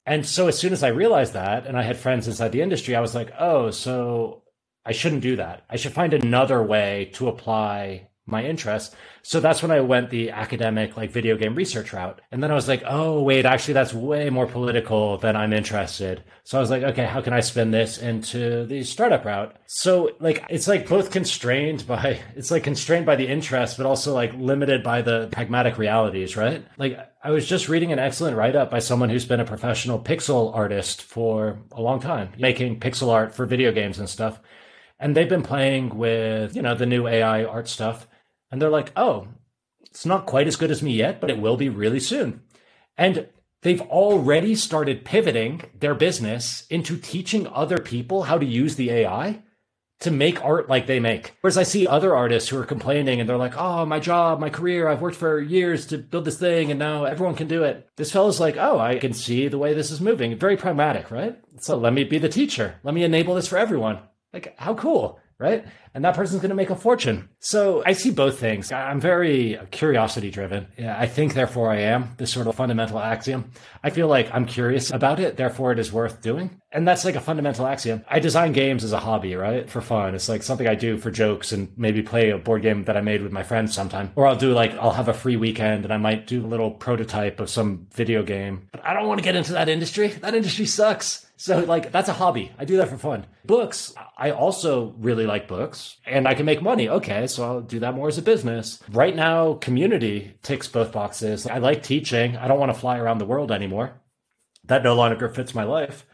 and 0.05 0.25
so 0.25 0.47
as 0.47 0.57
soon 0.57 0.73
as 0.73 0.83
I 0.83 0.89
realized 0.89 1.33
that, 1.33 1.65
and 1.65 1.77
I 1.77 1.83
had 1.83 1.97
friends 1.97 2.27
inside 2.27 2.51
the 2.51 2.61
industry, 2.61 2.95
I 2.95 3.01
was 3.01 3.15
like, 3.15 3.31
oh, 3.39 3.71
so 3.71 4.43
I 4.85 4.91
shouldn't 4.91 5.21
do 5.21 5.35
that. 5.37 5.63
I 5.69 5.77
should 5.77 5.93
find 5.93 6.13
another 6.13 6.61
way 6.61 7.09
to 7.13 7.27
apply 7.29 8.09
my 8.25 8.43
interest. 8.43 8.95
So 9.21 9.39
that's 9.39 9.61
when 9.61 9.71
I 9.71 9.81
went 9.81 10.09
the 10.09 10.31
academic, 10.31 10.95
like 10.95 11.11
video 11.11 11.35
game 11.35 11.55
research 11.55 11.91
route. 11.91 12.21
And 12.31 12.41
then 12.41 12.51
I 12.51 12.55
was 12.55 12.69
like, 12.69 12.81
oh, 12.85 13.21
wait, 13.21 13.45
actually, 13.45 13.73
that's 13.73 13.93
way 13.93 14.29
more 14.29 14.47
political 14.47 15.17
than 15.17 15.35
I'm 15.35 15.51
interested. 15.51 16.23
So 16.45 16.57
I 16.57 16.61
was 16.61 16.69
like, 16.69 16.83
okay, 16.83 17.05
how 17.05 17.21
can 17.21 17.33
I 17.33 17.41
spin 17.41 17.71
this 17.71 17.97
into 17.97 18.65
the 18.65 18.83
startup 18.83 19.25
route? 19.25 19.57
So 19.65 20.11
like, 20.19 20.45
it's 20.49 20.69
like 20.69 20.87
both 20.87 21.11
constrained 21.11 21.85
by, 21.87 22.19
it's 22.35 22.51
like 22.51 22.63
constrained 22.63 23.05
by 23.05 23.17
the 23.17 23.27
interest, 23.27 23.75
but 23.75 23.85
also 23.85 24.13
like 24.13 24.33
limited 24.35 24.83
by 24.83 25.01
the 25.01 25.27
pragmatic 25.31 25.77
realities, 25.77 26.37
right? 26.37 26.65
Like, 26.77 26.97
I 27.25 27.31
was 27.31 27.47
just 27.47 27.69
reading 27.69 27.91
an 27.91 27.99
excellent 27.99 28.37
write 28.37 28.55
up 28.55 28.69
by 28.71 28.79
someone 28.79 29.09
who's 29.09 29.25
been 29.25 29.39
a 29.39 29.45
professional 29.45 29.99
pixel 29.99 30.53
artist 30.55 31.01
for 31.01 31.59
a 31.71 31.81
long 31.81 31.99
time, 31.99 32.29
making 32.37 32.79
pixel 32.79 33.09
art 33.11 33.33
for 33.33 33.45
video 33.45 33.71
games 33.71 33.99
and 33.99 34.09
stuff. 34.09 34.39
And 34.99 35.15
they've 35.15 35.29
been 35.29 35.43
playing 35.43 35.97
with, 35.97 36.55
you 36.55 36.61
know, 36.61 36.75
the 36.75 36.85
new 36.85 37.07
AI 37.07 37.43
art 37.43 37.67
stuff 37.67 38.07
and 38.53 38.61
they're 38.61 38.69
like, 38.69 38.91
oh, 38.95 39.27
it's 39.81 40.05
not 40.05 40.27
quite 40.27 40.45
as 40.45 40.57
good 40.57 40.69
as 40.69 40.83
me 40.83 40.93
yet, 40.93 41.19
but 41.19 41.31
it 41.31 41.39
will 41.39 41.57
be 41.57 41.69
really 41.69 41.99
soon. 41.99 42.43
And 42.95 43.27
they've 43.63 43.81
already 43.81 44.53
started 44.53 45.03
pivoting 45.03 45.63
their 45.79 45.95
business 45.95 46.67
into 46.69 46.95
teaching 46.95 47.47
other 47.47 47.79
people 47.79 48.23
how 48.23 48.37
to 48.37 48.45
use 48.45 48.75
the 48.75 48.91
AI 48.91 49.41
to 50.01 50.11
make 50.11 50.45
art 50.45 50.69
like 50.69 50.85
they 50.85 50.99
make. 50.99 51.35
Whereas 51.41 51.57
I 51.57 51.63
see 51.63 51.87
other 51.87 52.15
artists 52.15 52.47
who 52.47 52.59
are 52.59 52.65
complaining 52.65 53.19
and 53.19 53.27
they're 53.27 53.37
like, 53.37 53.57
oh, 53.57 53.87
my 53.87 53.99
job, 53.99 54.39
my 54.39 54.51
career, 54.51 54.87
I've 54.87 55.01
worked 55.01 55.17
for 55.17 55.39
years 55.39 55.87
to 55.87 55.97
build 55.97 56.25
this 56.25 56.37
thing 56.37 56.69
and 56.69 56.77
now 56.77 57.05
everyone 57.05 57.33
can 57.33 57.47
do 57.47 57.63
it. 57.63 57.89
This 57.95 58.11
fellow's 58.11 58.39
like, 58.39 58.55
oh, 58.57 58.77
I 58.77 58.99
can 58.99 59.15
see 59.15 59.47
the 59.47 59.57
way 59.57 59.73
this 59.73 59.89
is 59.89 59.99
moving. 59.99 60.37
Very 60.37 60.57
pragmatic, 60.57 61.09
right? 61.09 61.39
So 61.59 61.75
let 61.75 61.93
me 61.93 62.03
be 62.03 62.19
the 62.19 62.29
teacher. 62.29 62.75
Let 62.83 62.93
me 62.93 63.03
enable 63.03 63.33
this 63.33 63.47
for 63.47 63.57
everyone. 63.57 63.97
Like, 64.31 64.53
how 64.59 64.75
cool 64.75 65.19
right? 65.39 65.65
And 65.93 66.03
that 66.05 66.15
person's 66.15 66.41
going 66.41 66.49
to 66.49 66.55
make 66.55 66.69
a 66.69 66.75
fortune. 66.75 67.29
So 67.39 67.83
I 67.85 67.93
see 67.93 68.09
both 68.09 68.39
things. 68.39 68.71
I'm 68.71 68.99
very 68.99 69.59
curiosity 69.71 70.31
driven. 70.31 70.67
Yeah, 70.77 70.99
I 70.99 71.05
think, 71.05 71.33
therefore, 71.33 71.69
I 71.69 71.81
am 71.81 72.13
this 72.17 72.31
sort 72.31 72.47
of 72.47 72.55
fundamental 72.55 72.99
axiom. 72.99 73.51
I 73.83 73.89
feel 73.89 74.07
like 74.07 74.33
I'm 74.33 74.45
curious 74.45 74.91
about 74.91 75.19
it, 75.19 75.37
therefore, 75.37 75.71
it 75.71 75.79
is 75.79 75.91
worth 75.91 76.21
doing. 76.21 76.59
And 76.71 76.87
that's 76.87 77.05
like 77.05 77.15
a 77.15 77.21
fundamental 77.21 77.67
axiom. 77.67 78.03
I 78.07 78.19
design 78.19 78.51
games 78.51 78.83
as 78.83 78.93
a 78.93 78.99
hobby, 78.99 79.35
right? 79.35 79.69
For 79.69 79.81
fun. 79.81 80.15
It's 80.15 80.27
like 80.27 80.41
something 80.41 80.67
I 80.67 80.73
do 80.73 80.97
for 80.97 81.11
jokes 81.11 81.51
and 81.51 81.71
maybe 81.77 82.01
play 82.01 82.31
a 82.31 82.39
board 82.39 82.63
game 82.63 82.83
that 82.85 82.97
I 82.97 83.01
made 83.01 83.21
with 83.21 83.31
my 83.31 83.43
friends 83.43 83.75
sometime. 83.75 84.11
Or 84.15 84.25
I'll 84.25 84.35
do 84.35 84.53
like, 84.53 84.71
I'll 84.79 84.91
have 84.91 85.07
a 85.07 85.13
free 85.13 85.35
weekend 85.35 85.83
and 85.83 85.93
I 85.93 85.97
might 85.97 86.25
do 86.25 86.43
a 86.43 86.47
little 86.47 86.71
prototype 86.71 87.39
of 87.39 87.49
some 87.49 87.87
video 87.93 88.23
game. 88.23 88.69
But 88.71 88.83
I 88.83 88.93
don't 88.93 89.07
want 89.07 89.19
to 89.19 89.23
get 89.23 89.35
into 89.35 89.53
that 89.53 89.69
industry. 89.69 90.07
That 90.07 90.33
industry 90.33 90.65
sucks. 90.65 91.27
So 91.43 91.59
like 91.59 91.91
that's 91.91 92.07
a 92.07 92.13
hobby. 92.13 92.53
I 92.57 92.63
do 92.63 92.77
that 92.77 92.87
for 92.87 92.97
fun. 92.97 93.25
Books, 93.43 93.93
I 94.17 94.31
also 94.31 94.95
really 94.97 95.25
like 95.25 95.45
books 95.45 95.97
and 96.05 96.25
I 96.25 96.35
can 96.35 96.45
make 96.45 96.61
money. 96.61 96.87
Okay, 96.87 97.27
so 97.27 97.43
I'll 97.43 97.59
do 97.59 97.79
that 97.79 97.95
more 97.95 98.07
as 98.07 98.17
a 98.17 98.21
business. 98.21 98.79
Right 98.89 99.13
now, 99.13 99.55
community 99.55 100.37
ticks 100.41 100.69
both 100.69 100.93
boxes. 100.93 101.45
I 101.45 101.57
like 101.57 101.83
teaching. 101.83 102.37
I 102.37 102.47
don't 102.47 102.61
want 102.61 102.73
to 102.73 102.79
fly 102.79 102.97
around 102.97 103.17
the 103.17 103.25
world 103.25 103.51
anymore. 103.51 104.01
That 104.63 104.85
no 104.85 104.95
longer 104.95 105.27
fits 105.27 105.53
my 105.53 105.65
life. 105.65 106.05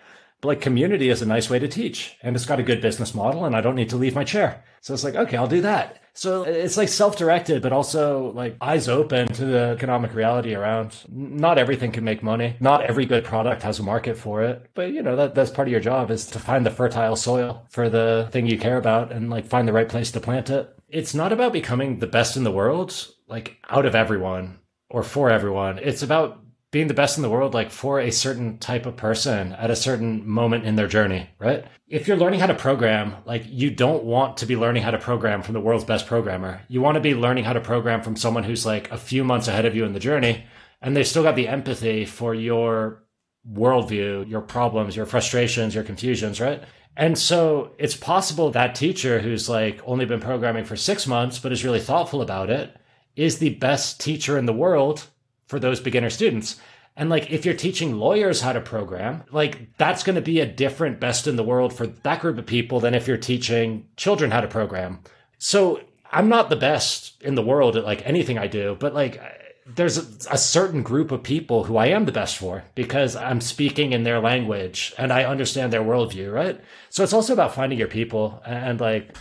But 0.41 0.47
like 0.47 0.61
community 0.61 1.09
is 1.09 1.21
a 1.21 1.27
nice 1.27 1.47
way 1.47 1.59
to 1.59 1.67
teach 1.67 2.17
and 2.23 2.35
it's 2.35 2.47
got 2.47 2.59
a 2.59 2.63
good 2.63 2.81
business 2.81 3.13
model 3.13 3.45
and 3.45 3.55
I 3.55 3.61
don't 3.61 3.75
need 3.75 3.91
to 3.91 3.97
leave 3.97 4.15
my 4.15 4.23
chair. 4.23 4.63
So 4.81 4.95
it's 4.95 5.03
like, 5.03 5.13
okay, 5.13 5.37
I'll 5.37 5.45
do 5.45 5.61
that. 5.61 6.01
So 6.19 6.41
uh, 6.41 6.47
it's 6.47 6.75
like 6.75 6.89
self-directed, 6.89 7.61
but 7.61 7.71
also 7.71 8.33
like 8.33 8.57
eyes 8.59 8.89
open 8.89 9.29
to 9.29 9.45
the 9.45 9.59
economic 9.77 10.13
reality 10.13 10.53
around. 10.53 10.97
Not 11.07 11.57
everything 11.57 11.93
can 11.93 12.03
make 12.03 12.21
money. 12.21 12.57
Not 12.59 12.83
every 12.83 13.05
good 13.05 13.23
product 13.23 13.63
has 13.63 13.79
a 13.79 13.83
market 13.83 14.17
for 14.17 14.43
it. 14.43 14.69
But 14.73 14.91
you 14.91 15.01
know, 15.01 15.15
that, 15.15 15.33
that's 15.33 15.49
part 15.49 15.69
of 15.69 15.71
your 15.71 15.79
job 15.79 16.11
is 16.11 16.25
to 16.27 16.39
find 16.39 16.65
the 16.65 16.71
fertile 16.71 17.15
soil 17.15 17.65
for 17.69 17.87
the 17.87 18.27
thing 18.31 18.47
you 18.47 18.59
care 18.59 18.77
about 18.77 19.13
and 19.13 19.29
like 19.29 19.45
find 19.45 19.65
the 19.65 19.71
right 19.71 19.87
place 19.87 20.11
to 20.11 20.19
plant 20.19 20.49
it. 20.49 20.69
It's 20.89 21.15
not 21.15 21.31
about 21.31 21.53
becoming 21.53 21.99
the 21.99 22.07
best 22.07 22.35
in 22.35 22.43
the 22.43 22.51
world, 22.51 23.07
like 23.29 23.55
out 23.69 23.85
of 23.85 23.95
everyone 23.95 24.59
or 24.89 25.03
for 25.03 25.29
everyone. 25.29 25.79
It's 25.79 26.03
about 26.03 26.43
being 26.71 26.87
the 26.87 26.93
best 26.93 27.17
in 27.17 27.23
the 27.23 27.29
world, 27.29 27.53
like 27.53 27.71
for 27.71 27.99
a 27.99 28.11
certain 28.11 28.57
type 28.59 28.85
of 28.85 28.95
person 28.95 29.53
at 29.53 29.71
a 29.71 29.75
certain 29.75 30.27
moment 30.27 30.65
in 30.65 30.75
their 30.75 30.87
journey, 30.87 31.29
right? 31.39 31.65
If 31.87 32.07
you're 32.07 32.17
learning 32.17 32.39
how 32.39 32.47
to 32.47 32.53
program, 32.53 33.15
like 33.25 33.43
you 33.47 33.71
don't 33.71 34.03
want 34.03 34.37
to 34.37 34.45
be 34.45 34.55
learning 34.55 34.83
how 34.83 34.91
to 34.91 34.99
program 34.99 35.41
from 35.41 35.53
the 35.53 35.59
world's 35.59 35.83
best 35.83 36.05
programmer. 36.05 36.61
You 36.67 36.81
want 36.81 36.95
to 36.95 37.01
be 37.01 37.15
learning 37.15 37.45
how 37.45 37.53
to 37.53 37.61
program 37.61 38.03
from 38.03 38.15
someone 38.15 38.43
who's 38.43 38.65
like 38.65 38.91
a 38.91 38.97
few 38.97 39.23
months 39.23 39.47
ahead 39.47 39.65
of 39.65 39.75
you 39.75 39.83
in 39.85 39.93
the 39.93 39.99
journey 39.99 40.45
and 40.81 40.95
they've 40.95 41.07
still 41.07 41.23
got 41.23 41.35
the 41.35 41.47
empathy 41.47 42.05
for 42.05 42.33
your 42.33 43.03
worldview, 43.51 44.29
your 44.29 44.41
problems, 44.41 44.95
your 44.95 45.05
frustrations, 45.05 45.73
your 45.73 45.83
confusions, 45.83 46.39
right? 46.39 46.63
And 46.95 47.17
so 47.17 47.73
it's 47.77 47.95
possible 47.95 48.51
that 48.51 48.75
teacher 48.75 49.19
who's 49.19 49.49
like 49.49 49.81
only 49.85 50.05
been 50.05 50.19
programming 50.19 50.65
for 50.65 50.75
six 50.75 51.07
months, 51.07 51.39
but 51.39 51.51
is 51.51 51.63
really 51.63 51.79
thoughtful 51.79 52.21
about 52.21 52.49
it, 52.49 52.75
is 53.15 53.39
the 53.39 53.55
best 53.55 53.99
teacher 53.99 54.37
in 54.37 54.45
the 54.45 54.53
world 54.53 55.07
for 55.49 55.59
those 55.59 55.81
beginner 55.81 56.11
students. 56.11 56.59
And 56.95 57.09
like 57.09 57.31
if 57.31 57.43
you're 57.43 57.55
teaching 57.55 57.97
lawyers 57.97 58.41
how 58.41 58.53
to 58.53 58.61
program, 58.61 59.23
like 59.31 59.75
that's 59.77 60.03
going 60.03 60.15
to 60.15 60.21
be 60.21 60.39
a 60.39 60.45
different 60.45 60.99
best 60.99 61.27
in 61.27 61.35
the 61.35 61.43
world 61.43 61.73
for 61.73 61.87
that 61.87 62.21
group 62.21 62.37
of 62.37 62.45
people 62.45 62.79
than 62.79 62.93
if 62.93 63.07
you're 63.07 63.17
teaching 63.17 63.87
children 63.97 64.31
how 64.31 64.41
to 64.41 64.47
program. 64.47 64.99
So 65.37 65.81
I'm 66.11 66.29
not 66.29 66.49
the 66.49 66.55
best 66.55 67.21
in 67.23 67.35
the 67.35 67.41
world 67.41 67.75
at 67.77 67.83
like 67.83 68.05
anything 68.05 68.37
I 68.37 68.47
do, 68.47 68.77
but 68.79 68.93
like 68.93 69.21
there's 69.65 69.97
a, 69.97 70.33
a, 70.33 70.37
certain 70.37 70.81
group 70.81 71.11
of 71.11 71.21
people 71.21 71.63
who 71.63 71.77
I 71.77 71.87
am 71.87 72.05
the 72.05 72.11
best 72.11 72.37
for 72.37 72.63
because 72.75 73.15
I'm 73.15 73.39
speaking 73.39 73.93
in 73.93 74.03
their 74.03 74.19
language 74.19 74.93
and 74.97 75.13
I 75.13 75.25
understand 75.25 75.71
their 75.71 75.83
worldview, 75.83 76.33
right? 76.33 76.59
So 76.89 77.03
it's 77.03 77.13
also 77.13 77.33
about 77.33 77.53
finding 77.53 77.77
your 77.77 77.87
people 77.87 78.41
and 78.45 78.81
like 78.81 79.15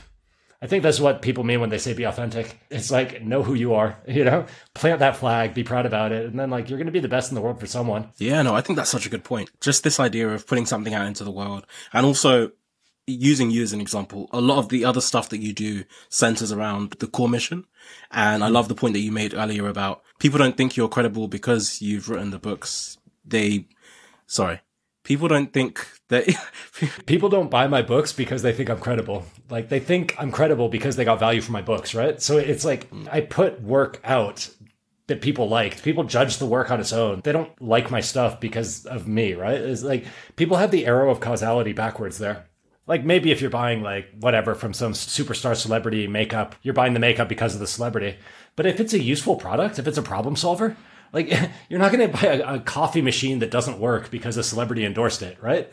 I 0.61 0.67
think 0.67 0.83
that's 0.83 0.99
what 0.99 1.23
people 1.23 1.45
mean 1.45 1.61
when 1.61 1.71
they 1.71 1.79
say 1.79 1.95
be 1.95 2.05
authentic. 2.05 2.59
It's 2.69 2.91
like 2.91 3.23
know 3.23 3.43
who 3.43 3.55
you 3.55 3.75
are, 3.75 3.97
you 4.09 4.25
know, 4.25 4.47
plant 4.75 4.99
that 4.99 5.17
flag, 5.17 5.55
be 5.55 5.63
proud 5.63 5.87
about 5.87 6.11
it, 6.11 6.27
and 6.27 6.39
then 6.39 6.51
like 6.51 6.69
you're 6.69 6.79
going 6.79 6.87
to 6.87 6.93
be 6.93 7.01
the 7.01 7.09
best 7.09 7.31
in 7.31 7.37
the 7.37 7.41
world 7.41 7.61
for 7.61 7.67
someone. 7.67 8.11
Yeah, 8.19 8.43
no, 8.43 8.55
I 8.55 8.61
think 8.61 8.77
that's 8.77 8.91
such 8.91 9.07
a 9.07 9.11
good 9.11 9.25
point. 9.25 9.51
Just 9.61 9.85
this 9.85 10.01
idea 10.01 10.29
of 10.29 10.47
putting 10.47 10.67
something 10.67 10.95
out 10.95 11.07
into 11.07 11.23
the 11.23 11.31
world, 11.31 11.65
and 11.93 12.05
also 12.05 12.53
using 13.07 13.51
you 13.51 13.63
as 13.63 13.73
an 13.73 13.81
example. 13.81 14.29
A 14.33 14.41
lot 14.41 14.59
of 14.59 14.69
the 14.69 14.85
other 14.85 15.01
stuff 15.01 15.29
that 15.31 15.41
you 15.41 15.53
do 15.53 15.85
centers 16.09 16.53
around 16.53 16.91
the 16.99 17.07
core 17.07 17.29
mission, 17.29 17.65
and 18.11 18.43
I 18.43 18.49
love 18.49 18.69
the 18.69 18.75
point 18.75 18.95
that 18.95 19.01
you 19.01 19.13
made 19.13 19.35
earlier 19.35 19.69
about 19.69 20.03
people 20.19 20.39
don't 20.39 20.57
think 20.57 20.77
you're 20.77 20.89
credible 20.89 21.29
because 21.29 21.81
you've 21.81 22.09
written 22.09 22.31
the 22.31 22.39
books. 22.39 22.99
They, 23.25 23.67
sorry, 24.27 24.61
people 25.09 25.27
don't 25.27 25.55
think 25.55 25.89
that 26.09 26.29
people 27.07 27.31
don't 27.31 27.51
buy 27.51 27.67
my 27.67 27.81
books 27.81 28.13
because 28.13 28.43
they 28.43 28.53
think 28.53 28.69
I'm 28.69 28.79
credible. 28.79 29.25
Like 29.49 29.71
they 29.71 29.81
think 29.81 30.15
I'm 30.19 30.31
credible 30.31 30.69
because 30.69 30.97
they 30.97 31.07
got 31.07 31.19
value 31.19 31.41
from 31.41 31.55
my 31.55 31.63
books, 31.63 31.95
right? 31.95 32.21
So 32.21 32.37
it's 32.37 32.63
like 32.63 32.89
I 33.11 33.23
put 33.23 33.63
work 33.63 34.01
out 34.05 34.51
that 35.07 35.23
people 35.23 35.49
like. 35.49 35.83
People 35.83 36.05
judge 36.05 36.37
the 36.37 36.45
work 36.45 36.71
on 36.71 36.79
its 36.79 36.93
own. 36.93 37.23
They 37.25 37.33
don't 37.33 37.51
like 37.59 37.91
my 37.91 38.03
stuff 38.03 38.39
because 38.39 38.85
of 38.85 39.09
me, 39.09 39.33
right? 39.33 39.59
It's 39.59 39.83
like 39.83 40.05
people 40.37 40.59
have 40.59 40.71
the 40.71 40.85
arrow 40.85 41.11
of 41.11 41.21
causality 41.21 41.73
backwards 41.73 42.19
there. 42.19 42.45
Like 42.87 43.03
maybe 43.03 43.31
if 43.31 43.41
you're 43.41 43.49
buying 43.49 43.83
like 43.83 44.11
whatever 44.21 44.55
from 44.55 44.75
some 44.75 44.93
superstar 44.93 45.57
celebrity 45.57 46.07
makeup, 46.07 46.55
you're 46.63 46.75
buying 46.75 46.93
the 46.93 47.01
makeup 47.01 47.31
because 47.31 47.55
of 47.55 47.61
the 47.61 47.67
celebrity. 47.67 48.19
But 48.57 48.67
if 48.67 48.79
it's 48.79 48.93
a 48.93 49.03
useful 49.03 49.37
product, 49.37 49.79
if 49.79 49.87
it's 49.87 49.99
a 49.99 50.03
problem 50.03 50.37
solver, 50.37 50.77
like 51.13 51.31
you're 51.69 51.81
not 51.81 51.93
going 51.93 52.11
to 52.11 52.17
buy 52.17 52.29
a, 52.29 52.55
a 52.57 52.61
coffee 52.61 53.03
machine 53.03 53.39
that 53.41 53.51
doesn't 53.51 53.79
work 53.79 54.11
because 54.11 54.37
a 54.37 54.43
celebrity 54.43 54.85
endorsed 54.85 55.23
it, 55.23 55.43
right? 55.43 55.71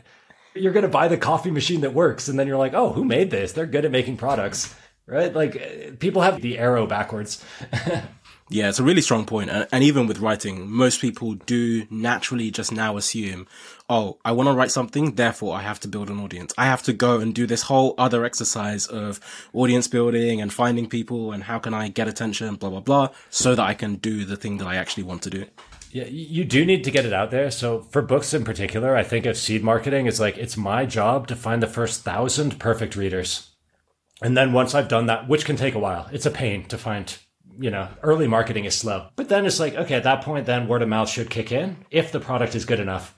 You're 0.54 0.74
going 0.74 0.84
to 0.84 0.90
buy 0.90 1.08
the 1.08 1.18
coffee 1.18 1.52
machine 1.52 1.82
that 1.82 1.94
works, 1.94 2.30
and 2.30 2.40
then 2.40 2.48
you're 2.48 2.58
like, 2.58 2.74
oh, 2.74 2.94
who 2.94 3.04
made 3.04 3.30
this? 3.30 3.52
They're 3.52 3.66
good 3.66 3.84
at 3.84 3.92
making 3.92 4.18
products, 4.18 4.74
right? 5.06 5.34
Like 5.34 6.00
people 6.00 6.22
have 6.22 6.42
the 6.42 6.58
arrow 6.58 6.88
backwards. 6.88 7.44
Yeah, 8.48 8.70
it's 8.70 8.78
a 8.78 8.84
really 8.84 9.02
strong 9.02 9.26
point. 9.26 9.50
And, 9.50 9.68
and 9.72 9.84
even 9.84 10.06
with 10.06 10.20
writing, 10.20 10.70
most 10.70 11.02
people 11.02 11.34
do 11.34 11.88
naturally 11.90 12.52
just 12.52 12.72
now 12.72 12.96
assume, 12.96 13.48
oh, 13.90 14.20
I 14.24 14.34
want 14.34 14.50
to 14.50 14.54
write 14.54 14.70
something, 14.70 15.16
therefore 15.16 15.56
I 15.56 15.62
have 15.62 15.80
to 15.80 15.88
build 15.88 16.12
an 16.12 16.20
audience. 16.20 16.54
I 16.56 16.66
have 16.66 16.84
to 16.84 16.94
go 16.94 17.20
and 17.20 17.34
do 17.34 17.48
this 17.48 17.64
whole 17.64 17.96
other 17.98 18.24
exercise 18.24 18.86
of 18.86 19.20
audience 19.52 19.88
building 19.88 20.42
and 20.42 20.54
finding 20.54 20.88
people 20.88 21.32
and 21.32 21.46
how 21.46 21.58
can 21.58 21.74
I 21.74 21.88
get 21.88 22.08
attention, 22.08 22.56
blah, 22.56 22.70
blah, 22.70 22.82
blah, 22.82 23.10
so 23.32 23.56
that 23.56 23.64
I 23.64 23.74
can 23.74 23.96
do 23.96 24.26
the 24.26 24.38
thing 24.38 24.58
that 24.58 24.68
I 24.68 24.76
actually 24.76 25.04
want 25.04 25.24
to 25.24 25.32
do. 25.32 25.46
Yeah, 25.92 26.06
you 26.06 26.44
do 26.44 26.66
need 26.66 26.84
to 26.84 26.92
get 26.92 27.06
it 27.06 27.14
out 27.14 27.32
there. 27.32 27.50
So 27.50 27.82
for 27.82 28.02
books 28.04 28.34
in 28.34 28.44
particular, 28.44 28.96
I 28.96 29.04
think 29.04 29.26
of 29.26 29.38
seed 29.38 29.64
marketing 29.64 30.06
is 30.06 30.20
like 30.20 30.38
it's 30.38 30.58
my 30.58 30.86
job 30.86 31.28
to 31.28 31.36
find 31.36 31.64
the 31.64 31.68
first 31.68 32.04
thousand 32.04 32.60
perfect 32.60 32.96
readers. 32.96 33.56
And 34.22 34.38
then 34.38 34.54
once 34.54 34.76
I've 34.76 34.90
done 34.90 35.08
that, 35.08 35.28
which 35.28 35.46
can 35.46 35.56
take 35.56 35.74
a 35.74 35.80
while, 35.80 36.10
it's 36.12 36.26
a 36.26 36.32
pain 36.32 36.66
to 36.66 36.78
find 36.78 37.18
you 37.60 37.70
know, 37.70 37.88
early 38.04 38.28
marketing 38.28 38.66
is 38.66 38.76
slow. 38.76 39.10
But 39.16 39.30
then 39.30 39.46
it's 39.46 39.60
like, 39.60 39.76
okay, 39.76 39.96
at 39.96 40.04
that 40.04 40.24
point, 40.24 40.46
then 40.46 40.68
word 40.68 40.82
of 40.82 40.90
mouth 40.90 41.10
should 41.10 41.30
kick 41.30 41.52
in 41.52 41.78
if 41.92 42.12
the 42.12 42.20
product 42.20 42.56
is 42.56 42.66
good 42.66 42.80
enough. 42.80 43.16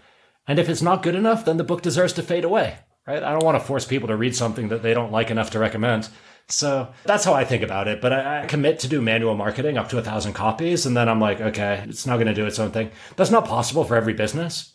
And 0.47 0.59
if 0.59 0.69
it's 0.69 0.81
not 0.81 1.03
good 1.03 1.15
enough, 1.15 1.45
then 1.45 1.57
the 1.57 1.63
book 1.63 1.81
deserves 1.81 2.13
to 2.13 2.23
fade 2.23 2.45
away, 2.45 2.77
right? 3.05 3.21
I 3.21 3.31
don't 3.31 3.43
want 3.43 3.59
to 3.59 3.65
force 3.65 3.85
people 3.85 4.07
to 4.07 4.15
read 4.15 4.35
something 4.35 4.69
that 4.69 4.81
they 4.81 4.93
don't 4.93 5.11
like 5.11 5.29
enough 5.29 5.49
to 5.51 5.59
recommend. 5.59 6.09
So 6.47 6.88
that's 7.03 7.25
how 7.25 7.33
I 7.33 7.43
think 7.43 7.63
about 7.63 7.89
it. 7.89 7.99
But 7.99 8.13
I, 8.13 8.43
I 8.43 8.45
commit 8.45 8.79
to 8.79 8.88
do 8.88 9.01
manual 9.01 9.35
marketing 9.35 9.77
up 9.77 9.89
to 9.89 9.97
a 9.97 10.01
thousand 10.01 10.33
copies. 10.33 10.85
And 10.85 10.95
then 10.95 11.09
I'm 11.09 11.19
like, 11.19 11.41
okay, 11.41 11.83
it's 11.88 12.07
not 12.07 12.15
going 12.15 12.27
to 12.27 12.33
do 12.33 12.45
its 12.45 12.59
own 12.59 12.71
thing. 12.71 12.91
That's 13.17 13.31
not 13.31 13.45
possible 13.45 13.83
for 13.83 13.97
every 13.97 14.13
business. 14.13 14.73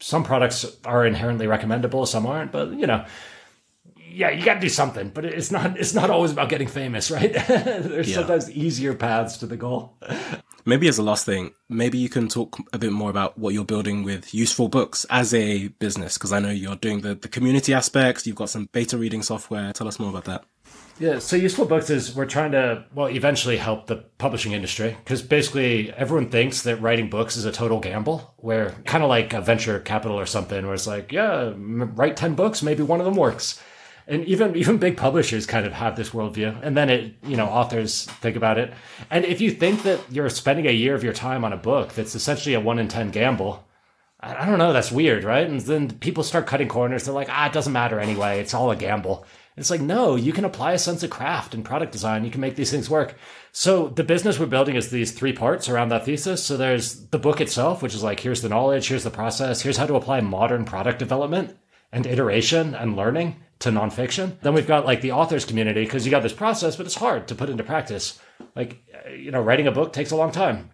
Some 0.00 0.22
products 0.22 0.64
are 0.84 1.04
inherently 1.04 1.48
recommendable, 1.48 2.06
some 2.06 2.24
aren't. 2.24 2.52
But, 2.52 2.70
you 2.70 2.86
know, 2.86 3.04
yeah, 4.18 4.30
you 4.30 4.44
got 4.44 4.54
to 4.54 4.60
do 4.60 4.68
something, 4.68 5.10
but 5.10 5.24
it's 5.24 5.52
not 5.52 5.78
it's 5.78 5.94
not 5.94 6.10
always 6.10 6.32
about 6.32 6.48
getting 6.48 6.66
famous, 6.66 7.08
right? 7.08 7.32
There's 7.48 8.08
yeah. 8.08 8.16
sometimes 8.16 8.50
easier 8.50 8.92
paths 8.92 9.36
to 9.38 9.46
the 9.46 9.56
goal. 9.56 9.96
Maybe 10.64 10.88
as 10.88 10.98
a 10.98 11.04
last 11.04 11.24
thing, 11.24 11.52
maybe 11.68 11.98
you 11.98 12.08
can 12.08 12.26
talk 12.26 12.58
a 12.72 12.78
bit 12.78 12.90
more 12.90 13.10
about 13.10 13.38
what 13.38 13.54
you're 13.54 13.64
building 13.64 14.02
with 14.02 14.34
useful 14.34 14.68
books 14.68 15.06
as 15.08 15.32
a 15.32 15.68
business, 15.68 16.18
because 16.18 16.32
I 16.32 16.40
know 16.40 16.50
you're 16.50 16.74
doing 16.74 17.02
the, 17.02 17.14
the 17.14 17.28
community 17.28 17.72
aspects, 17.72 18.26
you've 18.26 18.34
got 18.34 18.50
some 18.50 18.68
beta 18.72 18.98
reading 18.98 19.22
software. 19.22 19.72
Tell 19.72 19.86
us 19.86 20.00
more 20.00 20.10
about 20.10 20.24
that. 20.24 20.44
Yeah, 20.98 21.20
so 21.20 21.36
useful 21.36 21.66
books 21.66 21.88
is 21.88 22.16
we're 22.16 22.26
trying 22.26 22.50
to 22.52 22.86
well 22.92 23.08
eventually 23.08 23.56
help 23.56 23.86
the 23.86 23.98
publishing 24.18 24.50
industry 24.50 24.96
because 25.04 25.22
basically 25.22 25.92
everyone 25.92 26.28
thinks 26.28 26.62
that 26.62 26.82
writing 26.82 27.08
books 27.08 27.36
is 27.36 27.44
a 27.44 27.52
total 27.52 27.78
gamble, 27.78 28.34
where 28.38 28.70
kind 28.84 29.04
of 29.04 29.08
like 29.08 29.32
a 29.32 29.40
venture 29.40 29.78
capital 29.78 30.18
or 30.18 30.26
something, 30.26 30.64
where 30.64 30.74
it's 30.74 30.88
like 30.88 31.12
yeah, 31.12 31.52
write 31.56 32.16
ten 32.16 32.34
books, 32.34 32.64
maybe 32.64 32.82
one 32.82 32.98
of 32.98 33.06
them 33.06 33.14
works 33.14 33.62
and 34.08 34.24
even 34.24 34.56
even 34.56 34.78
big 34.78 34.96
publishers 34.96 35.46
kind 35.46 35.66
of 35.66 35.72
have 35.72 35.94
this 35.94 36.10
worldview 36.10 36.58
and 36.62 36.76
then 36.76 36.90
it 36.90 37.14
you 37.22 37.36
know 37.36 37.46
authors 37.46 38.06
think 38.06 38.36
about 38.36 38.58
it 38.58 38.72
and 39.10 39.24
if 39.24 39.40
you 39.40 39.50
think 39.50 39.82
that 39.82 40.00
you're 40.10 40.30
spending 40.30 40.66
a 40.66 40.72
year 40.72 40.94
of 40.94 41.04
your 41.04 41.12
time 41.12 41.44
on 41.44 41.52
a 41.52 41.56
book 41.56 41.92
that's 41.92 42.14
essentially 42.14 42.54
a 42.54 42.60
one 42.60 42.78
in 42.78 42.88
ten 42.88 43.10
gamble 43.10 43.64
I 44.20 44.46
don't 44.46 44.58
know, 44.58 44.72
that's 44.72 44.90
weird, 44.90 45.22
right? 45.22 45.48
And 45.48 45.60
then 45.60 45.92
people 45.92 46.24
start 46.24 46.48
cutting 46.48 46.66
corners. 46.66 47.04
They're 47.04 47.14
like, 47.14 47.28
ah, 47.30 47.46
it 47.46 47.52
doesn't 47.52 47.72
matter 47.72 48.00
anyway. 48.00 48.40
It's 48.40 48.52
all 48.52 48.72
a 48.72 48.76
gamble. 48.76 49.24
It's 49.56 49.70
like, 49.70 49.80
no, 49.80 50.16
you 50.16 50.32
can 50.32 50.44
apply 50.44 50.72
a 50.72 50.78
sense 50.78 51.04
of 51.04 51.10
craft 51.10 51.54
and 51.54 51.64
product 51.64 51.92
design. 51.92 52.24
You 52.24 52.30
can 52.32 52.40
make 52.40 52.56
these 52.56 52.72
things 52.72 52.90
work. 52.90 53.16
So 53.52 53.88
the 53.88 54.02
business 54.02 54.38
we're 54.38 54.46
building 54.46 54.74
is 54.74 54.90
these 54.90 55.12
three 55.12 55.32
parts 55.32 55.68
around 55.68 55.90
that 55.90 56.04
thesis. 56.04 56.42
So 56.44 56.56
there's 56.56 57.06
the 57.06 57.18
book 57.18 57.40
itself, 57.40 57.80
which 57.80 57.94
is 57.94 58.02
like, 58.02 58.18
here's 58.18 58.42
the 58.42 58.48
knowledge, 58.48 58.88
here's 58.88 59.04
the 59.04 59.10
process, 59.10 59.62
here's 59.62 59.76
how 59.76 59.86
to 59.86 59.94
apply 59.94 60.20
modern 60.20 60.64
product 60.64 60.98
development 60.98 61.56
and 61.92 62.04
iteration 62.04 62.74
and 62.74 62.96
learning 62.96 63.36
to 63.60 63.70
nonfiction. 63.70 64.40
Then 64.40 64.54
we've 64.54 64.66
got 64.66 64.86
like 64.86 65.00
the 65.00 65.12
authors 65.12 65.44
community 65.44 65.84
because 65.84 66.04
you 66.04 66.10
got 66.10 66.22
this 66.22 66.32
process, 66.32 66.76
but 66.76 66.86
it's 66.86 66.94
hard 66.94 67.28
to 67.28 67.34
put 67.34 67.50
into 67.50 67.64
practice. 67.64 68.18
Like, 68.54 68.84
you 69.10 69.30
know, 69.30 69.40
writing 69.40 69.66
a 69.66 69.72
book 69.72 69.92
takes 69.92 70.10
a 70.10 70.16
long 70.16 70.32
time. 70.32 70.70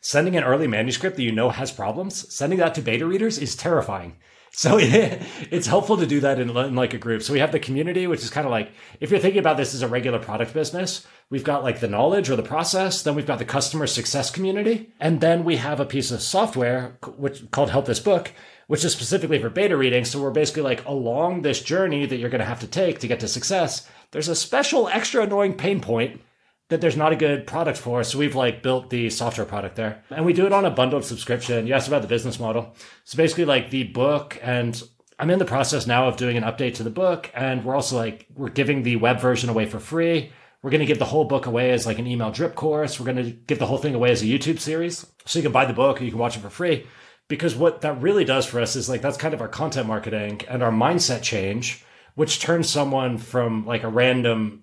Sending 0.00 0.36
an 0.36 0.44
early 0.44 0.66
manuscript 0.66 1.16
that 1.16 1.22
you 1.22 1.32
know 1.32 1.50
has 1.50 1.72
problems, 1.72 2.32
sending 2.34 2.58
that 2.60 2.74
to 2.76 2.82
beta 2.82 3.06
readers 3.06 3.38
is 3.38 3.56
terrifying. 3.56 4.16
So 4.50 4.78
it's 4.80 5.68
helpful 5.68 5.98
to 5.98 6.06
do 6.06 6.20
that 6.20 6.40
in, 6.40 6.48
in, 6.56 6.74
like 6.74 6.92
a 6.92 6.98
group. 6.98 7.22
So 7.22 7.32
we 7.32 7.38
have 7.38 7.52
the 7.52 7.60
community, 7.60 8.08
which 8.08 8.24
is 8.24 8.30
kind 8.30 8.46
of 8.46 8.50
like 8.50 8.72
if 8.98 9.10
you're 9.10 9.20
thinking 9.20 9.38
about 9.38 9.56
this 9.56 9.72
as 9.72 9.82
a 9.82 9.88
regular 9.88 10.18
product 10.18 10.52
business, 10.52 11.06
we've 11.30 11.44
got 11.44 11.62
like 11.62 11.78
the 11.78 11.86
knowledge 11.86 12.28
or 12.28 12.34
the 12.34 12.42
process, 12.42 13.02
then 13.02 13.14
we've 13.14 13.26
got 13.26 13.38
the 13.38 13.44
customer 13.44 13.86
success 13.86 14.30
community, 14.30 14.90
and 14.98 15.20
then 15.20 15.44
we 15.44 15.56
have 15.56 15.78
a 15.78 15.84
piece 15.84 16.10
of 16.10 16.22
software 16.22 16.98
which 17.18 17.48
called 17.52 17.70
Help 17.70 17.86
This 17.86 18.00
Book, 18.00 18.32
which 18.68 18.84
is 18.84 18.92
specifically 18.92 19.40
for 19.40 19.50
beta 19.50 19.76
reading. 19.76 20.04
So 20.04 20.22
we're 20.22 20.30
basically 20.30 20.62
like 20.62 20.86
along 20.86 21.42
this 21.42 21.60
journey 21.60 22.06
that 22.06 22.18
you're 22.18 22.30
going 22.30 22.38
to 22.38 22.44
have 22.44 22.60
to 22.60 22.66
take 22.66 23.00
to 23.00 23.08
get 23.08 23.20
to 23.20 23.28
success. 23.28 23.88
There's 24.12 24.28
a 24.28 24.36
special 24.36 24.88
extra 24.88 25.22
annoying 25.22 25.54
pain 25.54 25.80
point 25.80 26.20
that 26.68 26.82
there's 26.82 26.96
not 26.96 27.12
a 27.12 27.16
good 27.16 27.46
product 27.46 27.78
for. 27.78 28.04
So 28.04 28.18
we've 28.18 28.34
like 28.34 28.62
built 28.62 28.90
the 28.90 29.08
software 29.08 29.46
product 29.46 29.76
there 29.76 30.04
and 30.10 30.24
we 30.24 30.34
do 30.34 30.46
it 30.46 30.52
on 30.52 30.66
a 30.66 30.70
bundled 30.70 31.04
subscription. 31.04 31.66
You 31.66 31.74
asked 31.74 31.88
about 31.88 32.02
the 32.02 32.08
business 32.08 32.38
model. 32.38 32.74
So 33.04 33.16
basically 33.16 33.46
like 33.46 33.70
the 33.70 33.84
book 33.84 34.38
and 34.42 34.80
I'm 35.18 35.30
in 35.30 35.38
the 35.38 35.44
process 35.46 35.86
now 35.86 36.06
of 36.06 36.18
doing 36.18 36.36
an 36.36 36.44
update 36.44 36.74
to 36.74 36.82
the 36.82 36.90
book. 36.90 37.30
And 37.34 37.64
we're 37.64 37.74
also 37.74 37.96
like, 37.96 38.26
we're 38.36 38.50
giving 38.50 38.82
the 38.82 38.96
web 38.96 39.18
version 39.18 39.48
away 39.48 39.64
for 39.64 39.80
free. 39.80 40.30
We're 40.62 40.70
going 40.70 40.80
to 40.80 40.86
give 40.86 40.98
the 40.98 41.06
whole 41.06 41.24
book 41.24 41.46
away 41.46 41.70
as 41.70 41.86
like 41.86 41.98
an 41.98 42.06
email 42.06 42.30
drip 42.30 42.54
course. 42.54 43.00
We're 43.00 43.12
going 43.12 43.24
to 43.24 43.30
give 43.30 43.58
the 43.58 43.66
whole 43.66 43.78
thing 43.78 43.94
away 43.94 44.10
as 44.10 44.22
a 44.22 44.26
YouTube 44.26 44.58
series. 44.58 45.06
So 45.24 45.38
you 45.38 45.42
can 45.42 45.52
buy 45.52 45.64
the 45.64 45.72
book 45.72 46.00
or 46.00 46.04
you 46.04 46.10
can 46.10 46.20
watch 46.20 46.36
it 46.36 46.40
for 46.40 46.50
free. 46.50 46.86
Because 47.28 47.54
what 47.54 47.82
that 47.82 48.00
really 48.00 48.24
does 48.24 48.46
for 48.46 48.60
us 48.60 48.74
is 48.74 48.88
like, 48.88 49.02
that's 49.02 49.18
kind 49.18 49.34
of 49.34 49.40
our 49.40 49.48
content 49.48 49.86
marketing 49.86 50.40
and 50.48 50.62
our 50.62 50.72
mindset 50.72 51.22
change, 51.22 51.84
which 52.14 52.40
turns 52.40 52.68
someone 52.68 53.18
from 53.18 53.66
like 53.66 53.82
a 53.82 53.88
random 53.88 54.62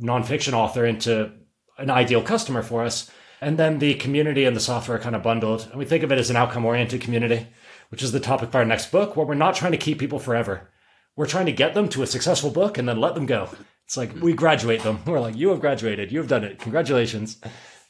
nonfiction 0.00 0.54
author 0.54 0.84
into 0.86 1.32
an 1.78 1.90
ideal 1.90 2.22
customer 2.22 2.62
for 2.62 2.84
us. 2.84 3.10
And 3.40 3.58
then 3.58 3.78
the 3.78 3.94
community 3.94 4.44
and 4.44 4.56
the 4.56 4.60
software 4.60 4.96
are 4.96 5.00
kind 5.00 5.14
of 5.14 5.22
bundled. 5.22 5.68
And 5.70 5.78
we 5.78 5.84
think 5.84 6.02
of 6.02 6.10
it 6.10 6.18
as 6.18 6.30
an 6.30 6.36
outcome 6.36 6.64
oriented 6.64 7.02
community, 7.02 7.46
which 7.90 8.02
is 8.02 8.12
the 8.12 8.20
topic 8.20 8.50
for 8.50 8.58
our 8.58 8.64
next 8.64 8.90
book, 8.90 9.14
where 9.14 9.26
we're 9.26 9.34
not 9.34 9.54
trying 9.54 9.72
to 9.72 9.78
keep 9.78 9.98
people 9.98 10.18
forever. 10.18 10.70
We're 11.16 11.26
trying 11.26 11.46
to 11.46 11.52
get 11.52 11.74
them 11.74 11.88
to 11.90 12.02
a 12.02 12.06
successful 12.06 12.50
book 12.50 12.78
and 12.78 12.88
then 12.88 13.00
let 13.00 13.14
them 13.14 13.26
go. 13.26 13.50
It's 13.86 13.96
like 13.96 14.14
we 14.20 14.32
graduate 14.32 14.82
them. 14.82 15.00
We're 15.06 15.20
like, 15.20 15.36
you 15.36 15.50
have 15.50 15.60
graduated. 15.60 16.10
You 16.10 16.18
have 16.18 16.28
done 16.28 16.44
it. 16.44 16.58
Congratulations. 16.58 17.40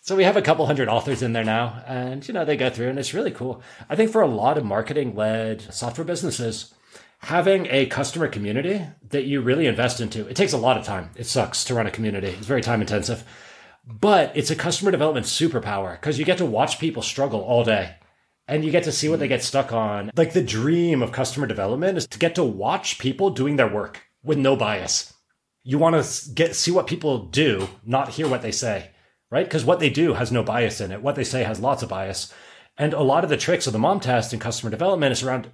So 0.06 0.14
we 0.14 0.24
have 0.24 0.36
a 0.36 0.42
couple 0.42 0.66
hundred 0.66 0.88
authors 0.88 1.22
in 1.22 1.32
there 1.32 1.44
now, 1.44 1.82
and 1.86 2.26
you 2.26 2.32
know 2.32 2.44
they 2.44 2.56
go 2.56 2.70
through, 2.70 2.90
and 2.90 2.98
it's 2.98 3.12
really 3.12 3.32
cool. 3.32 3.60
I 3.88 3.96
think 3.96 4.12
for 4.12 4.22
a 4.22 4.28
lot 4.28 4.56
of 4.56 4.64
marketing-led 4.64 5.74
software 5.74 6.04
businesses, 6.04 6.72
having 7.18 7.66
a 7.70 7.86
customer 7.86 8.28
community 8.28 8.86
that 9.08 9.24
you 9.24 9.40
really 9.40 9.66
invest 9.66 10.00
into, 10.00 10.26
it 10.28 10.36
takes 10.36 10.52
a 10.52 10.58
lot 10.58 10.76
of 10.78 10.84
time. 10.84 11.10
It 11.16 11.26
sucks 11.26 11.64
to 11.64 11.74
run 11.74 11.88
a 11.88 11.90
community. 11.90 12.28
It's 12.28 12.46
very 12.46 12.62
time 12.62 12.80
intensive 12.80 13.24
but 13.86 14.36
it's 14.36 14.50
a 14.50 14.56
customer 14.56 14.90
development 14.90 15.26
superpower 15.26 15.92
because 15.92 16.18
you 16.18 16.24
get 16.24 16.38
to 16.38 16.44
watch 16.44 16.80
people 16.80 17.02
struggle 17.02 17.40
all 17.40 17.64
day 17.64 17.94
and 18.48 18.64
you 18.64 18.70
get 18.70 18.84
to 18.84 18.92
see 18.92 19.08
what 19.08 19.20
they 19.20 19.28
get 19.28 19.42
stuck 19.42 19.72
on. 19.72 20.10
Like 20.16 20.32
the 20.32 20.42
dream 20.42 21.02
of 21.02 21.12
customer 21.12 21.46
development 21.46 21.98
is 21.98 22.06
to 22.08 22.18
get 22.18 22.34
to 22.34 22.44
watch 22.44 22.98
people 22.98 23.30
doing 23.30 23.56
their 23.56 23.68
work 23.68 24.02
with 24.24 24.38
no 24.38 24.56
bias. 24.56 25.14
You 25.62 25.78
want 25.78 26.02
to 26.02 26.30
get 26.30 26.56
see 26.56 26.70
what 26.70 26.86
people 26.86 27.26
do, 27.26 27.68
not 27.84 28.10
hear 28.10 28.28
what 28.28 28.42
they 28.42 28.52
say, 28.52 28.90
right? 29.30 29.44
Because 29.44 29.64
what 29.64 29.80
they 29.80 29.90
do 29.90 30.14
has 30.14 30.32
no 30.32 30.42
bias 30.42 30.80
in 30.80 30.92
it. 30.92 31.02
What 31.02 31.14
they 31.14 31.24
say 31.24 31.44
has 31.44 31.60
lots 31.60 31.82
of 31.82 31.88
bias. 31.88 32.32
And 32.78 32.92
a 32.92 33.02
lot 33.02 33.24
of 33.24 33.30
the 33.30 33.36
tricks 33.36 33.66
of 33.66 33.72
the 33.72 33.78
mom 33.78 34.00
test 34.00 34.32
in 34.32 34.38
customer 34.38 34.70
development 34.70 35.12
is 35.12 35.22
around 35.22 35.50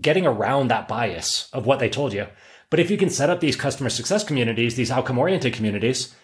getting 0.00 0.26
around 0.26 0.68
that 0.68 0.88
bias 0.88 1.48
of 1.52 1.66
what 1.66 1.78
they 1.78 1.88
told 1.88 2.12
you. 2.12 2.26
But 2.70 2.80
if 2.80 2.90
you 2.90 2.96
can 2.96 3.10
set 3.10 3.30
up 3.30 3.40
these 3.40 3.56
customer 3.56 3.88
success 3.88 4.24
communities, 4.24 4.74
these 4.74 4.90
outcome 4.90 5.18
oriented 5.18 5.54
communities, 5.54 6.14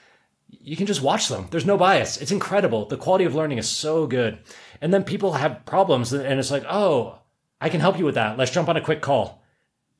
you 0.49 0.77
can 0.77 0.87
just 0.87 1.03
watch 1.03 1.29
them. 1.29 1.47
There's 1.51 1.67
no 1.67 1.79
bias. 1.79 2.21
It's 2.21 2.33
incredible. 2.33 2.87
The 2.87 2.97
quality 2.97 3.25
of 3.25 3.35
learning 3.35 3.59
is 3.59 3.69
so 3.69 4.07
good. 4.07 4.39
And 4.81 4.93
then 4.93 5.05
people 5.05 5.35
have 5.35 5.65
problems 5.65 6.13
and 6.13 6.39
it's 6.39 6.51
like, 6.51 6.65
oh, 6.69 7.21
I 7.61 7.69
can 7.69 7.81
help 7.81 7.99
you 7.99 8.05
with 8.05 8.17
that. 8.17 8.37
Let's 8.37 8.51
jump 8.51 8.69
on 8.69 8.77
a 8.77 8.81
quick 8.81 9.01
call. 9.01 9.42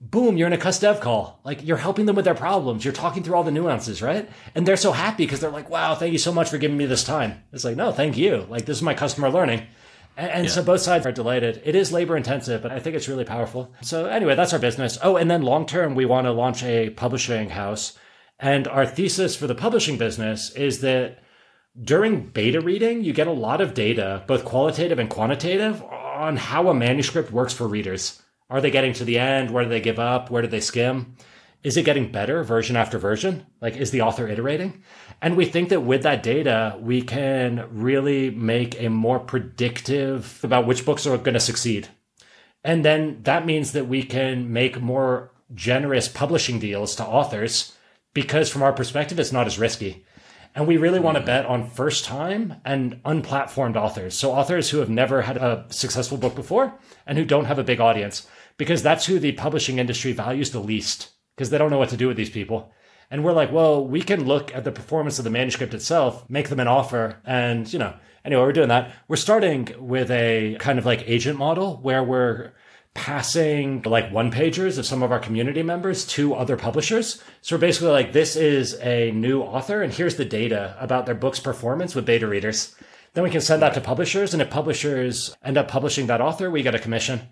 Boom, 0.03 0.37
you're 0.37 0.49
in 0.49 0.53
a 0.53 0.59
CustDev 0.59 1.01
call. 1.01 1.41
Like 1.45 1.65
you're 1.65 1.77
helping 1.77 2.07
them 2.07 2.17
with 2.17 2.25
their 2.25 2.35
problems. 2.35 2.85
You're 2.85 2.93
talking 2.93 3.23
through 3.23 3.37
all 3.37 3.45
the 3.45 3.53
nuances, 3.53 4.03
right? 4.03 4.29
And 4.55 4.67
they're 4.67 4.77
so 4.77 4.93
happy 4.93 5.25
because 5.25 5.41
they're 5.41 5.51
like, 5.51 5.71
wow, 5.71 5.95
thank 5.95 6.13
you 6.13 6.19
so 6.19 6.33
much 6.33 6.51
for 6.51 6.59
giving 6.59 6.77
me 6.77 6.87
this 6.87 7.05
time. 7.05 7.43
It's 7.53 7.65
like, 7.65 7.77
no, 7.77 7.93
thank 7.93 8.17
you. 8.17 8.47
Like 8.49 8.67
this 8.67 8.77
is 8.79 8.83
my 8.83 8.95
customer 8.95 9.31
learning. 9.31 9.63
And, 10.17 10.31
and 10.31 10.45
yeah. 10.45 10.51
so 10.51 10.63
both 10.63 10.81
sides 10.81 11.07
are 11.07 11.13
delighted. 11.13 11.63
It 11.65 11.77
is 11.77 11.93
labor 11.93 12.17
intensive, 12.17 12.63
but 12.63 12.73
I 12.73 12.81
think 12.81 12.97
it's 12.97 13.09
really 13.09 13.25
powerful. 13.25 13.73
So 13.81 14.07
anyway, 14.07 14.35
that's 14.35 14.53
our 14.53 14.59
business. 14.59 14.99
Oh, 15.03 15.17
and 15.17 15.31
then 15.31 15.43
long 15.43 15.67
term, 15.67 15.95
we 15.95 16.05
want 16.05 16.27
to 16.27 16.33
launch 16.33 16.63
a 16.65 16.91
publishing 16.91 17.51
house 17.51 17.97
and 18.43 18.67
our 18.67 18.85
thesis 18.85 19.37
for 19.37 19.47
the 19.47 19.55
publishing 19.55 19.97
business 19.97 20.51
is 20.51 20.81
that 20.81 21.21
during 21.81 22.27
beta 22.27 22.61
reading, 22.61 23.05
you 23.05 23.13
get 23.13 23.29
a 23.29 23.33
lot 23.33 23.61
of 23.61 23.73
data, 23.73 24.25
both 24.27 24.45
qualitative 24.45 24.99
and 24.99 25.09
quantitative, 25.09 25.83
on 25.83 26.37
how 26.37 26.69
a 26.69 26.75
manuscript 26.75 27.31
works 27.33 27.55
for 27.55 27.67
readers. 27.67 28.22
Are 28.53 28.61
they 28.61 28.71
getting 28.71 28.93
to 28.95 29.05
the 29.07 29.19
end? 29.19 29.51
Where 29.51 29.65
do 29.65 29.71
they 29.71 29.81
give 29.81 29.99
up? 29.99 30.31
Where 30.31 30.43
do 30.43 30.49
they 30.49 30.61
skim? 30.61 31.17
Is 31.63 31.79
it 31.79 31.87
getting 31.87 32.13
better 32.13 32.45
version 32.45 32.77
after 32.77 32.99
version? 32.99 33.47
Like, 33.63 33.79
is 33.79 33.93
the 33.93 34.03
author 34.03 34.29
iterating? 34.29 34.83
And 35.23 35.39
we 35.39 35.47
think 35.47 35.71
that 35.71 35.81
with 35.81 36.03
that 36.03 36.23
data, 36.23 36.77
we 36.79 37.01
can 37.01 37.67
really 37.71 38.29
make 38.31 38.79
a 38.79 38.91
more 38.91 39.19
predictive 39.19 40.39
about 40.43 40.67
which 40.67 40.85
books 40.85 41.07
are 41.07 41.17
going 41.17 41.33
to 41.33 41.41
succeed. 41.41 41.89
And 42.63 42.85
then 42.85 43.21
that 43.23 43.47
means 43.47 43.73
that 43.73 43.89
we 43.89 44.03
can 44.03 44.53
make 44.53 44.83
more 44.83 45.31
generous 45.55 46.07
publishing 46.07 46.59
deals 46.59 46.95
to 46.97 47.07
authors 47.07 47.75
because 48.13 48.51
from 48.51 48.63
our 48.63 48.75
perspective, 48.75 49.19
it's 49.19 49.33
not 49.33 49.47
as 49.47 49.59
risky. 49.59 50.05
And 50.55 50.67
we 50.67 50.77
really 50.77 51.01
want 51.01 51.17
to 51.17 51.23
mm. 51.23 51.27
bet 51.27 51.47
on 51.47 51.71
first 51.71 52.05
time 52.05 52.57
and 52.65 53.03
unplatformed 53.05 53.77
authors. 53.77 54.15
So 54.15 54.33
authors 54.33 54.69
who 54.69 54.79
have 54.79 54.91
never 54.91 55.23
had 55.23 55.39
a 55.39 55.65
successful 55.71 56.19
book 56.19 56.35
before 56.35 56.75
and 57.07 57.17
who 57.17 57.25
don't 57.25 57.47
have 57.47 57.59
a 57.59 57.65
big 57.65 57.81
audience, 57.81 58.27
because 58.57 58.83
that's 58.83 59.07
who 59.07 59.19
the 59.19 59.33
publishing 59.33 59.79
industry 59.79 60.13
values 60.13 60.51
the 60.51 60.61
least, 60.61 61.11
because 61.37 61.51
they 61.51 61.59
don't 61.59 61.71
know 61.71 61.79
what 61.79 61.91
to 61.91 61.97
do 61.97 62.09
with 62.09 62.17
these 62.17 62.31
people. 62.31 62.73
And 63.11 63.25
we're 63.25 63.33
like, 63.33 63.53
well, 63.53 63.87
we 63.87 64.01
can 64.01 64.27
look 64.27 64.55
at 64.55 64.65
the 64.65 64.73
performance 64.73 65.19
of 65.19 65.25
the 65.25 65.31
manuscript 65.31 65.75
itself, 65.75 66.29
make 66.31 66.49
them 66.49 66.61
an 66.61 66.69
offer. 66.69 67.17
And, 67.27 67.71
you 67.71 67.79
know, 67.79 67.95
anyway, 68.25 68.43
we're 68.43 68.53
doing 68.53 68.69
that. 68.69 68.93
We're 69.07 69.17
starting 69.17 69.69
with 69.79 70.11
a 70.11 70.57
kind 70.59 70.79
of 70.79 70.87
like 70.87 71.07
agent 71.07 71.39
model 71.39 71.77
where 71.83 72.03
we're 72.03 72.53
passing 72.95 73.83
like 73.83 74.13
one 74.13 74.31
pagers 74.31 74.79
of 74.79 74.87
some 74.87 75.03
of 75.03 75.13
our 75.13 75.19
community 75.19 75.63
members 75.63 76.07
to 76.07 76.35
other 76.35 76.57
publishers. 76.57 77.23
So 77.41 77.57
we're 77.57 77.61
basically 77.61 77.91
like, 77.91 78.13
this 78.13 78.37
is 78.37 78.79
a 78.81 79.11
new 79.13 79.43
author, 79.43 79.83
and 79.83 79.93
here's 79.93 80.17
the 80.17 80.25
data 80.25 80.77
about 80.79 81.07
their 81.07 81.15
book's 81.15 81.41
performance 81.41 81.95
with 81.95 82.07
beta 82.07 82.27
readers. 82.27 82.75
Then 83.15 83.25
we 83.25 83.31
can 83.31 83.41
send 83.41 83.61
that 83.63 83.75
to 83.75 83.81
publishers, 83.81 84.33
and 84.33 84.43
if 84.43 84.51
publishers 84.51 85.35
end 85.43 85.59
up 85.59 85.69
publishing 85.69 86.07
that 86.07 86.21
author, 86.21 86.51
we 86.51 86.63
get 86.63 86.75
a 86.75 86.79
commission. 86.79 87.29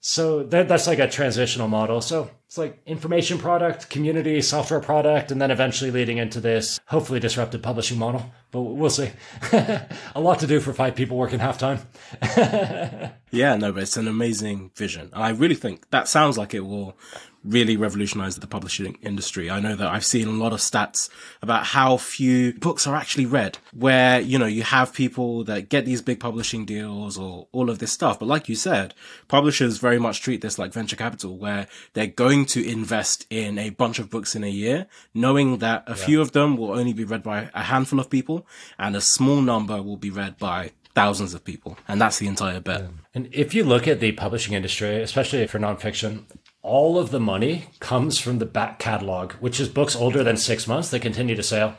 So 0.00 0.42
that, 0.44 0.66
that's 0.66 0.86
like 0.86 0.98
a 0.98 1.08
transitional 1.08 1.68
model. 1.68 2.00
So 2.00 2.30
it's 2.46 2.56
like 2.56 2.80
information 2.86 3.38
product, 3.38 3.90
community, 3.90 4.40
software 4.40 4.80
product, 4.80 5.30
and 5.30 5.40
then 5.40 5.50
eventually 5.50 5.90
leading 5.90 6.16
into 6.16 6.40
this 6.40 6.80
hopefully 6.86 7.20
disruptive 7.20 7.60
publishing 7.60 7.98
model. 7.98 8.32
But 8.50 8.62
we'll 8.62 8.88
see. 8.88 9.10
a 9.52 9.88
lot 10.16 10.40
to 10.40 10.46
do 10.46 10.58
for 10.58 10.72
five 10.72 10.94
people 10.94 11.18
working 11.18 11.38
half 11.38 11.58
time. 11.58 11.80
yeah, 13.30 13.56
no, 13.56 13.72
but 13.72 13.82
it's 13.82 13.98
an 13.98 14.08
amazing 14.08 14.70
vision. 14.74 15.10
I 15.12 15.30
really 15.30 15.54
think 15.54 15.90
that 15.90 16.08
sounds 16.08 16.38
like 16.38 16.54
it 16.54 16.60
will 16.60 16.96
really 17.44 17.76
revolutionized 17.76 18.40
the 18.40 18.46
publishing 18.46 18.98
industry. 19.02 19.50
I 19.50 19.60
know 19.60 19.74
that 19.74 19.88
I've 19.88 20.04
seen 20.04 20.28
a 20.28 20.32
lot 20.32 20.52
of 20.52 20.58
stats 20.60 21.08
about 21.40 21.66
how 21.66 21.96
few 21.96 22.52
books 22.54 22.86
are 22.86 22.94
actually 22.94 23.26
read, 23.26 23.58
where, 23.72 24.20
you 24.20 24.38
know, 24.38 24.46
you 24.46 24.62
have 24.62 24.92
people 24.92 25.44
that 25.44 25.68
get 25.68 25.86
these 25.86 26.02
big 26.02 26.20
publishing 26.20 26.64
deals 26.64 27.16
or 27.16 27.48
all 27.52 27.70
of 27.70 27.78
this 27.78 27.92
stuff. 27.92 28.18
But 28.18 28.28
like 28.28 28.48
you 28.48 28.54
said, 28.54 28.94
publishers 29.28 29.78
very 29.78 29.98
much 29.98 30.20
treat 30.20 30.42
this 30.42 30.58
like 30.58 30.72
venture 30.72 30.96
capital, 30.96 31.38
where 31.38 31.66
they're 31.94 32.06
going 32.06 32.44
to 32.46 32.66
invest 32.66 33.26
in 33.30 33.58
a 33.58 33.70
bunch 33.70 33.98
of 33.98 34.10
books 34.10 34.34
in 34.34 34.44
a 34.44 34.50
year, 34.50 34.86
knowing 35.14 35.58
that 35.58 35.84
a 35.86 35.90
yeah. 35.90 35.96
few 35.96 36.20
of 36.20 36.32
them 36.32 36.56
will 36.56 36.72
only 36.72 36.92
be 36.92 37.04
read 37.04 37.22
by 37.22 37.50
a 37.54 37.62
handful 37.62 38.00
of 38.00 38.10
people 38.10 38.46
and 38.78 38.94
a 38.94 39.00
small 39.00 39.40
number 39.40 39.82
will 39.82 39.96
be 39.96 40.10
read 40.10 40.36
by 40.38 40.72
thousands 40.94 41.34
of 41.34 41.44
people. 41.44 41.78
And 41.88 42.00
that's 42.00 42.18
the 42.18 42.26
entire 42.26 42.60
bet. 42.60 42.82
Yeah. 42.82 42.88
And 43.14 43.28
if 43.32 43.54
you 43.54 43.64
look 43.64 43.88
at 43.88 44.00
the 44.00 44.12
publishing 44.12 44.54
industry, 44.54 45.00
especially 45.02 45.46
for 45.46 45.58
nonfiction, 45.58 46.24
all 46.62 46.98
of 46.98 47.10
the 47.10 47.20
money 47.20 47.66
comes 47.80 48.18
from 48.18 48.38
the 48.38 48.46
back 48.46 48.78
catalog, 48.78 49.32
which 49.34 49.58
is 49.60 49.68
books 49.68 49.96
older 49.96 50.22
than 50.22 50.36
six 50.36 50.66
months 50.66 50.90
that 50.90 51.00
continue 51.00 51.34
to 51.34 51.42
sell. 51.42 51.76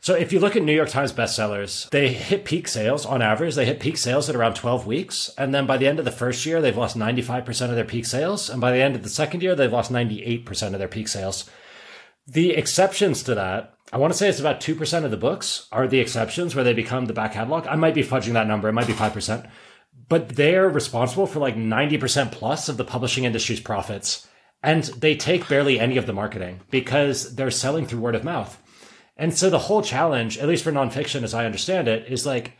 So 0.00 0.14
if 0.14 0.32
you 0.32 0.40
look 0.40 0.56
at 0.56 0.62
New 0.62 0.74
York 0.74 0.88
Times 0.88 1.12
bestsellers, 1.12 1.88
they 1.90 2.08
hit 2.08 2.44
peak 2.44 2.66
sales 2.66 3.06
on 3.06 3.22
average. 3.22 3.54
They 3.54 3.66
hit 3.66 3.78
peak 3.78 3.96
sales 3.96 4.28
at 4.28 4.34
around 4.34 4.54
12 4.54 4.84
weeks. 4.84 5.30
And 5.38 5.54
then 5.54 5.64
by 5.64 5.76
the 5.76 5.86
end 5.86 6.00
of 6.00 6.04
the 6.04 6.10
first 6.10 6.44
year, 6.44 6.60
they've 6.60 6.76
lost 6.76 6.96
95% 6.96 7.70
of 7.70 7.76
their 7.76 7.84
peak 7.84 8.04
sales. 8.04 8.50
And 8.50 8.60
by 8.60 8.72
the 8.72 8.82
end 8.82 8.96
of 8.96 9.04
the 9.04 9.08
second 9.08 9.42
year, 9.42 9.54
they've 9.54 9.72
lost 9.72 9.92
98% 9.92 10.72
of 10.72 10.78
their 10.80 10.88
peak 10.88 11.06
sales. 11.06 11.48
The 12.26 12.50
exceptions 12.50 13.22
to 13.24 13.34
that, 13.36 13.74
I 13.92 13.98
want 13.98 14.12
to 14.12 14.18
say 14.18 14.28
it's 14.28 14.40
about 14.40 14.60
2% 14.60 15.04
of 15.04 15.10
the 15.10 15.16
books 15.16 15.68
are 15.70 15.86
the 15.86 16.00
exceptions 16.00 16.54
where 16.54 16.64
they 16.64 16.72
become 16.72 17.06
the 17.06 17.12
back 17.12 17.34
catalog. 17.34 17.66
I 17.66 17.76
might 17.76 17.94
be 17.94 18.02
fudging 18.02 18.32
that 18.32 18.48
number. 18.48 18.68
It 18.68 18.72
might 18.72 18.86
be 18.86 18.94
5%. 18.94 19.48
But 20.08 20.30
they're 20.30 20.68
responsible 20.68 21.26
for 21.26 21.38
like 21.38 21.56
90% 21.56 22.32
plus 22.32 22.68
of 22.68 22.76
the 22.76 22.84
publishing 22.84 23.24
industry's 23.24 23.60
profits. 23.60 24.26
And 24.62 24.84
they 24.84 25.16
take 25.16 25.48
barely 25.48 25.80
any 25.80 25.96
of 25.96 26.06
the 26.06 26.12
marketing 26.12 26.60
because 26.70 27.34
they're 27.34 27.50
selling 27.50 27.86
through 27.86 28.00
word 28.00 28.14
of 28.14 28.24
mouth. 28.24 28.60
And 29.16 29.36
so 29.36 29.50
the 29.50 29.58
whole 29.58 29.82
challenge, 29.82 30.38
at 30.38 30.48
least 30.48 30.64
for 30.64 30.72
nonfiction 30.72 31.22
as 31.22 31.34
I 31.34 31.46
understand 31.46 31.88
it, 31.88 32.10
is 32.10 32.24
like, 32.24 32.52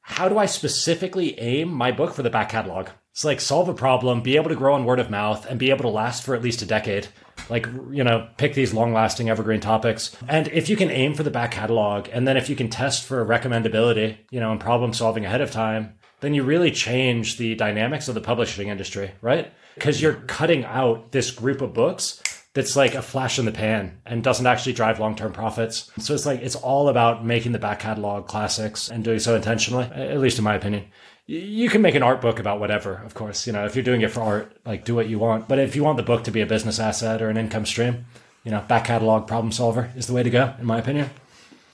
how 0.00 0.28
do 0.28 0.38
I 0.38 0.46
specifically 0.46 1.38
aim 1.38 1.68
my 1.68 1.92
book 1.92 2.14
for 2.14 2.22
the 2.22 2.30
back 2.30 2.48
catalog? 2.48 2.88
It's 3.12 3.24
like 3.24 3.40
solve 3.40 3.68
a 3.68 3.74
problem, 3.74 4.22
be 4.22 4.36
able 4.36 4.48
to 4.48 4.54
grow 4.54 4.74
on 4.74 4.84
word 4.84 5.00
of 5.00 5.10
mouth, 5.10 5.44
and 5.46 5.58
be 5.58 5.70
able 5.70 5.82
to 5.82 5.88
last 5.88 6.22
for 6.22 6.34
at 6.34 6.42
least 6.42 6.62
a 6.62 6.66
decade. 6.66 7.08
Like, 7.50 7.66
you 7.90 8.04
know, 8.04 8.28
pick 8.36 8.54
these 8.54 8.72
long 8.72 8.92
lasting 8.92 9.28
evergreen 9.28 9.60
topics. 9.60 10.16
And 10.28 10.48
if 10.48 10.68
you 10.68 10.76
can 10.76 10.90
aim 10.90 11.14
for 11.14 11.24
the 11.24 11.30
back 11.30 11.50
catalog, 11.50 12.08
and 12.12 12.26
then 12.26 12.36
if 12.36 12.48
you 12.48 12.56
can 12.56 12.70
test 12.70 13.04
for 13.04 13.26
recommendability, 13.26 14.18
you 14.30 14.40
know, 14.40 14.52
and 14.52 14.60
problem 14.60 14.92
solving 14.92 15.24
ahead 15.26 15.40
of 15.40 15.50
time, 15.50 15.97
then 16.20 16.34
you 16.34 16.42
really 16.42 16.70
change 16.70 17.36
the 17.36 17.54
dynamics 17.54 18.08
of 18.08 18.14
the 18.14 18.20
publishing 18.20 18.68
industry, 18.68 19.12
right? 19.20 19.52
Because 19.74 20.02
you're 20.02 20.14
cutting 20.14 20.64
out 20.64 21.12
this 21.12 21.30
group 21.30 21.60
of 21.60 21.72
books 21.72 22.22
that's 22.54 22.74
like 22.74 22.94
a 22.94 23.02
flash 23.02 23.38
in 23.38 23.44
the 23.44 23.52
pan 23.52 24.00
and 24.04 24.24
doesn't 24.24 24.46
actually 24.46 24.72
drive 24.72 24.98
long 24.98 25.14
term 25.14 25.32
profits. 25.32 25.90
So 25.98 26.14
it's 26.14 26.26
like 26.26 26.40
it's 26.40 26.56
all 26.56 26.88
about 26.88 27.24
making 27.24 27.52
the 27.52 27.58
back 27.58 27.80
catalog 27.80 28.26
classics 28.26 28.88
and 28.88 29.04
doing 29.04 29.20
so 29.20 29.36
intentionally, 29.36 29.84
at 29.84 30.18
least 30.18 30.38
in 30.38 30.44
my 30.44 30.54
opinion. 30.54 30.86
You 31.26 31.68
can 31.68 31.82
make 31.82 31.94
an 31.94 32.02
art 32.02 32.20
book 32.20 32.38
about 32.38 32.58
whatever, 32.58 33.02
of 33.04 33.14
course. 33.14 33.46
You 33.46 33.52
know, 33.52 33.66
if 33.66 33.76
you're 33.76 33.84
doing 33.84 34.00
it 34.00 34.10
for 34.10 34.22
art, 34.22 34.56
like 34.64 34.84
do 34.84 34.94
what 34.94 35.08
you 35.08 35.18
want. 35.18 35.46
But 35.46 35.58
if 35.58 35.76
you 35.76 35.84
want 35.84 35.98
the 35.98 36.02
book 36.02 36.24
to 36.24 36.30
be 36.30 36.40
a 36.40 36.46
business 36.46 36.80
asset 36.80 37.20
or 37.20 37.28
an 37.28 37.36
income 37.36 37.66
stream, 37.66 38.06
you 38.44 38.50
know, 38.50 38.64
back 38.66 38.86
catalog 38.86 39.28
problem 39.28 39.52
solver 39.52 39.92
is 39.94 40.06
the 40.06 40.14
way 40.14 40.22
to 40.22 40.30
go, 40.30 40.54
in 40.58 40.64
my 40.64 40.78
opinion. 40.78 41.10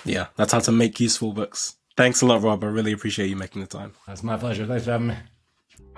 Yeah, 0.04 0.26
that's 0.36 0.52
how 0.52 0.58
to 0.58 0.72
make 0.72 1.00
useful 1.00 1.32
books. 1.32 1.76
Thanks 1.96 2.22
a 2.22 2.26
lot, 2.26 2.42
Rob. 2.42 2.64
I 2.64 2.66
really 2.66 2.92
appreciate 2.92 3.28
you 3.28 3.36
making 3.36 3.60
the 3.60 3.68
time. 3.68 3.92
That's 4.06 4.22
my 4.22 4.36
pleasure. 4.36 4.66
Thanks 4.66 4.84
for 4.84 4.92
having 4.92 5.08
me. 5.08 5.16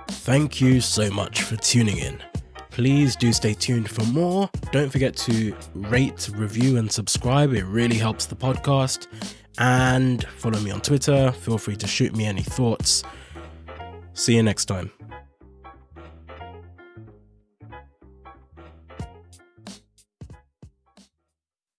Thank 0.09 0.61
you 0.61 0.81
so 0.81 1.11
much 1.11 1.43
for 1.43 1.57
tuning 1.57 1.99
in. 1.99 2.23
Please 2.71 3.17
do 3.17 3.33
stay 3.33 3.55
tuned 3.55 3.89
for 3.91 4.05
more. 4.05 4.51
Don't 4.71 4.91
forget 4.91 5.17
to 5.17 5.57
rate, 5.75 6.29
review, 6.35 6.77
and 6.77 6.93
subscribe. 6.93 7.55
It 7.55 7.65
really 7.65 7.97
helps 7.97 8.27
the 8.27 8.37
podcast. 8.37 9.07
And 9.59 10.23
follow 10.25 10.61
me 10.61 10.71
on 10.71 10.83
Twitter. 10.83 11.33
Feel 11.33 11.57
free 11.57 11.77
to 11.77 11.87
shoot 11.87 12.15
me 12.15 12.27
any 12.27 12.43
thoughts. 12.43 13.03
See 14.13 14.37
you 14.37 14.43
next 14.43 14.67
time. 14.67 14.93